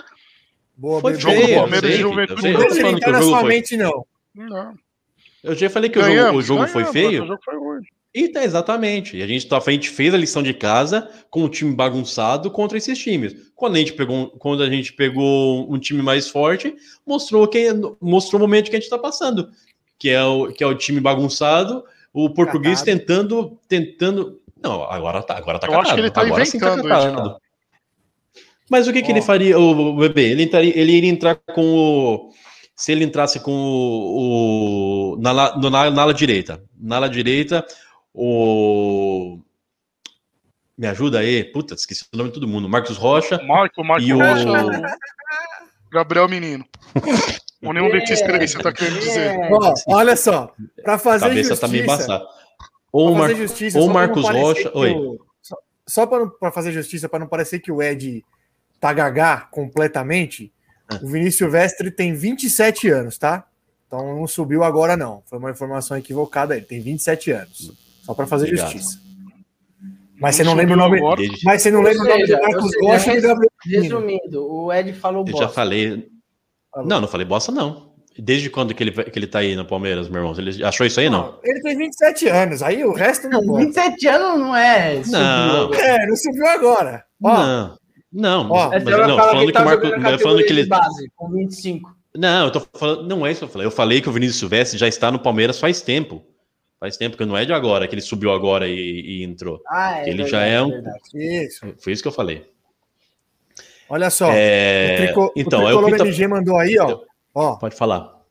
Boa, 0.77 1.01
Foi 1.01 1.15
jogo 1.17 1.35
do 1.35 1.43
feio, 1.43 1.55
eu 1.57 1.61
Palmeiras 1.61 1.91
sei, 1.91 1.99
e 1.99 2.03
Juventude 2.03 2.41
sei, 2.43 2.53
não 2.53 2.61
eu 2.61 2.69
tô 2.69 2.75
Deixa 2.75 2.81
ele 2.81 2.83
falando 2.83 3.01
que 3.01 3.05
entrar 3.09 3.19
o 3.19 3.21
na 3.21 3.27
sua 3.27 3.41
foi- 3.41 3.49
mente, 3.49 3.77
não. 3.77 4.07
Não. 4.35 4.75
Eu 5.43 5.55
já 5.57 5.71
falei 5.71 5.91
que 5.91 5.99
o 5.99 6.03
jogo, 6.03 6.15
Ganhamos, 6.15 6.45
o 6.45 6.47
jogo 6.47 6.67
foi 6.69 6.83
ganhamos, 6.85 6.93
feio. 6.93 7.25
O 7.25 7.27
jogo 7.27 7.41
foi 7.45 7.57
ruim. 7.57 7.81
Então, 8.15 8.43
exatamente. 8.43 9.17
E 9.17 9.23
a 9.23 9.27
gente, 9.27 9.47
tá, 9.47 9.59
a 9.65 9.71
gente 9.71 9.91
fez 9.91 10.13
a 10.15 10.17
lição 10.19 10.43
de 10.43 10.55
casa 10.55 11.09
com 11.31 11.45
um 11.45 11.49
time 11.49 11.75
bagunçado 11.75 12.51
contra 12.51 12.79
esses 12.79 12.99
times. 12.99 13.35
Quando 13.55 13.77
a 13.77 13.79
gente 13.79 13.93
pegou, 13.93 14.17
um- 14.17 14.29
quando 14.31 14.63
a 14.63 14.71
gente 14.71 14.93
pegou 14.95 15.71
um 15.73 15.79
time 15.79 16.03
mais 16.03 16.29
forte, 16.29 16.75
mostrou 17.07 17.47
que 17.47 17.69
mostrou 18.01 18.39
o 18.41 18.43
momento 18.43 18.71
que 18.71 18.77
a 18.77 18.79
gente 18.79 18.85
está 18.85 18.99
passando, 18.99 19.51
que 19.99 20.09
é 20.09 20.25
o 20.25 20.49
que 20.53 20.65
é 20.65 20.67
o 20.67 20.75
time 20.75 21.01
bagunçado, 21.01 21.85
o 22.13 22.31
português 22.31 22.81
Catado. 22.81 22.99
tentando 22.99 23.59
tentando. 23.69 24.41
Não, 24.61 24.83
agora 24.85 25.23
tá, 25.23 25.37
agora 25.37 25.59
tá 25.59 25.67
Eu 25.67 25.75
acho 25.75 25.83
catado. 25.83 25.95
que 25.95 26.01
ele 26.01 26.11
tá 26.11 26.21
agora 26.23 26.45
sim 26.45 26.57
inventando, 26.57 26.83
catado. 26.89 27.07
Edinaldo. 27.09 27.37
Mas 28.71 28.87
o 28.89 28.93
que, 28.93 29.03
que 29.03 29.11
ele 29.11 29.23
faria, 29.23 29.59
o, 29.59 29.71
o 29.71 29.97
bebê? 29.97 30.31
Ele, 30.31 30.43
entraria, 30.43 30.77
ele 30.77 30.93
iria 30.93 31.11
entrar 31.11 31.37
com 31.37 31.63
o. 31.75 32.31
Se 32.77 32.93
ele 32.93 33.05
entrasse 33.05 33.41
com 33.41 33.53
o. 33.53 35.15
o 35.15 35.17
na, 35.21 35.33
na, 35.33 35.91
na 35.91 36.03
ala 36.03 36.15
direita. 36.15 36.63
Na 36.79 36.97
ala 36.97 37.09
direita, 37.09 37.67
o. 38.19 39.39
Me 40.77 40.87
ajuda 40.87 41.21
aí. 41.21 41.45
Puta, 41.45 41.75
esqueci 41.75 42.05
o 42.13 42.17
nome 42.17 42.31
de 42.31 42.35
todo 42.35 42.47
mundo. 42.49 42.69
Marcos 42.69 42.97
Rocha. 42.97 43.41
Marco, 43.45 43.83
Marco 43.85 44.03
E 44.05 44.13
o- 44.13 44.19
Rocha, 44.19 44.97
Gabriel 45.91 46.29
Menino. 46.29 46.65
Ou 47.63 47.73
nenhum 47.73 47.91
desses 47.91 48.21
três, 48.21 48.53
você 48.53 48.59
tá 48.63 48.73
querendo 48.73 49.01
dizer. 49.01 49.35
É, 49.35 49.49
Ó, 49.53 49.75
olha 49.89 50.15
só, 50.17 50.53
pra 50.83 50.95
A 50.95 50.99
fazer 50.99 51.29
cabeça 51.29 51.49
justiça, 51.49 51.61
tá 51.61 51.69
meio 51.69 51.83
embaçada. 51.85 52.25
Ou 52.93 53.13
o 53.13 53.19
Mar... 53.19 53.35
justiça, 53.35 53.79
ou 53.79 53.89
Marcos 53.89 54.25
Rocha- 54.29 54.71
oi. 54.75 54.93
o- 54.93 55.19
Só, 55.87 56.07
pra 56.07 56.53
fazer 56.53 56.71
justiça, 56.73 57.09
pra 57.09 57.19
não 57.19 57.27
parecer 57.27 57.59
que 57.61 57.73
o 57.73 57.83
Ed 57.83 58.23
tá 58.79 58.93
gagá 58.93 59.49
completamente, 59.51 60.53
Ah. 60.89 61.01
o 61.03 61.09
Vinícius 61.09 61.37
Silvestre 61.37 61.91
tem 61.91 62.15
27 62.15 62.89
anos, 62.91 63.19
tá? 63.19 63.45
Então 63.87 64.15
não 64.17 64.27
subiu 64.27 64.63
agora, 64.63 64.97
não. 64.97 65.23
Foi 65.27 65.39
uma 65.39 65.51
informação 65.51 65.97
equivocada. 65.97 66.55
Ele 66.57 66.65
tem 66.67 66.81
27 66.81 67.31
anos. 67.33 67.73
Só 68.09 68.15
pra 68.15 68.27
fazer 68.27 68.47
Obrigado. 68.47 68.73
justiça. 68.73 68.99
Mas 70.19 70.35
você 70.35 70.43
não 70.43 70.55
lembra 70.55 70.75
o 70.75 70.79
nome. 70.79 70.99
Desde- 71.17 71.45
Mas 71.45 71.61
você 71.63 71.71
não 71.71 71.83
lembra 71.83 72.03
o 72.03 72.09
nome 72.09 72.27
do 72.27 72.33
Marcos 72.41 72.71
Rocha 72.83 73.13
e 73.15 73.21
Gabriel. 73.21 73.51
Resumindo, 73.67 74.51
o 74.51 74.73
Ed 74.73 74.93
falou 74.95 75.21
Eu 75.21 75.33
bosta. 75.33 75.43
já 75.47 75.49
falei. 75.53 76.09
Não, 76.87 77.01
não 77.03 77.07
falei 77.09 77.27
bosta, 77.27 77.53
não. 77.53 77.89
Desde 78.19 78.49
quando 78.51 78.75
que 78.75 78.83
ele, 78.83 78.91
que 78.91 79.17
ele 79.19 79.27
tá 79.27 79.41
aí 79.41 79.55
no 79.55 79.65
Palmeiras, 79.67 80.09
meu 80.09 80.23
irmão? 80.23 80.35
Ele 80.39 80.65
achou 80.65 80.87
isso 80.87 80.99
aí, 80.99 81.11
não? 81.11 81.39
Ele 81.45 81.61
tem 81.61 81.77
27 81.77 82.29
anos, 82.29 82.63
aí 82.63 82.83
o 82.83 82.93
resto 82.93 83.29
não 83.29 83.45
pode. 83.47 83.67
27 83.67 84.09
anos 84.09 84.41
não 84.41 84.57
é. 84.57 84.97
subiu 85.05 85.13
Não. 85.13 85.75
É, 85.75 86.07
não 86.07 86.17
subiu 86.17 86.47
agora. 86.49 87.05
Ó, 87.23 87.35
Não. 87.37 87.79
Não, 88.11 88.51
Ó, 88.51 88.71
mas, 88.71 88.83
não, 88.85 89.17
falando 89.19 89.47
que 89.47 89.53
tá 89.53 89.61
o 89.63 89.65
Marco. 89.67 89.87
eu 89.87 90.19
Falando 90.19 90.43
que 90.43 90.51
ele. 90.51 90.63
de 90.63 90.69
base, 90.71 91.13
com 91.15 91.31
25. 91.31 91.95
Não, 92.17 92.47
eu 92.47 92.51
tô 92.51 92.67
falando. 92.75 93.07
Não 93.07 93.25
é 93.27 93.31
isso 93.31 93.41
que 93.41 93.45
eu 93.45 93.49
falei. 93.51 93.67
Eu 93.67 93.71
falei 93.71 94.01
que 94.01 94.09
o 94.09 94.13
Vinícius 94.13 94.39
Silvestre 94.41 94.79
já 94.79 94.89
está 94.89 95.13
no 95.13 95.19
Palmeiras 95.19 95.61
faz 95.61 95.83
tempo. 95.83 96.25
Faz 96.81 96.97
tempo 96.97 97.17
que 97.17 97.25
não 97.25 97.37
é 97.37 97.45
de 97.45 97.53
agora, 97.53 97.89
que 97.89 97.95
ele 97.95 98.01
subiu 98.03 98.31
agora 98.33 98.69
e, 98.69 98.73
e 99.21 99.23
entrou. 99.25 99.61
Ah, 99.67 99.99
é 99.99 100.03
Ele 100.09 100.23
verdade, 100.23 100.31
já 100.31 100.43
é 100.45 100.63
um- 100.63 100.83
isso. 101.15 101.67
Foi 101.79 101.93
isso 101.93 102.03
que 102.03 102.09
eu 102.09 102.13
falei. 102.13 102.49
Olha 103.89 104.11
só. 104.11 104.31
É, 104.33 104.93
o, 104.93 104.97
trico, 105.05 105.33
então, 105.35 105.61
o 105.65 105.69
é 105.69 105.75
o 105.75 105.79
Tricolor 105.79 105.91
Pita- 105.93 106.05
MG 106.05 106.29
mandou 106.29 106.57
aí, 106.59 106.79
ó. 106.79 107.01
Ó, 107.35 107.57
Pode 107.57 107.75
falar. 107.75 108.23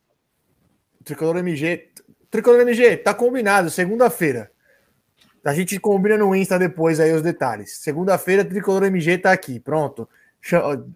o 1.00 1.04
Tricolor 1.04 1.38
MG. 1.38 1.89
Tricolor 2.30 2.62
MG, 2.62 2.98
tá 2.98 3.14
combinado, 3.14 3.70
segunda-feira. 3.70 4.52
A 5.43 5.54
gente 5.54 5.80
combina 5.80 6.18
no 6.18 6.36
Insta 6.36 6.60
depois 6.60 7.00
aí 7.00 7.12
os 7.14 7.22
detalhes. 7.22 7.78
Segunda-feira, 7.78 8.43
Tricolor 8.45 8.84
MG 8.84 9.18
tá 9.18 9.32
aqui, 9.32 9.60
pronto. 9.60 10.08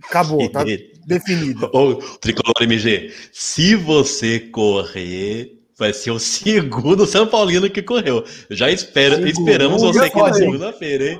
Acabou, 0.09 0.49
tá 0.49 0.63
definido. 1.07 1.69
Ô, 1.73 1.95
Tricolor 2.17 2.53
MG, 2.61 3.13
se 3.31 3.75
você 3.75 4.39
correr, 4.39 5.57
vai 5.81 5.91
ser 5.93 6.11
o 6.11 6.19
segundo 6.19 7.07
São 7.07 7.25
Paulino 7.27 7.67
que 7.69 7.81
correu. 7.81 8.23
Já 8.51 8.69
espera, 8.69 9.15
Segundo, 9.15 9.29
esperamos 9.31 9.81
você 9.81 9.99
aqui 10.05 10.17
na 10.21 10.33
segunda-feira, 10.33 11.05
hein? 11.09 11.19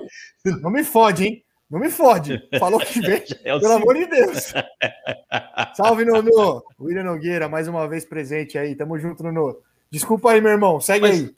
Não 0.62 0.70
me 0.70 0.84
fode, 0.84 1.26
hein? 1.26 1.44
Não 1.70 1.80
me 1.80 1.90
fode. 1.90 2.40
Falou 2.60 2.80
que 2.80 3.00
vem. 3.00 3.24
É 3.44 3.58
Pelo 3.58 3.74
amor 3.74 3.96
de 3.96 4.06
Deus. 4.06 4.54
Salve, 5.76 6.06
Nono. 6.06 6.62
William 6.80 7.04
Nogueira, 7.06 7.50
mais 7.50 7.68
uma 7.68 7.88
vez 7.88 8.06
presente 8.06 8.56
aí. 8.58 8.76
Tamo 8.76 9.00
junto, 9.00 9.24
Nono. 9.24 9.56
Desculpa 9.90 10.32
aí, 10.32 10.42
meu 10.42 10.52
irmão. 10.52 10.80
Segue 10.80 11.02
Mas- 11.02 11.20
aí. 11.22 11.32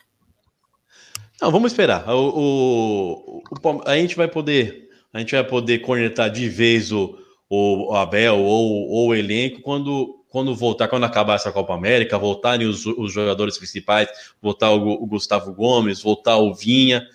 Não, 1.41 1.49
vamos 1.51 1.71
esperar. 1.71 2.07
O, 2.09 2.29
o- 2.29 3.37
o 3.37 3.81
a 3.85 3.95
gente 3.95 4.15
vai 4.17 4.27
poder, 4.27 4.89
a 5.13 5.19
gente 5.19 5.31
vai 5.33 5.43
poder 5.45 5.79
cornetar 5.79 6.29
de 6.29 6.47
vez 6.49 6.91
o, 6.91 7.17
o 7.49 7.93
Abel 7.95 8.37
ou, 8.39 8.89
ou 8.89 9.07
o 9.09 9.15
elenco 9.15 9.61
quando, 9.61 10.22
quando 10.33 10.55
voltar, 10.55 10.87
quando 10.87 11.03
acabar 11.03 11.35
essa 11.35 11.51
Copa 11.51 11.75
América, 11.75 12.17
voltarem 12.17 12.67
os, 12.67 12.87
os 12.87 13.13
jogadores 13.13 13.55
principais, 13.55 14.09
voltar 14.41 14.71
o, 14.71 14.93
o 14.93 15.05
Gustavo 15.05 15.53
Gomes, 15.53 16.01
voltar 16.01 16.37
o 16.37 16.55
Vinha 16.55 17.07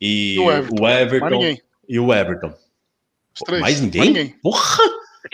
e 0.00 0.38
o 0.38 0.50
Everton. 0.50 0.82
o 0.82 0.88
Everton 0.88 1.20
Mais 1.26 1.32
ninguém. 1.38 1.62
e 1.86 2.00
o 2.00 2.14
Everton. 2.14 2.54
Os 3.34 3.40
três. 3.44 3.60
Mais 3.60 3.78
ninguém? 3.78 4.00
Mais 4.00 4.08
ninguém. 4.14 4.28
Porra! 4.42 4.78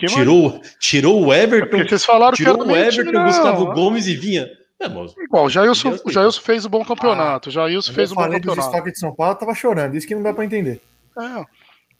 Mano. 0.01 0.15
Tirou, 0.15 0.61
tirou 0.79 1.25
o 1.25 1.33
É 1.33 1.43
Everton, 1.43 1.69
porque 1.69 1.89
vocês 1.89 2.05
falaram 2.05 2.31
que 2.31 2.43
tirou 2.43 2.61
era 2.61 2.65
o 2.65 2.75
Everton, 2.75 3.09
o 3.09 3.13
não. 3.13 3.23
Gustavo 3.25 3.73
Gomes 3.73 4.05
e 4.07 4.15
Vinha. 4.15 4.49
É. 4.81 4.85
Igual, 5.23 5.45
o 5.45 5.49
Jailson, 5.49 5.97
o 6.05 6.11
Jailson 6.11 6.41
fez 6.41 6.65
um 6.65 6.69
bom 6.69 6.83
campeonato. 6.83 7.49
O 7.49 7.51
Jailson 7.51 7.91
Eu 7.91 7.95
fez 7.95 8.11
um 8.11 8.15
bom 8.15 8.21
falei 8.21 8.39
dos 8.39 8.49
campeonato. 8.49 8.75
estoques 8.75 8.93
de 8.93 8.99
São 8.99 9.15
Paulo, 9.15 9.33
eu 9.33 9.39
tava 9.39 9.53
chorando. 9.55 9.95
Isso 9.95 10.05
que 10.07 10.13
não 10.13 10.23
dá 10.23 10.33
pra 10.33 10.43
entender. 10.45 10.81
É. 11.17 11.45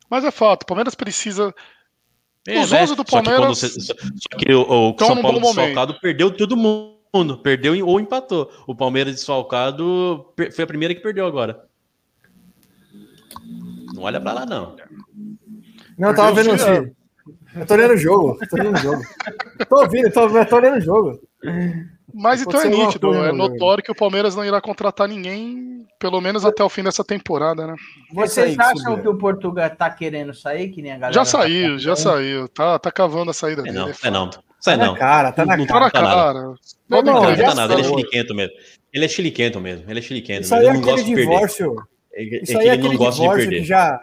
Mas 0.10 0.24
é 0.26 0.32
fato, 0.32 0.64
o 0.64 0.66
Palmeiras 0.66 0.96
precisa. 0.96 1.54
É, 2.48 2.62
Os 2.62 2.72
né? 2.72 2.84
11 2.84 2.96
do 2.96 2.98
Só 2.98 3.04
que, 3.04 3.12
Palmeiras 3.30 3.48
você- 3.60 3.70
só, 3.82 3.94
só 3.94 4.38
que 4.38 4.54
o, 4.54 4.62
o 4.62 4.96
São 4.98 5.22
Paulo 5.22 5.40
desfalcado 5.40 6.00
perdeu 6.00 6.32
todo 6.36 6.56
mundo. 6.58 7.38
Perdeu 7.44 7.74
ou 7.88 8.00
empatou. 8.00 8.52
O 8.68 8.76
Palmeiras 8.76 9.16
desfalcado 9.16 10.34
foi 10.54 10.64
a 10.64 10.68
primeira 10.68 10.94
que 10.94 11.02
perdeu 11.02 11.26
agora. 11.26 11.66
Não 13.94 14.04
olha 14.04 14.22
pra 14.22 14.34
lá, 14.34 14.46
não. 14.46 14.76
Não, 15.98 16.10
eu 16.10 16.16
tava 16.16 16.34
vendo 16.34 16.52
o 16.52 16.54
assim. 16.54 16.92
Eu 17.56 17.66
tô 17.66 17.74
olhando 17.74 17.94
o 17.94 17.98
jogo. 17.98 18.38
Tô 18.48 18.56
olhando 18.56 18.76
o 18.76 18.80
jogo. 18.80 19.02
Tô 19.68 19.82
ouvindo, 19.82 20.12
tô, 20.12 20.46
tô 20.46 20.56
olhando 20.56 20.78
o 20.78 20.82
jogo. 20.82 21.20
Mas 22.14 22.42
então 22.42 22.60
é 22.60 22.68
nítido, 22.68 23.14
é 23.14 23.32
notório 23.32 23.84
que 23.84 23.92
o 23.92 23.96
Palmeiras 23.96 24.36
não 24.36 24.44
irá 24.46 24.60
contratar 24.60 25.08
ninguém, 25.08 25.86
pelo 26.00 26.20
menos 26.22 26.44
até 26.46 26.64
o 26.64 26.70
fim 26.70 26.84
dessa 26.84 27.04
temporada, 27.04 27.68
né? 27.68 27.76
Vocês 28.14 28.56
sair, 28.56 28.72
acham 28.72 29.02
que 29.02 29.08
o 29.08 29.16
Portugal 29.18 29.70
tá 29.70 29.90
querendo 29.90 30.34
sair, 30.34 30.70
que 30.70 30.82
nem 30.82 30.92
a 30.94 30.98
galera? 30.98 31.14
Já 31.14 31.20
tá 31.22 31.26
saiu, 31.26 31.78
já 31.80 31.96
saiu. 31.96 32.48
Tá, 32.48 32.80
tá 32.80 32.92
cavando 32.92 33.32
a 33.32 33.34
saída 33.34 33.62
É 33.62 33.66
dele. 33.66 33.78
não, 33.78 33.90
é 33.90 33.94
é 34.04 34.10
não. 34.12 34.30
Sai 34.60 34.78
Tá 34.78 34.86
não. 34.86 34.94
na 34.94 35.00
cara, 35.00 35.32
tá 35.32 35.46
na 35.46 35.56
Não 35.58 35.66
Tá 35.66 35.80
na 35.80 35.92
cara. 35.92 35.92
Tá 35.92 36.16
nada. 36.16 36.34
cara. 36.34 36.40
Não, 36.90 37.02
Não, 37.02 37.14
não, 37.14 37.36
tá 37.36 37.56
nada, 37.56 37.74
ele 37.74 37.82
é 37.82 37.86
chiliquento 37.86 38.36
mesmo. 38.36 38.54
Ele 38.92 39.06
é 39.06 39.08
chiliquento 39.08 39.62
mesmo, 39.62 39.86
ele 39.90 40.00
é 40.00 40.02
chiliquento 40.02 40.42
Isso 40.42 40.54
mesmo. 40.56 40.68
aí 40.70 40.76
é 40.76 40.78
Ele 40.78 40.86
não 40.86 40.94
aquele 40.94 41.16
divórcio. 41.16 41.76
Ele, 42.12 42.36
é 42.36 42.44
Isso 42.44 42.52
que 42.54 42.58
aí 42.58 42.68
é 42.68 42.72
aquele 42.72 42.98
gosta 42.98 43.12
de 43.16 43.22
divórcio 43.22 43.44
que 43.46 43.50
perder. 43.52 43.66
já. 43.66 44.02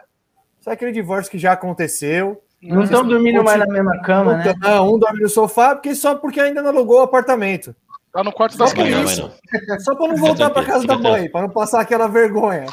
Isso 0.61 0.70
é 0.70 0.72
aquele 0.72 0.92
divórcio 0.92 1.30
que 1.30 1.38
já 1.38 1.52
aconteceu. 1.52 2.40
Não 2.62 2.82
estão 2.82 3.07
dormindo 3.07 3.44
mais 3.44 3.59
na 3.59 3.66
mesma 3.66 4.00
cama, 4.00 4.36
né? 4.38 4.54
Não, 4.61 4.94
um 4.94 4.98
dorme 4.98 5.20
no 5.20 5.28
sofá 5.28 5.74
porque 5.74 5.94
só 5.94 6.14
porque 6.14 6.40
ainda 6.40 6.62
não 6.62 6.70
alugou 6.70 7.00
o 7.00 7.02
apartamento. 7.02 7.74
Tá 8.16 8.24
no 8.24 8.32
quarto 8.32 8.56
das 8.56 8.72
Vai 8.72 8.90
vai 8.90 8.92
crianças. 8.92 9.30
É 9.70 9.78
só 9.80 9.94
para 9.94 10.08
não 10.08 10.16
voltar 10.16 10.50
para 10.50 10.62
tranquilo, 10.62 10.72
casa 10.72 10.86
da 10.86 11.10
mãe, 11.10 11.28
para 11.30 11.42
não 11.42 11.50
passar 11.50 11.80
aquela 11.80 12.06
vergonha. 12.08 12.64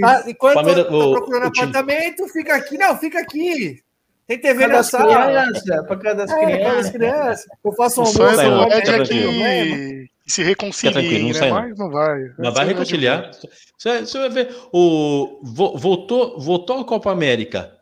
Tá, 0.00 0.24
enquanto 0.26 0.54
Palmeiras- 0.54 0.86
tá 0.86 0.94
o- 0.96 1.12
procurando 1.12 1.44
o 1.44 1.46
apartamento, 1.48 2.26
fica 2.28 2.54
aqui. 2.56 2.78
Não, 2.78 2.96
fica 2.96 3.20
aqui. 3.20 3.80
Tem 4.26 4.38
TV 4.38 4.60
Pra 4.60 4.68
na 4.68 4.74
das 4.74 4.86
sala. 4.86 5.24
crianças, 5.26 5.86
pra 5.86 5.96
cada 5.96 6.14
das 6.26 6.30
É, 6.30 6.34
para 6.34 6.46
as 6.46 6.90
crianças. 6.90 6.90
crianças. 6.92 7.44
Eu 7.64 7.72
faço 7.72 8.00
um 8.00 8.04
O 8.04 8.06
almoço. 8.06 8.22
Eu 8.22 8.70
fica 8.80 8.92
é 8.92 9.04
que 9.04 10.08
que 10.24 10.30
se 10.32 10.42
reconcilie, 10.42 10.92
tranquilo, 10.94 11.20
não 11.20 11.28
né? 11.28 11.34
sai, 11.34 11.50
não. 11.50 11.60
Mas 11.60 11.78
não 11.78 11.90
vai. 11.90 12.20
Mas 12.38 12.54
vai 12.54 12.66
reconciliar. 12.66 13.30
Você, 13.76 14.04
vai 14.20 14.28
ver. 14.30 14.56
O, 14.72 15.40
vo- 15.42 15.76
voltou, 15.76 16.38
voltou 16.40 16.80
a 16.80 16.84
Copa 16.84 17.10
América 17.10 17.72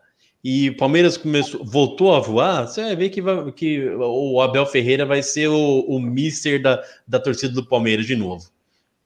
e 0.43 0.69
o 0.69 0.77
Palmeiras 0.77 1.17
começou, 1.17 1.63
voltou 1.63 2.15
a 2.15 2.19
voar. 2.19 2.67
Você 2.67 2.81
vai 2.83 2.95
ver 2.95 3.09
que, 3.09 3.21
vai- 3.21 3.51
que 3.51 3.87
o 3.89 4.41
Abel 4.41 4.65
Ferreira 4.65 5.05
vai 5.05 5.21
ser 5.21 5.47
o, 5.49 5.81
o 5.81 5.99
mister 5.99 6.61
da, 6.61 6.83
da 7.07 7.19
torcida 7.19 7.53
do 7.53 7.65
Palmeiras 7.65 8.05
de 8.05 8.15
novo. 8.15 8.45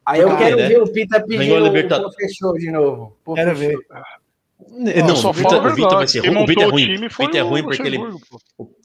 Aí 0.05 0.21
eu 0.21 0.38
quero 0.38 0.55
né? 0.57 0.67
ver 0.67 0.81
o 0.81 0.88
Pita 0.91 1.19
pedir 1.25 1.51
a 1.51 1.55
o 1.61 1.63
Libertadores. 1.65 2.15
professor 2.15 2.57
de 2.57 2.71
novo. 2.71 3.17
Pô, 3.23 3.33
Quero 3.33 3.55
fechou. 3.55 3.69
ver. 3.71 5.03
Não, 5.03 5.15
só 5.15 5.29
o 5.29 5.33
Vitor, 5.33 5.51
falo 5.61 5.86
a 5.86 5.88
o 5.88 5.97
vai 5.97 6.07
ser 6.07 6.19
ruim. 6.19 6.43
O 6.43 6.47
Vitor 6.47 6.63
é 6.63 6.67
o 6.67 6.69
ruim. 6.71 6.95
O 6.95 6.99
Vitor 7.09 7.36
é 7.36 7.43
o 7.43 7.47
ruim 7.47 7.63
porque 7.63 7.81
ele. 7.83 7.99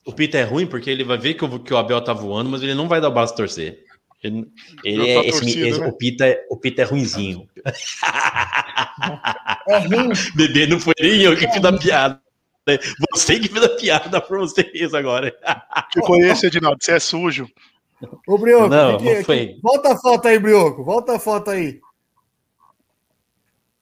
O, 0.05 0.13
Peter 0.13 0.41
é 0.41 0.45
ruim 0.45 0.67
porque 0.67 0.91
ele 0.91 1.05
vai 1.05 1.19
ver 1.19 1.35
que 1.35 1.45
o, 1.45 1.59
que 1.61 1.73
o 1.73 1.77
Abel 1.77 2.01
tá 2.03 2.13
voando, 2.13 2.51
mas 2.51 2.63
ele 2.63 2.75
não 2.75 2.89
vai 2.89 3.01
dar 3.01 3.09
o 3.09 3.13
braço 3.13 3.37
torcer. 3.37 3.85
Ele, 4.23 4.47
ele 4.85 5.05
Já 5.05 5.09
é, 5.09 5.15
tá 5.15 5.21
esse- 5.29 5.41
torcida, 5.41 5.69
esse- 5.69 5.81
né? 5.81 5.87
o, 5.87 5.93
Pita, 5.93 6.27
é- 6.27 6.45
o 6.51 6.57
Pita 6.57 6.83
é 6.83 6.85
ruinzinho. 6.85 7.47
É 9.69 9.79
ruim. 9.79 10.09
Bebê, 10.35 10.67
não 10.67 10.79
foi 10.81 10.95
nem 11.01 11.21
eu 11.23 11.37
que 11.37 11.49
fiz 11.49 11.65
a 11.65 11.73
piada. 11.73 12.21
Você 13.13 13.39
que 13.41 13.49
fez 13.49 13.65
a 13.65 13.69
piada 13.71 14.21
pra 14.21 14.39
vocês 14.39 14.95
agora. 14.95 15.35
Que 15.93 16.01
foi 16.05 16.19
esse, 16.21 16.47
Edinaldo? 16.47 16.79
Você 16.83 16.93
é 16.93 17.01
sujo. 17.01 17.49
Ô, 18.27 18.39
Brioco, 18.39 18.69
Não, 18.69 18.99
não 18.99 19.25
foi. 19.25 19.59
volta 19.63 19.93
a 19.93 19.97
foto 19.99 20.29
aí, 20.29 20.39
Brioco. 20.39 20.85
Volta 20.85 21.17
a 21.17 21.19
foto 21.19 21.51
aí. 21.51 21.81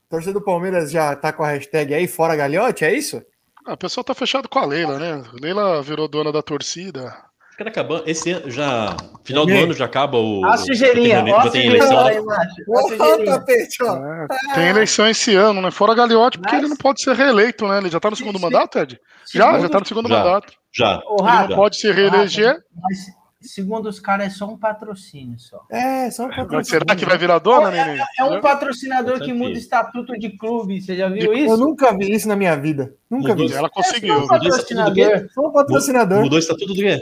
Torcida 0.09 0.33
do 0.33 0.41
Palmeiras 0.43 0.91
já 0.91 1.15
tá 1.15 1.33
com 1.33 1.43
a 1.45 1.49
hashtag 1.49 1.95
aí, 1.95 2.09
fora 2.09 2.35
galhote, 2.35 2.85
é 2.85 2.93
isso? 2.95 3.23
Ah, 3.67 3.75
o 3.75 3.77
pessoal 3.77 4.03
tá 4.03 4.15
fechado 4.15 4.49
com 4.49 4.59
a 4.59 4.65
Leila, 4.65 4.99
né? 4.99 5.23
Leila 5.41 5.83
virou 5.83 6.09
dona 6.09 6.33
da 6.33 6.43
torcida. 6.43 7.15
Cara, 7.59 7.71
acabando. 7.71 8.05
Esse 8.09 8.31
ano 8.31 8.49
já. 8.51 8.97
Final 9.25 9.45
do 9.45 9.53
aí? 9.53 9.65
ano 9.65 9.73
já 9.75 9.85
acaba 9.85 10.17
o. 10.17 10.45
A 10.45 10.55
o- 10.55 10.59
sujeirinha, 10.59 11.27
já 11.27 11.35
ó 11.35 11.39
a 11.41 11.51
tem 11.51 11.67
eleição, 11.67 11.99
aí 12.07 12.15
né? 12.15 12.21
embaixo. 12.21 12.55
Ó 12.69 12.79
a 12.79 12.83
Ó, 12.85 12.89
sujeirinha. 12.89 13.33
tapete, 13.41 13.83
ó. 13.83 13.97
É, 13.97 14.27
tem 14.55 14.69
eleição 14.69 15.09
esse 15.09 15.35
ano, 15.35 15.61
né? 15.61 15.71
Fora 15.73 15.93
Galiote, 15.95 16.39
porque 16.39 16.53
Mas- 16.55 16.63
ele 16.63 16.71
não 16.71 16.77
pode 16.77 17.03
ser 17.03 17.17
reeleito, 17.17 17.67
né? 17.67 17.79
Ele 17.79 17.91
já 17.91 17.99
tá 17.99 18.09
no 18.11 18.17
segundo 18.17 18.37
Sim. 18.39 18.45
mandato, 18.45 18.79
Ed? 18.79 18.99
Já, 19.35 19.47
Segundo- 19.47 19.63
já 19.63 19.69
tá 19.69 19.81
no 19.81 19.87
segundo 19.87 20.09
Já. 20.09 20.19
mandato. 20.19 20.53
Já. 20.73 21.03
Ele 21.03 21.49
não 21.49 21.57
pode 21.57 21.77
se 21.81 21.91
reeleger. 21.93 22.57
mas 22.81 22.99
segundo 23.41 23.89
os 23.89 23.99
caras 24.01 24.27
é 24.29 24.31
só 24.31 24.47
um 24.47 24.57
patrocínio 24.57 25.39
só. 25.39 25.61
É, 25.71 26.11
só 26.13 26.25
um 26.25 26.29
Mas 26.29 26.37
patrocínio. 26.37 26.81
será 26.81 26.95
que 26.97 27.05
vai 27.05 27.19
virar 27.19 27.39
dona, 27.41 27.71
Nenê? 27.73 28.01
É 28.19 28.25
um 28.25 28.41
patrocinador 28.41 29.19
que 29.21 29.33
muda 29.33 29.51
o 29.51 29.59
estatuto 29.59 30.13
de 30.19 30.31
clube. 30.37 30.81
Você 30.81 30.97
já 30.97 31.09
viu 31.09 31.33
Eu 31.33 31.35
isso? 31.35 31.57
nunca 31.57 31.97
vi 31.97 32.13
isso 32.13 32.29
na 32.29 32.37
minha 32.37 32.57
vida. 32.57 32.95
Nunca 33.11 33.35
vi. 33.35 33.43
Mudou. 33.43 33.47
isso. 33.47 33.57
Ela 33.59 33.67
É 33.69 33.71
conseguiu. 33.71 34.15
só 34.15 34.25
um 34.25 34.29
patrocinador. 34.29 35.27
Só 35.35 35.41
um 35.49 35.53
patrocinador. 35.53 36.23
Mudou 36.23 36.37
o 36.37 36.41
estatuto 36.41 36.73
do 36.75 36.81
quê? 36.81 37.01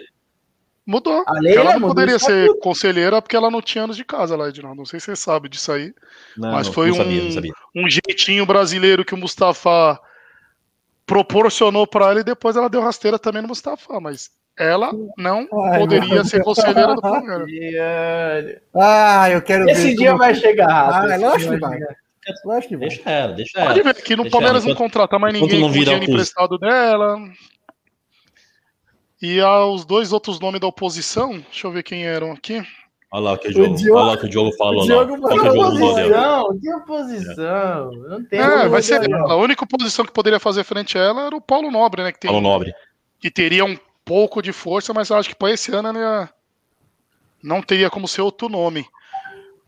Mudou. 0.86 1.24
Leila 1.40 1.60
ela 1.62 1.72
não 1.72 1.80
mudou 1.80 1.94
poderia 1.96 2.18
ser 2.18 2.42
estatuto. 2.42 2.60
conselheira 2.60 3.20
porque 3.20 3.34
ela 3.36 3.50
não 3.50 3.60
tinha 3.60 3.84
anos 3.84 3.96
de 3.96 4.04
casa 4.04 4.36
lá, 4.36 4.48
Edinaldo. 4.48 4.76
Não 4.78 4.84
sei 4.86 5.00
se 5.00 5.06
você 5.06 5.16
sabe 5.16 5.48
disso 5.48 5.72
aí. 5.72 5.92
Não, 6.36 6.52
Mas 6.52 6.68
não, 6.68 6.74
foi 6.74 6.88
não 6.90 6.96
sabia, 6.96 7.20
um- 7.22 7.24
não 7.24 7.32
sabia. 7.32 7.52
Um 7.74 7.88
jeitinho 7.90 8.46
brasileiro 8.46 9.04
que 9.04 9.12
o 9.14 9.16
Mustafa 9.16 9.98
proporcionou 11.04 11.86
pra 11.86 12.10
ela 12.10 12.20
e 12.20 12.24
depois 12.24 12.56
ela 12.56 12.68
deu 12.70 12.80
rasteira 12.80 13.18
também 13.18 13.42
no 13.42 13.48
Mustafa. 13.48 13.98
Mas 14.00 14.30
ela 14.58 14.90
não 15.18 15.46
Ai, 15.70 15.78
poderia 15.80 16.24
ser 16.24 16.42
conselheira 16.42 16.94
do 16.94 17.00
Palmeiras. 17.02 17.46
Ah, 18.74 19.28
eu 19.30 19.42
quero 19.42 19.64
ver. 19.64 19.72
Esse 19.72 19.94
dia 19.94 20.08
como- 20.12 20.18
vai 20.18 20.34
chegar. 20.34 20.68
Ah, 20.68 21.04
é 21.10 21.14
Esse 21.16 21.24
lógico 21.24 21.38
dia 21.50 21.54
que 21.54 21.60
vai. 21.60 21.78
chegar. 21.78 21.96
Lógico 22.44 22.68
que 22.68 22.76
vai. 22.76 22.88
Deixa 22.88 23.10
ela, 23.10 23.32
deixa 23.34 23.58
Pode 23.64 23.80
ela. 23.80 23.92
ver 23.92 24.02
que 24.02 24.16
no 24.16 24.22
Deixa 24.24 24.36
Palmeiras 24.36 24.62
ela, 24.64 24.70
não 24.72 24.76
contrata 24.78 25.18
mais 25.18 25.32
ninguém 25.34 25.60
não 25.60 25.68
com 25.68 25.72
virar 25.72 25.84
dinheiro 25.84 25.96
o 25.96 26.06
custo. 26.06 26.12
emprestado 26.12 26.58
dela. 26.58 27.18
E 29.20 29.40
aos 29.40 29.84
dois 29.84 30.12
outros 30.12 30.38
nomes 30.40 30.60
da 30.60 30.66
oposição, 30.66 31.38
deixa 31.38 31.66
eu 31.66 31.72
ver 31.72 31.82
quem 31.82 32.04
eram 32.04 32.32
aqui. 32.32 32.62
Olha 33.10 33.22
lá 33.24 33.32
o 33.32 33.38
que 33.38 33.48
o 33.48 33.52
Diogo, 33.52 33.76
Diogo- 33.76 33.98
olha 33.98 34.06
lá 34.08 34.12
o 34.14 34.18
que 34.18 34.26
o 34.26 34.28
Diogo 34.28 34.52
falou. 34.56 34.82
o. 34.82 34.86
Diogo 34.86 35.14
o 35.14 35.28
que 35.28 35.34
o. 35.48 35.66
Oposição, 35.66 36.58
que 36.60 36.74
oposição? 36.74 37.90
Não 37.92 38.24
tem 38.26 38.38
É, 38.40 38.68
vai 38.68 38.82
ser 38.82 38.96
oposição. 39.00 39.30
a 39.30 39.36
única 39.36 39.66
posição 39.66 40.04
que 40.04 40.12
poderia 40.12 40.38
fazer 40.40 40.64
frente 40.64 40.98
a 40.98 41.02
ela 41.02 41.22
era 41.26 41.36
o 41.36 41.40
Paulo 41.40 41.70
Nobre, 41.70 42.02
né? 42.02 42.12
Que, 42.12 42.18
tem, 42.20 42.30
Paulo 42.30 42.46
Nobre. 42.46 42.74
que 43.18 43.30
teria 43.30 43.64
um 43.64 43.78
pouco 44.04 44.42
de 44.42 44.52
força, 44.52 44.92
mas 44.92 45.10
acho 45.10 45.30
que 45.30 45.34
para 45.36 45.50
esse 45.52 45.72
ano 45.74 46.28
não 47.42 47.62
teria 47.62 47.88
como 47.88 48.06
ser 48.08 48.20
outro 48.22 48.48
nome. 48.48 48.86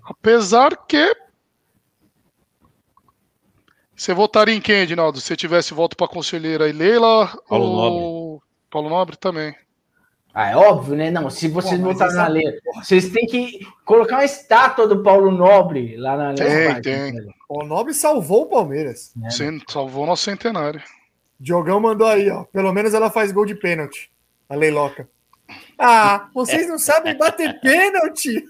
Apesar 0.04 0.76
que. 0.86 1.16
Você 3.96 4.12
votaria 4.14 4.54
em 4.54 4.60
quem, 4.60 4.76
Edinaldo? 4.82 5.20
Se 5.20 5.36
tivesse 5.36 5.74
voto 5.74 5.96
para 5.96 6.06
conselheira 6.06 6.68
e 6.68 6.72
Leila 6.72 7.26
Paulo 7.48 7.64
ou 7.66 8.42
Paulo 8.70 8.88
Nobre 8.88 9.16
também? 9.16 9.54
Ah, 10.34 10.50
é 10.50 10.56
óbvio, 10.56 10.94
né? 10.94 11.10
Não, 11.10 11.28
se 11.30 11.48
vocês 11.48 11.80
Pô, 11.80 11.86
botarem 11.92 12.14
na 12.14 12.26
é- 12.26 12.28
lei, 12.28 12.44
vocês 12.76 13.08
têm 13.10 13.26
que 13.26 13.66
colocar 13.84 14.16
uma 14.16 14.24
estátua 14.24 14.86
do 14.86 15.02
Paulo 15.02 15.30
Nobre 15.30 15.96
lá 15.96 16.16
na 16.16 16.34
Tem, 16.34 16.46
lei. 16.72 16.80
tem. 16.80 17.12
O 17.48 17.64
Nobre 17.64 17.94
salvou 17.94 18.42
o 18.42 18.46
Palmeiras. 18.46 19.10
né? 19.16 19.30
Sim, 19.30 19.60
salvou 19.68 20.06
nosso 20.06 20.22
centenário. 20.24 20.80
Diogão 21.40 21.80
mandou 21.80 22.06
aí, 22.06 22.30
ó. 22.30 22.44
Pelo 22.44 22.72
menos 22.72 22.94
ela 22.94 23.10
faz 23.10 23.32
gol 23.32 23.46
de 23.46 23.54
pênalti. 23.54 24.10
A 24.48 24.54
Leiloca. 24.54 25.08
Ah, 25.78 26.28
vocês 26.34 26.68
não 26.68 26.78
sabem 26.78 27.16
bater 27.16 27.58
pênalti? 27.62 28.44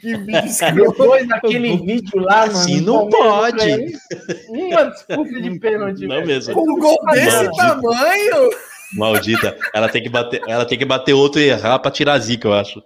que 0.00 0.16
vídeo. 0.16 0.42
Depois 0.74 1.28
daquele 1.28 1.76
vídeo 1.76 2.20
lá, 2.20 2.46
mano. 2.46 2.52
Assim 2.58 2.80
o 2.80 2.84
não 2.84 3.08
pode. 3.08 3.96
Uma 4.48 4.84
disputa 4.90 5.40
de 5.40 5.58
pênalti. 5.60 6.06
Não 6.06 6.24
mesmo. 6.26 6.54
Com 6.54 6.62
um 6.72 6.78
gol 6.78 6.98
desse 7.12 7.30
Maldito. 7.44 7.56
tamanho. 7.56 8.50
Maldita. 8.94 9.56
Ela 9.74 9.88
tem 9.88 10.02
que 10.02 10.08
bater, 10.08 10.40
ela 10.46 10.64
tem 10.64 10.78
que 10.78 10.84
bater 10.84 11.12
outro 11.12 11.40
e 11.40 11.44
errar 11.48 11.78
pra 11.78 11.90
tirar 11.90 12.14
a 12.14 12.18
zica, 12.18 12.48
eu 12.48 12.52
acho. 12.54 12.82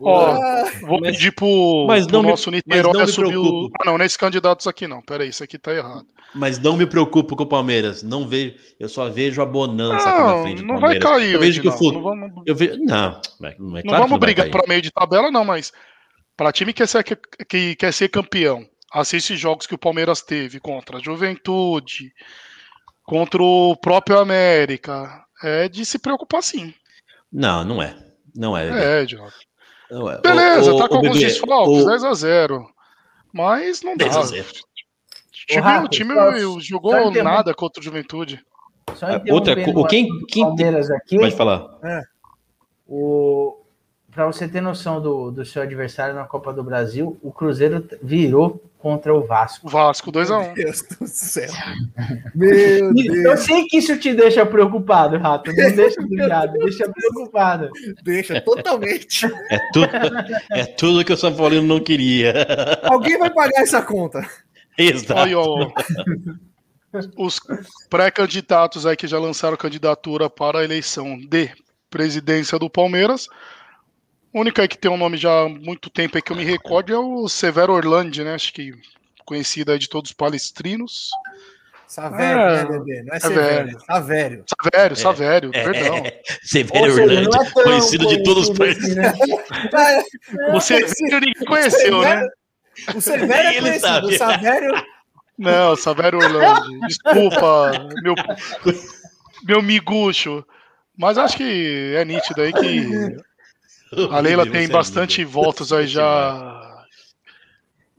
Ó, 0.00 0.26
Ah, 0.26 0.64
vou 0.82 1.00
Mas- 1.00 1.12
pedir 1.16 1.32
pro, 1.32 1.84
mas 1.88 2.06
pro 2.06 2.12
não 2.16 2.22
me- 2.22 2.30
nosso 2.30 2.50
mas 2.50 2.62
Niterói 2.66 2.92
não 2.92 3.00
me 3.00 3.06
subir 3.08 3.36
o. 3.36 3.42
preocupo. 3.42 3.76
Ah, 3.80 3.84
não, 3.86 3.98
nesses 3.98 4.16
candidatos 4.16 4.66
aqui 4.66 4.86
não. 4.86 5.02
Peraí, 5.02 5.28
isso 5.28 5.42
aqui 5.44 5.58
tá 5.58 5.72
errado. 5.74 6.06
Mas 6.34 6.58
não 6.58 6.76
me 6.76 6.86
preocupo 6.86 7.36
com 7.36 7.42
o 7.42 7.46
Palmeiras. 7.46 8.02
Não 8.02 8.26
vejo, 8.26 8.54
eu 8.80 8.88
só 8.88 9.08
vejo 9.08 9.42
a 9.42 9.46
bonança 9.46 10.08
aqui 10.08 10.18
na 10.20 10.26
Não, 10.28 10.42
frente 10.42 10.60
do 10.62 10.66
não 10.66 10.80
vai 10.80 10.98
cair, 10.98 11.34
eu 11.34 11.40
vejo 11.40 11.60
que 11.60 11.68
o 11.68 11.70
Edinaldo, 11.70 11.78
futuro. 12.00 12.16
Não 12.16 12.30
vamos, 12.30 12.42
Eu 12.46 12.54
vejo, 12.56 12.78
não, 12.78 13.20
não 13.40 13.48
é, 13.48 13.56
não 13.58 13.76
é 13.78 13.82
não 13.82 13.82
claro 13.82 13.82
que 13.82 14.08
vamos 14.08 14.18
brigar 14.18 14.48
para 14.50 14.62
meio 14.68 14.80
de 14.82 14.90
tabela, 14.90 15.30
não, 15.30 15.44
mas 15.44 15.72
para 16.36 16.52
time 16.52 16.72
que 16.72 16.78
quer, 16.82 16.86
ser, 16.88 17.04
que 17.48 17.76
quer 17.76 17.92
ser 17.92 18.08
campeão, 18.08 18.64
assiste 18.92 19.36
jogos 19.36 19.66
que 19.66 19.74
o 19.74 19.78
Palmeiras 19.78 20.22
teve 20.22 20.58
contra 20.58 20.96
a 20.98 21.00
Juventude, 21.00 22.12
contra 23.04 23.42
o 23.42 23.76
próprio 23.76 24.18
América. 24.18 25.22
É 25.42 25.68
de 25.68 25.84
se 25.84 25.98
preocupar 25.98 26.42
sim. 26.42 26.72
Não, 27.32 27.64
não 27.64 27.82
é. 27.82 27.96
Não 28.34 28.56
é. 28.56 29.02
É. 29.02 29.06
Não 29.90 30.10
é. 30.10 30.20
Beleza, 30.20 30.72
Ô, 30.72 30.78
tá 30.78 30.84
ô, 30.84 30.88
com 30.88 30.94
alguns 30.96 31.12
Bebê, 31.18 31.26
desfalques, 31.26 31.84
ô, 31.84 31.86
10x0. 31.86 32.64
Mas 33.32 33.82
não 33.82 33.96
dá. 33.96 34.04
10 34.04 34.16
a 34.16 34.22
0. 34.22 34.46
O 34.48 35.46
time, 35.46 35.60
Rafa, 35.60 35.84
o 35.84 35.88
time 35.88 36.14
só- 36.14 36.60
jogou 36.60 37.10
nada 37.22 37.52
contra 37.54 37.80
o 37.80 37.84
Juventude. 37.84 38.40
Só 38.94 39.06
outra 39.30 39.52
o 39.70 39.86
quem- 39.86 40.08
quem- 40.26 40.44
Palmeiras 40.44 40.90
aqui. 40.90 41.18
Pode 41.18 41.34
falar. 41.36 41.66
O... 42.86 43.61
Para 44.14 44.26
você 44.26 44.46
ter 44.46 44.60
noção 44.60 45.00
do, 45.00 45.30
do 45.30 45.42
seu 45.42 45.62
adversário 45.62 46.14
na 46.14 46.24
Copa 46.24 46.52
do 46.52 46.62
Brasil, 46.62 47.18
o 47.22 47.32
Cruzeiro 47.32 47.82
virou 48.02 48.62
contra 48.78 49.14
o 49.14 49.24
Vasco. 49.26 49.66
O 49.66 49.70
Vasco 49.70 50.12
2x1. 50.12 50.44
Meu 50.44 50.54
Deus 50.54 50.82
do 50.82 51.06
céu. 51.06 51.50
Meu 52.34 52.94
E 52.94 53.06
Eu 53.06 53.22
Deus. 53.22 53.40
sei 53.40 53.64
que 53.66 53.78
isso 53.78 53.96
te 53.98 54.12
deixa 54.12 54.44
preocupado, 54.44 55.16
Rato. 55.16 55.50
Não 55.50 55.72
deixa 55.74 56.00
obrigado, 56.02 56.52
deixa 56.58 56.90
preocupado. 56.90 57.70
Deixa 58.04 58.38
totalmente. 58.42 59.24
É 59.48 59.58
tudo, 59.72 59.88
é 60.50 60.64
tudo 60.66 61.04
que 61.06 61.12
o 61.12 61.16
São 61.16 61.34
Paulino 61.34 61.66
não 61.66 61.80
queria. 61.80 62.34
Alguém 62.82 63.18
vai 63.18 63.30
pagar 63.30 63.62
essa 63.62 63.80
conta. 63.80 64.28
Exato. 64.76 65.30
Ó. 65.36 65.70
os 67.16 67.40
pré-candidatos 67.88 68.84
aí 68.84 68.94
que 68.96 69.06
já 69.06 69.18
lançaram 69.18 69.56
candidatura 69.56 70.28
para 70.28 70.58
a 70.58 70.64
eleição 70.64 71.18
de 71.18 71.50
presidência 71.88 72.58
do 72.58 72.68
Palmeiras. 72.68 73.26
A 74.34 74.38
única 74.40 74.62
aí 74.62 74.68
que 74.68 74.78
tem 74.78 74.90
um 74.90 74.96
nome 74.96 75.16
já 75.16 75.42
há 75.42 75.48
muito 75.48 75.90
tempo 75.90 76.16
aí 76.16 76.22
que 76.22 76.32
eu 76.32 76.36
me 76.36 76.44
recordo 76.44 76.92
é 76.92 76.98
o 76.98 77.28
Severo 77.28 77.72
Orlandi, 77.72 78.24
né? 78.24 78.34
Acho 78.34 78.52
que 78.52 78.72
conhecido 79.24 79.72
aí 79.72 79.78
de 79.78 79.88
todos 79.88 80.10
os 80.10 80.16
palestrinos. 80.16 81.10
Savério, 81.86 82.40
É, 82.40 82.64
né, 82.64 82.64
bebê? 82.64 83.02
Não 83.02 83.14
é 83.14 83.20
Savério. 83.20 83.46
Severo, 83.46 83.84
Savério. 83.86 84.44
Savério, 84.48 84.96
Savério, 84.96 85.50
perdão. 85.50 86.02
É, 86.06 86.22
Severo 86.42 86.92
Orlando, 86.92 87.36
é 87.36 87.50
conhecido 87.50 88.06
de 88.08 88.22
todos 88.22 88.48
os 88.48 88.58
países. 88.58 88.82
assim, 88.82 88.94
né? 88.94 89.12
O 90.54 90.60
Severo 90.60 91.20
ninguém 91.20 91.44
conheceu, 91.46 92.00
né? 92.00 92.26
O 92.94 93.00
Severo 93.00 93.48
é 93.48 93.60
conhecido, 93.60 93.80
sabe. 93.80 94.06
o 94.06 94.18
Savério... 94.18 94.84
Não, 95.38 95.76
Savério 95.76 96.18
Orlando. 96.18 96.80
Desculpa, 96.86 97.72
meu, 98.02 98.14
meu 99.44 99.62
miguxo. 99.62 100.44
Mas 100.96 101.18
acho 101.18 101.36
que 101.36 101.94
é 101.96 102.04
nítido 102.04 102.40
aí 102.40 102.52
que 102.52 103.16
a 104.10 104.20
Leila 104.20 104.48
tem 104.50 104.68
bastante 104.68 105.24
votos 105.24 105.72
aí 105.72 105.86
já 105.86 106.84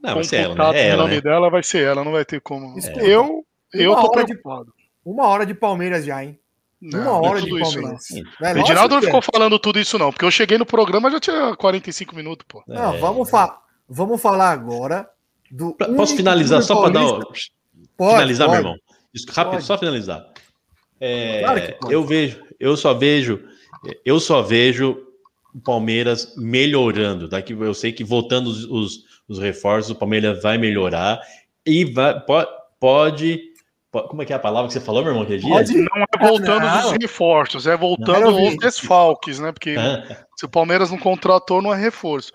Não, 0.02 0.14
vai 0.14 0.24
ser 0.24 0.36
ela, 0.36 0.48
computados 0.48 0.74
né? 0.74 0.80
É 0.82 0.88
ela, 0.88 1.02
nome 1.02 1.14
né? 1.16 1.20
dela, 1.20 1.50
vai 1.50 1.62
ser 1.62 1.84
ela, 1.86 2.04
não 2.04 2.12
vai 2.12 2.24
ter 2.24 2.40
como. 2.40 2.78
Escuta, 2.78 3.00
Eu, 3.04 3.44
eu 3.72 3.92
uma 3.92 4.00
tô 4.02 4.08
hora 4.10 4.24
de- 4.24 4.34
preocupado. 4.34 4.74
Uma 5.04 5.26
hora 5.28 5.44
de 5.46 5.54
Palmeiras 5.54 6.04
já, 6.04 6.24
hein? 6.24 6.38
Não, 6.80 7.18
Uma 7.18 7.26
é 7.26 7.30
hora 7.30 7.40
de 7.40 7.48
tudo 7.48 7.60
isso, 7.60 7.72
Palmeiras. 7.74 8.04
não. 8.10 8.48
É, 8.48 8.52
O 8.52 8.64
é. 8.98 9.00
ficou 9.02 9.22
falando 9.22 9.58
tudo 9.58 9.78
isso, 9.78 9.98
não, 9.98 10.10
porque 10.12 10.24
eu 10.24 10.30
cheguei 10.30 10.58
no 10.58 10.66
programa 10.66 11.10
já 11.10 11.20
tinha 11.20 11.56
45 11.56 12.14
minutos, 12.14 12.44
pô. 12.48 12.62
Não, 12.66 12.94
É. 12.94 12.98
vamos, 12.98 13.30
fa 13.30 13.58
vamos 13.88 14.20
falar 14.20 14.50
agora 14.50 15.08
do. 15.50 15.74
Pra- 15.74 15.86
único 15.86 16.00
Posso 16.02 16.16
finalizar 16.16 16.62
só 16.62 16.80
para 16.82 16.90
dar. 16.92 17.02
Pode, 17.96 18.12
finalizar, 18.14 18.48
pode. 18.48 18.60
meu 18.62 18.70
irmão? 18.70 18.82
Isso, 19.14 19.26
rápido, 19.30 19.52
Pode. 19.52 19.64
só 19.64 19.78
finalizar. 19.78 20.26
É, 21.00 21.40
Claro 21.40 21.62
que 21.62 21.72
pode. 21.72 21.92
eu 21.94 22.04
vejo, 22.04 22.42
eu 22.58 22.76
só 22.76 22.92
vejo, 22.94 23.40
eu 24.04 24.18
só 24.20 24.42
vejo 24.42 24.96
o 25.54 25.60
Palmeiras 25.60 26.34
melhorando. 26.36 27.28
Daqui 27.28 27.52
eu 27.52 27.74
sei 27.74 27.92
que 27.92 28.02
voltando 28.04 28.48
os, 28.48 28.64
os, 28.64 28.98
os 29.28 29.38
reforços, 29.38 29.90
o 29.90 29.94
Palmeiras 29.94 30.42
vai 30.42 30.58
melhorar 30.58 31.20
e 31.66 31.84
vai, 31.84 32.18
po- 32.20 32.46
pode, 32.80 33.40
po- 33.90 34.02
como 34.08 34.22
é 34.22 34.24
que 34.24 34.32
é 34.32 34.36
a 34.36 34.40
palavra 34.40 34.66
que 34.66 34.72
você 34.74 34.80
falou, 34.80 35.02
meu 35.02 35.12
irmão, 35.12 35.22
aquele 35.24 35.40
dia? 35.40 35.50
Pode. 35.50 35.72
Não 35.74 36.02
é 36.02 36.28
voltando 36.28 36.66
Não. 36.66 36.86
os 36.86 36.92
reforços, 37.00 37.66
é 37.66 37.76
voltando 37.76 38.28
ouvir. 38.30 38.48
os 38.48 38.56
desfalques, 38.56 39.38
né? 39.38 39.52
Porque 39.52 39.76
Ah, 39.78 40.24
se 40.36 40.44
o 40.44 40.48
Palmeiras 40.48 40.90
não 40.90 40.98
contratou, 40.98 41.62
não 41.62 41.72
é 41.72 41.80
reforço. 41.80 42.32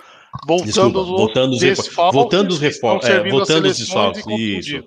Voltando 0.48 0.68
Desculpa, 0.68 1.00
os 1.00 1.08
voltando 1.08 1.54
os 1.54 1.60
desfalques 1.60 2.14
voltando 2.14 2.52
os 2.52 2.60
reforços, 2.60 3.10
é, 3.10 3.30
voltando 3.30 3.66
os 3.68 3.78
desfalques, 3.78 4.26
isso. 4.28 4.84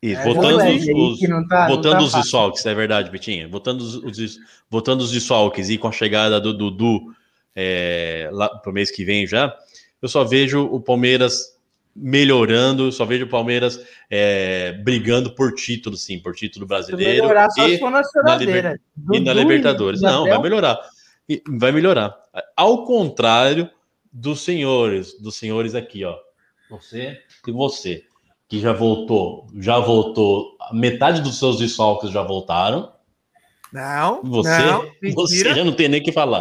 Isso, 0.00 0.20
É, 0.20 0.24
voltando 0.24 0.52
moleque 0.58 0.92
os, 0.94 1.20
não 1.22 1.48
tá- 1.48 1.60
não 1.62 1.68
voltando 1.74 1.96
tá 1.98 2.02
os 2.04 2.12
desfalques, 2.12 2.66
é 2.66 2.74
verdade, 2.74 3.10
Betinha. 3.10 3.48
Voltando 3.48 3.80
os, 3.80 3.94
os 3.96 4.38
voltando 4.70 5.00
os 5.00 5.10
desfalques 5.10 5.70
e 5.70 5.76
com 5.78 5.88
a 5.88 5.92
chegada 5.92 6.38
do 6.40 6.52
Dudu 6.56 7.00
é, 7.60 8.28
lá 8.30 8.48
pro 8.48 8.72
mês 8.72 8.88
que 8.88 9.04
vem 9.04 9.26
já, 9.26 9.52
eu 10.00 10.08
só 10.08 10.22
vejo 10.22 10.64
o 10.64 10.80
Palmeiras 10.80 11.58
melhorando, 11.94 12.92
só 12.92 13.04
vejo 13.04 13.24
o 13.24 13.28
Palmeiras 13.28 13.84
é, 14.08 14.72
brigando 14.84 15.34
por 15.34 15.52
título, 15.52 15.96
sim, 15.96 16.20
por 16.20 16.36
título 16.36 16.64
brasileiro 16.64 17.22
melhorar, 17.22 17.50
só 17.50 17.66
e, 17.66 17.72
se 17.72 17.78
for 17.80 17.90
na 17.90 18.02
choradeira. 18.04 18.80
e 19.12 19.18
na 19.18 19.32
Libertadores. 19.32 20.00
Não, 20.00 20.24
vai 20.24 20.40
melhorar. 20.40 20.78
E 21.28 21.42
vai 21.58 21.72
melhorar. 21.72 22.16
Ao 22.56 22.84
contrário 22.84 23.68
dos 24.12 24.40
senhores, 24.42 25.20
dos 25.20 25.34
senhores 25.34 25.74
aqui, 25.74 26.04
ó. 26.04 26.16
Você 26.70 27.18
e 27.46 27.50
você, 27.50 28.04
que 28.48 28.60
já 28.60 28.72
voltou, 28.72 29.48
já 29.58 29.80
voltou, 29.80 30.56
metade 30.72 31.20
dos 31.20 31.38
seus 31.38 31.58
desfalques 31.58 32.10
já 32.10 32.22
voltaram. 32.22 32.92
Não, 33.72 34.22
Você, 34.22 34.62
não, 34.62 34.90
você 35.14 35.54
já 35.54 35.64
não 35.64 35.72
tem 35.72 35.88
nem 35.88 36.00
o 36.00 36.04
que 36.04 36.12
falar. 36.12 36.40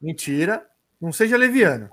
Mentira. 0.00 0.64
Não 1.00 1.12
seja 1.12 1.36
leviano. 1.36 1.90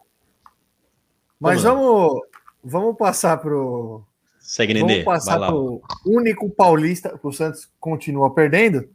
Mas 1.39 1.61
vamos, 1.63 2.21
vamos 2.63 2.97
passar 2.97 3.37
pro. 3.37 4.03
Segue, 4.39 4.73
Nenê. 4.73 5.03
Vamos 5.03 5.05
passar 5.05 5.47
pro 5.47 5.81
único 6.05 6.49
paulista. 6.49 7.19
O 7.21 7.31
Santos 7.31 7.69
continua 7.79 8.33
perdendo. 8.33 8.89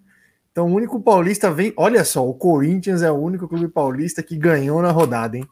Então, 0.50 0.66
o 0.66 0.74
único 0.74 1.00
paulista 1.00 1.50
vem. 1.50 1.72
Olha 1.76 2.04
só, 2.04 2.26
o 2.28 2.34
Corinthians 2.34 3.02
é 3.02 3.10
o 3.10 3.16
único 3.16 3.46
clube 3.48 3.68
paulista 3.68 4.22
que 4.22 4.36
ganhou 4.36 4.82
na 4.82 4.90
rodada, 4.90 5.36
hein? 5.36 5.48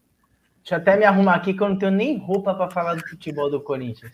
Deixa 0.62 0.74
eu 0.74 0.78
até 0.78 0.97
me 0.97 1.05
arrumar 1.05 1.36
aqui 1.36 1.55
que 1.55 1.62
eu 1.62 1.68
não 1.68 1.78
tenho 1.78 1.93
nem 1.93 2.18
roupa 2.18 2.55
para 2.55 2.70
falar 2.70 2.94
do 2.94 3.09
futebol 3.09 3.51
do 3.51 3.60
Corinthians. 3.60 4.12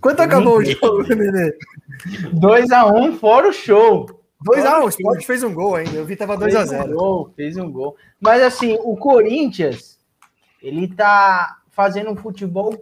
Quanto 0.00 0.20
acabou 0.20 0.58
o 0.58 0.64
jogo, 0.64 1.02
Nenê? 1.14 1.52
2x1 2.32 3.18
fora 3.18 3.48
o 3.48 3.52
show. 3.52 4.23
2x1, 4.44 4.84
o 4.84 4.88
Sport 4.88 5.24
fez 5.24 5.42
um 5.42 5.54
gol 5.54 5.76
ainda. 5.76 5.92
Eu 5.92 6.04
vi 6.04 6.14
que 6.14 6.24
tava 6.24 6.38
Fez 6.38 6.54
2x0. 6.54 6.90
um 6.90 7.32
fez 7.32 7.56
um 7.56 7.70
gol. 7.70 7.96
Mas 8.20 8.42
assim, 8.42 8.78
o 8.82 8.96
Corinthians, 8.96 9.98
ele 10.62 10.86
tá 10.88 11.58
fazendo 11.70 12.10
um 12.10 12.16
futebol. 12.16 12.74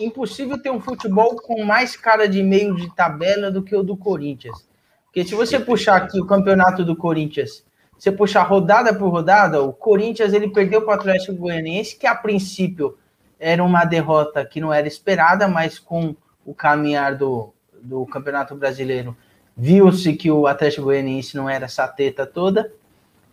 Impossível 0.00 0.62
ter 0.62 0.70
um 0.70 0.80
futebol 0.80 1.36
com 1.36 1.64
mais 1.64 1.96
cara 1.96 2.28
de 2.28 2.42
meio 2.42 2.74
de 2.76 2.94
tabela 2.94 3.50
do 3.50 3.62
que 3.62 3.74
o 3.74 3.82
do 3.82 3.96
Corinthians. 3.96 4.66
Porque 5.06 5.24
se 5.24 5.34
você 5.34 5.58
puxar 5.58 5.96
aqui 5.96 6.20
o 6.20 6.26
campeonato 6.26 6.84
do 6.84 6.94
Corinthians, 6.94 7.64
você 7.98 8.12
puxar 8.12 8.44
rodada 8.44 8.94
por 8.94 9.08
rodada, 9.08 9.60
o 9.60 9.72
Corinthians 9.72 10.32
ele 10.32 10.48
perdeu 10.50 10.82
para 10.82 10.92
o 10.92 10.94
Atlético 10.94 11.34
Goianiense, 11.34 11.96
que 11.96 12.06
a 12.06 12.14
princípio 12.14 12.96
era 13.40 13.62
uma 13.62 13.84
derrota 13.84 14.44
que 14.44 14.60
não 14.60 14.72
era 14.72 14.86
esperada, 14.86 15.48
mas 15.48 15.78
com 15.78 16.14
o 16.46 16.54
caminhar 16.54 17.16
do, 17.16 17.52
do 17.82 18.06
Campeonato 18.06 18.54
Brasileiro 18.54 19.16
viu-se 19.58 20.12
que 20.12 20.30
o 20.30 20.46
Atlético 20.46 20.84
Goianiense 20.84 21.36
não 21.36 21.50
era 21.50 21.64
essa 21.64 21.88
teta 21.88 22.24
toda. 22.24 22.72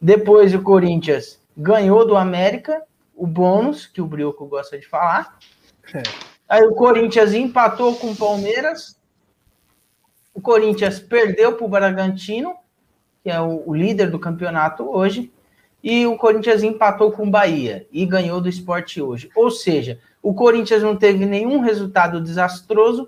Depois 0.01 0.55
o 0.55 0.61
Corinthians 0.61 1.39
ganhou 1.55 2.05
do 2.05 2.17
América, 2.17 2.81
o 3.15 3.27
bônus, 3.27 3.85
que 3.85 4.01
o 4.01 4.07
Brioco 4.07 4.47
gosta 4.47 4.77
de 4.77 4.87
falar. 4.87 5.37
É. 5.93 6.01
Aí 6.49 6.63
o 6.63 6.73
Corinthians 6.73 7.33
empatou 7.33 7.95
com 7.95 8.11
o 8.11 8.15
Palmeiras. 8.15 8.99
O 10.33 10.41
Corinthians 10.41 10.99
perdeu 10.99 11.53
para 11.53 11.65
o 11.65 11.69
Bragantino, 11.69 12.55
que 13.23 13.29
é 13.29 13.39
o, 13.39 13.63
o 13.69 13.73
líder 13.73 14.09
do 14.09 14.19
campeonato 14.19 14.83
hoje. 14.89 15.31
E 15.83 16.07
o 16.07 16.17
Corinthians 16.17 16.63
empatou 16.63 17.11
com 17.11 17.27
o 17.27 17.29
Bahia 17.29 17.87
e 17.91 18.03
ganhou 18.05 18.41
do 18.41 18.49
esporte 18.49 18.99
hoje. 18.99 19.29
Ou 19.35 19.51
seja, 19.51 19.99
o 20.21 20.33
Corinthians 20.33 20.81
não 20.81 20.95
teve 20.95 21.25
nenhum 21.25 21.59
resultado 21.59 22.19
desastroso 22.19 23.07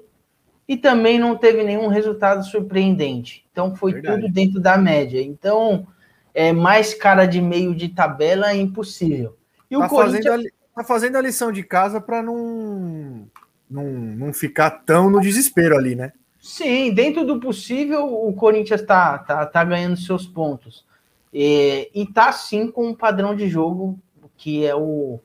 e 0.67 0.75
também 0.75 1.17
não 1.17 1.37
teve 1.37 1.63
nenhum 1.63 1.87
resultado 1.87 2.43
surpreendente. 2.43 3.45
Então 3.51 3.75
foi 3.75 3.93
Verdade. 3.93 4.21
tudo 4.21 4.33
dentro 4.33 4.59
da 4.59 4.77
média. 4.77 5.21
Então, 5.21 5.87
é 6.33 6.51
mais 6.51 6.93
cara 6.93 7.25
de 7.25 7.41
meio 7.41 7.73
de 7.73 7.89
tabela 7.89 8.51
é 8.51 8.55
impossível. 8.55 9.37
E 9.71 9.77
o 9.77 9.79
Tá 9.79 9.89
Corinthians 9.89 10.25
fazendo, 10.25 10.47
a, 10.47 10.81
tá 10.81 10.83
fazendo 10.83 11.15
a 11.15 11.21
lição 11.21 11.51
de 11.51 11.63
casa 11.63 12.01
para 12.01 12.21
não, 12.21 13.27
não, 13.69 13.85
não 13.85 14.33
ficar 14.33 14.69
tão 14.69 15.09
no 15.09 15.21
desespero 15.21 15.77
ali, 15.77 15.95
né? 15.95 16.11
Sim, 16.39 16.93
dentro 16.93 17.25
do 17.25 17.39
possível, 17.39 18.05
o 18.05 18.31
Corinthians 18.33 18.81
tá, 18.81 19.17
tá, 19.17 19.45
tá 19.45 19.63
ganhando 19.63 19.97
seus 19.97 20.25
pontos. 20.25 20.85
E, 21.33 21.89
e 21.93 22.05
tá 22.05 22.31
sim 22.31 22.71
com 22.71 22.87
um 22.87 22.95
padrão 22.95 23.35
de 23.35 23.49
jogo 23.49 23.99
que 24.37 24.65
é 24.65 24.75
o, 24.75 25.19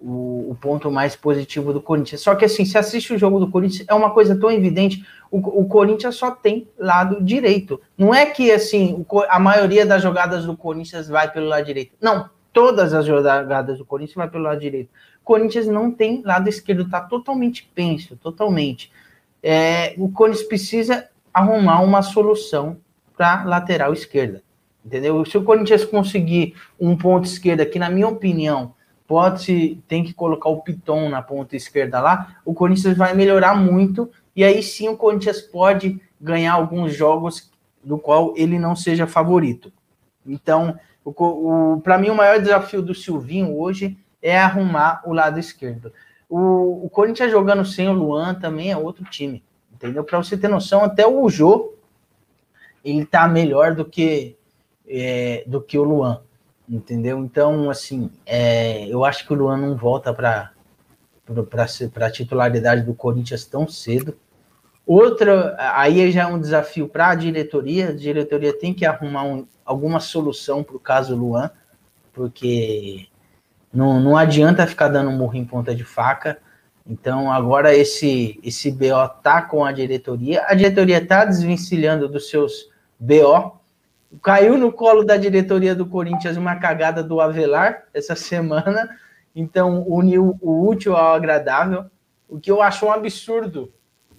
o, 0.00 0.50
o 0.50 0.58
ponto 0.60 0.90
mais 0.90 1.16
positivo 1.16 1.72
do 1.72 1.80
Corinthians. 1.80 2.20
Só 2.20 2.34
que 2.34 2.44
assim, 2.44 2.64
se 2.64 2.76
assiste 2.76 3.14
o 3.14 3.18
jogo 3.18 3.40
do 3.40 3.50
Corinthians, 3.50 3.86
é 3.88 3.94
uma 3.94 4.10
coisa 4.10 4.38
tão 4.38 4.50
evidente. 4.50 5.04
O, 5.30 5.38
o 5.62 5.66
Corinthians 5.66 6.16
só 6.16 6.30
tem 6.30 6.68
lado 6.78 7.22
direito. 7.22 7.80
Não 7.96 8.14
é 8.14 8.26
que 8.26 8.50
assim, 8.50 9.04
o 9.08 9.20
a 9.28 9.38
maioria 9.38 9.86
das 9.86 10.02
jogadas 10.02 10.44
do 10.44 10.56
Corinthians 10.56 11.08
vai 11.08 11.30
pelo 11.30 11.46
lado 11.46 11.64
direito. 11.64 11.92
Não, 12.00 12.28
todas 12.52 12.92
as 12.94 13.06
jogadas 13.06 13.78
do 13.78 13.84
Corinthians 13.84 14.16
vai 14.16 14.28
pelo 14.28 14.44
lado 14.44 14.60
direito. 14.60 14.90
O 15.20 15.24
Corinthians 15.24 15.66
não 15.66 15.90
tem 15.90 16.22
lado 16.24 16.48
esquerdo, 16.48 16.88
tá 16.88 17.00
totalmente 17.00 17.68
penso, 17.74 18.16
totalmente 18.16 18.90
é, 19.48 19.94
o 19.96 20.08
Corinthians 20.10 20.46
precisa 20.46 21.08
arrumar 21.32 21.80
uma 21.80 22.02
solução 22.02 22.78
para 23.16 23.44
lateral 23.44 23.92
esquerda. 23.92 24.42
Entendeu? 24.84 25.24
Se 25.24 25.38
o 25.38 25.44
Corinthians 25.44 25.84
conseguir 25.84 26.54
um 26.78 26.96
ponto 26.96 27.26
esquerda, 27.26 27.64
que 27.64 27.78
na 27.78 27.88
minha 27.88 28.08
opinião 28.08 28.74
pode 29.06 29.82
tem 29.86 30.02
que 30.04 30.12
colocar 30.12 30.48
o 30.48 30.60
Piton 30.60 31.08
na 31.08 31.22
ponta 31.22 31.56
esquerda 31.56 32.00
lá, 32.00 32.36
o 32.44 32.52
Corinthians 32.52 32.96
vai 32.96 33.14
melhorar 33.14 33.54
muito 33.54 34.10
e 34.34 34.44
aí 34.44 34.62
sim 34.62 34.88
o 34.88 34.96
Corinthians 34.96 35.40
pode 35.40 36.00
ganhar 36.20 36.54
alguns 36.54 36.94
jogos 36.94 37.50
do 37.82 37.98
qual 37.98 38.34
ele 38.36 38.58
não 38.58 38.74
seja 38.74 39.06
favorito. 39.06 39.72
Então, 40.26 40.78
o, 41.04 41.10
o 41.10 41.80
para 41.80 41.98
mim 41.98 42.10
o 42.10 42.14
maior 42.14 42.40
desafio 42.40 42.82
do 42.82 42.94
Silvinho 42.94 43.56
hoje 43.56 43.96
é 44.20 44.36
arrumar 44.36 45.02
o 45.06 45.12
lado 45.12 45.38
esquerdo. 45.38 45.92
O, 46.28 46.86
o 46.86 46.90
Corinthians 46.90 47.30
jogando 47.30 47.64
sem 47.64 47.88
o 47.88 47.92
Luan 47.92 48.34
também 48.34 48.72
é 48.72 48.76
outro 48.76 49.04
time, 49.04 49.42
entendeu? 49.72 50.02
Para 50.02 50.18
você 50.18 50.36
ter 50.36 50.48
noção, 50.48 50.82
até 50.82 51.06
o 51.06 51.28
Jô 51.28 51.74
ele 52.84 53.04
tá 53.04 53.26
melhor 53.26 53.74
do 53.74 53.84
que 53.84 54.36
é, 54.88 55.44
do 55.46 55.60
que 55.60 55.76
o 55.78 55.82
Luan, 55.82 56.22
entendeu? 56.68 57.18
Então, 57.18 57.70
assim, 57.70 58.10
é, 58.24 58.86
eu 58.88 59.04
acho 59.04 59.26
que 59.26 59.32
o 59.32 59.36
Luan 59.36 59.56
não 59.56 59.76
volta 59.76 60.12
para 60.12 60.52
para 61.92 62.06
a 62.06 62.10
titularidade 62.10 62.82
do 62.82 62.94
Corinthians 62.94 63.44
tão 63.44 63.66
cedo. 63.66 64.16
Outra, 64.86 65.56
aí 65.58 66.12
já 66.12 66.22
é 66.22 66.26
um 66.26 66.38
desafio 66.38 66.88
para 66.88 67.08
a 67.08 67.14
diretoria. 67.16 67.88
A 67.88 67.92
diretoria 67.92 68.56
tem 68.56 68.72
que 68.72 68.86
arrumar 68.86 69.24
um, 69.24 69.44
alguma 69.64 69.98
solução 69.98 70.62
para 70.62 70.76
o 70.76 70.80
caso 70.80 71.16
Luan, 71.16 71.50
porque 72.12 73.08
não, 73.72 74.00
não 74.00 74.16
adianta 74.16 74.66
ficar 74.66 74.86
dando 74.88 75.10
murro 75.10 75.34
em 75.34 75.44
ponta 75.44 75.74
de 75.74 75.82
faca. 75.84 76.38
Então 76.88 77.32
agora 77.32 77.74
esse 77.74 78.38
esse 78.44 78.70
BO 78.70 79.08
tá 79.22 79.42
com 79.42 79.64
a 79.64 79.72
diretoria. 79.72 80.44
A 80.46 80.54
diretoria 80.54 81.04
tá 81.04 81.24
desvencilhando 81.24 82.08
dos 82.08 82.30
seus 82.30 82.70
BO. 82.98 83.60
Caiu 84.22 84.56
no 84.56 84.72
colo 84.72 85.04
da 85.04 85.16
diretoria 85.16 85.74
do 85.74 85.86
Corinthians 85.86 86.36
uma 86.36 86.56
cagada 86.56 87.02
do 87.02 87.20
Avelar 87.20 87.84
essa 87.92 88.14
semana. 88.14 88.88
Então 89.34 89.84
uniu 89.86 90.38
o 90.40 90.66
útil 90.66 90.96
ao 90.96 91.14
agradável, 91.14 91.84
o 92.28 92.40
que 92.40 92.50
eu 92.50 92.62
acho 92.62 92.86
um 92.86 92.92
absurdo 92.92 93.72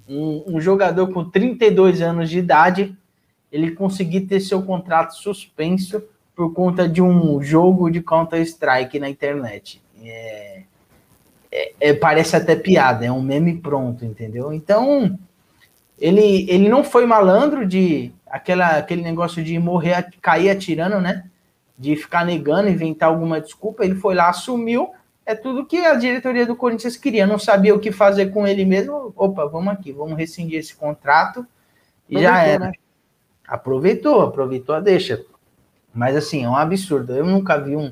um, 0.07 0.55
um 0.55 0.61
jogador 0.61 1.11
com 1.11 1.29
32 1.29 2.01
anos 2.01 2.29
de 2.29 2.39
idade 2.39 2.97
ele 3.51 3.71
conseguir 3.71 4.21
ter 4.21 4.39
seu 4.39 4.61
contrato 4.63 5.15
suspenso 5.15 6.01
por 6.35 6.53
conta 6.53 6.87
de 6.87 7.01
um 7.01 7.41
jogo 7.41 7.89
de 7.89 8.01
Counter-Strike 8.01 8.99
na 8.99 9.09
internet. 9.09 9.81
É, 10.03 10.61
é, 11.51 11.73
é, 11.79 11.93
parece 11.93 12.35
até 12.35 12.55
piada, 12.55 13.05
é 13.05 13.11
um 13.11 13.21
meme 13.21 13.57
pronto, 13.57 14.05
entendeu? 14.05 14.53
Então, 14.53 15.17
ele, 15.97 16.45
ele 16.49 16.69
não 16.69 16.83
foi 16.83 17.05
malandro 17.05 17.65
de 17.65 18.11
aquela, 18.29 18.77
aquele 18.77 19.01
negócio 19.01 19.43
de 19.43 19.57
morrer, 19.59 20.09
cair 20.21 20.49
atirando, 20.49 20.99
né? 20.99 21.25
De 21.77 21.95
ficar 21.95 22.25
negando, 22.25 22.69
inventar 22.69 23.09
alguma 23.09 23.39
desculpa. 23.39 23.85
Ele 23.85 23.95
foi 23.95 24.15
lá, 24.15 24.29
assumiu 24.29 24.91
é 25.27 25.35
tudo 25.35 25.65
que 25.65 25.75
a 25.79 25.93
diretoria 25.93 26.45
do 26.45 26.55
Corinthians 26.55 26.95
queria, 26.95 27.27
não 27.27 27.37
sabia 27.37 27.75
o 27.75 27.79
que 27.79 27.91
fazer 27.91 28.27
com 28.27 28.47
ele 28.47 28.63
mesmo. 28.63 29.11
Opa, 29.13 29.45
vamos 29.45 29.73
aqui, 29.73 29.91
vamos 29.91 30.17
rescindir 30.17 30.57
esse 30.57 30.73
contrato 30.73 31.45
e 32.09 32.15
aproveitou, 32.15 32.21
já 32.21 32.43
era. 32.43 32.65
Né? 32.67 32.71
Aproveitou, 33.45 34.21
aproveitou 34.21 34.73
a 34.73 34.79
deixa. 34.79 35.21
Mas 35.93 36.15
assim, 36.15 36.45
é 36.45 36.49
um 36.49 36.55
absurdo. 36.55 37.13
Eu 37.13 37.25
nunca 37.25 37.57
vi 37.57 37.75
um, 37.75 37.91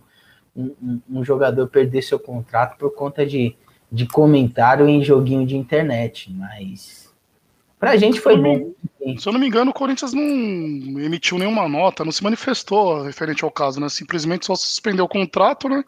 um, 0.56 1.02
um 1.10 1.26
jogador 1.26 1.68
perder 1.68 2.04
seu 2.04 2.18
contrato 2.18 2.78
por 2.78 2.96
conta 2.96 3.26
de, 3.26 3.54
de 3.92 4.08
comentário 4.08 4.88
em 4.88 5.04
joguinho 5.04 5.46
de 5.46 5.58
internet. 5.58 6.32
Mas 6.32 7.14
pra 7.86 7.98
gente 7.98 8.20
foi 8.20 8.36
bom. 8.36 8.74
Se 9.20 9.30
eu 9.30 9.34
não 9.34 9.40
me 9.40 9.46
engano, 9.46 9.70
o 9.70 9.74
Corinthians 9.74 10.12
não 10.12 10.24
emitiu 11.00 11.38
nenhuma 11.38 11.70
nota, 11.70 12.04
não 12.04 12.12
se 12.12 12.24
manifestou 12.24 13.04
referente 13.04 13.44
ao 13.44 13.52
caso, 13.52 13.80
né? 13.80 13.88
Simplesmente 13.90 14.48
só 14.48 14.56
suspendeu 14.56 15.06
o 15.06 15.08
contrato, 15.08 15.70
né? 15.70 15.84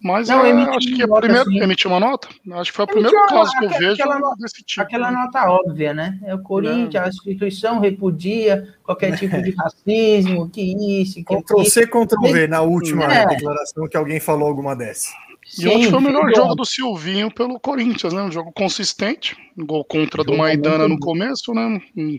Mas 0.00 0.28
não, 0.28 0.46
eu 0.46 0.72
acho 0.74 0.94
que 0.94 1.02
é 1.02 1.04
a 1.04 1.08
primeira, 1.08 1.42
assim. 1.42 1.58
emitiu 1.60 1.90
uma 1.90 1.98
nota. 1.98 2.28
Acho 2.52 2.70
que 2.70 2.76
foi 2.76 2.84
o 2.84 2.88
primeiro 2.88 3.26
caso 3.26 3.50
que 3.58 3.64
eu 3.64 3.70
vejo 3.70 4.04
nota, 4.04 4.36
desse 4.38 4.62
tipo. 4.62 4.82
Aquela 4.82 5.10
né? 5.10 5.16
nota 5.16 5.50
óbvia, 5.50 5.92
né? 5.92 6.20
É 6.22 6.32
o 6.32 6.38
Corinthians, 6.38 6.94
não. 6.94 7.02
a 7.02 7.08
instituição 7.08 7.80
repudia 7.80 8.72
qualquer 8.84 9.16
tipo 9.18 9.42
de 9.42 9.50
racismo, 9.50 10.48
que 10.48 11.02
isso, 11.02 11.16
que 11.24 11.24
Ctrl 11.24 11.64
C, 11.64 11.86
Ctrl 11.88 12.32
V, 12.32 12.46
na 12.46 12.60
última 12.60 13.12
é. 13.12 13.26
declaração 13.26 13.88
que 13.88 13.96
alguém 13.96 14.20
falou 14.20 14.46
alguma 14.46 14.76
dessa. 14.76 15.08
E 15.46 15.62
Sim, 15.62 15.68
ontem 15.68 15.90
foi 15.90 15.98
o 15.98 16.02
melhor 16.02 16.34
jogo 16.34 16.54
do 16.54 16.64
Silvinho 16.64 17.32
pelo 17.32 17.60
Corinthians, 17.60 18.12
né? 18.12 18.22
Um 18.22 18.32
jogo 18.32 18.52
consistente. 18.52 19.36
Um 19.56 19.64
gol 19.64 19.84
contra 19.84 20.24
do 20.24 20.36
Maidana 20.36 20.88
no 20.88 20.98
começo, 20.98 21.54
né? 21.54 21.80
Um, 21.96 22.18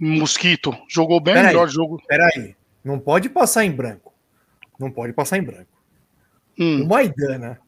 um 0.00 0.18
mosquito 0.18 0.74
jogou 0.88 1.20
bem, 1.20 1.34
pera 1.34 1.48
melhor 1.48 1.68
aí, 1.68 1.72
jogo. 1.72 2.02
Peraí, 2.08 2.56
não 2.82 2.98
pode 2.98 3.28
passar 3.28 3.64
em 3.64 3.70
branco. 3.70 4.12
Não 4.80 4.90
pode 4.90 5.12
passar 5.12 5.38
em 5.38 5.42
branco. 5.42 5.70
Hum. 6.58 6.82
O 6.82 6.88
Maidana, 6.88 7.60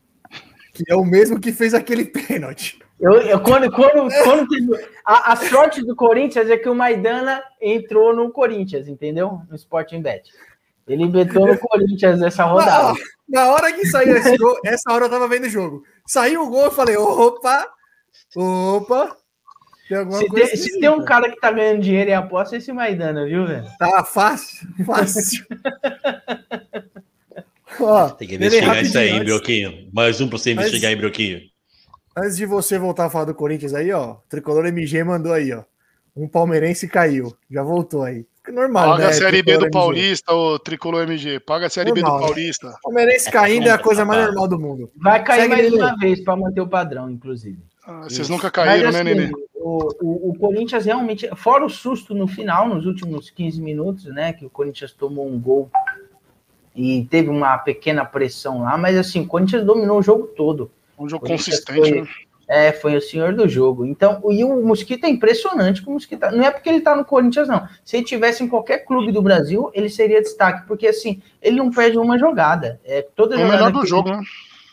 que 0.73 0.83
é 0.89 0.97
o 0.97 1.05
mesmo 1.05 1.39
que 1.39 1.53
fez 1.53 1.75
aquele 1.75 2.05
pênalti. 2.11 2.79
Eu, 2.99 3.13
eu, 3.13 3.41
quando, 3.41 3.71
quando, 3.73 4.09
quando 4.23 4.79
a, 5.05 5.33
a, 5.33 5.37
sorte 5.37 5.85
do 5.85 5.95
Corinthians 5.95 6.49
é 6.49 6.57
que 6.57 6.69
o 6.69 6.75
Maidana 6.75 7.43
entrou 7.61 8.15
no 8.15 8.31
Corinthians, 8.31 8.89
entendeu? 8.89 9.41
No 9.49 9.57
Sporting 9.57 10.01
Bet. 10.01 10.31
Ele 10.87 11.07
betou 11.09 11.47
no 11.47 11.59
Corinthians 11.59 12.21
essa 12.21 12.45
rodada. 12.45 12.99
Na, 13.29 13.45
na 13.45 13.53
hora 13.53 13.73
que 13.73 13.87
saiu 13.87 14.17
esse 14.17 14.37
gol, 14.37 14.59
essa 14.65 14.93
hora 14.93 15.07
eu 15.07 15.11
tava 15.11 15.27
vendo 15.29 15.45
o 15.45 15.51
jogo. 15.51 15.83
Saiu 16.07 16.43
o 16.43 16.51
gol, 16.51 16.65
eu 16.65 16.71
falei: 16.71 16.97
opa, 16.97 17.67
opa. 18.37 19.17
Tem 19.89 20.13
se, 20.13 20.29
tem, 20.31 20.47
se 20.57 20.81
tem 20.81 20.89
um 20.89 21.05
cara 21.05 21.31
que 21.31 21.39
tá 21.39 21.53
ganhando 21.53 21.83
dinheiro 21.83 22.11
em 22.11 22.15
aposta, 22.15 22.57
é 22.57 22.59
esse 22.59 22.73
Maidana, 22.73 23.27
viu, 23.27 23.47
velho? 23.47 23.67
Tá 23.79 24.03
fácil, 24.03 24.67
fácil. 24.85 25.45
Ó, 27.81 28.09
Tem 28.11 28.29
que 28.29 28.37
investigar 28.37 28.83
isso 28.83 28.97
aí, 28.97 29.11
hein, 29.11 29.21
Brioquinho. 29.21 29.89
Mais 29.93 30.21
um 30.21 30.29
pra 30.29 30.39
você 30.39 30.53
investigar, 30.53 30.93
hein, 30.93 30.97
Brioquinho. 30.97 31.41
Antes 32.17 32.37
de 32.37 32.47
você 32.47 32.79
voltar 32.79 33.07
a 33.07 33.11
falar 33.11 33.25
do 33.25 33.35
Corinthians 33.35 33.75
aí, 33.75 33.93
ó, 33.93 34.13
o 34.13 34.15
Tricolor 34.29 34.65
MG 34.67 35.03
mandou 35.03 35.33
aí, 35.33 35.53
ó. 35.53 35.65
Um 36.17 36.29
palmeirense 36.29 36.87
caiu. 36.87 37.37
Já 37.51 37.63
voltou 37.63 38.05
aí. 38.05 38.25
Normal, 38.53 38.91
Paga 38.91 39.05
né? 39.05 39.11
a 39.11 39.13
Série 39.13 39.43
B 39.43 39.53
do 39.57 39.65
MG. 39.65 39.71
Paulista, 39.71 40.33
o 40.35 40.59
Tricolor 40.59 41.03
MG. 41.05 41.41
Paga 41.41 41.67
a 41.67 41.71
Série 41.71 41.91
normal, 41.91 42.19
B 42.19 42.21
do? 42.21 42.27
Paulista. 42.27 42.69
Né? 42.69 42.75
Palmeirense 42.83 43.31
caindo 43.31 43.69
é 43.69 43.71
a 43.71 43.79
coisa 43.79 44.05
mais 44.05 44.27
normal 44.27 44.49
do 44.49 44.59
mundo. 44.59 44.91
Vai 44.97 45.23
cair 45.25 45.43
Segue 45.43 45.55
mais 45.55 45.73
uma 45.73 45.97
vez 45.97 46.21
para 46.21 46.37
manter 46.37 46.61
o 46.61 46.69
padrão, 46.69 47.11
inclusive. 47.11 47.59
Ah, 47.87 48.03
vocês 48.03 48.29
nunca 48.29 48.51
caíram, 48.51 48.85
Mas, 48.87 48.95
né, 48.95 49.01
assim, 49.01 49.09
né, 49.09 49.15
Nenê? 49.15 49.33
O, 49.55 49.89
o, 50.03 50.31
o, 50.31 50.39
Corinthians 50.39 50.85
realmente, 50.85 51.29
fora 51.37 51.65
o 51.65 51.71
susto 51.71 52.15
no 52.15 52.27
final, 52.27 52.69
nos 52.69 52.85
últimos 52.85 53.31
15 53.31 53.61
minutos, 53.61 54.05
né? 54.07 54.33
Que 54.33 54.45
o 54.45 54.51
Corinthians 54.51 54.93
tomou 54.93 55.27
um 55.27 55.41
gol 55.41 55.71
e 56.75 57.07
teve 57.11 57.31
uma 57.31 57.57
pequena 57.57 58.05
pressão 58.05 58.63
lá, 58.63 58.77
mas 58.77 58.97
assim, 58.97 59.23
o 59.23 59.27
Corinthians 59.27 59.65
dominou 59.65 59.99
o 59.99 60.03
jogo 60.03 60.27
todo. 60.27 60.71
Um 60.99 61.09
jogo 61.09 61.27
consistente, 61.27 61.81
foi, 61.81 62.01
né? 62.03 62.09
É, 62.47 62.73
foi 62.73 62.97
o 62.97 63.01
senhor 63.01 63.35
do 63.35 63.49
jogo. 63.49 63.87
Então, 63.87 64.21
e 64.31 64.45
o 64.45 64.65
Mosquito 64.67 65.05
é 65.05 65.09
impressionante 65.09 65.83
com 65.83 65.91
o 65.91 65.95
Mosquito. 65.95 66.23
Não 66.31 66.45
é 66.45 66.51
porque 66.51 66.69
ele 66.69 66.81
tá 66.81 66.95
no 66.95 67.05
Corinthians, 67.05 67.49
não. 67.49 67.67
Se 67.85 67.97
ele 67.97 68.05
tivesse 68.05 68.43
em 68.45 68.49
qualquer 68.49 68.85
clube 68.85 69.11
do 69.13 69.23
Brasil, 69.23 69.71
ele 69.73 69.89
seria 69.89 70.21
destaque, 70.21 70.67
porque 70.67 70.89
assim, 70.89 71.23
ele 71.41 71.57
não 71.57 71.71
perde 71.71 71.99
uma 71.99 72.19
jogada. 72.19 72.81
É 72.85 73.03
toda 73.03 73.39
é 73.39 73.45
o 73.45 73.49
melhor 73.49 73.73
do 73.73 73.87
jogo, 73.87 74.11
né? 74.11 74.21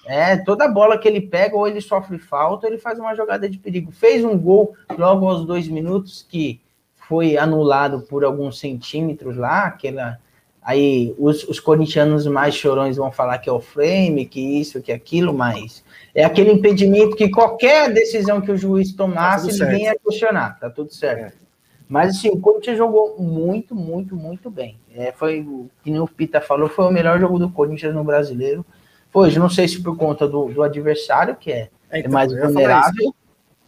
É, 0.06 0.36
toda 0.36 0.68
bola 0.68 0.98
que 0.98 1.08
ele 1.08 1.22
pega, 1.22 1.56
ou 1.56 1.68
ele 1.68 1.80
sofre 1.80 2.18
falta, 2.18 2.66
ou 2.66 2.74
ele 2.74 2.82
faz 2.82 3.00
uma 3.00 3.16
jogada 3.16 3.48
de 3.48 3.58
perigo. 3.58 3.92
Fez 3.92 4.26
um 4.26 4.38
gol 4.38 4.76
logo 4.98 5.30
aos 5.30 5.46
dois 5.46 5.68
minutos 5.68 6.26
que 6.28 6.60
foi 7.08 7.38
anulado 7.38 8.02
por 8.02 8.26
alguns 8.26 8.60
centímetros 8.60 9.38
lá, 9.38 9.66
aquela 9.66 10.20
Aí 10.62 11.16
os, 11.18 11.44
os 11.46 11.60
corintianos 11.60 12.28
mais 12.28 12.54
chorões 12.54 12.96
vão 12.96 13.12
falar 13.12 13.40
que 13.40 13.50
é 13.50 13.52
o 13.52 13.60
frame, 13.60 14.28
que 14.28 14.40
isso, 14.40 14.82
que 14.82 14.92
aquilo, 14.92 15.34
mas 15.34 15.84
é 16.14 16.24
aquele 16.24 16.52
impedimento 16.52 17.16
que 17.16 17.30
qualquer 17.30 17.94
decisão 17.94 18.42
que 18.42 18.52
o 18.52 18.58
juiz 18.58 18.94
tomasse, 18.94 19.58
tá 19.58 19.66
ninguém 19.66 19.86
ia 19.86 19.98
questionar, 19.98 20.60
tá 20.60 20.70
tudo 20.70 20.94
certo. 20.94 21.34
É. 21.38 21.42
Mas 21.88 22.16
assim, 22.16 22.30
o 22.30 22.40
Corinthians 22.40 22.78
jogou 22.78 23.18
muito, 23.20 23.76
muito, 23.76 24.16
muito 24.16 24.50
bem. 24.50 24.80
É, 24.96 25.12
foi, 25.12 25.46
que 25.84 25.92
nem 25.92 26.00
o 26.00 26.08
Pita 26.08 26.40
falou, 26.40 26.70
foi 26.70 26.86
o 26.86 26.92
melhor 26.92 27.20
jogo 27.20 27.38
do 27.38 27.50
Corinthians 27.50 27.94
no 27.94 28.04
brasileiro. 28.04 28.66
Foi, 29.12 29.34
não 29.36 29.50
sei 29.50 29.68
se 29.68 29.82
por 29.82 29.98
conta 29.98 30.26
do, 30.28 30.46
do 30.46 30.64
adversário, 30.64 31.36
que 31.36 31.52
é, 31.52 31.70
é, 31.90 31.98
é 31.98 32.00
então, 32.00 32.12
é 32.12 32.14
mais 32.14 32.32
vulnerável. 32.34 33.14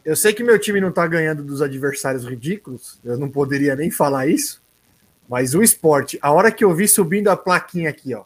Eu 0.06 0.16
sei 0.16 0.34
que 0.34 0.44
meu 0.44 0.60
time 0.60 0.80
não 0.80 0.92
tá 0.92 1.06
ganhando 1.08 1.44
dos 1.44 1.62
adversários 1.62 2.26
ridículos, 2.26 3.00
eu 3.04 3.18
não 3.18 3.30
poderia 3.30 3.76
nem 3.76 3.90
falar 3.90 4.28
isso, 4.28 4.62
mas 5.30 5.54
o 5.54 5.62
esporte, 5.64 6.20
a 6.22 6.32
hora 6.32 6.52
que 6.52 6.64
eu 6.64 6.74
vi 6.74 6.88
subindo 6.88 7.30
a 7.30 7.38
plaquinha 7.38 7.90
aqui, 7.90 8.14
ó, 8.14 8.24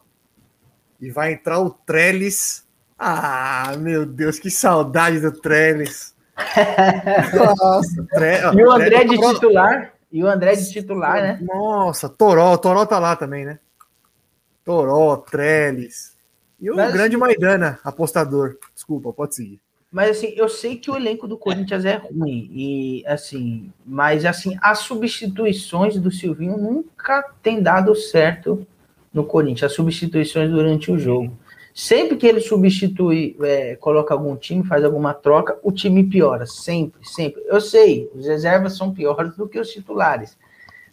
e 1.00 1.10
vai 1.10 1.32
entrar 1.32 1.60
o 1.60 1.70
Trellis. 1.70 2.66
Ah, 2.98 3.74
meu 3.78 4.04
Deus, 4.04 4.38
que 4.38 4.50
saudade 4.50 5.20
do 5.20 5.30
Trellis. 5.30 6.14
Nossa, 7.34 8.06
tre... 8.12 8.40
E 8.54 8.64
o 8.64 8.72
André 8.72 9.04
de 9.04 9.18
titular? 9.18 9.94
E 10.10 10.24
o 10.24 10.26
André 10.26 10.56
de 10.56 10.70
titular, 10.70 11.22
né? 11.22 11.38
Nossa, 11.42 12.08
Toró, 12.08 12.56
Toró 12.56 12.84
tá 12.86 12.98
lá 12.98 13.14
também, 13.14 13.44
né? 13.44 13.58
Toró, 14.64 15.16
Trellis. 15.16 16.16
E 16.60 16.70
o 16.70 16.76
Mas... 16.76 16.92
grande 16.92 17.16
Maidana, 17.16 17.78
apostador. 17.84 18.56
Desculpa, 18.74 19.12
pode 19.12 19.34
seguir. 19.36 19.60
Mas 19.90 20.10
assim, 20.10 20.34
eu 20.36 20.48
sei 20.48 20.76
que 20.76 20.90
o 20.90 20.96
elenco 20.96 21.26
do 21.26 21.38
Corinthians 21.38 21.84
é 21.84 21.96
ruim 21.96 22.50
e 22.52 23.04
assim, 23.06 23.72
mas 23.86 24.26
assim, 24.26 24.54
as 24.60 24.80
substituições 24.80 25.98
do 25.98 26.10
Silvinho 26.10 26.58
nunca 26.58 27.22
tem 27.42 27.62
dado 27.62 27.94
certo 27.94 28.66
no 29.14 29.24
Corinthians, 29.24 29.70
as 29.70 29.76
substituições 29.76 30.50
durante 30.50 30.92
o 30.92 30.98
jogo. 30.98 31.34
Sempre 31.80 32.16
que 32.16 32.26
ele 32.26 32.40
substitui, 32.40 33.36
é, 33.40 33.76
coloca 33.76 34.12
algum 34.12 34.34
time, 34.34 34.64
faz 34.64 34.84
alguma 34.84 35.14
troca, 35.14 35.56
o 35.62 35.70
time 35.70 36.02
piora, 36.02 36.44
sempre, 36.44 37.06
sempre. 37.06 37.40
Eu 37.46 37.60
sei, 37.60 38.10
os 38.16 38.26
reservas 38.26 38.76
são 38.76 38.92
piores 38.92 39.36
do 39.36 39.48
que 39.48 39.60
os 39.60 39.70
titulares. 39.70 40.36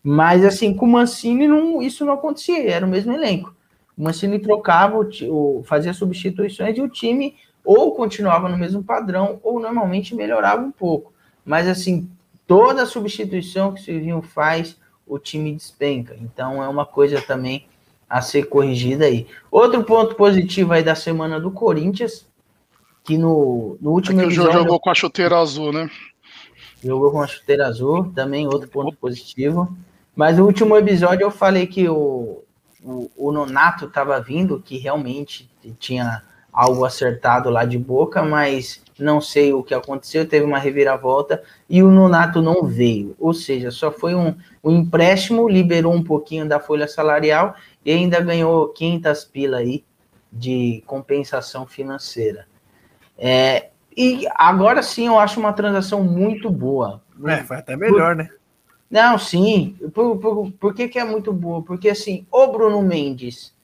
Mas 0.03 0.45
assim, 0.45 0.75
com 0.75 0.85
o 0.85 0.87
Mancini 0.87 1.47
não, 1.47 1.81
isso 1.81 2.05
não 2.05 2.13
acontecia, 2.13 2.69
era 2.69 2.85
o 2.85 2.87
mesmo 2.87 3.11
elenco. 3.11 3.51
O 3.97 4.03
Mancini 4.03 4.37
trocava, 4.37 4.99
o, 4.99 5.63
fazia 5.65 5.91
substituições 5.91 6.77
e 6.77 6.81
o 6.81 6.87
time 6.87 7.35
ou 7.63 7.95
continuava 7.95 8.47
no 8.47 8.55
mesmo 8.55 8.83
padrão, 8.83 9.39
ou 9.41 9.59
normalmente 9.59 10.13
melhorava 10.13 10.61
um 10.61 10.71
pouco. 10.71 11.11
Mas 11.43 11.67
assim, 11.67 12.07
toda 12.45 12.85
substituição 12.85 13.73
que 13.73 13.81
o 13.81 13.83
Silvinho 13.83 14.21
faz, 14.21 14.77
o 15.07 15.17
time 15.17 15.51
despenca. 15.51 16.15
Então 16.21 16.63
é 16.63 16.67
uma 16.67 16.85
coisa 16.85 17.19
também 17.23 17.65
a 18.09 18.21
ser 18.21 18.43
corrigida 18.43 19.05
aí. 19.05 19.27
Outro 19.51 19.83
ponto 19.83 20.15
positivo 20.15 20.73
aí 20.73 20.83
da 20.83 20.95
semana 20.95 21.39
do 21.39 21.51
Corinthians, 21.51 22.25
que 23.03 23.17
no, 23.17 23.77
no 23.81 23.91
último 23.91 24.21
é 24.21 24.25
episódio... 24.25 24.51
O 24.51 24.63
jogou 24.63 24.79
com 24.79 24.89
a 24.89 24.95
chuteira 24.95 25.37
azul, 25.37 25.71
né? 25.71 25.89
Jogou 26.83 27.11
com 27.11 27.21
a 27.21 27.27
chuteira 27.27 27.67
azul, 27.67 28.11
também 28.13 28.47
outro 28.47 28.67
ponto 28.67 28.95
positivo. 28.95 29.75
Mas 30.15 30.37
no 30.37 30.45
último 30.45 30.77
episódio 30.77 31.23
eu 31.23 31.31
falei 31.31 31.67
que 31.67 31.89
o, 31.89 32.43
o, 32.83 33.11
o 33.17 33.31
Nonato 33.31 33.85
estava 33.85 34.19
vindo, 34.19 34.61
que 34.63 34.77
realmente 34.77 35.49
tinha 35.79 36.23
algo 36.53 36.85
acertado 36.85 37.49
lá 37.49 37.65
de 37.65 37.77
boca, 37.77 38.23
mas 38.23 38.81
não 38.97 39.19
sei 39.19 39.51
o 39.51 39.61
que 39.61 39.73
aconteceu, 39.73 40.25
teve 40.25 40.45
uma 40.45 40.57
reviravolta 40.57 41.43
e 41.69 41.83
o 41.83 41.91
Nonato 41.91 42.41
não 42.41 42.63
veio. 42.63 43.13
Ou 43.19 43.33
seja, 43.33 43.71
só 43.71 43.91
foi 43.91 44.15
um, 44.15 44.33
um 44.63 44.71
empréstimo, 44.71 45.49
liberou 45.49 45.93
um 45.93 46.03
pouquinho 46.03 46.47
da 46.47 46.61
folha 46.61 46.87
salarial 46.87 47.55
e 47.85 47.91
ainda 47.91 48.19
ganhou 48.19 48.69
500 48.69 49.25
pila 49.25 49.57
aí 49.57 49.85
de 50.31 50.83
compensação 50.85 51.65
financeira. 51.67 52.47
É, 53.17 53.69
e 53.95 54.25
agora 54.35 54.83
sim 54.83 55.07
eu 55.07 55.19
acho 55.19 55.39
uma 55.39 55.53
transação 55.53 56.03
muito 56.03 56.49
boa. 56.49 57.01
É, 57.25 57.37
foi 57.43 57.57
até 57.57 57.77
melhor, 57.77 58.15
por, 58.15 58.23
né? 58.23 58.29
Não, 58.89 59.17
sim. 59.17 59.77
Por, 59.93 60.17
por, 60.17 60.51
por 60.51 60.73
que, 60.73 60.87
que 60.87 60.99
é 60.99 61.05
muito 61.05 61.31
boa? 61.31 61.61
Porque 61.61 61.89
assim, 61.89 62.25
o 62.31 62.47
Bruno 62.47 62.81
Mendes 62.81 63.55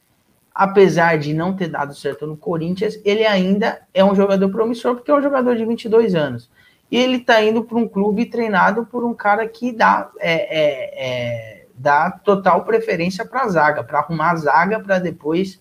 apesar 0.54 1.18
de 1.18 1.34
não 1.34 1.56
ter 1.56 1.70
dado 1.70 1.96
certo 1.96 2.28
no 2.28 2.36
Corinthians, 2.36 3.00
ele 3.06 3.26
ainda 3.26 3.82
é 3.94 4.04
um 4.04 4.14
jogador 4.14 4.50
promissor, 4.50 4.96
porque 4.96 5.10
é 5.10 5.16
um 5.16 5.22
jogador 5.22 5.56
de 5.56 5.66
22 5.66 6.14
anos. 6.14 6.50
E 6.90 6.98
ele 6.98 7.18
está 7.18 7.42
indo 7.42 7.64
para 7.64 7.78
um 7.78 7.88
clube 7.88 8.26
treinado 8.26 8.86
por 8.86 9.04
um 9.04 9.14
cara 9.14 9.48
que 9.48 9.72
dá, 9.72 10.12
é, 10.20 10.34
é, 10.34 10.94
é, 10.96 11.61
dá 11.82 12.12
total 12.12 12.64
preferência 12.64 13.26
para 13.26 13.42
a 13.42 13.48
zaga, 13.48 13.84
para 13.84 14.00
arrumar 14.00 14.32
a 14.32 14.36
zaga, 14.36 14.80
para 14.80 15.00
depois 15.00 15.60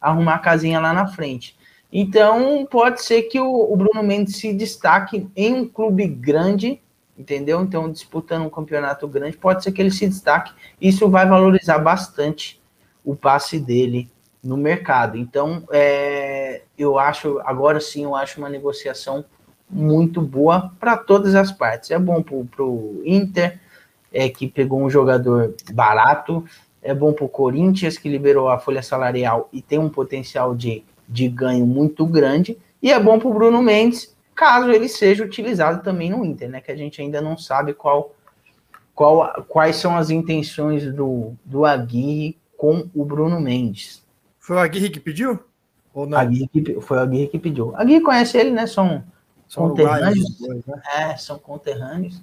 arrumar 0.00 0.34
a 0.34 0.38
casinha 0.38 0.78
lá 0.78 0.92
na 0.92 1.06
frente. 1.06 1.56
Então, 1.90 2.66
pode 2.70 3.02
ser 3.02 3.22
que 3.22 3.38
o, 3.40 3.72
o 3.72 3.76
Bruno 3.76 4.02
Mendes 4.02 4.36
se 4.36 4.52
destaque 4.52 5.28
em 5.36 5.54
um 5.54 5.68
clube 5.68 6.06
grande, 6.06 6.80
entendeu? 7.16 7.62
Então, 7.62 7.90
disputando 7.90 8.44
um 8.44 8.50
campeonato 8.50 9.06
grande, 9.08 9.36
pode 9.36 9.62
ser 9.62 9.72
que 9.72 9.80
ele 9.80 9.90
se 9.90 10.08
destaque. 10.08 10.52
Isso 10.80 11.08
vai 11.08 11.26
valorizar 11.26 11.78
bastante 11.78 12.60
o 13.04 13.14
passe 13.14 13.58
dele 13.58 14.10
no 14.42 14.56
mercado. 14.56 15.16
Então, 15.16 15.64
é, 15.70 16.62
eu 16.76 16.98
acho, 16.98 17.40
agora 17.44 17.80
sim, 17.80 18.04
eu 18.04 18.14
acho 18.14 18.38
uma 18.38 18.48
negociação 18.48 19.24
muito 19.70 20.20
boa 20.20 20.72
para 20.78 20.96
todas 20.96 21.34
as 21.34 21.50
partes. 21.50 21.90
É 21.90 21.98
bom 21.98 22.22
para 22.22 22.64
o 22.64 23.02
Inter, 23.04 23.60
é, 24.12 24.28
que 24.28 24.46
pegou 24.46 24.82
um 24.82 24.90
jogador 24.90 25.54
barato, 25.72 26.44
é 26.82 26.92
bom 26.94 27.12
para 27.12 27.24
o 27.24 27.28
Corinthians, 27.28 27.96
que 27.96 28.08
liberou 28.08 28.48
a 28.48 28.58
folha 28.58 28.82
salarial 28.82 29.48
e 29.52 29.62
tem 29.62 29.78
um 29.78 29.88
potencial 29.88 30.54
de, 30.54 30.84
de 31.08 31.28
ganho 31.28 31.64
muito 31.64 32.04
grande, 32.04 32.58
e 32.82 32.90
é 32.90 32.98
bom 32.98 33.18
para 33.18 33.28
o 33.28 33.34
Bruno 33.34 33.62
Mendes, 33.62 34.14
caso 34.34 34.70
ele 34.70 34.88
seja 34.88 35.24
utilizado 35.24 35.82
também 35.82 36.10
no 36.10 36.24
Inter, 36.24 36.50
né? 36.50 36.60
Que 36.60 36.72
a 36.72 36.76
gente 36.76 37.00
ainda 37.00 37.20
não 37.20 37.38
sabe 37.38 37.74
qual, 37.74 38.12
qual, 38.94 39.44
quais 39.48 39.76
são 39.76 39.96
as 39.96 40.10
intenções 40.10 40.92
do, 40.92 41.32
do 41.44 41.64
Aguirre 41.64 42.36
com 42.56 42.88
o 42.94 43.04
Bruno 43.04 43.40
Mendes. 43.40 44.04
Foi 44.38 44.56
o 44.56 44.58
Aguirre 44.58 44.90
que 44.90 44.98
pediu? 44.98 45.38
Ou 45.94 46.06
não? 46.06 46.18
Aguirre 46.18 46.48
que, 46.48 46.80
foi 46.80 46.96
o 46.96 47.00
Aguirre 47.00 47.28
que 47.28 47.38
pediu. 47.38 47.76
Aguirre 47.76 48.00
conhece 48.00 48.36
ele, 48.36 48.50
né? 48.50 48.66
São, 48.66 49.04
são 49.46 49.68
conterrâneos. 49.68 50.38
Dois, 50.40 50.66
né? 50.66 50.82
É, 50.96 51.16
são 51.16 51.38
conterrâneos. 51.38 52.20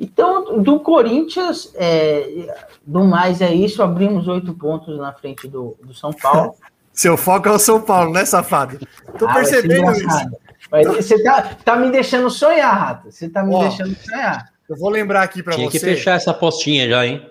Então, 0.00 0.62
do 0.62 0.80
Corinthians, 0.80 1.70
é, 1.74 2.56
do 2.86 3.04
mais 3.04 3.42
é 3.42 3.52
isso. 3.52 3.82
Abrimos 3.82 4.26
oito 4.26 4.54
pontos 4.54 4.98
na 4.98 5.12
frente 5.12 5.46
do, 5.46 5.76
do 5.84 5.92
São 5.92 6.10
Paulo. 6.10 6.54
Seu 6.90 7.16
foco 7.18 7.48
é 7.48 7.52
o 7.52 7.58
São 7.58 7.80
Paulo, 7.82 8.12
né, 8.12 8.24
safado? 8.24 8.78
Tô 9.18 9.28
ah, 9.28 9.34
percebendo 9.34 9.92
isso. 9.92 10.96
Você 10.96 11.22
tá, 11.22 11.54
tá 11.64 11.76
me 11.76 11.90
deixando 11.90 12.30
sonhar, 12.30 12.78
Rato. 12.78 13.12
Você 13.12 13.28
tá 13.28 13.42
me 13.42 13.54
Ó, 13.54 13.60
deixando 13.60 13.94
sonhar. 13.94 14.50
Eu 14.68 14.76
vou 14.76 14.88
lembrar 14.88 15.22
aqui 15.22 15.42
para 15.42 15.52
você. 15.52 15.58
Tinha 15.58 15.70
que 15.70 15.78
fechar 15.78 16.16
essa 16.16 16.32
postinha 16.32 16.88
já, 16.88 17.06
hein? 17.06 17.26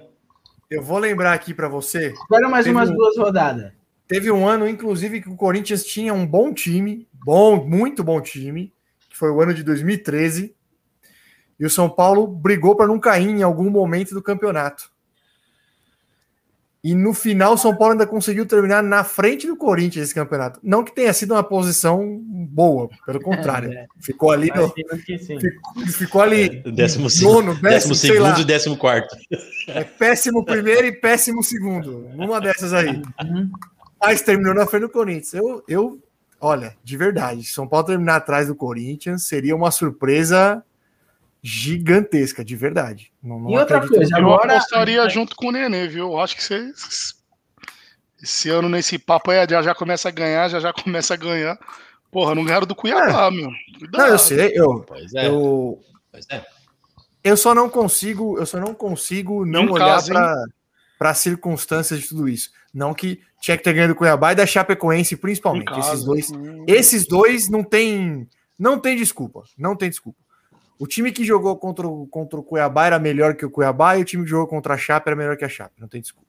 Eu 0.70 0.84
vou 0.84 1.00
lembrar 1.00 1.34
aqui 1.34 1.54
para 1.54 1.68
você. 1.68 2.14
Espera 2.14 2.48
mais 2.48 2.68
umas 2.68 2.90
um... 2.90 2.94
duas 2.94 3.18
rodadas. 3.18 3.72
Teve 4.08 4.32
um 4.32 4.48
ano, 4.48 4.68
inclusive, 4.68 5.22
que 5.22 5.30
o 5.30 5.36
Corinthians 5.36 5.84
tinha 5.84 6.14
um 6.14 6.26
bom 6.26 6.54
time, 6.54 7.08
bom, 7.14 7.64
muito 7.64 8.04
bom 8.04 8.22
time, 8.22 8.74
que 9.10 9.18
foi 9.18 9.32
o 9.32 9.42
ano 9.42 9.54
de 9.54 9.64
2013. 9.64 10.56
E 11.60 11.66
o 11.66 11.70
São 11.70 11.90
Paulo 11.90 12.26
brigou 12.26 12.76
para 12.76 12.88
não 12.88 13.00
cair 13.00 13.30
em 13.30 13.44
algum 13.44 13.70
momento 13.70 14.14
do 14.14 14.22
campeonato. 14.22 14.90
E 16.82 16.96
no 16.96 17.14
final, 17.14 17.56
o 17.56 17.58
São 17.58 17.76
Paulo 17.76 17.92
ainda 17.92 18.08
conseguiu 18.08 18.46
terminar 18.46 18.82
na 18.82 19.04
frente 19.04 19.46
do 19.46 19.58
Corinthians 19.58 20.06
esse 20.06 20.16
campeonato. 20.16 20.62
Não 20.64 20.82
que 20.82 20.96
tenha 20.96 21.12
sido 21.12 21.34
uma 21.34 21.44
posição 21.44 22.22
boa, 22.24 22.90
pelo 23.06 23.20
contrário. 23.20 23.70
É, 23.74 23.86
ficou 24.00 24.32
ali. 24.32 24.50
No, 24.56 24.70
ficou, 24.70 25.86
ficou, 25.88 26.22
ali. 26.22 26.64
É, 26.66 26.72
décimo, 26.72 27.10
nono, 27.22 27.54
décimo, 27.56 27.62
décimo 27.62 27.96
segundo 27.96 28.40
e 28.40 28.46
décimo 28.46 28.78
quarto. 28.78 29.14
É 29.68 29.84
péssimo 29.84 30.46
primeiro 30.46 30.88
e 30.88 30.94
péssimo 30.94 31.44
segundo. 31.44 32.08
Uma 32.16 32.40
dessas 32.40 32.72
aí. 32.72 33.02
Uhum. 33.22 33.52
Mas 34.02 34.22
terminou 34.22 34.54
na 34.54 34.66
frente 34.66 34.84
do 34.84 34.90
Corinthians. 34.90 35.34
Eu, 35.34 35.62
eu, 35.68 36.00
olha, 36.40 36.78
de 36.82 36.96
verdade, 36.96 37.44
São 37.44 37.68
Paulo 37.68 37.88
terminar 37.88 38.16
atrás 38.16 38.48
do 38.48 38.56
Corinthians 38.56 39.24
seria 39.24 39.54
uma 39.54 39.70
surpresa 39.70 40.64
gigantesca, 41.42 42.44
de 42.44 42.56
verdade. 42.56 43.12
Não, 43.22 43.40
não 43.40 43.52
e 43.52 43.58
outra 43.58 43.88
coisa, 43.88 44.18
agora... 44.18 44.54
eu 44.54 44.58
apostaria 44.58 45.10
junto 45.10 45.36
com 45.36 45.48
o 45.48 45.52
Nenê, 45.52 45.88
viu? 45.88 46.12
Eu 46.12 46.20
acho 46.20 46.36
que 46.36 46.44
você, 46.44 46.72
esse 48.22 48.50
ano 48.50 48.68
nesse 48.68 48.98
papo 48.98 49.32
aí 49.32 49.48
já, 49.50 49.62
já 49.62 49.74
começa 49.74 50.10
a 50.10 50.12
ganhar, 50.12 50.50
já 50.50 50.60
já 50.60 50.74
começa 50.74 51.14
a 51.14 51.18
ganhar. 51.18 51.58
Porra, 52.12 52.36
não 52.36 52.44
ganharam 52.44 52.68
do 52.68 52.76
Cuiabá, 52.76 53.28
é. 53.28 53.32
meu. 53.32 53.50
Cuidado. 53.78 54.02
Não, 54.02 54.08
eu 54.08 54.20
sei, 54.20 54.52
eu, 54.56 54.80
pois 54.82 55.14
é. 55.14 55.28
eu, 55.28 55.80
pois 56.12 56.26
é. 56.30 56.46
eu 57.24 57.38
só 57.38 57.54
não 57.54 57.70
consigo, 57.70 58.38
eu 58.38 58.46
só 58.46 58.60
não 58.60 58.74
consigo 58.74 59.46
não 59.46 59.66
um 59.66 59.72
olhar 59.72 60.02
para 60.98 61.12
as 61.12 61.20
circunstâncias 61.20 62.02
de 62.02 62.10
tudo 62.10 62.28
isso. 62.28 62.50
Não 62.74 62.94
que 62.94 63.22
tinha 63.40 63.58
que 63.58 63.64
ter 63.64 63.74
ganho 63.74 63.88
do 63.88 63.96
Cuiabá 63.96 64.34
e 64.34 64.36
da 64.36 64.46
Chapecoense, 64.46 65.16
principalmente. 65.16 65.72
Esses 65.80 66.04
dois, 66.04 66.32
esses 66.68 67.08
dois 67.08 67.50
não 67.50 67.64
tem, 67.64 68.28
não 68.58 68.78
tem 68.78 68.98
desculpa. 68.98 69.44
Não 69.58 69.76
tem 69.76 69.90
desculpa. 69.90 70.20
O 70.80 70.88
time 70.88 71.12
que 71.12 71.26
jogou 71.26 71.58
contra 71.58 71.86
o, 71.86 72.08
contra 72.08 72.40
o 72.40 72.44
Cuiabá 72.44 72.86
era 72.86 72.98
melhor 72.98 73.36
que 73.36 73.46
o 73.46 73.52
Cuiabá 73.52 73.98
e 73.98 74.02
o 74.02 74.06
time 74.06 74.24
que 74.24 74.30
jogou 74.30 74.48
contra 74.48 74.76
a 74.76 74.78
Chape 74.78 75.10
era 75.10 75.16
melhor 75.16 75.36
que 75.36 75.44
a 75.44 75.50
Chape. 75.50 75.74
Não 75.78 75.90
tem 75.90 76.00
desculpa. 76.00 76.26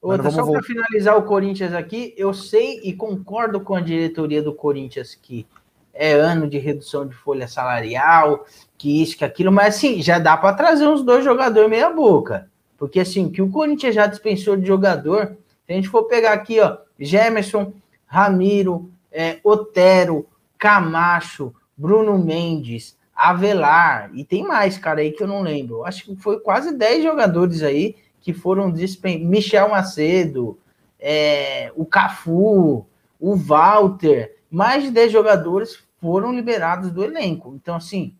Outra, 0.00 0.30
só 0.30 0.44
para 0.48 0.62
finalizar 0.62 1.16
o 1.16 1.22
Corinthians 1.22 1.72
aqui, 1.72 2.14
eu 2.16 2.32
sei 2.32 2.80
e 2.82 2.92
concordo 2.92 3.60
com 3.60 3.74
a 3.74 3.80
diretoria 3.80 4.42
do 4.42 4.52
Corinthians 4.52 5.14
que 5.14 5.46
é 5.92 6.12
ano 6.12 6.48
de 6.48 6.58
redução 6.58 7.06
de 7.06 7.14
folha 7.14 7.46
salarial, 7.46 8.46
que 8.78 9.02
isso, 9.02 9.16
que 9.16 9.24
aquilo, 9.24 9.52
mas 9.52 9.76
assim, 9.76 10.00
já 10.00 10.18
dá 10.18 10.36
para 10.36 10.56
trazer 10.56 10.86
uns 10.86 11.04
dois 11.04 11.24
jogadores 11.24 11.68
meia 11.68 11.90
boca. 11.90 12.48
Porque 12.78 13.00
assim, 13.00 13.30
que 13.30 13.42
o 13.42 13.50
Corinthians 13.50 13.94
já 13.94 14.06
dispensou 14.06 14.56
de 14.56 14.66
jogador, 14.66 15.36
se 15.66 15.72
a 15.72 15.74
gente 15.74 15.88
for 15.88 16.04
pegar 16.04 16.32
aqui, 16.32 16.60
ó, 16.60 16.78
Gemerson, 16.98 17.72
Ramiro, 18.06 18.90
é, 19.10 19.38
Otero, 19.44 20.26
Camacho, 20.58 21.54
Bruno 21.76 22.18
Mendes, 22.18 22.96
Avelar, 23.30 24.10
e 24.14 24.24
tem 24.24 24.42
mais, 24.42 24.78
cara, 24.78 25.00
aí 25.00 25.12
que 25.12 25.22
eu 25.22 25.28
não 25.28 25.42
lembro. 25.42 25.84
Acho 25.84 26.04
que 26.04 26.16
foi 26.16 26.40
quase 26.40 26.76
10 26.76 27.04
jogadores 27.04 27.62
aí 27.62 27.94
que 28.20 28.32
foram 28.32 28.70
dispensados. 28.70 29.26
Michel 29.26 29.68
Macedo, 29.68 30.58
é, 30.98 31.70
o 31.76 31.84
Cafu, 31.84 32.86
o 33.20 33.36
Walter, 33.36 34.36
mais 34.50 34.82
de 34.82 34.90
10 34.90 35.12
jogadores 35.12 35.82
foram 36.00 36.32
liberados 36.32 36.90
do 36.90 37.04
elenco. 37.04 37.54
Então, 37.54 37.76
assim, 37.76 38.14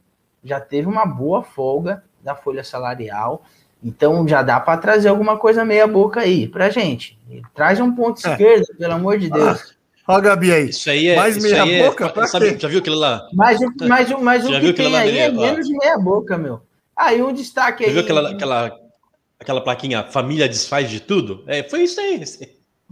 já 0.45 0.61
teve 0.61 0.87
uma 0.87 1.05
boa 1.05 1.43
folga 1.43 2.05
da 2.23 2.35
folha 2.35 2.63
salarial. 2.63 3.43
Então 3.83 4.27
já 4.29 4.43
dá 4.43 4.61
para 4.61 4.79
trazer 4.79 5.09
alguma 5.09 5.37
coisa 5.37 5.65
meia 5.65 5.87
boca 5.87 6.21
aí 6.21 6.47
pra 6.47 6.71
gente. 6.71 7.19
Traz 7.53 7.81
um 7.81 7.93
ponto 7.93 8.25
é. 8.25 8.31
esquerdo, 8.31 8.67
pelo 8.79 8.95
amor 8.95 9.19
de 9.19 9.29
Deus. 9.29 9.77
Olha 10.13 10.19
a 10.19 10.21
Gabi 10.21 10.53
aí. 10.53 10.69
Isso 10.69 10.91
aí 10.91 11.09
é. 11.09 11.17
Mais 11.17 11.43
meia 11.43 11.67
é- 11.67 11.89
boca? 11.89 12.13
É, 12.15 12.27
sabe, 12.27 12.57
já 12.59 12.69
viu 12.69 12.81
aquilo 12.81 12.97
lá? 12.97 13.27
Mas, 13.33 13.59
mas, 13.89 14.11
mas 14.21 14.45
o 14.47 14.61
que 14.61 14.73
tem 14.73 14.95
aí 14.95 15.19
é 15.19 15.31
menos 15.31 15.67
de 15.67 15.77
meia 15.77 15.99
boca, 15.99 16.37
meu. 16.37 16.61
Aí 16.97 17.23
um 17.23 17.33
destaque 17.33 17.85
aí. 17.85 17.91
Já 17.91 17.95
viu 17.95 18.03
aquela, 18.03 18.31
aquela, 18.31 18.79
aquela 19.41 19.61
plaquinha 19.61 20.05
Família 20.05 20.49
desfaz 20.49 20.91
de 20.91 21.01
tudo? 21.01 21.43
É, 21.47 21.63
foi 21.63 21.85
isso 21.85 22.01
aí. 22.01 22.23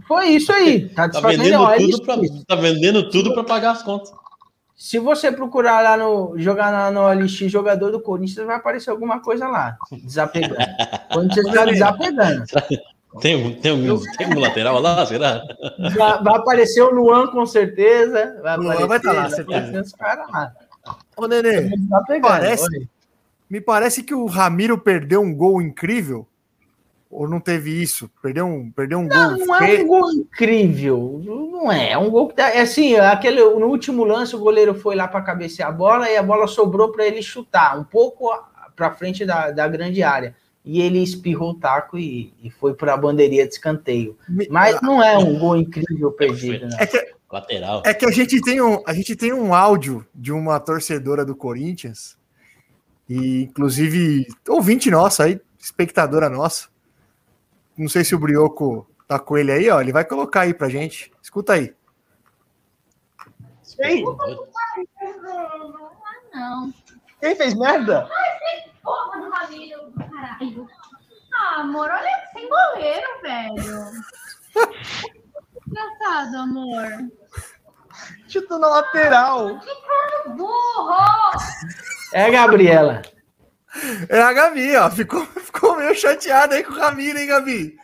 Foi 0.07 0.29
isso 0.29 0.51
aí. 0.51 0.89
Tá, 0.95 1.07
tá 1.07 1.21
vendendo, 1.21 1.67
tudo 1.77 2.01
pra, 2.03 2.15
tá 2.47 2.55
vendendo 2.55 3.09
tudo 3.09 3.33
para 3.33 3.43
pagar 3.43 3.71
as 3.71 3.83
contas. 3.83 4.11
Se 4.75 4.97
você 4.97 5.31
procurar 5.31 5.81
lá 5.81 5.95
no. 5.95 6.33
jogar 6.37 6.71
lá 6.71 6.89
no 6.89 7.01
OLX 7.01 7.51
jogador 7.51 7.91
do 7.91 8.01
Corinthians, 8.01 8.47
vai 8.47 8.55
aparecer 8.55 8.89
alguma 8.89 9.21
coisa 9.21 9.47
lá, 9.47 9.77
desapegando. 9.91 10.55
O 10.55 11.13
Corinthians 11.13 11.45
está 11.45 11.65
desapegando. 11.65 12.43
Tem, 13.19 13.55
tem, 13.55 13.71
um, 13.73 14.01
tem 14.17 14.27
um 14.27 14.39
lateral 14.39 14.79
lá, 14.79 15.05
será? 15.05 15.41
Vai, 15.97 16.23
vai 16.23 16.35
aparecer 16.35 16.81
o 16.81 16.91
Luan 16.91 17.27
com 17.27 17.45
certeza. 17.45 18.39
Vai 18.41 18.57
o 18.57 18.61
Luan 18.61 18.87
vai 18.87 18.97
estar 18.97 19.13
tá 19.13 19.23
lá, 19.23 19.29
certeza. 19.29 19.81
Os 19.81 19.91
caras 19.93 20.29
lá. 20.31 20.53
Ô, 21.17 21.27
Nenê, 21.27 21.69
parece, 22.21 22.89
me 23.49 23.59
parece 23.59 24.03
que 24.03 24.15
o 24.15 24.25
Ramiro 24.25 24.77
perdeu 24.77 25.21
um 25.21 25.35
gol 25.35 25.61
incrível 25.61 26.25
ou 27.11 27.27
não 27.27 27.41
teve 27.41 27.81
isso? 27.81 28.09
Perdeu 28.21 28.45
um, 28.45 28.71
perdeu 28.71 28.99
um 28.99 29.03
não, 29.03 29.37
gol. 29.37 29.45
Não 29.45 29.55
é 29.55 29.81
um 29.81 29.87
gol 29.87 30.11
incrível. 30.13 31.21
Não 31.23 31.71
é. 31.71 31.91
É 31.91 31.97
um 31.97 32.09
gol 32.09 32.29
que 32.29 32.35
tá, 32.35 32.49
é 32.49 32.61
assim, 32.61 32.95
aquele, 32.95 33.43
no 33.43 33.67
último 33.67 34.05
lance 34.05 34.35
o 34.35 34.39
goleiro 34.39 34.73
foi 34.73 34.95
lá 34.95 35.07
para 35.07 35.21
cabecear 35.21 35.69
a 35.69 35.73
bola 35.73 36.09
e 36.09 36.15
a 36.15 36.23
bola 36.23 36.47
sobrou 36.47 36.91
para 36.91 37.05
ele 37.05 37.21
chutar. 37.21 37.77
Um 37.77 37.83
pouco 37.83 38.31
para 38.75 38.91
frente 38.91 39.25
da, 39.25 39.51
da 39.51 39.67
grande 39.67 40.01
área. 40.01 40.33
E 40.63 40.81
ele 40.81 41.01
espirrou 41.01 41.51
o 41.51 41.55
taco 41.55 41.97
e, 41.97 42.33
e 42.41 42.51
foi 42.51 42.73
para 42.73 42.93
a 42.93 42.97
bandeirinha 42.97 43.47
de 43.47 43.53
escanteio. 43.53 44.17
Mas 44.49 44.79
não 44.81 45.01
é 45.01 45.17
um 45.17 45.39
gol 45.39 45.55
incrível 45.55 46.11
perdido, 46.11 46.67
né? 46.67 46.77
É 46.79 46.85
que, 46.85 47.13
Lateral. 47.31 47.81
é 47.83 47.93
que 47.93 48.05
a 48.05 48.11
gente 48.11 48.39
tem 48.41 48.61
um, 48.61 48.81
a 48.85 48.93
gente 48.93 49.15
tem 49.15 49.33
um 49.33 49.55
áudio 49.55 50.05
de 50.13 50.31
uma 50.31 50.59
torcedora 50.59 51.25
do 51.25 51.35
Corinthians 51.35 52.15
e 53.09 53.43
inclusive 53.43 54.27
ouvinte 54.47 54.91
nossa 54.91 55.23
aí, 55.23 55.41
espectadora 55.59 56.29
nossa. 56.29 56.69
Não 57.75 57.89
sei 57.89 58.03
se 58.03 58.13
o 58.13 58.19
Brioco 58.19 58.87
tá 59.07 59.17
com 59.17 59.37
ele 59.37 59.51
aí, 59.51 59.69
ó, 59.69 59.81
ele 59.81 59.91
vai 59.91 60.05
colocar 60.05 60.41
aí 60.41 60.53
pra 60.53 60.69
gente. 60.69 61.11
Escuta 61.21 61.53
aí. 61.53 61.73
Ei, 63.79 64.03
Não. 66.33 66.73
quem 67.19 67.35
fez 67.35 67.55
merda? 67.55 68.07
Porra 68.83 69.11
Ramiro, 69.11 69.30
caralho. 69.30 69.30
Ah, 71.33 71.61
amor, 71.61 71.89
olha 71.89 72.11
sem 72.33 72.47
goleiro, 72.47 73.07
velho. 73.21 73.91
Engraçado, 75.67 76.35
amor. 76.37 76.87
Chutou 78.27 78.59
na 78.59 78.67
lateral. 78.67 79.59
Burro! 80.35 81.31
É 82.13 82.25
a 82.25 82.29
Gabriela. 82.29 83.01
É 84.09 84.21
a 84.21 84.33
Gabi, 84.33 84.75
ó, 84.75 84.89
ficou, 84.89 85.25
ficou 85.25 85.77
meio 85.77 85.95
chateada 85.95 86.55
aí 86.55 86.63
com 86.63 86.73
o 86.73 86.77
Ramiro, 86.77 87.17
hein, 87.17 87.27
Gabi? 87.27 87.77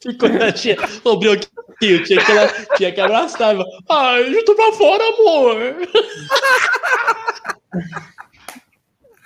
Ficou 0.00 0.28
tinha, 0.54 0.76
ô, 1.02 1.16
Brioquinho, 1.16 2.04
tinha 2.04 2.24
que, 2.24 2.32
ela, 2.32 2.48
tinha 2.76 2.92
que 2.92 3.00
abraçar. 3.00 3.56
Ai, 3.90 4.34
eu 4.34 4.44
tô 4.44 4.54
pra 4.54 4.72
fora, 4.72 5.02
amor. 5.02 5.56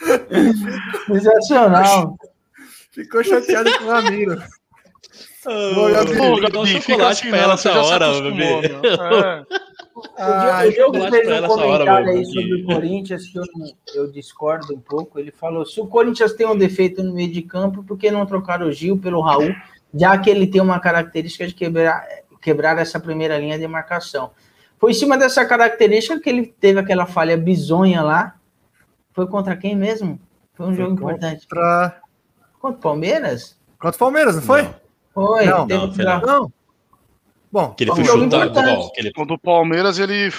Sensacional. 1.06 2.16
Ficou 2.92 3.22
chateada 3.22 3.78
com 3.78 3.84
o 3.84 3.88
Ramiro. 3.88 4.42
Ô, 5.46 5.90
Gabi, 5.92 6.14
vou 6.14 6.34
Ô, 6.34 6.40
dar 6.40 6.48
um 6.48 6.62
Gabi, 6.62 6.68
fica 6.68 6.92
chocolate 6.92 7.20
assim, 7.20 7.30
pra 7.30 7.38
ela 7.38 7.54
essa 7.54 7.80
hora, 7.80 8.12
bebê. 8.20 8.32
meu. 8.32 8.60
É. 8.60 9.46
Ai, 10.16 10.68
o 10.68 10.72
Diogo 10.72 11.10
fez 11.10 11.26
pra 11.26 11.40
um 11.40 11.50
hora, 11.50 11.84
comentário 11.84 12.10
aí 12.10 12.24
sobre 12.24 12.54
o 12.54 12.64
Corinthians 12.66 13.26
que 13.28 13.38
eu, 13.38 13.44
eu 13.94 14.10
discordo 14.10 14.74
um 14.74 14.80
pouco. 14.80 15.18
Ele 15.18 15.30
falou: 15.30 15.64
se 15.64 15.80
o 15.80 15.86
Corinthians 15.86 16.34
tem 16.34 16.46
um 16.46 16.56
defeito 16.56 17.02
no 17.02 17.14
meio 17.14 17.30
de 17.32 17.42
campo, 17.42 17.82
por 17.82 17.96
que 17.96 18.10
não 18.10 18.26
trocar 18.26 18.62
o 18.62 18.70
Gil 18.70 18.98
pelo 18.98 19.20
Raul, 19.20 19.54
já 19.94 20.16
que 20.18 20.28
ele 20.30 20.46
tem 20.46 20.60
uma 20.60 20.78
característica 20.80 21.46
de 21.46 21.54
quebrar, 21.54 22.06
quebrar 22.40 22.78
essa 22.78 23.00
primeira 23.00 23.38
linha 23.38 23.58
de 23.58 23.66
marcação? 23.66 24.30
Foi 24.78 24.92
em 24.92 24.94
cima 24.94 25.16
dessa 25.18 25.44
característica 25.44 26.20
que 26.20 26.28
ele 26.28 26.54
teve 26.60 26.78
aquela 26.78 27.06
falha 27.06 27.36
bizonha 27.36 28.02
lá. 28.02 28.37
Foi 29.18 29.26
contra 29.26 29.56
quem 29.56 29.74
mesmo? 29.74 30.16
Foi 30.54 30.66
um 30.66 30.74
jogo 30.76 30.92
importante. 30.92 31.40
Contra, 31.48 32.00
Contra 32.60 32.78
o 32.78 32.80
Palmeiras? 32.80 33.58
contra 33.76 33.96
o 33.96 33.98
Palmeiras, 33.98 34.36
não 34.36 34.42
foi? 34.42 34.62
Não. 34.62 34.74
Foi. 35.12 35.44
Não, 35.44 35.66
teve 35.66 35.86
não, 35.86 35.92
foi 35.92 36.06
aquela- 36.06 36.26
Não. 36.38 36.52
Bom, 37.50 37.70
Que 37.74 37.82
ele 37.82 37.90
Um 37.90 37.94
foi 37.96 38.04
jogo 38.04 38.22
chutado. 38.22 38.44
importante. 38.50 38.76
Bom, 38.76 38.90
que 38.90 39.00
ele... 39.00 39.12
Quando 39.12 39.30
o 39.34 39.38
Palmeiras, 39.40 39.98
ele 39.98 40.32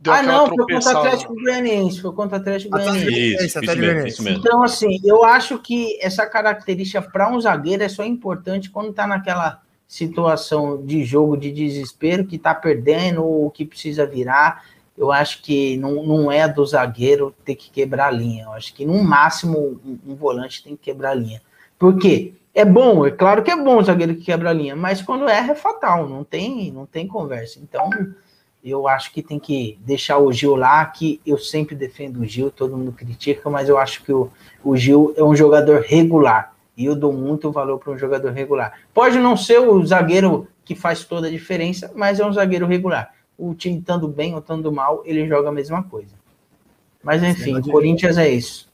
deu 0.00 0.10
Ah, 0.14 0.22
não, 0.22 0.46
foi 0.46 0.56
contra 0.56 0.94
o. 0.94 0.96
Atlético 1.00 1.34
Goianiense. 1.34 2.00
Foi 2.00 2.12
contra 2.14 2.38
o 2.38 2.40
Atlético 2.40 2.70
Goianiense. 2.78 4.28
Então, 4.30 4.62
assim, 4.62 4.98
eu 5.04 5.22
acho 5.22 5.58
que 5.58 5.98
essa 6.00 6.24
característica 6.24 7.02
para 7.02 7.30
um 7.30 7.38
zagueiro 7.38 7.82
é 7.82 7.90
só 7.90 8.02
importante 8.04 8.70
quando 8.70 8.90
tá 8.94 9.06
naquela 9.06 9.60
situação 9.86 10.82
de 10.82 11.04
jogo 11.04 11.36
de 11.36 11.52
desespero, 11.52 12.24
que 12.24 12.38
tá 12.38 12.54
perdendo 12.54 13.22
ou 13.22 13.50
que 13.50 13.66
precisa 13.66 14.06
virar. 14.06 14.64
Eu 14.98 15.12
acho 15.12 15.42
que 15.42 15.76
não, 15.76 16.02
não 16.04 16.32
é 16.32 16.48
do 16.48 16.66
zagueiro 16.66 17.32
ter 17.44 17.54
que 17.54 17.70
quebrar 17.70 18.08
a 18.08 18.10
linha. 18.10 18.44
Eu 18.44 18.52
acho 18.52 18.74
que 18.74 18.84
no 18.84 19.02
máximo 19.02 19.80
um, 19.84 19.98
um 20.08 20.14
volante 20.16 20.62
tem 20.62 20.74
que 20.74 20.82
quebrar 20.82 21.10
a 21.10 21.14
linha. 21.14 21.40
Por 21.78 21.96
quê? 21.96 22.34
É 22.52 22.64
bom, 22.64 23.06
é 23.06 23.10
claro 23.12 23.44
que 23.44 23.50
é 23.52 23.56
bom 23.56 23.78
o 23.78 23.82
zagueiro 23.84 24.16
que 24.16 24.24
quebra 24.24 24.50
a 24.50 24.52
linha, 24.52 24.74
mas 24.74 25.00
quando 25.00 25.28
erra 25.28 25.52
é 25.52 25.54
fatal, 25.54 26.08
não 26.08 26.24
tem, 26.24 26.72
não 26.72 26.86
tem 26.86 27.06
conversa. 27.06 27.60
Então, 27.62 27.88
eu 28.64 28.88
acho 28.88 29.12
que 29.12 29.22
tem 29.22 29.38
que 29.38 29.78
deixar 29.80 30.18
o 30.18 30.32
Gil 30.32 30.56
lá, 30.56 30.84
que 30.86 31.20
eu 31.24 31.38
sempre 31.38 31.76
defendo 31.76 32.18
o 32.18 32.24
Gil, 32.24 32.50
todo 32.50 32.76
mundo 32.76 32.90
critica, 32.90 33.48
mas 33.48 33.68
eu 33.68 33.78
acho 33.78 34.02
que 34.02 34.12
o, 34.12 34.28
o 34.64 34.76
Gil 34.76 35.14
é 35.16 35.22
um 35.22 35.36
jogador 35.36 35.82
regular. 35.82 36.52
E 36.76 36.84
eu 36.84 36.96
dou 36.96 37.12
muito 37.12 37.50
valor 37.50 37.78
para 37.78 37.92
um 37.92 37.98
jogador 37.98 38.32
regular. 38.32 38.72
Pode 38.92 39.18
não 39.18 39.36
ser 39.36 39.60
o 39.60 39.84
zagueiro 39.84 40.48
que 40.64 40.74
faz 40.74 41.04
toda 41.04 41.26
a 41.28 41.30
diferença, 41.30 41.90
mas 41.94 42.20
é 42.20 42.26
um 42.26 42.32
zagueiro 42.32 42.66
regular. 42.66 43.12
O 43.38 43.54
time 43.54 43.78
estando 43.78 44.08
bem 44.08 44.34
ou 44.34 44.40
estando 44.40 44.70
mal, 44.72 45.02
ele 45.06 45.26
joga 45.28 45.48
a 45.48 45.52
mesma 45.52 45.82
coisa. 45.82 46.14
Mas 47.02 47.22
enfim, 47.22 47.54
o 47.56 47.62
de- 47.62 47.70
Corinthians 47.70 48.18
é 48.18 48.28
isso. 48.28 48.68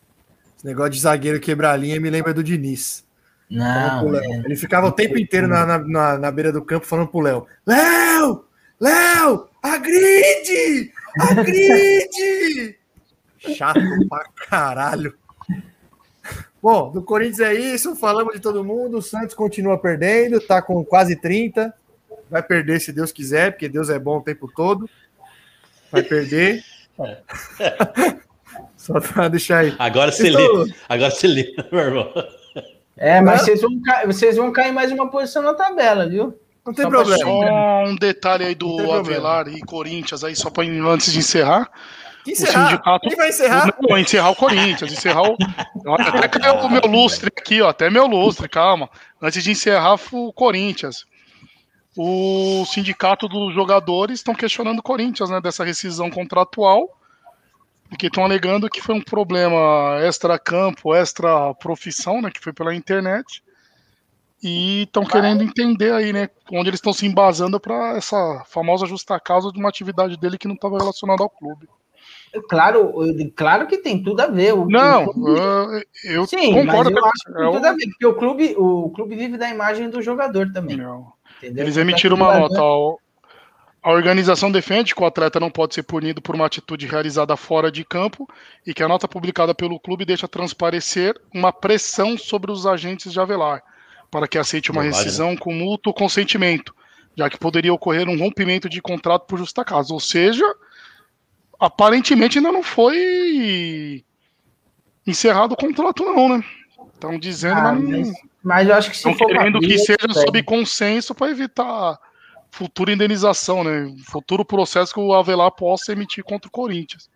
esse 0.57 0.65
negócio 0.67 0.93
de 0.93 1.01
zagueiro 1.01 1.39
quebrar 1.39 1.73
a 1.73 1.77
linha 1.77 2.01
me 2.01 2.09
lembra 2.11 2.33
do 2.33 2.43
Diniz. 2.43 3.05
Não, 3.51 4.17
é, 4.17 4.27
Ele 4.45 4.57
ficava 4.57 4.87
o 4.87 4.93
tempo 4.93 5.19
inteiro 5.19 5.47
na, 5.47 5.67
na, 5.67 5.79
na, 5.79 6.19
na 6.19 6.31
beira 6.31 6.51
do 6.51 6.65
campo 6.65 6.87
falando 6.87 7.09
pro 7.09 7.21
Léo: 7.21 7.47
Léo! 7.67 8.45
Léo! 8.81 9.49
Agride! 9.63 10.91
Agride! 11.21 12.79
Chato 13.55 13.79
pra 14.09 14.25
caralho. 14.49 15.15
Bom, 16.63 16.91
do 16.91 17.03
Corinthians 17.03 17.41
é 17.41 17.53
isso, 17.55 17.95
falamos 17.95 18.33
de 18.33 18.41
todo 18.41 18.65
mundo. 18.65 18.97
O 18.97 19.03
Santos 19.03 19.35
continua 19.35 19.77
perdendo, 19.77 20.41
tá 20.41 20.63
com 20.63 20.83
quase 20.83 21.15
30. 21.15 21.73
Vai 22.31 22.43
perder 22.43 22.81
se 22.81 22.93
Deus 22.93 23.13
quiser, 23.13 23.53
porque 23.53 23.69
Deus 23.69 23.89
é 23.91 23.99
bom 23.99 24.19
o 24.19 24.23
tempo 24.23 24.51
todo. 24.55 24.89
Vai 25.93 26.03
perder. 26.03 26.63
Só 28.77 29.01
pra 29.01 29.29
deixar 29.29 29.59
aí. 29.61 29.75
Agora 29.79 30.13
você 30.13 30.29
Estou- 30.29 30.65
lê. 30.65 30.75
Agora 30.89 31.11
você 31.11 31.27
lê, 31.27 31.55
meu 31.73 31.81
irmão. 31.81 32.13
é 32.97 33.21
mas 33.21 33.43
vocês 33.43 33.61
vão, 33.61 33.81
ca- 33.83 34.07
vocês 34.07 34.37
vão 34.37 34.53
cair 34.53 34.73
mais 34.73 34.93
uma 34.93 35.11
posição 35.11 35.43
na 35.43 35.55
tabela, 35.55 36.09
viu? 36.09 36.39
Não 36.67 36.73
tem 36.73 36.85
Só 36.85 36.91
problema. 36.91 37.23
Só 37.23 37.85
um 37.85 37.97
detalhe 37.97 38.45
aí 38.45 38.55
do. 38.55 38.93
Avelar 38.93 39.49
e 39.49 39.61
Corinthians, 39.61 40.25
aí 40.25 40.35
só 40.35 40.51
para 40.51 40.65
antes 40.65 41.13
de 41.13 41.19
encerrar. 41.19 41.71
Que 42.25 42.31
O 42.31 42.33
encerrar? 42.33 42.69
sindicato- 42.71 43.09
Quem 43.09 43.17
vai 43.17 43.29
encerrar? 43.29 43.75
Não, 43.83 43.99
encerrar 43.99 44.31
o 44.31 44.37
Corinthians, 44.37 44.93
encerrar 44.93 45.23
o. 45.25 45.37
Até 45.99 46.29
caiu 46.29 46.55
o 46.55 46.71
meu 46.71 46.81
lustre 46.87 47.31
aqui, 47.37 47.61
ó. 47.61 47.69
Até 47.69 47.91
meu 47.91 48.07
lustre, 48.07 48.49
calma. 48.49 48.89
Antes 49.21 49.45
de 49.45 49.51
encerrar 49.51 49.97
o 50.13 50.33
Corinthians. 50.33 51.05
O 51.97 52.65
sindicato 52.67 53.29
dos 53.29 53.55
jogadores 53.55 54.19
estão 54.19 54.35
questionando 54.35 54.81
o 54.81 54.83
Corinthians, 54.83 55.31
né? 55.31 55.41
Dessa 55.41 55.65
rescisão 55.65 56.11
contratual. 56.11 56.89
Porque 57.89 58.07
estão 58.09 58.25
alegando 58.25 58.69
que 58.69 58.81
foi 58.81 58.95
um 58.95 59.01
problema 59.01 59.99
extra-campo, 60.03 60.95
extra-profissão, 60.95 62.21
né? 62.21 62.31
Que 62.31 62.41
foi 62.41 62.53
pela 62.53 62.75
internet. 62.75 63.43
E 64.43 64.83
estão 64.83 65.05
querendo 65.05 65.43
entender 65.43 65.93
aí, 65.93 66.13
né? 66.13 66.29
Onde 66.53 66.71
eles 66.71 66.79
estão 66.79 66.93
se 66.93 67.07
embasando 67.07 67.61
para 67.61 67.97
essa 67.97 68.43
famosa 68.47 68.85
justa 68.87 69.19
causa 69.21 69.53
de 69.53 69.59
uma 69.59 69.69
atividade 69.69 70.17
dele 70.19 70.37
que 70.37 70.49
não 70.49 70.55
estava 70.57 70.79
relacionada 70.79 71.23
ao 71.23 71.31
clube. 71.31 71.69
Claro, 72.49 72.93
claro 73.37 73.67
que 73.69 73.79
tem 73.79 74.03
tudo 74.03 74.21
a 74.21 74.27
ver. 74.27 74.53
O- 74.55 74.69
Não, 74.69 75.05
o 75.05 75.13
clube- 75.13 75.41
eu, 76.05 76.13
eu 76.13 76.27
Sim, 76.27 76.53
concordo. 76.53 76.91
mas 76.91 76.97
eu 76.97 77.05
acho 77.05 77.25
que 77.25 77.33
com- 77.33 77.39
tem 77.39 77.49
é 77.49 77.53
tudo 77.53 77.67
a 77.67 77.73
ver, 77.73 77.87
porque 77.87 78.07
o 78.07 78.15
clube, 78.15 78.55
o 78.59 78.91
clube 78.91 79.15
vive 79.17 79.39
da 79.39 79.49
imagem 79.49 79.89
do 79.89 80.03
jogador 80.03 80.53
também. 80.53 80.77
Não. 80.77 81.13
Entendeu? 81.39 81.65
Eles 81.65 81.77
Então, 81.77 81.83
emitiram 81.89 82.17
uma 82.17 82.33
tudo 82.33 82.41
nota. 82.41 82.63
ó, 82.63 82.97
A 83.83 83.91
organização 83.91 84.51
defende 84.51 84.95
que 84.95 85.03
o 85.03 85.07
atleta 85.07 85.39
não 85.39 85.51
pode 85.51 85.75
ser 85.75 85.83
punido 85.83 86.23
por 86.23 86.35
uma 86.35 86.47
atitude 86.47 86.87
realizada 86.87 87.37
fora 87.37 87.71
de 87.71 87.85
campo 87.85 88.27
e 88.67 88.73
que 88.73 88.83
a 88.83 88.89
nota 88.89 89.07
publicada 89.07 89.55
pelo 89.55 89.79
clube 89.79 90.07
deixa 90.07 90.27
transparecer 90.27 91.15
uma 91.35 91.53
pressão 91.53 92.17
sobre 92.17 92.51
os 92.51 92.67
agentes 92.67 93.13
de 93.13 93.21
Avelar 93.21 93.63
para 94.11 94.27
que 94.27 94.39
aceite 94.39 94.71
uma 94.71 94.81
Bobagem, 94.83 95.03
rescisão 95.05 95.37
com 95.37 95.53
mútuo 95.53 95.93
consentimento, 95.93 96.75
já 97.17 97.29
que 97.29 97.37
poderia 97.39 97.75
ocorrer 97.75 98.09
um 98.09 98.19
rompimento 98.19 98.69
de 98.69 98.81
contrato 98.81 99.27
por 99.27 99.39
justa 99.39 99.65
causa. 99.65 99.93
Ou 99.93 100.01
seja, 100.01 100.45
aparentemente 101.61 102.39
ainda 102.39 102.53
não 102.53 102.63
foi 102.63 104.05
encerrado 105.07 105.53
o 105.53 105.57
contrato, 105.57 106.05
não, 106.05 106.29
né? 106.39 106.45
Estão 106.95 107.19
dizendo, 107.19 107.59
Ah, 107.59 107.73
mas 107.75 108.09
não. 108.09 108.15
Mas, 108.45 108.67
mas 108.67 108.69
eu 108.69 108.75
acho 108.75 108.91
que 108.91 108.97
se 108.97 109.09
Estão 109.11 109.27
querendo 109.27 109.59
que 109.61 109.79
seja 109.79 109.97
velho, 110.07 110.15
sob 110.15 110.43
consenso 110.43 111.15
para 111.15 111.31
evitar 111.31 111.99
futura 112.51 112.93
indenização, 112.93 113.65
né? 113.65 113.93
Futuro 114.05 114.45
processo 114.45 114.93
que 114.95 115.01
o 115.01 115.13
Avelar 115.13 115.51
possa 115.51 115.93
emitir 115.93 116.23
contra 116.23 116.47
o 116.49 116.53
Corinthians. 116.53 117.11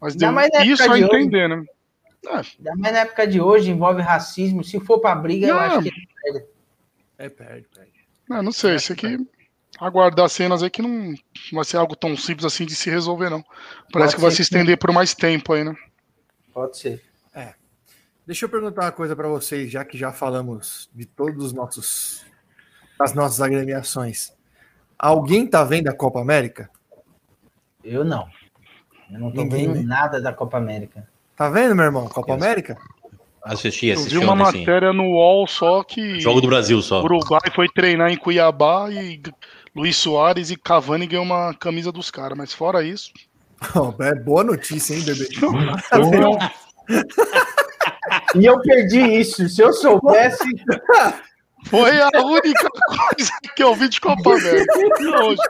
Mas 0.00 0.14
deu 0.16 0.30
isso 0.64 0.82
a 0.84 0.86
de 0.86 1.04
hoje. 1.04 1.04
entender, 1.04 1.48
né? 1.48 1.64
Ainda 2.26 2.76
mais 2.76 2.92
na 2.94 3.00
época 3.00 3.26
de 3.26 3.40
hoje, 3.40 3.70
envolve 3.70 4.00
racismo. 4.02 4.62
Se 4.64 4.78
for 4.80 5.00
pra 5.00 5.14
briga, 5.14 5.48
eu 5.48 5.54
Não. 5.54 5.60
acho 5.60 5.82
que 5.82 5.90
É, 7.18 7.28
perde, 7.28 7.66
perde. 7.74 7.92
É, 8.30 8.42
não 8.42 8.52
sei, 8.52 8.76
isso 8.76 8.92
aqui. 8.92 9.18
Aguardar 9.80 10.28
cenas 10.28 10.62
aí 10.62 10.70
que 10.70 10.82
não 10.82 11.14
vai 11.52 11.64
ser 11.64 11.76
algo 11.76 11.94
tão 11.96 12.16
simples 12.16 12.44
assim 12.44 12.64
de 12.64 12.74
se 12.74 12.90
resolver, 12.90 13.28
não. 13.30 13.42
Parece 13.92 14.12
Pode 14.12 14.14
que 14.16 14.20
vai 14.22 14.30
ser 14.30 14.36
se 14.44 14.50
que- 14.50 14.56
estender 14.56 14.78
por 14.78 14.92
mais 14.92 15.14
tempo 15.14 15.52
aí, 15.52 15.64
né? 15.64 15.74
pode 16.52 16.76
ser. 16.78 17.02
Deixa 18.28 18.44
eu 18.44 18.48
perguntar 18.50 18.82
uma 18.82 18.92
coisa 18.92 19.16
para 19.16 19.26
vocês, 19.26 19.70
já 19.70 19.82
que 19.86 19.96
já 19.96 20.12
falamos 20.12 20.90
de 20.94 21.06
todos 21.06 21.46
os 21.46 21.52
nossos 21.54 22.26
das 22.98 23.14
nossas 23.14 23.40
agremiações. 23.40 24.34
Alguém 24.98 25.46
tá 25.46 25.64
vendo 25.64 25.88
a 25.88 25.94
Copa 25.94 26.20
América? 26.20 26.68
Eu 27.82 28.04
não. 28.04 28.28
Eu 29.10 29.18
não 29.18 29.32
tô 29.32 29.44
Ninguém 29.44 29.68
vendo 29.68 29.78
vê. 29.78 29.82
nada 29.82 30.20
da 30.20 30.30
Copa 30.30 30.58
América. 30.58 31.08
Tá 31.34 31.48
vendo, 31.48 31.74
meu 31.74 31.86
irmão? 31.86 32.06
Copa 32.06 32.34
Yes. 32.34 32.42
América? 32.42 32.76
Assisti, 33.42 33.86
Eu 33.86 33.94
assisti 33.94 34.18
vi 34.18 34.22
uma 34.22 34.34
ontem, 34.34 34.50
sim. 34.52 34.58
matéria 34.58 34.92
no 34.92 35.04
UOL 35.04 35.46
só 35.48 35.82
que 35.82 36.20
Jogo 36.20 36.42
do 36.42 36.48
Brasil 36.48 36.82
só. 36.82 37.00
o 37.00 37.04
Uruguai 37.04 37.40
foi 37.54 37.66
treinar 37.66 38.10
em 38.10 38.18
Cuiabá 38.18 38.90
e 38.90 39.22
Luiz 39.74 39.96
Soares 39.96 40.50
e 40.50 40.56
Cavani 40.56 41.06
ganhou 41.06 41.24
uma 41.24 41.54
camisa 41.54 41.90
dos 41.90 42.10
caras. 42.10 42.36
Mas 42.36 42.52
fora 42.52 42.82
isso, 42.84 43.10
É 44.00 44.14
boa 44.16 44.44
notícia, 44.44 44.94
hein, 44.94 45.02
bebê? 45.02 45.28
E 48.34 48.44
eu 48.44 48.60
perdi 48.60 49.00
isso. 49.00 49.48
Se 49.48 49.62
eu 49.62 49.72
soubesse, 49.72 50.44
foi 51.66 52.00
a 52.00 52.10
única 52.22 52.68
coisa 52.70 53.30
que 53.54 53.62
eu 53.62 53.74
vi 53.74 53.88
de 53.88 54.00
Copa 54.00 54.34
América. 54.34 54.72
Hoje. 55.24 55.40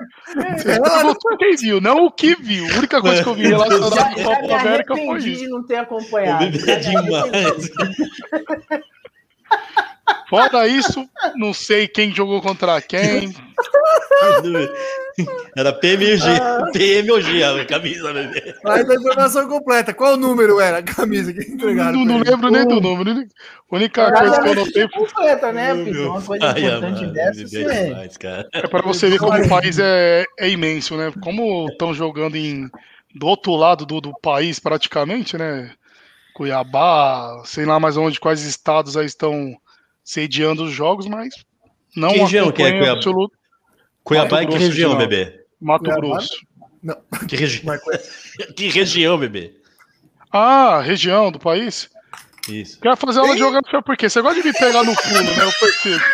Quem 1.38 1.56
viu, 1.56 1.80
não 1.80 2.06
o 2.06 2.10
que 2.10 2.34
viu. 2.34 2.66
A 2.74 2.78
única 2.78 3.00
coisa 3.00 3.22
que 3.22 3.28
eu 3.28 3.34
vi 3.34 3.48
já, 3.48 3.56
relacionada 3.56 4.10
à 4.10 4.24
Copa 4.24 4.60
América 4.60 4.96
foi 4.96 5.18
isso. 5.18 5.42
de 5.42 5.48
não 5.48 5.64
ter 5.64 5.76
acompanhado. 5.76 6.44
é 6.44 6.76
demais. 6.76 7.70
Fora 10.28 10.66
isso, 10.68 11.09
não 11.36 11.55
sei 11.55 11.89
quem 11.89 12.14
jogou 12.14 12.43
contra 12.43 12.80
quem. 12.80 13.35
Era 15.56 15.72
PMG, 15.72 16.24
PMOG 16.72 17.43
a 17.43 17.64
camisa, 17.64 18.12
bebê. 18.12 18.55
Mas 18.62 18.89
a 18.89 18.94
informação 18.94 19.48
completa. 19.48 19.93
Qual 19.93 20.16
número 20.16 20.60
era 20.60 20.78
a 20.78 20.82
camisa 20.82 21.32
que 21.32 21.40
entregaram? 21.40 22.05
Não, 22.05 22.05
não 22.05 22.18
lembro 22.18 22.51
nem 22.51 22.66
do 22.66 22.80
número. 22.80 23.26
A 23.70 23.76
única 23.76 24.12
coisa 24.12 24.40
que 24.40 24.48
eu 24.48 24.55
notei 24.55 24.89
completa, 24.89 25.52
né? 25.52 25.72
Uma 25.74 26.22
coisa 26.22 26.52
pai 26.52 26.64
importante 26.64 27.05
amado, 27.05 27.12
dessa, 27.12 27.40
é 27.40 27.44
demais, 27.44 28.18
é 28.52 28.68
para 28.68 28.82
você 28.82 29.09
ver 29.09 29.18
como 29.18 29.36
o 29.36 29.48
país 29.48 29.78
é, 29.80 30.24
é 30.39 30.48
imenso, 30.48 30.97
né? 30.97 31.12
Como 31.20 31.68
estão 31.68 31.93
jogando 31.93 32.36
em, 32.36 32.70
do 33.12 33.26
outro 33.26 33.56
lado 33.56 33.85
do, 33.85 34.01
do 34.01 34.12
país, 34.20 34.60
praticamente, 34.60 35.36
né? 35.36 35.72
Cuiabá, 36.32 37.43
sei 37.44 37.64
lá 37.64 37.80
mais 37.80 37.97
onde, 37.97 38.20
quais 38.20 38.43
estados 38.43 38.97
aí 38.97 39.06
estão 39.06 39.56
sediando 40.09 40.64
os 40.64 40.72
jogos, 40.72 41.06
mas 41.06 41.35
não 41.94 42.09
Que 42.09 42.18
região 42.20 42.51
que 42.51 42.62
é 42.62 42.70
Cuiabá? 42.70 42.93
absoluto 42.93 43.36
Cuiabá 44.02 44.43
e 44.43 44.47
que 44.47 44.56
região, 44.56 44.97
bebê? 44.97 45.44
Mato 45.60 45.85
Cuiabá? 45.85 46.01
Grosso. 46.01 46.40
Que, 47.28 47.36
regi... 47.36 47.62
Que 48.56 48.68
região, 48.68 49.18
bebê? 49.18 49.55
Ah, 50.32 50.80
região 50.80 51.30
do 51.30 51.39
país? 51.39 51.90
Isso. 52.48 52.80
Quer 52.80 52.97
fazer 52.97 53.20
aula 53.20 53.35
de 53.35 53.39
geografia 53.39 53.82
por 53.82 53.98
quê? 53.98 54.09
Você 54.09 54.22
gosta 54.22 54.40
de 54.40 54.48
me 54.48 54.55
pegar 54.55 54.82
no 54.82 54.97
pulo, 54.97 55.22
né? 55.22 55.44
Eu 55.44 55.52
percebo. 55.60 56.05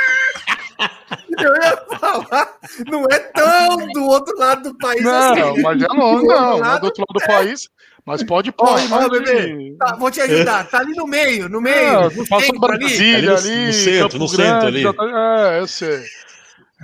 Eu 1.39 1.55
ia 1.55 1.99
falar, 1.99 2.59
não 2.89 3.05
é 3.05 3.19
tão 3.19 3.77
do 3.93 4.07
outro 4.07 4.37
lado 4.37 4.73
do 4.73 4.79
país 4.79 5.07
assim. 5.07 5.41
Não, 5.41 5.55
né? 5.55 5.63
mas 5.63 5.83
é 5.83 5.87
longe, 5.87 6.23
Do 6.23 6.27
não. 6.27 6.59
Não 6.59 6.75
é 6.75 6.81
do 6.81 6.87
outro 6.87 7.05
lado 7.09 7.21
do 7.21 7.27
país. 7.27 7.69
Mas 8.07 8.23
pode 8.23 8.53
pôr 8.53 8.79
mais 8.89 9.09
bebê, 9.09 9.75
tá, 9.79 9.97
vou 9.97 10.11
te 10.11 10.21
ajudar. 10.21 10.65
Tá 10.69 10.79
ali 10.79 10.93
no 10.95 11.07
meio, 11.07 11.49
no 11.49 11.59
meio. 11.61 11.77
É, 11.77 12.03
no 12.11 12.29
passou 12.29 12.41
centro 12.53 12.71
ali. 12.73 12.79
Brasília 12.85 13.17
Ali 13.19 13.49
ali, 13.51 13.67
no- 13.67 13.73
centro, 13.73 14.19
no 14.19 14.29
Grande, 14.29 14.53
centro 14.53 14.67
ali. 14.67 14.83
tá- 14.95 15.51
É, 15.55 15.59
eu 15.61 15.67
sei. 15.67 16.01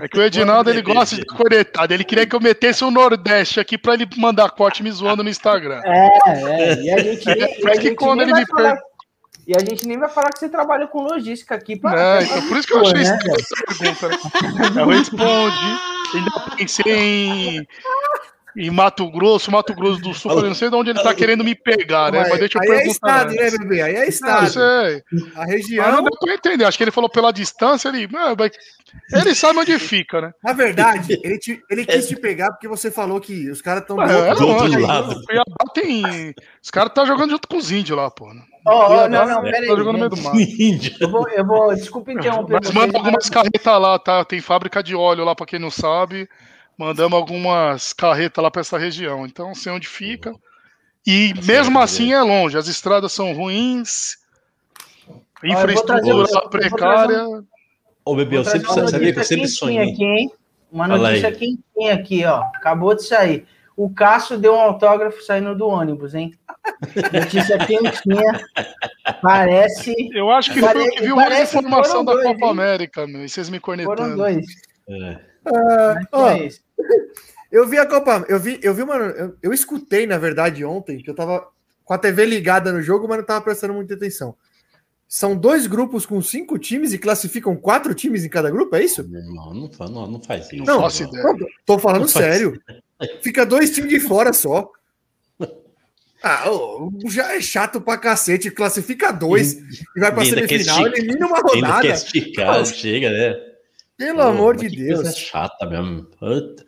É 0.00 0.08
que 0.08 0.18
o 0.18 0.22
Edinaldo 0.22 0.70
ele 0.70 0.80
gosta 0.80 1.16
de 1.16 1.26
cornetada. 1.26 1.92
Ele 1.92 2.04
queria 2.04 2.26
que 2.26 2.34
eu 2.34 2.40
metesse 2.40 2.82
o 2.84 2.90
Nordeste 2.90 3.60
aqui 3.60 3.76
pra 3.76 3.92
ele 3.92 4.08
mandar 4.16 4.48
corte 4.50 4.82
me 4.82 4.90
zoando 4.90 5.22
no 5.22 5.28
Instagram. 5.28 5.82
É, 5.84 6.08
é. 6.26 6.82
E 6.82 6.90
a 6.90 6.98
gente, 7.02 7.28
e 7.28 7.30
a 7.68 7.72
que 7.72 7.82
gente 7.82 7.96
quando 7.96 8.22
ele 8.22 8.30
vai 8.30 8.40
me 8.40 8.46
falar... 8.46 8.78
E 9.46 9.52
a 9.54 9.58
gente 9.60 9.86
nem 9.86 9.98
vai 9.98 10.08
falar 10.08 10.30
que 10.30 10.38
você 10.38 10.48
trabalha 10.48 10.86
com 10.86 11.02
logística 11.02 11.54
aqui. 11.54 11.76
Pra, 11.78 12.18
É, 12.20 12.22
então 12.22 12.48
por 12.48 12.56
isso 12.56 12.66
que 12.68 12.72
eu 12.74 12.80
achei 12.80 12.94
né, 13.02 13.02
estranha 13.02 13.36
essa 13.36 14.00
pergunta. 14.00 14.70
Né? 14.70 14.80
Eu 14.82 14.86
respondi, 14.86 15.78
ainda 16.14 16.30
pensei 16.56 16.84
em, 16.86 17.66
em 18.56 18.70
Mato 18.70 19.10
Grosso, 19.10 19.50
Mato 19.50 19.74
Grosso 19.74 20.00
do 20.00 20.12
Sul. 20.14 20.30
Falei, 20.32 20.48
não 20.48 20.54
sei 20.54 20.68
de 20.70 20.76
onde 20.76 20.90
ele 20.90 21.02
tá 21.02 21.14
querendo 21.14 21.44
me 21.44 21.54
pegar, 21.54 22.10
né? 22.12 22.26
Mas 22.28 22.38
deixa 22.38 22.58
eu 22.58 22.62
aí 22.62 22.68
é 22.68 22.76
perguntar. 22.78 22.90
estado, 22.90 23.34
né, 23.34 23.42
antes. 23.44 23.58
bebê? 23.58 23.82
Aí 23.82 23.94
é 23.96 24.08
estado. 24.08 24.44
eu 24.44 24.50
sei. 24.50 24.62
A 24.62 25.00
Mas 25.20 25.34
não 25.36 25.44
região, 25.46 26.02
deu 26.02 26.10
pra 26.20 26.34
entender. 26.34 26.64
Acho 26.64 26.76
que 26.78 26.84
ele 26.84 26.90
falou 26.90 27.10
pela 27.10 27.32
distância, 27.32 27.88
ele. 27.88 28.08
Ele 29.12 29.34
sabe 29.34 29.58
onde 29.60 29.78
fica, 29.78 30.20
né? 30.20 30.32
na 30.42 30.52
verdade, 30.52 31.18
ele, 31.22 31.38
te- 31.38 31.62
ele 31.70 31.86
quis 31.86 32.08
te 32.08 32.16
pegar 32.16 32.50
porque 32.50 32.66
você 32.66 32.90
falou 32.90 33.20
que 33.20 33.48
os 33.48 33.62
caras 33.62 33.82
estão 33.82 34.00
É, 34.02 34.34
do 34.34 34.46
outro 34.46 34.46
longe, 34.46 34.78
lado. 34.78 35.22
Cuiabá 35.24 35.72
tem. 35.72 36.34
Os 36.62 36.70
caras 36.70 36.92
tá 36.92 37.04
jogando 37.04 37.30
junto 37.30 37.46
com 37.46 37.56
os 37.56 37.70
índios 37.70 37.96
lá, 37.96 38.10
pô. 38.10 38.32
né? 38.34 38.42
Ó, 38.66 38.72
ó, 38.72 38.86
Cuiabá, 38.86 39.08
não, 39.08 39.26
não, 39.26 39.34
tá 39.36 39.42
pera 39.42 39.58
aí, 39.58 39.66
jogando 39.68 39.92
no 39.92 39.98
meio 39.98 40.08
do 40.10 40.16
mar. 40.22 40.34
Eu 41.00 41.08
vou, 41.10 41.28
eu 41.28 41.46
vou, 41.46 41.74
desculpa 41.74 42.12
interromper. 42.12 42.58
Mas 42.62 42.70
manda 42.72 42.86
mas- 42.88 42.94
algumas 42.96 43.30
carretas 43.30 43.80
lá, 43.80 43.98
tá? 43.98 44.24
Tem 44.24 44.40
fábrica 44.40 44.82
de 44.82 44.94
óleo 44.96 45.24
lá, 45.24 45.34
pra 45.36 45.46
quem 45.46 45.58
não 45.60 45.70
sabe. 45.70 46.28
Mandamos 46.80 47.12
algumas 47.12 47.92
carretas 47.92 48.42
lá 48.42 48.50
pra 48.50 48.62
essa 48.62 48.78
região. 48.78 49.26
Então, 49.26 49.54
sei 49.54 49.70
onde 49.70 49.86
fica. 49.86 50.34
E 51.06 51.34
Tá 51.34 51.42
mesmo 51.42 51.78
certo, 51.78 51.78
assim 51.78 52.14
é 52.14 52.22
longe. 52.22 52.56
As 52.56 52.68
estradas 52.68 53.12
são 53.12 53.34
ruins. 53.34 54.16
trazer 55.38 55.52
Infraestrutura 55.52 56.26
vou 56.26 56.48
precária. 56.48 57.26
Ô, 58.02 58.16
bebê, 58.16 58.38
eu 58.38 58.44
sempre, 58.46 58.66
uma 58.66 58.88
sabia 58.88 59.12
que 59.12 59.18
eu 59.18 59.22
notícia 59.22 59.24
sempre 59.24 59.42
quentinha 59.42 59.58
sonhei. 59.58 59.92
Aqui, 59.92 60.04
hein? 60.04 60.32
Uma 60.72 60.88
notícia 60.88 61.30
quentinha 61.32 61.92
aqui, 61.92 62.24
ó. 62.24 62.44
Acabou 62.54 62.94
de 62.94 63.04
sair. 63.04 63.46
O 63.76 63.90
Cássio 63.90 64.38
deu 64.38 64.54
um 64.54 64.60
autógrafo 64.60 65.22
saindo 65.22 65.54
do 65.54 65.68
ônibus, 65.68 66.14
hein? 66.14 66.32
Notícia 67.12 67.58
quentinha. 67.58 68.40
Parece. 69.20 69.94
Eu 70.14 70.30
acho 70.30 70.50
que 70.50 70.60
foi 70.60 70.88
o 70.88 70.90
que 70.92 71.02
viu 71.02 71.16
mais 71.16 71.50
que 71.50 71.58
informação 71.58 71.90
foram 71.90 72.04
da 72.06 72.12
dois, 72.14 72.26
Copa 72.26 72.44
hein? 72.46 72.50
América, 72.50 73.06
meu. 73.06 73.22
E 73.22 73.28
vocês 73.28 73.50
me 73.50 73.60
Foram 73.60 73.84
cornetando. 73.84 74.16
dois. 74.16 74.46
É. 74.88 75.30
Ó, 76.12 76.28
é 76.30 76.46
isso. 76.46 76.60
Eu 77.50 77.66
vi 77.66 77.78
a 77.78 77.84
Copa, 77.86 78.24
eu 78.28 78.38
vi, 78.38 78.60
eu 78.62 78.72
vi 78.72 78.82
uma, 78.82 78.94
eu, 78.94 79.36
eu 79.42 79.52
escutei 79.52 80.06
na 80.06 80.16
verdade 80.16 80.64
ontem 80.64 80.98
que 81.02 81.10
eu 81.10 81.14
tava 81.16 81.48
com 81.84 81.92
a 81.92 81.98
TV 81.98 82.24
ligada 82.24 82.72
no 82.72 82.80
jogo, 82.80 83.08
mas 83.08 83.18
não 83.18 83.24
tava 83.24 83.40
prestando 83.40 83.74
muita 83.74 83.94
atenção. 83.94 84.36
São 85.08 85.36
dois 85.36 85.66
grupos 85.66 86.06
com 86.06 86.22
cinco 86.22 86.56
times 86.56 86.92
e 86.92 86.98
classificam 86.98 87.56
quatro 87.56 87.92
times 87.92 88.24
em 88.24 88.28
cada 88.28 88.48
grupo, 88.48 88.76
é 88.76 88.84
isso? 88.84 89.02
Não, 89.02 89.52
não, 89.52 89.68
não, 89.88 90.06
não 90.06 90.22
faz 90.22 90.46
isso. 90.52 90.64
Não 90.64 90.80
Não, 90.80 90.88
ideia. 90.88 91.24
Não, 91.24 91.38
tô 91.66 91.80
falando 91.80 92.02
Não 92.02 92.08
sério. 92.08 92.62
Fica 93.20 93.44
dois 93.44 93.72
times 93.74 93.90
de 93.90 93.98
fora 93.98 94.32
só. 94.32 94.70
Ah, 96.22 96.44
já 97.06 97.34
é 97.34 97.40
chato 97.40 97.80
pra 97.80 97.96
cacete. 97.96 98.50
Classifica 98.50 99.10
dois 99.10 99.54
e 99.96 100.00
vai 100.00 100.12
pra 100.14 100.22
semifinal, 100.22 100.86
elimina 100.88 101.26
uma 101.26 101.38
Ainda 101.38 101.48
rodada. 101.48 101.80
quer 101.80 101.94
esticar, 101.94 102.66
chega, 102.66 103.08
né? 103.10 103.49
Pelo 104.00 104.16
Pô, 104.22 104.28
amor 104.28 104.56
de 104.56 104.70
que 104.70 104.76
coisa 104.86 105.02
Deus. 105.02 105.14
chata 105.14 105.66
mesmo. 105.66 106.06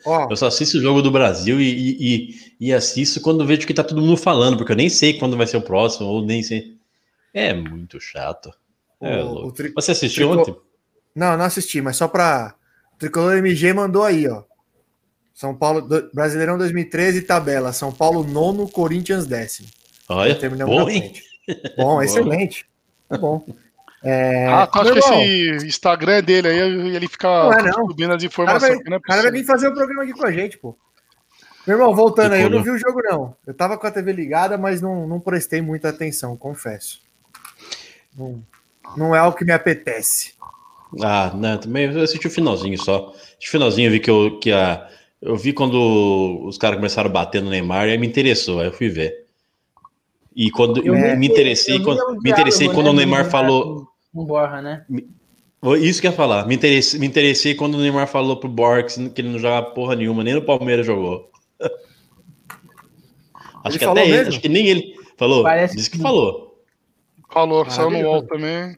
Ó, 0.05 0.29
Eu 0.31 0.37
só 0.37 0.49
assisto 0.49 0.77
o 0.77 0.83
jogo 0.83 1.01
do 1.01 1.11
Brasil 1.11 1.59
e, 1.59 1.65
e, 1.65 2.29
e, 2.61 2.67
e 2.69 2.73
assisto 2.75 3.23
quando 3.23 3.47
vejo 3.47 3.67
que 3.67 3.73
tá 3.73 3.83
todo 3.83 4.03
mundo 4.03 4.19
falando, 4.19 4.59
porque 4.59 4.73
eu 4.73 4.77
nem 4.77 4.91
sei 4.91 5.19
quando 5.19 5.35
vai 5.35 5.47
ser 5.47 5.57
o 5.57 5.63
próximo, 5.63 6.07
ou 6.09 6.23
nem 6.23 6.43
sei. 6.43 6.77
É 7.33 7.55
muito 7.55 7.99
chato. 7.99 8.53
É 9.01 9.25
o- 9.25 9.47
o 9.47 9.53
tri- 9.53 9.73
Você 9.75 9.93
assistiu 9.93 10.29
tricô- 10.29 10.41
ontem? 10.43 10.57
Não, 11.17 11.35
não 11.39 11.47
assisti, 11.47 11.81
mas 11.81 11.97
só 11.97 12.07
pra. 12.07 12.55
O 12.95 12.99
Tricolor 12.99 13.39
MG 13.39 13.73
mandou 13.73 14.05
aí, 14.05 14.29
ó. 14.29 14.43
São 15.35 15.55
Paulo, 15.55 15.81
do- 15.81 16.11
Brasileirão 16.13 16.59
2013, 16.59 17.23
tabela. 17.23 17.73
São 17.73 17.91
Paulo 17.91 18.23
nono, 18.23 18.69
Corinthians 18.69 19.27
décimo. 19.27 19.69
Olha, 20.07 20.35
Terminamos 20.35 20.77
bom. 20.77 20.87
Bom, 21.77 22.03
excelente. 22.03 22.67
Tá 23.09 23.17
bom. 23.17 23.43
É, 24.05 24.47
Ah, 24.49 24.67
tu 24.67 24.81
acha 24.81 24.93
que 24.95 24.99
esse 24.99 25.67
Instagram 25.67 26.23
dele 26.23 26.49
aí, 26.49 26.59
ele 26.97 27.07
fica 27.09 27.29
Não 27.29 27.53
é, 27.53 27.63
não. 27.63 27.87
subindo 27.87 28.13
as 28.13 28.23
o 28.23 28.29
cara 28.31 28.59
vai, 28.59 28.71
informações. 28.73 28.81
é 28.93 28.97
o 28.97 29.01
cara 29.01 29.23
vai 29.23 29.31
vir 29.31 29.45
fazer 29.45 29.69
o 29.69 29.75
programa 29.75 30.03
aqui 30.03 30.13
com 30.13 30.27
a 30.27 30.33
gente, 30.33 30.59
pô. 30.59 30.77
Meu 31.67 31.77
irmão, 31.77 31.95
voltando 31.95 32.33
aí, 32.33 32.43
eu 32.43 32.51
não 32.51 32.61
Tricolor. 32.63 32.79
vi 32.81 32.85
o 32.85 32.89
jogo, 32.91 33.01
não. 33.05 33.37
Eu 33.47 33.55
tava 33.55 33.79
com 33.79 33.87
a 33.87 33.91
TV 33.91 34.13
ligada, 34.13 34.59
mas 34.59 34.81
não, 34.81 35.07
não 35.07 35.21
prestei 35.21 35.61
muita 35.61 35.91
atenção, 35.91 36.37
confesso. 36.37 37.01
Não, 38.17 38.43
não 38.97 39.15
é 39.15 39.21
algo 39.21 39.37
que 39.37 39.45
me 39.45 39.53
apetece. 39.53 40.35
Ah, 41.01 41.31
não, 41.35 41.57
também 41.59 41.91
eu 41.91 42.03
assisti 42.03 42.27
o 42.27 42.31
finalzinho 42.31 42.77
só. 42.83 43.11
O 43.11 43.15
finalzinho, 43.41 43.87
eu 43.87 43.93
vi 43.93 44.01
que, 44.01 44.11
eu, 44.11 44.39
que 44.41 44.51
a. 44.53 44.89
Eu 45.21 45.37
vi 45.37 45.53
quando 45.53 46.43
os 46.45 46.59
caras 46.59 46.77
começaram 46.77 47.09
a 47.09 47.13
bater 47.13 47.41
no 47.41 47.49
Neymar 47.51 47.87
e 47.87 47.93
aí 47.93 47.99
me 47.99 48.09
interessou, 48.09 48.59
aí 48.59 48.67
eu 48.67 48.73
fui 48.73 48.89
ver. 48.89 49.23
E 50.35 50.51
quando 50.51 50.85
Eu 50.85 50.95
me, 51.17 51.29
interessei, 51.29 51.81
quando, 51.81 52.01
um 52.11 52.21
me 52.21 52.31
interessei 52.31 52.67
quando 52.69 52.87
né, 52.87 52.91
o 52.91 52.95
Neymar 52.95 53.31
falou. 53.31 53.82
Com- 54.13 54.21
Com 54.21 54.25
Borra, 54.27 54.61
né? 54.63 54.85
Isso 55.81 56.01
que 56.01 56.07
eu 56.07 56.11
ia 56.11 56.17
falar. 56.17 56.47
Me 56.47 56.55
interessei, 56.57 56.99
me 56.99 57.07
interessei 57.07 57.55
quando 57.55 57.75
o 57.77 57.79
Neymar 57.81 58.07
falou 58.09 58.37
pro 58.39 58.49
Borges 58.49 58.97
que 59.15 59.21
ele 59.21 59.29
não 59.31 59.39
joga 59.39 59.63
porra 59.71 59.95
nenhuma, 59.95 60.25
nem 60.25 60.35
no 60.35 60.43
Palmeiras 60.43 60.85
jogou. 60.85 61.31
acho 63.65 63.77
Ele 63.77 63.79
que 63.79 63.85
falou 63.85 63.93
até 63.99 64.09
ele, 64.09 64.17
mesmo? 64.17 64.29
acho 64.31 64.41
que 64.41 64.49
nem 64.49 64.67
ele 64.67 64.95
falou. 65.17 65.43
Parece 65.43 65.77
Disse 65.77 65.91
que 65.91 65.97
que- 65.97 66.03
falou. 66.03 66.53
Falou, 67.33 67.69
saiu 67.71 67.91
no. 67.91 67.99
UOL 68.01 68.23
também. 68.27 68.77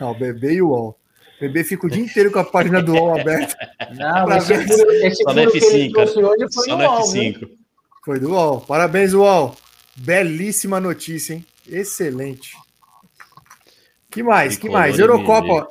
Ah, 0.00 0.10
o 0.10 0.14
bebê 0.14 0.54
e 0.54 0.62
o 0.62 0.68
UOL. 0.70 0.98
O 1.38 1.40
bebê 1.42 1.62
fica 1.62 1.86
o 1.86 1.90
dia 1.90 2.02
inteiro 2.02 2.32
com 2.32 2.38
a 2.38 2.44
página 2.44 2.82
do 2.82 2.92
UOL 2.94 3.20
aberta. 3.20 3.54
Não, 3.94 4.24
Pra 4.24 4.38
esse 4.38 4.52
esse 4.54 5.22
Só 5.22 5.32
no 5.34 5.40
furo 5.42 5.52
que 5.52 5.58
ele 5.58 5.66
F5, 5.88 5.92
cara. 5.92 6.06
trouxe 6.10 6.22
hoje 6.24 6.54
foi 6.54 6.64
Só 6.64 6.76
no 6.76 6.82
no 6.82 6.88
UOL, 6.90 7.12
viu? 7.12 7.22
F5. 7.22 7.48
Foi 8.04 8.18
do 8.18 8.30
UOL. 8.32 8.60
Parabéns, 8.62 9.12
UOL. 9.12 9.54
Belíssima 9.96 10.80
notícia, 10.80 11.34
hein? 11.34 11.44
Excelente. 11.68 12.56
Que 14.12 14.22
mais? 14.22 14.56
Que 14.56 14.68
mais? 14.68 14.98
Eurocopa. 14.98 15.70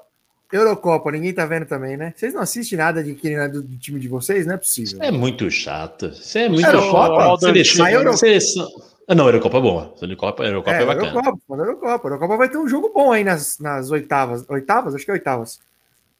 Eurocopa, 0.51 1.11
ninguém 1.11 1.33
tá 1.33 1.45
vendo 1.45 1.65
também, 1.65 1.95
né? 1.95 2.13
Vocês 2.13 2.33
não 2.33 2.41
assistem 2.41 2.77
nada 2.77 3.01
de 3.01 3.13
quem 3.15 3.35
é 3.35 3.47
do, 3.47 3.61
do 3.61 3.77
time 3.77 3.97
de 4.01 4.09
vocês? 4.09 4.45
Não 4.45 4.55
é 4.55 4.57
possível. 4.57 4.99
É 5.01 5.09
muito 5.09 5.49
chato. 5.49 6.07
Isso 6.07 6.37
é 6.37 6.49
muito 6.49 6.67
Eurocopa? 6.67 7.39
Seleção, 7.39 7.85
A 7.85 7.91
Euro- 7.93 8.17
seleção, 8.17 8.67
Ah, 9.07 9.15
não, 9.15 9.27
Eurocopa 9.27 9.57
é 9.57 9.61
boa. 9.61 9.93
Eurocopa, 10.01 10.43
Eurocopa 10.43 10.75
é, 10.75 10.81
É, 10.81 10.85
bacana. 10.85 11.07
Eurocopa, 11.07 11.55
Eurocopa. 11.55 12.07
Eurocopa 12.09 12.37
vai 12.37 12.49
ter 12.49 12.57
um 12.57 12.67
jogo 12.67 12.91
bom 12.93 13.13
aí 13.13 13.23
nas, 13.23 13.59
nas 13.59 13.91
oitavas. 13.91 14.43
Oitavas? 14.49 14.93
Acho 14.93 15.05
que 15.05 15.11
é 15.11 15.13
oitavas. 15.13 15.59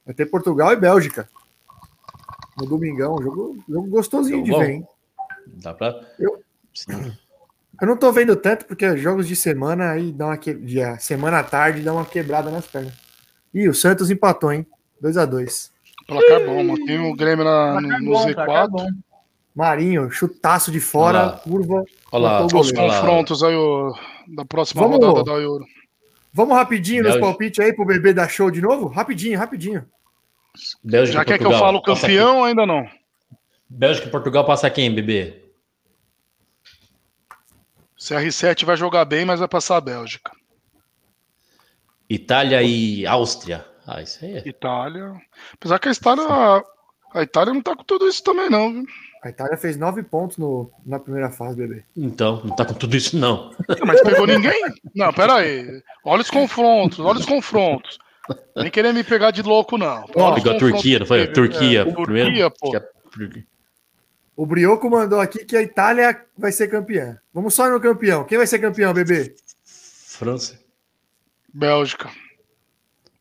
Vai 0.06 0.16
ter 0.16 0.26
Portugal 0.28 0.72
e 0.72 0.78
Bélgica. 0.78 1.28
No 2.58 2.66
domingão. 2.66 3.22
Jogo, 3.22 3.58
jogo 3.68 3.88
gostosinho 3.90 4.38
Jogo 4.38 4.46
de 4.46 4.52
bom. 4.52 4.60
ver, 4.60 4.70
hein? 4.72 4.88
Dá 5.62 5.74
pra. 5.74 6.00
Eu- 6.18 6.40
Sim. 6.74 7.12
Eu 7.82 7.88
não 7.88 7.98
tô 7.98 8.12
vendo 8.12 8.36
tanto, 8.36 8.66
porque 8.66 8.96
jogos 8.98 9.28
de 9.28 9.36
semana 9.36 9.92
aí 9.92 10.12
dá 10.12 10.28
uma 10.28 10.38
que... 10.38 10.54
dia, 10.54 10.98
semana 11.00 11.40
à 11.40 11.44
tarde 11.44 11.82
dá 11.82 11.92
uma 11.92 12.06
quebrada 12.06 12.52
nas 12.52 12.68
pernas. 12.68 12.94
Ih, 13.54 13.68
o 13.68 13.74
Santos 13.74 14.12
empatou, 14.12 14.54
hein? 14.54 14.66
2x2. 15.04 15.72
Placar 16.08 16.46
bom, 16.46 16.64
mano. 16.64 16.86
Tem 16.86 17.00
o 17.00 17.16
Grêmio 17.16 17.44
na, 17.44 17.82
no, 17.82 17.88
Placar 17.88 18.02
no 18.02 18.12
bom, 18.12 18.34
placar 18.34 18.68
Z4. 18.68 18.70
bom. 18.70 18.88
Marinho, 19.56 20.10
chutaço 20.12 20.72
de 20.72 20.80
fora, 20.80 21.18
Olha 21.20 21.26
lá. 21.28 21.38
curva. 21.40 21.84
Olha 22.12 22.24
lá, 22.24 22.42
matou 22.44 22.60
o 22.60 22.62
Os 22.62 22.72
lá. 22.72 22.82
confrontos 23.02 23.44
aí 23.44 23.56
o, 23.56 23.94
da 24.36 24.46
próxima 24.46 24.84
Vamos- 24.84 25.06
rodada 25.06 25.24
da 25.26 25.38
Euro. 25.40 25.66
Vamos 26.34 26.56
rapidinho 26.56 27.04
nos 27.04 27.18
palpites 27.18 27.60
aí 27.60 27.74
pro 27.74 27.84
bebê 27.84 28.14
dar 28.14 28.30
show 28.30 28.50
de 28.50 28.62
novo? 28.62 28.88
Rapidinho, 28.88 29.38
rapidinho. 29.38 29.84
Bélgica 30.82 31.18
Já 31.18 31.22
e 31.24 31.26
quer 31.26 31.38
que 31.38 31.44
eu 31.44 31.50
Portugal. 31.50 31.60
fale 31.68 31.78
o 31.78 31.82
Passa 31.82 32.02
campeão 32.08 32.38
ou 32.38 32.44
ainda 32.46 32.66
não? 32.66 32.84
quem? 32.84 32.92
Bélgica 33.70 34.08
e 34.08 34.12
Portugal 34.12 34.46
passa 34.46 34.70
quem, 34.70 34.94
bebê? 34.94 35.42
CR7 38.02 38.66
vai 38.66 38.76
jogar 38.76 39.06
bem, 39.06 39.24
mas 39.26 39.40
vai 39.40 39.48
passar 39.48 39.78
a 39.78 39.82
Bélgica. 39.82 40.32
Itália 42.10 42.64
e 42.64 43.06
Áustria. 43.06 43.64
Ah, 43.86 44.02
isso 44.02 44.26
aí 44.26 44.38
é. 44.38 44.48
Itália. 44.48 45.14
Apesar 45.54 45.78
que 45.78 45.88
a 45.88 45.92
Itália. 45.92 46.64
A 47.14 47.22
Itália 47.22 47.54
não 47.54 47.62
tá 47.62 47.76
com 47.76 47.84
tudo 47.84 48.08
isso 48.08 48.24
também, 48.24 48.50
não. 48.50 48.74
viu? 48.74 48.86
A 49.24 49.30
Itália 49.30 49.56
fez 49.56 49.78
nove 49.78 50.02
pontos 50.02 50.38
no, 50.38 50.72
na 50.84 51.00
primeira 51.00 51.30
fase, 51.30 51.56
bebê. 51.56 51.84
Então, 51.96 52.42
não 52.44 52.56
tá 52.56 52.66
com 52.66 52.74
tudo 52.74 52.98
isso, 52.98 53.16
não. 53.16 53.52
Mas 53.86 54.02
pegou 54.02 54.26
ninguém? 54.26 54.60
Não, 54.96 55.14
pera 55.14 55.36
aí. 55.36 55.84
Olha 56.04 56.22
os 56.22 56.32
confrontos, 56.32 57.00
olha 57.00 57.20
os 57.20 57.26
confrontos. 57.26 58.00
Nem 58.56 58.72
querer 58.72 58.94
me 58.94 59.04
pegar 59.04 59.30
de 59.30 59.44
louco, 59.44 59.78
não. 59.78 60.04
Pegou 60.08 60.54
a 60.54 60.58
Turquia, 60.58 61.00
não 61.00 61.06
foi? 61.06 61.28
Turquia, 61.28 61.82
É, 61.82 61.86
primeiro. 61.86 62.30
Turquia, 62.30 62.50
pô. 62.50 62.72
O 64.42 64.46
Brioco 64.48 64.90
mandou 64.90 65.20
aqui 65.20 65.46
que 65.46 65.56
a 65.56 65.62
Itália 65.62 66.26
vai 66.36 66.52
ser 66.52 66.68
campeã. 66.68 67.22
Vamos 67.32 67.54
só 67.54 67.70
no 67.70 67.80
campeão. 67.80 68.24
Quem 68.24 68.40
vai 68.40 68.48
ser 68.48 68.58
campeão, 68.58 68.92
bebê? 68.92 69.36
França. 69.64 70.60
Bélgica. 71.54 72.10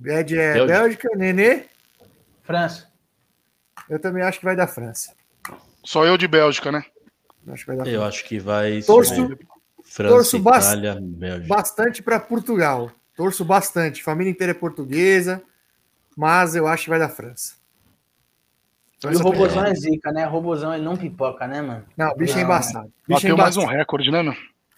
Ed 0.03 0.35
é 0.35 0.55
Bélgica. 0.55 0.67
Bélgica, 0.67 1.09
Nenê. 1.17 1.65
França. 2.43 2.91
Eu 3.87 3.99
também 3.99 4.23
acho 4.23 4.39
que 4.39 4.47
vai 4.47 4.57
dar 4.57 4.67
França. 4.67 5.13
Só 5.85 6.07
eu 6.07 6.17
de 6.17 6.27
Bélgica, 6.27 6.73
né? 6.73 6.83
Acho 7.49 7.65
que 7.67 7.71
vai 7.71 7.77
dar 7.77 7.87
Eu 7.87 8.03
acho 8.03 8.25
que 8.25 8.39
vai. 8.39 8.81
Torço- 8.81 9.15
ser 9.15 9.39
França, 9.85 10.15
torço 10.15 10.37
Itália, 10.39 10.97
Bélgica. 11.03 11.55
bastante 11.55 12.03
para 12.03 12.19
Portugal. 12.19 12.91
Torço 13.15 13.45
bastante. 13.45 14.03
Família 14.03 14.31
inteira 14.31 14.53
é 14.53 14.55
portuguesa, 14.55 15.43
mas 16.17 16.57
eu 16.57 16.67
acho 16.67 16.85
que 16.85 16.91
vai 16.91 16.99
dar 16.99 17.11
França. 17.11 17.60
E 19.05 19.17
o 19.17 19.19
robozão 19.21 19.65
é 19.65 19.75
zica, 19.75 20.13
né? 20.13 20.27
O 20.27 20.31
robozão 20.31 20.75
ele 20.75 20.85
não 20.85 20.97
pipoca, 20.97 21.47
né, 21.47 21.63
mano? 21.63 21.85
Não, 21.97 22.15
bicho 22.17 22.35
é 22.35 22.37
Não. 22.37 22.45
embaçado. 22.45 22.87
Bicho 23.09 23.27
é, 23.27 23.31
Bateu 23.31 23.37
mais 23.37 23.57
um 23.57 23.65
recorde, 23.65 24.11
né, 24.11 24.23
meu? 24.23 24.35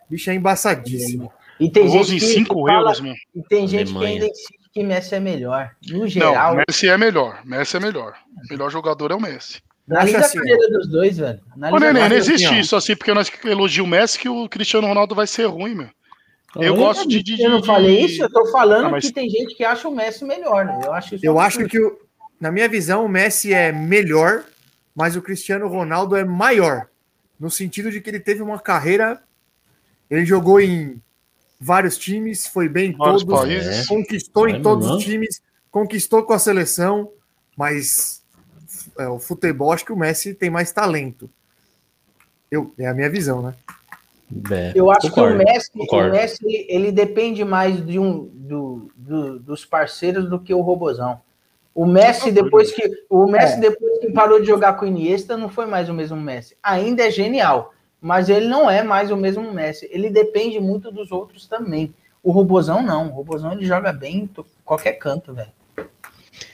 bicho 0.08 0.30
é 0.30 0.34
embaçadíssimo. 0.34 1.32
E 1.58 1.70
tem 1.70 1.84
12 1.86 1.96
gente 1.96 2.16
em 2.16 2.18
que, 2.18 2.34
5 2.34 2.54
que 2.54 2.60
fala, 2.70 2.80
euros, 2.82 3.00
meu. 3.00 3.14
e 3.34 3.42
tem 3.48 3.66
gente 3.68 3.90
Alemanha. 3.90 4.06
que 4.06 4.12
ainda 4.14 4.26
insiste 4.26 4.58
que 4.72 4.82
Messi 4.82 5.14
é 5.14 5.20
melhor. 5.20 5.70
No 5.90 6.06
geral, 6.08 6.54
Não, 6.56 6.64
Messi 6.68 6.88
é 6.88 6.96
melhor. 6.98 7.40
Messi 7.44 7.76
é 7.76 7.80
melhor. 7.80 8.14
O 8.48 8.52
melhor 8.52 8.70
jogador 8.70 9.10
é 9.10 9.14
o 9.14 9.20
Messi. 9.20 9.60
analisa 9.90 10.18
assim, 10.18 10.38
a 10.38 10.42
carreira 10.42 10.68
dos 10.70 10.88
dois, 10.88 11.18
velho. 11.18 11.40
Analisa 11.54 11.76
Ô, 11.76 11.78
Nenê, 11.92 12.08
não 12.08 12.16
existe 12.16 12.46
ó. 12.48 12.52
isso 12.54 12.76
assim, 12.76 12.96
porque 12.96 13.12
nós 13.12 13.30
elogiamos 13.44 13.88
o 13.88 13.90
Messi 13.90 14.18
que 14.18 14.28
o 14.28 14.48
Cristiano 14.48 14.86
Ronaldo 14.86 15.14
vai 15.14 15.26
ser 15.26 15.44
ruim, 15.46 15.74
meu. 15.74 15.88
Eu 16.56 16.72
Olha, 16.74 16.82
gosto 16.84 17.08
de- 17.08 17.22
de- 17.22 17.42
Eu 17.42 17.50
não 17.50 17.60
de- 17.60 17.66
falei 17.66 18.04
isso, 18.04 18.22
eu 18.22 18.30
tô 18.30 18.46
falando 18.50 18.86
Ah, 18.86 18.90
mas- 18.90 19.06
que 19.06 19.12
tem 19.12 19.28
gente 19.28 19.54
que 19.54 19.64
acha 19.64 19.88
o 19.88 19.94
Messi 19.94 20.24
melhor. 20.24 20.64
Né? 20.66 20.80
Eu 20.84 20.92
acho 20.92 21.14
isso 21.14 21.24
Eu 21.24 21.38
acho 21.38 21.64
que, 21.66 21.78
o- 21.80 21.96
na 22.42 22.50
minha 22.50 22.68
visão, 22.68 23.04
o 23.06 23.08
Messi 23.08 23.54
é 23.54 23.70
melhor, 23.70 24.44
mas 24.96 25.14
o 25.14 25.22
Cristiano 25.22 25.68
Ronaldo 25.68 26.16
é 26.16 26.24
maior. 26.24 26.88
No 27.38 27.48
sentido 27.48 27.88
de 27.88 28.00
que 28.00 28.10
ele 28.10 28.18
teve 28.18 28.42
uma 28.42 28.58
carreira. 28.58 29.22
Ele 30.10 30.26
jogou 30.26 30.60
em 30.60 31.00
vários 31.60 31.96
times, 31.96 32.46
foi 32.48 32.68
bem 32.68 32.90
em 32.90 32.92
todos, 32.92 33.22
países. 33.22 33.86
conquistou 33.86 34.48
em 34.48 34.56
É, 34.56 34.58
todos 34.58 34.86
não. 34.88 34.96
os 34.96 35.04
times, 35.04 35.40
conquistou 35.70 36.24
com 36.24 36.32
a 36.32 36.38
seleção, 36.38 37.12
mas 37.56 38.22
é, 38.98 39.06
o 39.06 39.20
futebol 39.20 39.72
acho 39.72 39.84
que 39.84 39.92
o 39.92 39.96
Messi 39.96 40.34
tem 40.34 40.50
mais 40.50 40.72
talento. 40.72 41.30
Eu, 42.50 42.74
é 42.76 42.88
a 42.88 42.92
minha 42.92 43.08
visão, 43.08 43.40
né? 43.40 43.54
É, 44.50 44.72
Eu 44.74 44.90
acho 44.90 45.08
concordo, 45.08 45.36
que 45.38 45.42
o 45.42 45.46
Messi, 45.46 45.70
concordo. 45.72 46.08
o 46.08 46.12
Messi 46.12 46.44
ele, 46.44 46.66
ele 46.68 46.92
depende 46.92 47.44
mais 47.44 47.86
de 47.86 47.98
um, 48.00 48.24
do, 48.26 48.90
do- 48.96 49.38
dos 49.38 49.64
parceiros 49.64 50.28
do 50.28 50.40
que 50.40 50.52
o 50.52 50.60
Robozão. 50.60 51.20
O 51.74 51.86
Messi, 51.86 52.30
depois 52.30 52.70
que 52.72 52.82
o 53.08 53.26
Messi, 53.26 53.54
É. 53.54 53.60
depois 53.60 53.98
que 54.00 54.12
parou 54.12 54.40
de 54.40 54.46
jogar 54.46 54.74
com 54.74 54.84
o 54.84 54.88
Iniesta, 54.88 55.36
não 55.36 55.48
foi 55.48 55.64
mais 55.66 55.88
o 55.88 55.94
mesmo 55.94 56.16
Messi. 56.20 56.56
Ainda 56.62 57.06
é 57.06 57.10
genial, 57.10 57.72
mas 58.00 58.28
ele 58.28 58.46
não 58.46 58.70
é 58.70 58.82
mais 58.82 59.10
o 59.10 59.16
mesmo 59.16 59.52
Messi. 59.52 59.88
Ele 59.90 60.10
depende 60.10 60.60
muito 60.60 60.90
dos 60.92 61.10
outros 61.10 61.46
também. 61.46 61.94
O 62.22 62.30
Robozão 62.30 62.82
não. 62.82 63.06
O 63.08 63.12
Robozão 63.12 63.52
ele 63.52 63.64
joga 63.64 63.92
bem 63.92 64.16
em 64.18 64.30
qualquer 64.64 64.92
canto, 64.92 65.32
velho. 65.32 65.50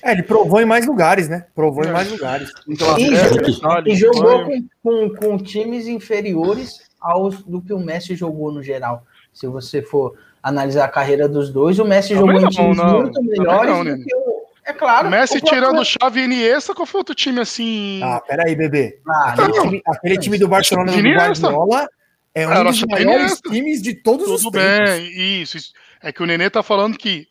É, 0.03 0.13
ele 0.13 0.23
provou 0.23 0.61
em 0.61 0.65
mais 0.65 0.87
lugares, 0.87 1.29
né? 1.29 1.47
Provou 1.55 1.85
em 1.85 1.89
É. 1.89 1.93
mais 1.93 2.11
lugares. 2.11 2.51
Inglaterra, 2.69 3.31
E- 3.47 3.51
Itália, 3.51 3.93
E 3.93 3.97
jogou 3.97 4.41
Espanha. 4.43 4.65
com, 4.83 5.11
com, 5.11 5.15
com 5.17 5.39
times 5.39 5.89
inferiores 5.89 6.81
aos 7.01 7.43
do 7.43 7.61
que 7.61 7.73
o 7.73 7.79
Messi 7.81 8.15
jogou 8.15 8.53
no 8.53 8.63
geral. 8.63 9.03
Se 9.33 9.47
você 9.49 9.83
for 9.83 10.15
analisar 10.43 10.85
a 10.85 10.89
carreira 10.89 11.29
dos 11.29 11.51
dois, 11.51 11.79
o 11.81 11.85
Messi 11.85 12.15
Também 12.15 12.39
jogou 12.39 12.41
não, 12.41 12.49
em 12.49 12.51
times 12.51 12.77
não. 12.77 13.01
muito 13.03 13.13
Também 13.15 13.31
melhores 13.39 13.71
não, 13.71 13.85
do 13.85 13.91
né? 13.97 14.05
que 14.07 14.15
o. 14.15 14.38
É 14.69 14.73
claro. 14.75 15.09
O 15.09 15.11
Messi 15.11 15.39
o 15.39 15.41
próprio- 15.41 15.61
tirando 15.63 15.85
Xavi 15.85 16.21
e 16.21 16.25
Iniesta, 16.25 16.75
qual 16.75 16.85
foi 16.87 16.99
outro 16.99 17.15
time 17.15 17.41
assim? 17.41 18.01
Ah, 18.05 18.21
peraí, 18.21 18.55
bebê. 18.55 19.01
Ah, 19.09 19.31
Aquele 19.33 19.49
Não. 19.49 19.63
time, 19.63 19.83
aquele 19.87 20.19
time 20.19 20.39
do 20.39 20.47
Barcelona 20.49 20.93
do. 20.93 20.99
Guardiola 21.01 21.89
é 22.35 22.47
um 22.47 22.65
dos 22.65 22.83
maiores 22.85 23.41
times 23.41 23.81
de 23.81 23.95
todos 23.95 24.29
os 24.29 24.43
Tudo 24.43 24.59
tempos. 24.59 24.91
bem, 24.91 25.41
isso, 25.43 25.57
isso. 25.57 25.73
É 26.03 26.13
que 26.13 26.23
o 26.23 26.27
Nenê 26.27 26.51
tá 26.51 26.63
falando 26.63 26.99
que 26.99 27.27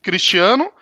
Cristiano 0.00 0.72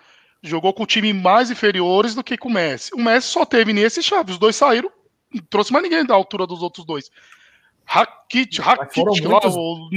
jogou 0.42 0.72
com 0.72 0.86
time 0.86 1.12
mais 1.12 1.50
inferiores 1.50 2.14
do 2.14 2.24
que 2.24 2.38
com 2.38 2.48
o 2.48 2.52
Messi. 2.52 2.90
O 2.94 3.02
Messi 3.02 3.28
só 3.28 3.44
teve 3.44 3.72
Iniesta 3.72 4.00
e 4.00 4.02
Xavi. 4.02 4.32
Os 4.32 4.38
dois 4.38 4.56
saíram, 4.56 4.90
não 5.34 5.42
trouxe 5.50 5.72
mais 5.72 5.82
ninguém 5.82 6.04
da 6.06 6.14
altura 6.14 6.46
dos 6.46 6.62
outros 6.62 6.86
dois. 6.86 7.10
Rakitic, 7.92 8.60
Rakitic 8.60 9.24
lá, 9.24 9.30
muitos- 9.40 9.56
o- 9.56 9.90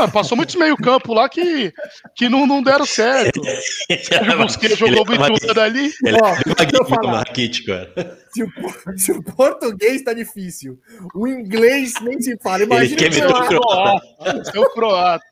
ah, 0.00 0.06
passou 0.06 0.36
muitos 0.36 0.54
meio 0.54 0.76
campo 0.76 1.12
lá 1.12 1.28
que, 1.28 1.72
que 2.14 2.28
não, 2.28 2.46
não 2.46 2.62
deram 2.62 2.86
certo. 2.86 3.40
Sérgio 4.00 4.38
Busquets 4.38 4.78
jogou 4.78 5.04
Ele 5.12 5.14
é 5.16 5.18
muito 5.28 5.40
tudo 5.40 5.54
dali. 5.54 5.92
Ele 6.04 6.18
Ó, 6.22 6.28
é. 6.28 7.16
Rakitic, 7.16 7.66
cara. 7.66 8.18
Se 8.32 8.44
o, 8.44 8.48
se 8.96 9.10
o 9.12 9.22
português 9.24 10.02
tá 10.04 10.12
difícil, 10.12 10.78
o 11.16 11.26
inglês 11.26 11.94
nem 12.00 12.20
se 12.22 12.38
fala. 12.40 12.62
Ele 12.62 12.72
Imagina 12.72 12.96
quer 13.10 13.26
o 13.26 13.30
o 13.36 13.46
croata. 13.48 14.44
Seu 14.52 14.70
croata. 14.70 15.24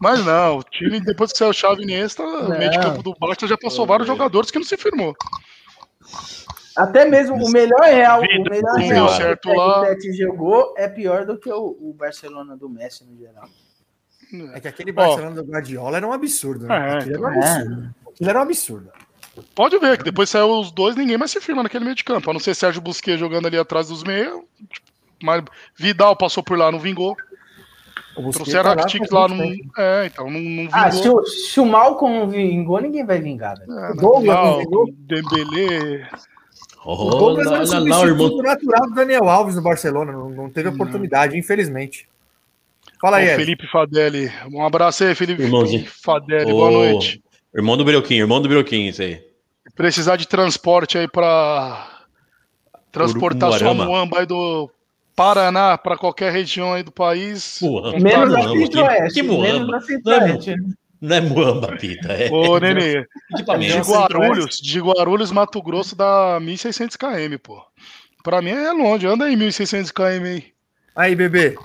Mas 0.00 0.24
não, 0.24 0.58
o 0.58 0.62
time, 0.62 0.98
depois 1.00 1.30
que 1.32 1.38
saiu 1.38 1.50
o 1.50 1.52
Xavi 1.52 1.82
e 1.82 1.84
Iniesta, 1.84 2.22
o 2.22 2.56
meio 2.58 2.70
de 2.70 2.78
campo 2.78 3.02
do 3.02 3.14
Barça 3.18 3.46
já 3.46 3.58
passou 3.58 3.84
vários 3.84 4.06
jogadores 4.06 4.50
que 4.50 4.58
não 4.58 4.64
se 4.64 4.76
firmou. 4.78 5.14
Até 6.78 7.04
mesmo 7.04 7.36
o 7.36 7.50
melhor 7.50 7.82
Real, 7.82 8.20
o 8.20 8.22
Vida, 8.22 8.50
melhor 8.50 8.72
não 8.72 8.78
deu 8.78 8.88
Real 8.88 9.08
certo 9.08 9.40
que 9.42 9.50
o 9.50 9.56
lá. 9.56 9.86
Tete 9.86 10.12
jogou 10.12 10.74
é 10.76 10.88
pior 10.88 11.26
do 11.26 11.36
que 11.36 11.50
o, 11.52 11.76
o 11.80 11.92
Barcelona 11.92 12.56
do 12.56 12.68
Messi 12.68 13.04
no 13.04 13.18
geral. 13.18 13.48
É 14.54 14.60
que 14.60 14.68
aquele 14.68 14.92
Barcelona 14.92 15.34
do 15.34 15.42
Guardiola 15.42 15.96
era 15.96 16.06
um 16.06 16.12
absurdo, 16.12 16.66
né? 16.66 16.76
É, 16.76 16.98
Aquilo 16.98 17.26
era 17.26 17.36
um 17.36 17.42
É. 17.42 17.48
absurdo. 17.48 17.94
Aquilo 18.08 18.30
era 18.30 18.38
um 18.38 18.42
absurdo. 18.42 18.92
Pode 19.54 19.78
ver 19.78 19.98
que 19.98 20.04
depois 20.04 20.30
saiu 20.30 20.50
os 20.50 20.70
dois, 20.70 20.96
ninguém 20.96 21.16
mais 21.16 21.30
se 21.30 21.40
firma 21.40 21.62
naquele 21.62 21.84
meio 21.84 21.96
de 21.96 22.04
campo. 22.04 22.30
A 22.30 22.32
não 22.32 22.40
ser 22.40 22.54
Sérgio 22.54 22.80
Busquets 22.82 23.18
jogando 23.18 23.46
ali 23.46 23.58
atrás 23.58 23.88
dos 23.88 24.04
meios. 24.04 24.42
Mas 25.22 25.42
Vidal 25.76 26.14
passou 26.16 26.42
por 26.42 26.56
lá, 26.56 26.70
não 26.70 26.78
vingou. 26.78 27.16
O 28.16 28.30
Trouxeram 28.30 28.74
tá 28.74 28.82
a 28.82 29.14
lá 29.14 29.20
lá, 29.20 29.28
não, 29.28 29.52
é, 29.78 30.06
então 30.06 30.28
não, 30.28 30.40
não 30.40 30.68
Ah, 30.72 30.90
se 30.90 31.08
o, 31.08 31.24
se 31.24 31.60
o 31.60 31.64
Malcom 31.66 32.10
não 32.20 32.28
vingou, 32.28 32.80
ninguém 32.80 33.06
vai 33.06 33.20
vingar, 33.20 33.56
velho. 33.56 33.72
É, 33.72 33.92
o 33.92 33.94
Douglas 33.94 34.36
não 34.36 34.58
vingou? 34.58 34.86
Dembélé. 34.92 36.08
O 36.84 36.92
Oh, 36.92 37.10
Douglas 37.10 37.46
era 37.46 37.56
o 37.82 37.88
lá, 37.88 37.98
substituto 37.98 38.42
natural 38.42 38.88
do 38.88 38.94
Daniel 38.94 39.28
Alves 39.28 39.56
no 39.56 39.62
Barcelona. 39.62 40.12
Não, 40.12 40.30
não 40.30 40.50
teve 40.50 40.68
oportunidade, 40.68 41.36
infelizmente. 41.36 42.08
Fala 43.00 43.18
aí. 43.18 43.34
Felipe 43.36 43.66
Fadelli. 43.68 44.30
Um 44.52 44.64
abraço 44.64 45.04
aí, 45.04 45.14
Felipe 45.14 45.42
Irmãozinho. 45.42 45.86
Fadelli. 45.86 46.52
Ô, 46.52 46.56
Boa 46.56 46.70
noite. 46.70 47.22
Irmão 47.54 47.76
do 47.76 47.84
Brioquinho, 47.84 48.22
irmão 48.22 48.40
do 48.40 48.48
Brioquinho, 48.48 48.90
isso 48.90 49.02
aí. 49.02 49.22
Precisar 49.74 50.16
de 50.16 50.26
transporte 50.26 50.98
aí 50.98 51.06
pra 51.08 51.88
transportar 52.90 53.52
sua 53.52 53.74
muamba 53.74 54.20
aí 54.20 54.26
do 54.26 54.70
Paraná 55.14 55.76
pra 55.76 55.96
qualquer 55.96 56.32
região 56.32 56.72
aí 56.72 56.82
do 56.82 56.92
país. 56.92 57.58
Muamba. 57.60 57.98
Menos 57.98 58.32
da 58.32 58.38
Muamba, 58.38 58.58
Centro-Oeste. 58.60 59.14
Que 59.14 59.22
Menos 59.22 59.58
Muamba. 59.58 59.72
da 59.72 59.80
Centro-Oeste. 59.80 60.54
Não 61.00 61.16
é 61.16 61.20
Muamba, 61.20 61.76
Pita. 61.76 62.12
É 62.12 62.30
Ô, 62.30 62.58
Nenê, 62.60 63.06
de. 63.32 63.80
Guarulhos, 63.80 64.56
de 64.56 64.80
Guarulhos, 64.80 65.30
Mato 65.30 65.62
Grosso 65.62 65.94
dá 65.94 66.38
1.600 66.40 66.96
km, 66.96 67.38
pô. 67.40 67.64
Pra 68.24 68.42
mim 68.42 68.50
é 68.50 68.72
longe, 68.72 69.06
anda 69.06 69.26
aí 69.26 69.36
1.600 69.36 69.92
km 69.92 70.24
aí. 70.24 70.52
Aí, 70.96 71.14
bebê. 71.14 71.56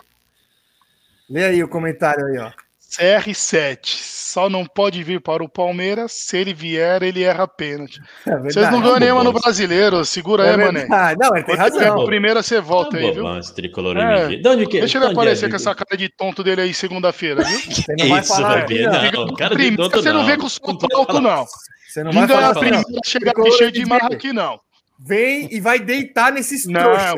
Lê 1.29 1.45
aí 1.45 1.63
o 1.63 1.67
comentário 1.67 2.25
aí, 2.27 2.37
ó. 2.37 2.51
CR7. 2.91 4.12
Só 4.33 4.49
não 4.49 4.65
pode 4.65 5.03
vir 5.03 5.21
para 5.21 5.43
o 5.43 5.47
Palmeiras. 5.49 6.11
Se 6.13 6.37
ele 6.37 6.55
vier, 6.55 7.03
ele 7.03 7.21
erra 7.23 7.47
pênalti. 7.47 7.99
É 8.25 8.31
verdade. 8.31 8.53
Vocês 8.53 8.71
não 8.71 8.81
ganham 8.81 8.99
nenhuma 8.99 9.23
no 9.23 9.31
brasileiro. 9.31 10.03
Segura 10.03 10.43
É 10.47 10.51
aí, 10.51 10.57
mané. 10.57 10.79
verdade. 10.79 11.19
Não, 11.21 11.35
ele 11.35 11.45
tem 11.45 11.55
Quando 11.55 11.77
razão. 11.79 12.01
a 12.01 12.05
primeira, 12.05 12.41
você 12.41 12.59
volta 12.59 12.97
aí, 12.97 13.11
viu? 13.11 13.23
Tricolor 13.55 13.95
É. 13.97 14.27
De 14.35 14.47
onde 14.49 14.65
que 14.65 14.79
Deixa 14.79 14.97
de 14.97 15.05
ele 15.05 15.05
onde 15.11 15.13
aparecer 15.19 15.45
é? 15.45 15.49
com 15.49 15.55
essa 15.55 15.75
cara 15.75 15.95
de 15.95 16.09
tonto 16.09 16.43
dele 16.43 16.61
aí 16.61 16.73
segunda-feira, 16.73 17.43
viu? 17.43 17.59
Você 17.59 17.95
não 17.99 18.09
vai 18.09 18.21
Isso, 18.21 18.33
falar 18.33 18.47
vai 18.49 18.65
ver. 18.65 18.89
não. 18.89 19.25
Não, 19.27 19.33
cara 19.35 19.49
de 19.51 19.55
Primeiro, 19.55 19.83
tonto 19.83 20.01
você 20.01 20.11
não 20.11 20.19
não. 20.21 20.25
vem 20.25 20.37
com 20.39 20.45
o 20.47 20.49
salto 20.49 20.87
alto, 20.95 21.21
não. 21.21 21.45
Você 21.87 22.03
não 22.03 22.11
vai 22.11 22.27
falar 22.27 22.49
a 22.49 22.53
primeira, 22.55 22.79
ó. 22.79 22.99
chegar 23.05 23.31
aqui 23.37 23.51
cheio 23.51 23.71
de 23.71 23.85
marra 23.85 24.07
aqui, 24.11 24.33
não. 24.33 24.57
Vem 24.99 25.47
e 25.53 25.59
vai 25.59 25.77
deitar 25.79 26.31
nesses 26.31 26.65
Não. 26.65 26.81
trouxa. 26.81 27.15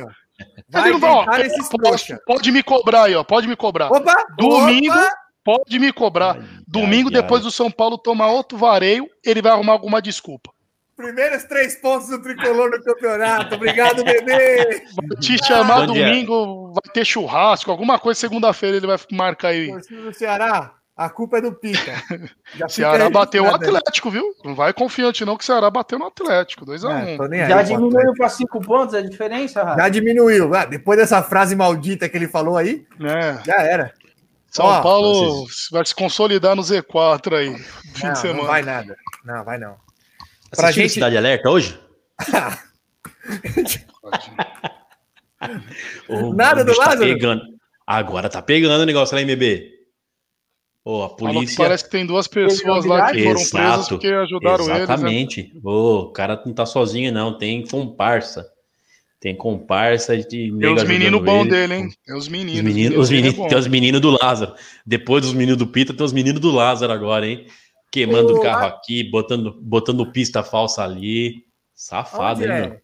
Vai 0.69 0.91
ó, 0.91 0.97
deitar 0.99 1.39
nesses 1.39 1.69
pode, 1.69 1.83
trouxa. 1.83 2.19
pode 2.25 2.51
me 2.51 2.61
cobrar 2.61 3.03
aí, 3.03 3.15
ó. 3.15 3.23
Pode 3.23 3.47
me 3.47 3.55
cobrar. 3.55 3.89
Opa! 3.89 4.13
Domingo, 4.37 4.93
opa! 4.93 5.09
Pode 5.45 5.79
me 5.79 5.93
cobrar. 5.93 6.35
Ai, 6.35 6.43
Domingo, 6.67 7.09
ai, 7.09 7.21
depois 7.21 7.41
ai. 7.41 7.45
do 7.45 7.51
São 7.51 7.71
Paulo 7.71 7.97
tomar 7.97 8.27
outro 8.27 8.57
vareio, 8.57 9.07
ele 9.23 9.41
vai 9.41 9.51
arrumar 9.53 9.73
alguma 9.73 10.01
desculpa. 10.01 10.51
Primeiros 10.97 11.43
três 11.43 11.75
pontos 11.75 12.07
do 12.07 12.21
tricolor 12.21 12.71
no 12.71 12.81
campeonato. 12.81 13.55
Obrigado, 13.55 14.03
bebê! 14.03 14.81
Vai 14.95 15.19
te 15.19 15.37
chamar 15.45 15.83
é? 15.83 15.87
domingo, 15.87 16.67
vai 16.73 16.93
ter 16.93 17.05
churrasco, 17.05 17.69
alguma 17.69 17.99
coisa 17.99 18.19
segunda-feira 18.19 18.77
ele 18.77 18.87
vai 18.87 18.97
marcar 19.11 19.49
aí. 19.49 19.67
Torcida 19.67 20.01
do 20.01 20.13
Ceará, 20.13 20.73
a 20.95 21.09
culpa 21.09 21.39
é 21.39 21.41
do 21.41 21.51
Pita. 21.51 21.91
Já 22.55 22.69
Ceará 22.69 23.09
bateu 23.09 23.43
o 23.43 23.51
nada. 23.51 23.57
Atlético, 23.57 24.09
viu? 24.09 24.23
Não 24.45 24.55
vai 24.55 24.71
confiante 24.71 25.25
não 25.25 25.35
que 25.35 25.43
o 25.43 25.45
Ceará 25.45 25.69
bateu 25.69 25.99
no 25.99 26.05
Atlético, 26.05 26.65
2x1. 26.65 26.89
É, 27.33 27.43
aí, 27.43 27.49
Já 27.49 27.61
diminuiu 27.61 28.13
para 28.13 28.29
cinco 28.29 28.61
pontos 28.61 28.95
a 28.95 29.01
diferença, 29.01 29.63
Rafa? 29.65 29.81
Já 29.81 29.89
diminuiu. 29.89 30.55
Ah, 30.55 30.63
depois 30.63 30.97
dessa 30.97 31.21
frase 31.21 31.57
maldita 31.57 32.07
que 32.07 32.15
ele 32.15 32.29
falou 32.29 32.55
aí, 32.55 32.87
É. 33.01 33.43
já 33.45 33.61
era. 33.61 33.93
São 34.55 34.65
Ó, 34.67 34.81
Paulo 34.81 35.45
vai 35.71 35.85
se 35.85 35.93
consolidar 35.93 36.55
no 36.55 36.61
Z4 36.61 37.33
aí, 37.35 37.57
fim 37.93 38.05
Não, 38.05 38.13
de 38.13 38.19
semana. 38.19 38.39
não 38.39 38.47
vai 38.47 38.61
nada. 38.61 38.95
Não, 39.25 39.43
vai 39.43 39.57
não. 39.57 39.75
Pra 40.51 40.65
Assistiu 40.69 40.83
gente- 40.83 40.93
Cidade 40.93 41.17
Alerta 41.17 41.49
hoje? 41.49 41.77
Ô, 46.07 46.33
Nada 46.33 46.63
do 46.63 46.73
tá 46.73 46.85
Lázaro? 46.85 47.01
pegando. 47.01 47.41
Agora 47.85 48.29
tá 48.29 48.41
pegando 48.41 48.81
o 48.81 48.85
negócio 48.85 49.15
lá, 49.15 49.21
MB. 49.21 49.71
Ô, 50.83 51.03
a 51.03 51.09
Falou 51.09 51.17
que 51.17 51.33
polícia. 51.33 51.57
parece 51.57 51.83
que 51.83 51.89
tem 51.89 52.05
duas 52.05 52.27
pessoas 52.27 52.85
lá 52.85 53.11
que 53.11 53.23
foram 53.23 53.33
presas 53.35 53.53
Exato, 53.53 53.89
porque 53.89 54.07
ajudaram 54.07 54.63
eles. 54.65 54.67
né? 54.77 54.83
Exatamente. 54.83 55.51
Ô, 55.63 56.01
o 56.03 56.11
cara 56.11 56.41
não 56.45 56.53
tá 56.53 56.65
sozinho, 56.65 57.11
não. 57.11 57.37
Tem 57.37 57.65
comparsa. 57.67 58.47
Tem 59.25 59.35
comparsa 59.35 60.15
de 60.15 60.23
Tem 60.51 60.71
os 60.71 60.83
meninos 60.83 61.19
bons 61.23 61.41
ele. 61.41 61.49
dele, 61.49 61.73
hein? 61.73 61.89
Tem 62.05 62.15
os 62.15 62.25
Os 62.25 62.29
meninos. 62.29 62.59
os 62.59 63.09
dele 63.09 63.19
é 63.19 63.23
meninos, 63.23 63.33
bom. 63.35 63.47
tem 63.47 63.57
os 63.57 63.67
meninos 63.67 63.99
do 63.99 64.11
Lázaro. 64.21 64.53
Depois 64.85 65.23
dos 65.23 65.33
meninos 65.33 65.57
do 65.57 65.65
Pita, 65.65 65.95
tem 65.95 66.05
os 66.05 66.13
meninos 66.13 66.39
do 66.39 66.51
Lázaro 66.51 66.93
agora, 66.93 67.25
hein? 67.25 67.47
Queimando 67.91 68.35
o 68.35 68.39
carro 68.39 68.67
aqui, 68.67 69.03
botando, 69.09 69.57
botando 69.59 70.05
pista 70.11 70.43
falsa 70.43 70.83
ali. 70.83 71.43
Safado, 71.73 72.41
Onde 72.43 72.51
hein, 72.51 72.55
é? 72.55 72.81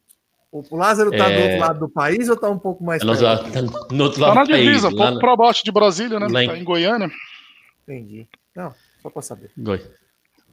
O 0.52 0.64
o 0.68 0.76
Lázaro 0.76 1.12
tá 1.12 1.26
do 1.30 1.32
É. 1.32 1.44
outro 1.44 1.60
lado 1.60 1.80
do 1.82 1.90
país 1.90 2.28
ou 2.28 2.36
tá 2.36 2.50
um 2.50 2.58
pouco 2.58 2.84
mais 2.84 3.04
É 3.04 3.06
no, 3.06 3.16
perto? 3.16 3.52
tá 3.52 3.62
no 3.96 4.04
outro 4.04 4.20
Tá 4.20 4.26
lado 4.30 4.36
na 4.38 4.44
do 4.44 4.50
país. 4.50 4.64
divisa, 4.66 4.88
um 4.88 4.92
lá 4.94 4.98
pouco 4.98 5.14
no- 5.14 5.20
pra 5.20 5.36
baixo 5.36 5.64
de 5.64 5.72
Brasília, 5.72 6.20
né? 6.20 6.28
lá 6.28 6.44
em- 6.44 6.48
Tá 6.48 6.58
em 6.58 6.64
Goiânia. 6.64 7.12
Entendi. 7.88 8.28
Não, 8.56 8.74
só 9.04 9.12
pra 9.12 9.22
saber. 9.22 9.52
Goi. 9.56 9.80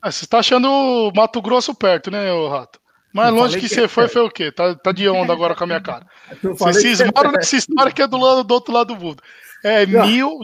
Ah, 0.02 0.12
você 0.12 0.26
tá 0.26 0.38
achando 0.40 0.68
o 0.68 1.10
Mato 1.16 1.40
Grosso 1.40 1.74
perto, 1.74 2.10
né, 2.10 2.30
ô 2.30 2.46
Rato? 2.48 2.78
Mais 3.18 3.34
longe 3.34 3.56
que 3.60 3.68
que 3.68 3.74
você 3.74 3.84
é 3.84 3.88
foi, 3.88 4.08
foi 4.08 4.22
o 4.22 4.30
quê? 4.30 4.50
Tá, 4.52 4.74
tá 4.74 4.92
de 4.92 5.08
onda 5.08 5.32
agora 5.32 5.54
com 5.54 5.64
a 5.64 5.66
minha 5.66 5.80
cara. 5.80 6.06
Falei 6.58 6.74
que- 6.74 6.80
cismaram 6.96 7.32
nessa 7.32 7.56
história 7.56 7.92
que 7.92 8.02
é 8.02 8.06
do, 8.06 8.16
lado, 8.18 8.44
do 8.44 8.54
outro 8.54 8.72
lado 8.72 8.94
do 8.94 9.00
mundo. 9.00 9.22
É 9.64 9.84
Não. 9.86 10.06
mil, 10.06 10.40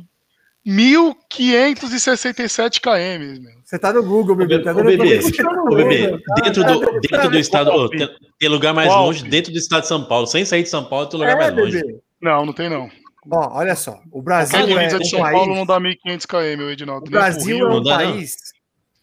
1567 0.66 2.80
km, 2.80 3.40
meu. 3.40 3.54
Você 3.64 3.78
tá 3.78 3.92
no 3.92 4.02
Google, 4.02 4.36
bebê. 4.36 4.60
Tá 4.62 4.72
Ô, 4.72 4.76
vendo? 4.76 4.86
bebê, 4.86 5.20
Ô, 5.20 5.74
bebê, 5.74 6.02
Google, 6.06 6.20
tá? 6.22 6.34
dentro 6.42 6.64
do, 6.64 7.00
dentro 7.00 7.30
do 7.30 7.38
estado. 7.38 7.70
Ô, 7.70 7.88
tem, 7.88 8.08
tem 8.38 8.48
lugar 8.48 8.74
mais 8.74 8.88
Qual? 8.88 9.06
longe 9.06 9.24
dentro 9.24 9.52
do 9.52 9.58
estado 9.58 9.82
de 9.82 9.88
São 9.88 10.04
Paulo. 10.04 10.26
Sem 10.26 10.44
sair 10.44 10.62
de 10.62 10.68
São 10.68 10.84
Paulo, 10.84 11.06
tem 11.06 11.18
lugar 11.20 11.34
É, 11.34 11.36
mais 11.36 11.54
longe. 11.56 11.80
bebê. 11.80 11.98
Não, 12.20 12.46
não 12.46 12.52
tem 12.52 12.68
não. 12.68 12.88
Ó, 13.30 13.58
olha 13.58 13.74
só. 13.74 14.00
O 14.12 14.20
Brasil 14.22 14.58
é 14.78 14.86
de 14.88 14.96
um 14.96 15.04
São 15.04 15.20
país... 15.20 15.36
Paulo 15.38 15.54
não 15.54 15.64
dá 15.66 15.80
1500 15.80 16.26
km, 16.26 16.62
o 16.62 16.70
Edinaldo. 16.70 17.06
O 17.06 17.10
Brasil 17.10 17.58
é 17.58 17.74
um 17.74 17.82
país 17.82 18.36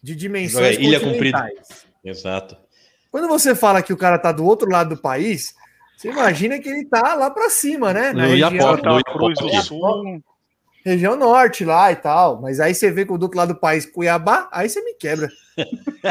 de 0.02 0.14
dimensões 0.14 0.78
É, 0.78 0.80
ilha 0.80 1.00
continentais. 1.00 1.86
Exato. 2.04 2.56
Quando 3.12 3.28
você 3.28 3.54
fala 3.54 3.82
que 3.82 3.92
o 3.92 3.96
cara 3.96 4.18
tá 4.18 4.32
do 4.32 4.44
outro 4.44 4.68
lado 4.68 4.96
do 4.96 5.00
país, 5.00 5.54
você 5.96 6.08
imagina 6.10 6.58
que 6.58 6.68
ele 6.68 6.84
tá 6.86 7.14
lá 7.14 7.30
pra 7.30 7.48
cima, 7.50 7.92
né? 7.92 8.12
Na 8.12 8.22
No 8.24 8.28
região, 8.30 8.50
Iapoque. 8.52 8.82
Santa 8.82 8.96
do 8.98 9.04
Cruz 9.04 9.38
do. 9.38 9.62
Sul. 9.62 10.22
região 10.84 11.14
norte 11.14 11.64
lá 11.64 11.92
e 11.92 11.96
tal. 11.96 12.40
Mas 12.40 12.58
aí 12.58 12.74
você 12.74 12.90
vê 12.90 13.04
que 13.04 13.16
do 13.16 13.22
outro 13.22 13.36
lado 13.38 13.52
do 13.54 13.60
país, 13.60 13.84
Cuiabá, 13.86 14.48
aí 14.50 14.68
você 14.68 14.82
me 14.82 14.94
quebra. 14.94 15.28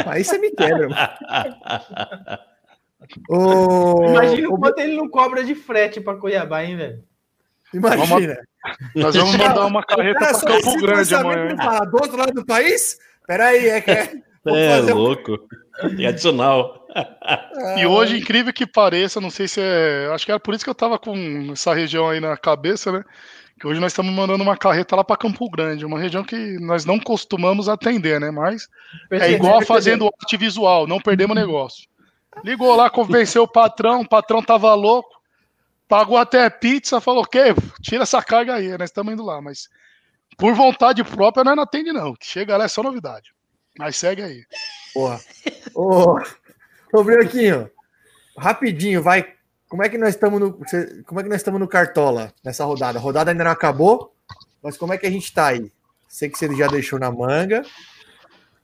Aí 0.05 0.23
você 0.23 0.37
me 0.37 0.51
quebra. 0.51 0.87
Ô, 3.27 4.05
Imagina 4.07 4.49
o 4.49 4.57
quanto 4.59 4.79
ele 4.79 4.95
não 4.95 5.09
cobra 5.09 5.43
de 5.43 5.55
frete 5.55 5.99
para 5.99 6.17
Cuiabá, 6.17 6.63
hein, 6.63 6.77
velho? 6.77 7.03
Imagina. 7.73 8.37
Nós 8.95 9.15
vamos 9.15 9.35
mandar 9.35 9.65
uma 9.65 9.83
carreta 9.83 10.29
esse 10.31 10.45
Campo 10.45 10.77
Grande 10.79 11.15
amanhã. 11.15 11.57
falar 11.57 11.85
do 11.85 11.95
outro 11.97 12.15
lado 12.17 12.31
do 12.33 12.45
país? 12.45 12.99
Peraí, 13.25 13.69
é 13.69 13.81
que 13.81 13.91
é. 13.91 14.13
Vou 14.45 14.55
É 14.55 14.77
fazer 14.77 14.93
um- 14.93 14.97
louco. 14.97 15.39
É 15.99 16.05
adicional. 16.07 16.80
E 17.77 17.85
hoje, 17.85 18.17
incrível 18.17 18.51
que 18.51 18.65
pareça, 18.65 19.21
não 19.21 19.29
sei 19.29 19.47
se 19.47 19.61
é. 19.61 20.09
Acho 20.13 20.25
que 20.25 20.31
era 20.31 20.39
por 20.39 20.53
isso 20.53 20.63
que 20.63 20.69
eu 20.69 20.75
tava 20.75 20.99
com 20.99 21.49
essa 21.51 21.73
região 21.73 22.09
aí 22.09 22.19
na 22.19 22.35
cabeça, 22.35 22.91
né? 22.91 23.03
Que 23.59 23.67
hoje 23.67 23.79
nós 23.79 23.91
estamos 23.91 24.11
mandando 24.13 24.43
uma 24.43 24.57
carreta 24.57 24.95
lá 24.95 25.03
para 25.03 25.17
Campo 25.17 25.49
Grande, 25.49 25.85
uma 25.85 25.99
região 25.99 26.23
que 26.23 26.57
nós 26.59 26.83
não 26.83 26.99
costumamos 26.99 27.69
atender, 27.69 28.19
né? 28.19 28.31
Mas 28.31 28.67
é 29.11 29.31
igual 29.31 29.59
a 29.59 29.65
fazendo 29.65 30.05
arte 30.05 30.35
visual, 30.35 30.87
não 30.87 30.99
perdemos 30.99 31.35
negócio. 31.35 31.87
Ligou 32.43 32.75
lá, 32.75 32.89
convenceu 32.89 33.43
o 33.43 33.47
patrão, 33.47 34.01
o 34.01 34.07
patrão 34.07 34.41
tava 34.41 34.73
louco, 34.73 35.21
pagou 35.87 36.17
até 36.17 36.49
pizza, 36.49 36.99
falou: 36.99 37.23
"Ok, 37.23 37.53
tira 37.81 38.03
essa 38.03 38.21
carga 38.23 38.55
aí, 38.55 38.69
nós 38.77 38.89
estamos 38.89 39.13
indo 39.13 39.23
lá". 39.23 39.41
Mas 39.41 39.69
por 40.37 40.55
vontade 40.55 41.03
própria 41.03 41.43
nós 41.43 41.55
não 41.55 41.63
atende 41.63 41.91
não. 41.93 42.15
Que 42.15 42.25
chega 42.25 42.57
lá 42.57 42.65
é 42.65 42.67
só 42.67 42.81
novidade. 42.81 43.31
Mas 43.77 43.97
segue 43.97 44.21
aí. 44.21 44.43
Porra. 44.93 45.19
Ô, 45.75 46.19
ô 46.93 47.03
Brioquinho, 47.03 47.69
rapidinho, 48.37 49.01
vai. 49.01 49.33
Como 49.69 49.83
é 49.83 49.89
que 49.89 49.97
nós 49.97 50.09
estamos 50.09 50.39
no. 50.39 50.53
Como 51.05 51.19
é 51.19 51.23
que 51.23 51.29
nós 51.29 51.37
estamos 51.37 51.59
no 51.59 51.67
Cartola 51.67 52.33
nessa 52.43 52.65
rodada? 52.65 52.99
A 52.99 53.01
rodada 53.01 53.31
ainda 53.31 53.43
não 53.43 53.51
acabou, 53.51 54.13
mas 54.61 54.77
como 54.77 54.93
é 54.93 54.97
que 54.97 55.05
a 55.05 55.11
gente 55.11 55.33
tá 55.33 55.47
aí? 55.47 55.71
Sei 56.07 56.29
que 56.29 56.37
você 56.37 56.53
já 56.55 56.67
deixou 56.67 56.99
na 56.99 57.09
manga. 57.09 57.63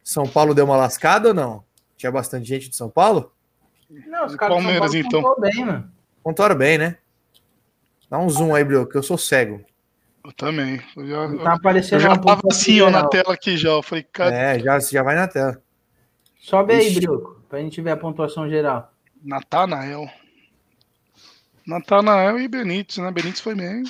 São 0.03 0.27
Paulo 0.27 0.53
deu 0.53 0.65
uma 0.65 0.77
lascada 0.77 1.29
ou 1.29 1.33
não? 1.33 1.63
Tinha 1.95 2.11
bastante 2.11 2.47
gente 2.47 2.69
de 2.69 2.75
São 2.75 2.89
Paulo? 2.89 3.31
Não, 3.89 4.25
os 4.25 4.35
caras 4.35 4.55
Palmeiras, 4.57 4.91
de 4.91 5.01
São 5.01 5.07
então. 5.07 5.21
Paulo 5.21 5.35
pontuou 5.35 5.53
bem, 5.53 5.65
mano. 5.65 5.91
Pontuaram 6.23 6.55
bem, 6.55 6.77
né? 6.77 6.97
Dá 8.09 8.17
um 8.19 8.29
zoom 8.29 8.53
aí, 8.53 8.63
Brio, 8.63 8.87
que 8.87 8.97
eu 8.97 9.03
sou 9.03 9.17
cego. 9.17 9.63
Eu 10.23 10.33
também. 10.33 10.81
Eu 10.95 11.07
já, 11.07 11.43
Tá 11.43 11.53
aparecendo 11.53 11.93
eu 11.93 11.99
já 12.01 12.09
uma 12.09 12.21
tava 12.21 12.41
assim, 12.51 12.81
ó, 12.81 12.89
na 12.89 13.07
tela 13.07 13.33
aqui 13.33 13.55
já. 13.57 13.69
Eu 13.69 13.81
falei, 13.81 14.03
cara, 14.03 14.35
É, 14.35 14.59
já, 14.59 14.79
já 14.79 15.03
vai 15.03 15.15
na 15.15 15.27
tela. 15.27 15.61
Sobe 16.39 16.73
aí, 16.73 16.87
Ixi. 16.87 16.99
Brioco, 16.99 17.36
pra 17.49 17.60
gente 17.60 17.82
ver 17.82 17.91
a 17.91 17.98
pontuação 17.98 18.49
geral. 18.49 18.91
Natanael. 19.24 20.07
Natanael 21.65 22.40
e 22.40 22.48
Benítez, 22.48 22.98
né? 22.98 23.11
Benítez 23.11 23.41
foi 23.41 23.56
bem. 23.56 23.84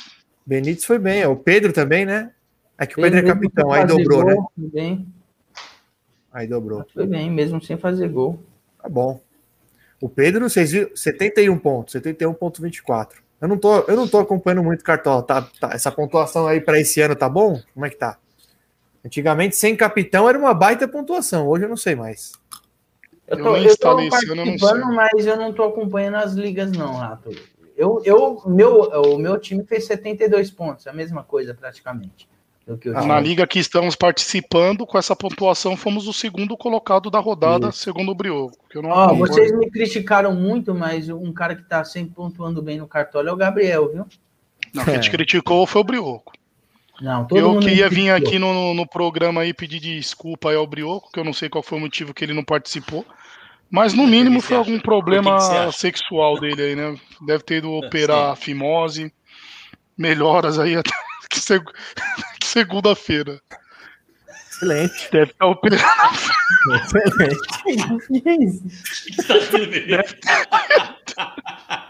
Benítez 0.45 0.85
foi 0.85 0.97
bem, 0.97 1.25
ó. 1.25 1.31
o 1.31 1.35
Pedro 1.35 1.71
também, 1.73 2.05
né? 2.05 2.31
É 2.77 2.85
que 2.85 2.93
o 2.93 3.01
Pedro 3.03 3.19
é 3.19 3.21
mesmo 3.21 3.35
capitão, 3.41 3.71
sem 3.71 3.81
aí 3.81 3.87
dobrou, 3.87 4.21
gol, 4.21 4.29
né? 4.29 4.35
Foi 4.55 4.69
bem, 4.69 5.13
Aí 6.31 6.47
dobrou. 6.47 6.85
foi 6.93 7.07
bem, 7.07 7.31
mesmo 7.31 7.61
sem 7.63 7.77
fazer 7.77 8.07
gol. 8.09 8.39
Tá 8.81 8.87
bom. 8.87 9.19
O 9.99 10.07
Pedro, 10.07 10.47
vocês 10.47 10.71
viram? 10.71 10.95
71 10.95 11.57
pontos, 11.57 11.95
71,24. 11.95 13.13
Eu 13.41 13.47
não 13.47 13.57
tô, 13.57 13.79
eu 13.81 13.95
não 13.95 14.07
tô 14.07 14.19
acompanhando 14.19 14.63
muito 14.63 14.83
Cartola. 14.83 15.23
Tá, 15.23 15.41
tá- 15.59 15.71
essa 15.73 15.91
pontuação 15.91 16.47
aí 16.47 16.61
para 16.61 16.79
esse 16.79 17.01
ano 17.01 17.15
tá 17.15 17.27
bom? 17.27 17.59
Como 17.73 17.85
é 17.85 17.89
que 17.89 17.95
tá? 17.95 18.17
Antigamente, 19.03 19.55
sem 19.55 19.75
capitão 19.75 20.27
era 20.29 20.37
uma 20.37 20.53
baita 20.53 20.87
pontuação. 20.87 21.47
Hoje 21.47 21.65
eu 21.65 21.69
não 21.69 21.77
sei 21.77 21.95
mais. 21.95 22.33
Eu 23.27 23.37
tô, 23.37 23.55
eu 23.55 23.63
tô 23.63 23.69
instalei 23.69 24.07
esse 24.07 24.31
ano, 24.31 24.41
eu 24.41 24.45
não 24.45 24.57
sei. 24.57 24.95
mas 24.95 25.25
eu 25.25 25.35
não 25.35 25.51
tô 25.51 25.63
acompanhando 25.63 26.15
as 26.15 26.33
ligas, 26.33 26.71
não, 26.71 26.93
Rato. 26.93 27.29
Eu, 27.75 28.01
eu, 28.03 28.41
meu, 28.47 28.89
o 29.13 29.19
meu 29.19 29.37
time 29.39 29.63
fez 29.63 29.85
72 29.85 30.49
pontos, 30.49 30.87
a 30.87 30.93
mesma 30.93 31.23
coisa 31.23 31.53
praticamente. 31.53 32.27
Do 32.65 32.77
que 32.77 32.89
eu 32.89 32.97
Ah. 32.97 33.05
Na 33.05 33.19
liga 33.19 33.45
que 33.45 33.59
estamos 33.59 33.95
participando, 33.95 34.85
com 34.85 34.97
essa 34.97 35.15
pontuação, 35.15 35.77
fomos 35.77 36.07
o 36.07 36.13
segundo 36.13 36.57
colocado 36.57 37.09
da 37.11 37.19
rodada, 37.19 37.71
segundo 37.71 38.11
o 38.11 38.15
Brioco. 38.15 38.57
Que 38.69 38.77
eu 38.77 38.81
não 38.81 38.89
Ó, 38.89 39.05
acompanho. 39.05 39.27
vocês 39.27 39.51
me 39.57 39.69
criticaram 39.69 40.33
muito, 40.33 40.73
mas 40.73 41.07
um 41.07 41.31
cara 41.31 41.55
que 41.55 41.63
tá 41.63 41.83
sempre 41.85 42.15
pontuando 42.15 42.61
bem 42.61 42.77
no 42.79 42.87
cartola 42.87 43.29
é 43.29 43.31
o 43.31 43.37
Gabriel, 43.37 43.91
viu? 43.91 44.05
Não, 44.73 44.83
quem 44.83 44.99
te 44.99 45.11
criticou 45.11 45.65
foi 45.67 45.81
o 45.81 45.83
Brioco. 45.83 46.33
Não, 47.01 47.25
todo 47.25 47.37
Eu 47.37 47.49
mundo 47.49 47.59
que 47.61 47.67
me 47.67 47.75
ia 47.75 47.89
vir 47.89 48.09
aqui 48.11 48.39
no, 48.39 48.73
no 48.73 48.87
programa 48.87 49.41
aí 49.41 49.53
pedir 49.53 49.79
desculpa 49.79 50.49
aí 50.49 50.55
ao 50.55 50.65
Brioco, 50.65 51.11
que 51.11 51.19
eu 51.19 51.23
não 51.23 51.33
sei 51.33 51.47
qual 51.49 51.61
foi 51.63 51.77
o 51.77 51.81
motivo 51.81 52.13
que 52.13 52.23
ele 52.25 52.33
não 52.33 52.43
participou. 52.43 53.05
Mas 53.69 53.93
no 53.93 54.07
mínimo 54.07 54.41
que 54.41 54.47
foi 54.47 54.57
algum 54.57 54.79
problema 54.79 55.71
sexual 55.73 56.39
dele 56.39 56.61
aí, 56.61 56.75
né? 56.75 56.95
Deve 57.25 57.43
ter 57.43 57.57
ido 57.57 57.71
operar 57.71 58.31
a 58.31 58.35
fimose, 58.35 59.11
melhoras 59.97 60.57
aí 60.57 60.75
até 60.75 60.91
que, 61.29 61.39
seg- 61.39 61.69
segunda-feira. 62.43 63.39
Excelente. 64.49 65.09
Deve 65.11 65.31
estar 65.31 65.45
operando. 65.45 65.83
Excelente. 66.73 67.37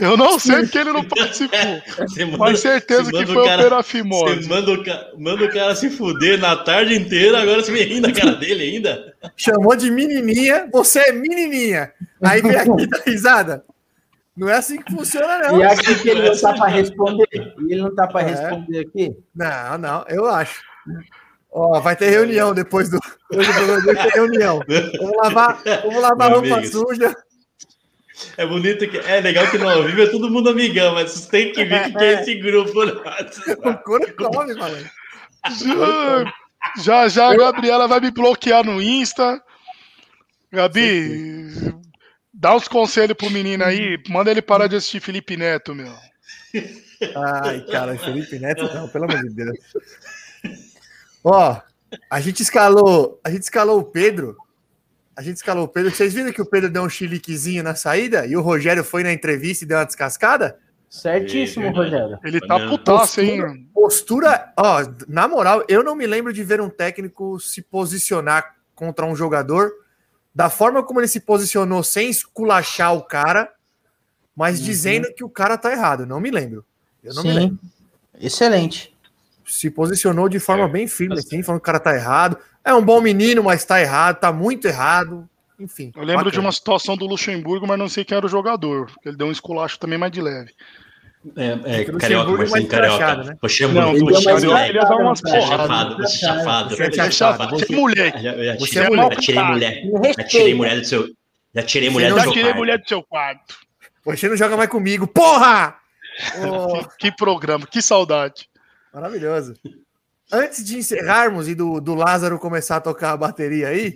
Eu 0.00 0.16
não 0.16 0.38
sei 0.38 0.60
porque 0.62 0.78
ele 0.78 0.92
não 0.92 1.04
participou. 1.04 1.58
Você 1.98 2.24
manda- 2.24 2.38
Mas 2.38 2.60
certeza 2.60 3.04
você 3.04 3.18
que 3.24 3.26
foi 3.32 3.42
o 3.42 3.44
cara- 3.44 3.62
operar 3.62 3.82
Você 3.84 3.90
fimose. 3.90 4.48
manda 4.48 4.72
o, 4.72 4.84
ca- 4.84 5.06
manda 5.18 5.44
o 5.44 5.52
cara 5.52 5.74
se 5.76 5.90
fuder 5.90 6.38
na 6.40 6.56
tarde 6.56 6.94
inteira, 6.94 7.40
agora 7.40 7.62
você 7.62 7.70
vem 7.72 7.84
rindo 7.86 8.08
da 8.08 8.14
cara 8.20 8.34
dele 8.34 8.62
ainda? 8.64 9.14
Chamou 9.36 9.76
de 9.76 9.90
menininha, 9.90 10.68
você 10.72 11.00
é 11.00 11.12
menininha. 11.12 11.92
Aí 12.22 12.40
vem 12.42 12.56
aqui 12.56 12.86
da 12.88 12.98
risada. 13.06 13.64
Não 14.36 14.48
é 14.48 14.54
assim 14.56 14.80
que 14.80 14.90
funciona, 14.92 15.38
não. 15.40 15.58
E 15.60 15.62
aqui 15.62 15.94
que 16.00 16.08
ele 16.08 16.22
não 16.28 16.40
tá 16.40 16.54
para 16.54 16.68
responder. 16.68 17.28
E 17.32 17.72
ele 17.72 17.82
não 17.82 17.94
tá 17.94 18.06
para 18.06 18.22
É. 18.22 18.30
responder 18.30 18.78
aqui. 18.80 19.16
Não, 19.36 19.78
não, 19.78 20.04
eu 20.08 20.26
acho. 20.26 20.60
Ó, 21.54 21.78
vai 21.80 21.94
ter 21.94 22.08
reunião 22.08 22.54
depois 22.54 22.88
do. 22.88 22.98
Hoje 23.30 23.50
vai 23.84 23.94
ter 23.94 24.14
reunião. 24.14 24.60
Vamos 24.98 25.16
lavar, 25.22 25.62
vamos 25.82 26.00
lavar 26.02 26.32
roupa 26.32 26.64
suja. 26.64 27.14
É 28.36 28.46
bonito 28.46 28.88
que. 28.88 28.98
É 28.98 29.20
legal 29.20 29.50
que 29.50 29.58
no 29.58 29.68
ao 29.68 29.84
vivo 29.84 30.02
é 30.02 30.06
todo 30.06 30.30
mundo 30.30 30.50
amigão, 30.50 30.94
mas 30.94 31.10
você 31.10 31.30
tem 31.30 31.52
que 31.52 31.64
ver 31.64 31.88
o 31.88 31.92
que 31.92 32.04
é 32.04 32.20
esse 32.20 32.34
grupo. 32.36 32.84
né? 32.84 32.92
O 33.64 33.78
couro 33.84 34.14
come, 34.16 34.54
malandro. 34.54 34.90
Já 36.82 37.08
já 37.08 37.30
a 37.30 37.36
Gabriela 37.36 37.88
vai 37.88 38.00
me 38.00 38.10
bloquear 38.10 38.64
no 38.64 38.80
Insta. 38.80 39.42
Gabi, 40.52 41.74
dá 42.32 42.54
uns 42.54 42.68
conselhos 42.68 43.16
pro 43.16 43.30
menino 43.30 43.64
aí. 43.64 43.98
Manda 44.08 44.30
ele 44.30 44.42
parar 44.42 44.66
de 44.66 44.76
assistir 44.76 45.00
Felipe 45.00 45.36
Neto, 45.36 45.74
meu. 45.74 45.92
Ai, 47.16 47.60
cara, 47.62 47.96
Felipe 47.98 48.38
Neto, 48.38 48.64
não, 48.74 48.88
pelo 48.88 49.04
amor 49.04 49.22
de 49.22 49.34
Deus. 49.34 49.58
Ó, 51.24 51.60
a 52.10 52.20
gente 52.20 52.42
escalou, 52.42 53.20
a 53.24 53.30
gente 53.30 53.42
escalou 53.42 53.80
o 53.80 53.84
Pedro. 53.84 54.36
A 55.16 55.22
gente 55.22 55.36
escalou 55.36 55.64
o 55.64 55.68
Pedro. 55.68 55.90
Vocês 55.90 56.14
viram 56.14 56.32
que 56.32 56.40
o 56.40 56.46
Pedro 56.46 56.70
deu 56.70 56.82
um 56.82 56.88
chiliquezinho 56.88 57.62
na 57.62 57.74
saída 57.74 58.26
e 58.26 58.36
o 58.36 58.40
Rogério 58.40 58.82
foi 58.82 59.02
na 59.02 59.12
entrevista 59.12 59.64
e 59.64 59.68
deu 59.68 59.78
uma 59.78 59.84
descascada? 59.84 60.58
Certíssimo, 60.88 61.64
verdade. 61.72 61.90
Rogério. 61.90 62.18
Ele 62.24 62.40
tá 62.40 62.68
putaço, 62.68 63.20
hein? 63.20 63.68
Postura, 63.74 64.52
ó, 64.56 64.84
na 65.08 65.26
moral, 65.28 65.64
eu 65.68 65.82
não 65.82 65.94
me 65.94 66.06
lembro 66.06 66.32
de 66.32 66.42
ver 66.44 66.60
um 66.60 66.68
técnico 66.68 67.38
se 67.40 67.62
posicionar 67.62 68.56
contra 68.74 69.04
um 69.06 69.14
jogador 69.16 69.70
da 70.34 70.48
forma 70.48 70.82
como 70.82 71.00
ele 71.00 71.08
se 71.08 71.20
posicionou 71.20 71.82
sem 71.82 72.08
esculachar 72.10 72.94
o 72.94 73.02
cara, 73.02 73.52
mas 74.34 74.58
Uhum. 74.58 74.64
dizendo 74.64 75.12
que 75.14 75.22
o 75.24 75.28
cara 75.28 75.58
tá 75.58 75.70
errado. 75.72 76.06
Não 76.06 76.20
me 76.20 76.30
lembro. 76.30 76.64
Eu 77.04 77.14
não 77.14 77.22
me 77.22 77.30
Sim. 77.30 77.34
lembro. 77.38 77.58
Excelente. 78.18 78.94
Se 79.46 79.70
posicionou 79.70 80.28
de 80.28 80.38
forma 80.38 80.64
É, 80.64 80.68
bem 80.68 80.86
firme, 80.86 81.18
assim, 81.18 81.42
falando 81.42 81.60
que 81.60 81.64
o 81.64 81.66
cara 81.72 81.80
tá 81.80 81.94
errado. 81.94 82.38
É 82.64 82.72
um 82.74 82.84
bom 82.84 83.00
menino, 83.00 83.42
mas 83.42 83.64
tá 83.64 83.80
errado, 83.80 84.20
tá 84.20 84.32
muito 84.32 84.66
errado. 84.66 85.28
Enfim. 85.58 85.92
Eu 85.94 86.02
lembro 86.02 86.24
de 86.24 86.30
bacana. 86.30 86.46
uma 86.46 86.52
situação 86.52 86.96
do 86.96 87.06
Luxemburgo, 87.06 87.66
mas 87.66 87.78
não 87.78 87.88
sei 87.88 88.04
quem 88.04 88.16
era 88.16 88.26
o 88.26 88.28
jogador. 88.28 88.90
Ele 89.04 89.16
deu 89.16 89.26
um 89.28 89.32
esculacho 89.32 89.78
também 89.78 89.98
mais 89.98 90.10
de 90.12 90.20
leve. 90.20 90.52
É, 91.36 91.46
é 91.46 91.52
Luxemburgo 91.90 91.98
carioca, 91.98 92.32
é 92.32 92.36
mais 92.36 92.50
Marcinho 92.50 92.68
Carioca. 92.68 93.16
né? 93.24 93.36
Você 93.40 93.64
é 93.64 93.68
Não, 93.68 93.92
muito 93.92 94.28
ele 94.28 94.52
é 94.52 94.72
ia 94.72 94.82
dar 94.84 94.96
umas 94.96 95.24
é 95.24 95.40
porradas. 95.40 95.48
chafado, 95.48 96.02
é 96.02 96.08
chafado. 96.08 96.76
Você 96.76 96.82
é 96.82 96.86
é 97.06 97.10
chafado. 97.12 97.50
Você 97.58 97.72
é 97.72 97.76
mulher. 97.76 98.12
Já, 98.20 98.34
já, 98.44 98.54
Você 98.58 98.66
tirei- 98.72 98.86
é 98.88 98.96
já 98.96 99.16
tirei 99.16 99.44
mulher. 99.44 99.82
Já 100.18 100.24
tirei 100.24 100.54
mulher 100.54 100.80
do 100.80 100.84
seu. 100.86 101.08
Já 101.54 101.62
tirei 101.62 101.90
mulher 101.90 102.10
do 102.10 102.16
Já 102.16 102.22
seu 102.22 102.32
tirei 102.32 102.44
quarto. 102.46 102.58
mulher 102.58 102.78
do 102.78 102.88
seu 102.88 103.02
quarto. 103.04 103.54
Você 104.04 104.28
não 104.28 104.36
joga 104.36 104.56
mais 104.56 104.68
comigo, 104.68 105.06
porra! 105.06 105.76
Ô, 106.44 106.84
Que 106.98 107.12
programa, 107.12 107.66
que 107.66 107.80
saudade. 107.80 108.48
maravilhoso. 108.92 109.54
Antes 110.32 110.64
de 110.64 110.78
encerrarmos 110.78 111.46
e 111.48 111.54
do, 111.54 111.80
do 111.80 111.94
Lázaro 111.94 112.38
começar 112.38 112.76
a 112.76 112.80
tocar 112.80 113.12
a 113.12 113.16
bateria 113.16 113.68
aí, 113.68 113.94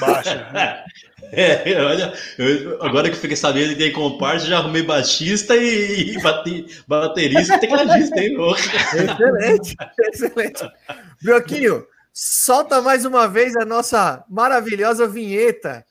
baixa. 0.00 0.84
É, 1.32 1.82
olha, 1.82 2.12
eu- 2.38 2.80
agora 2.84 3.08
que 3.10 3.16
eu 3.16 3.20
fiquei 3.20 3.36
sabendo 3.36 3.70
que 3.70 3.76
tem 3.82 3.92
comparsa, 3.92 4.46
já 4.46 4.58
arrumei 4.58 4.84
baixista 4.84 5.56
e, 5.56 6.12
e 6.12 6.22
bate- 6.22 6.66
baterista 6.86 7.56
e 7.56 7.58
tecladista, 7.58 8.20
hein? 8.20 8.36
excelente, 8.94 9.76
excelente. 9.98 10.70
Brioquinho, 11.20 11.84
solta 12.12 12.80
mais 12.80 13.04
uma 13.04 13.26
vez 13.26 13.56
a 13.56 13.64
nossa 13.64 14.24
maravilhosa 14.30 15.08
vinheta. 15.08 15.84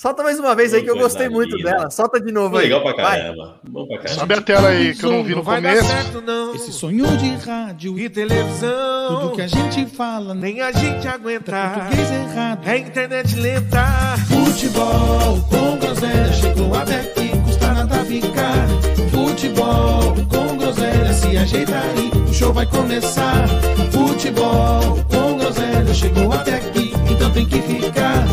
Solta 0.00 0.22
mais 0.22 0.40
uma 0.40 0.54
vez 0.54 0.72
aí 0.72 0.82
que 0.82 0.88
eu 0.88 0.96
gostei 0.96 1.28
muito 1.28 1.58
dela. 1.58 1.90
Solta 1.90 2.18
de 2.18 2.32
novo 2.32 2.56
aí. 2.56 2.62
Legal 2.64 2.80
pra 2.80 2.94
Vai. 2.94 3.20
caramba. 3.20 3.60
Bom 3.68 3.86
pra 3.86 3.98
caramba. 3.98 4.18
Sobe 4.18 4.32
a 4.32 4.40
tela 4.40 4.68
aí, 4.70 4.94
que 4.94 5.04
eu 5.04 5.12
não 5.12 5.22
vi 5.22 5.34
no 5.34 5.42
vai 5.42 5.60
dar 5.60 5.76
começo. 5.76 5.88
certo, 5.88 6.22
não. 6.22 6.54
Esse 6.54 6.72
sonho 6.72 7.06
de 7.18 7.28
rádio 7.44 7.98
E 7.98 8.08
televisão, 8.08 9.20
tudo 9.20 9.34
que 9.34 9.42
a 9.42 9.46
gente 9.46 9.84
fala 9.84 10.32
nem 10.32 10.54
nem 10.54 10.62
a 10.62 10.72
gente 10.72 11.06
aguenta. 11.06 11.52
português 11.74 12.10
errado. 12.10 12.66
É 12.66 12.78
internet 12.78 13.36
lenta. 13.36 13.84
Futebol 14.26 15.38
com 15.50 15.76
groselha 15.76 16.32
chegou 16.32 16.74
até 16.74 17.00
aqui, 17.00 17.28
custa 17.44 17.72
nada 17.74 17.96
ficar. 18.06 18.68
Futebol 19.10 20.14
com 20.30 20.56
groselha 20.56 21.12
se 21.12 21.36
ajeita 21.36 21.78
aí, 21.78 22.10
o 22.26 22.32
show 22.32 22.54
vai 22.54 22.64
começar. 22.64 23.46
Futebol 23.92 25.04
com 25.10 25.36
groselha 25.36 25.92
chegou 25.92 26.32
até 26.32 26.54
aqui, 26.54 26.94
então 27.10 27.30
tem 27.32 27.44
que 27.44 27.60
ficar. 27.60 28.24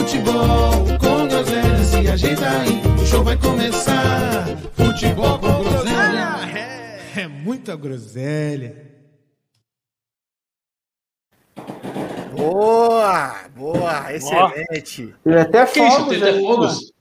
Futebol 0.00 0.72
com 0.98 1.28
groselha 1.28 1.84
se 1.84 2.08
ajeita 2.08 2.48
aí, 2.48 2.80
o 3.02 3.06
show 3.06 3.22
vai 3.22 3.36
começar. 3.36 4.46
Futebol 4.72 5.38
com 5.38 5.62
groselha. 5.62 6.50
É 7.14 7.26
muita 7.28 7.76
groselha. 7.76 8.76
Boa, 12.34 13.44
boa, 13.54 14.14
excelente. 14.14 15.14
Ele 15.26 15.38
até 15.38 15.64
isso? 15.64 15.74
fogos 15.74 16.18
Tem 16.18 16.40
fogos? 16.40 16.92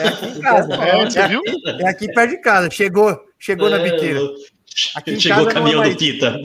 É 0.00 0.08
aqui 0.08 0.26
em 0.26 0.40
casa. 0.40 0.74
É, 0.74 1.04
você 1.04 1.28
viu? 1.28 1.42
É 1.78 1.88
aqui 1.88 2.12
perto 2.12 2.30
de 2.30 2.38
casa. 2.38 2.68
Chegou, 2.68 3.16
chegou 3.38 3.70
na 3.70 3.76
É, 3.76 3.90
biqueira. 3.92 4.20
Aqui 4.94 5.12
em 5.12 5.20
Chegou 5.20 5.44
o 5.44 5.50
é 5.50 5.52
caminhão 5.52 5.80
mais- 5.80 5.94
do 5.94 5.98
Pita. 5.98 6.40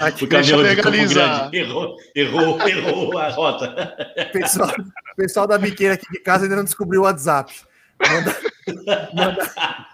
Aqui, 0.00 0.24
o 0.24 0.28
caminhão 0.28 0.62
de 0.62 0.76
Campo. 0.76 0.90
Grande. 1.08 1.56
Errou, 1.56 1.96
errou, 2.14 2.60
errou 2.68 3.18
a 3.18 3.28
rota. 3.30 3.96
Pessoal, 4.32 4.70
pessoal 5.16 5.46
da 5.46 5.58
biqueira 5.58 5.94
aqui 5.94 6.06
de 6.12 6.20
casa 6.20 6.44
ainda 6.44 6.56
não 6.56 6.64
descobriu 6.64 7.00
o 7.00 7.04
WhatsApp. 7.04 7.52
Manda, 8.00 8.36
manda, 9.14 9.86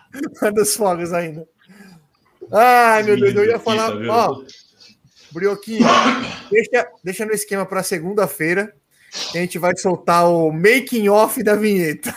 manda 0.43 0.63
os 0.63 0.75
fogos 0.77 1.13
ainda. 1.13 1.47
Ai, 2.53 3.03
meu 3.05 3.17
Deus, 3.17 3.35
eu 3.35 3.45
ia 3.47 3.59
falar. 3.59 3.93
Ó, 4.09 4.43
Brioquinho, 5.31 5.87
deixa, 6.51 6.89
deixa 7.05 7.27
no 7.27 7.33
esquema 7.33 7.65
para 7.67 7.83
segunda-feira. 7.83 8.75
que 9.31 9.39
A 9.39 9.41
gente 9.43 9.59
vai 9.59 9.77
soltar 9.77 10.27
o 10.29 10.51
making 10.51 11.09
off 11.09 11.43
da 11.43 11.55
vinheta. 11.55 12.15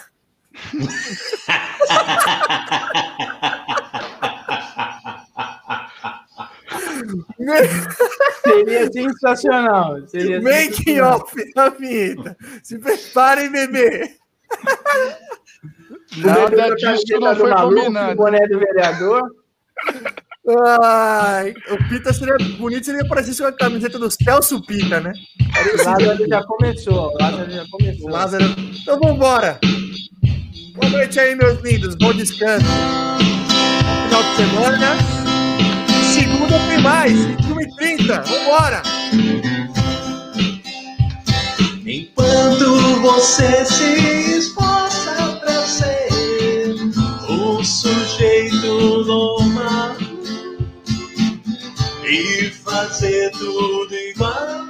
Seria 8.44 8.91
sensacional. 8.91 10.07
Seria 10.07 10.41
Making 10.41 10.72
sensacional. 10.72 11.19
off 11.19 11.53
da 11.53 11.69
vinheta. 11.69 12.38
Se 12.64 12.78
preparem, 12.80 13.52
bebê. 13.52 14.15
Nada 16.18 16.76
disso 16.76 17.19
não 17.19 17.36
foi 17.36 17.53
combinado. 17.53 18.11
O 18.11 18.15
boné 18.15 18.48
do 18.48 18.60
vereador. 18.60 19.22
Ai, 20.82 21.53
o 21.69 21.90
Pita 21.90 22.11
seria 22.11 22.36
bonito 22.57 22.86
se 22.86 22.91
ele 22.91 23.02
aparecesse 23.02 23.41
com 23.41 23.48
a 23.48 23.52
camiseta 23.52 23.99
do 23.99 24.10
Celso 24.10 24.61
Pita, 24.65 24.99
né? 24.99 25.14
O 25.73 25.86
Lázaro 25.86 26.28
já 26.28 26.44
começou. 26.44 27.11
O 27.14 27.18
Lázaro 27.18 27.52
já 27.52 27.65
começou. 27.69 28.07
O 28.07 28.11
Lázaro. 28.11 28.45
Então 28.82 28.99
vambora. 28.99 29.60
Boa 30.73 30.90
noite 30.90 31.19
aí, 31.19 31.36
meus 31.36 31.61
lindos. 31.61 31.95
Bom 31.95 32.14
descanso. 32.14 32.65
Bom 32.65 34.11
Final 34.11 34.23
de 34.23 34.36
semana. 34.36 35.20
Segunda 36.32 36.60
tem 36.68 36.82
mais. 36.82 37.12
21h30. 37.12 38.24
Vambora. 38.26 38.82
Enquanto 41.86 43.02
você 43.02 43.66
se 43.66 44.38
esforça 44.38 45.40
pra 45.41 45.62
ser 45.68 46.08
um 47.30 47.62
sujeito 47.64 49.03
normal 49.06 49.98
e 52.06 52.49
fazer 52.64 53.32
tudo 53.32 53.94
igual, 53.94 54.66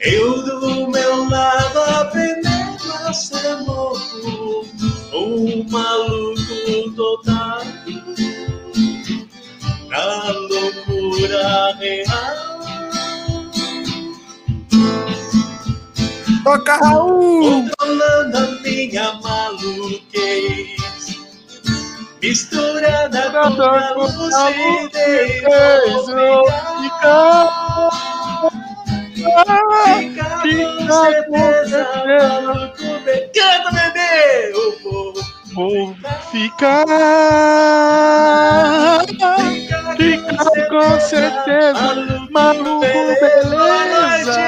eu 0.00 0.44
do 0.44 0.88
meu 0.90 1.28
lado 1.28 1.78
aprendendo 1.78 2.92
a 3.06 3.12
ser 3.14 3.54
louco, 3.66 4.66
um 5.12 5.66
maluco 5.68 6.92
total 6.96 7.62
na 9.88 10.30
loucura 10.30 11.72
real. 11.78 12.50
Toca, 16.44 16.76
Raul. 16.76 17.68
Controlando 17.70 18.38
a 18.38 18.40
minha 18.62 19.12
maluquez 19.14 20.80
Misturada 22.22 23.30
com 23.30 23.62
a 23.62 23.94
lucidez, 23.94 25.42
lucidez, 25.88 27.30
ficar 29.20 30.40
com 31.24 31.68
certeza, 31.68 32.40
maluco, 32.44 32.84
bem- 33.04 33.28
Canta, 33.34 33.70
bebê! 33.72 34.52
Eu 34.52 34.78
vou 34.82 35.12
Vou 35.52 35.94
ficar, 36.30 36.84
ficar 39.96 39.96
ficar 39.96 40.68
com 40.68 41.00
certeza, 41.00 41.80
maluco, 42.30 42.80
beleza. 42.80 44.40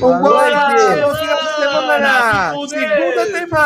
Vambora! 0.00 0.68
noite. 0.68 1.18
Final 1.20 1.42
de 1.42 1.54
semana! 1.54 2.52
Fudeu. 2.54 2.68
Segunda 2.80 3.22
tem 3.32 3.46
mais! 3.48 3.62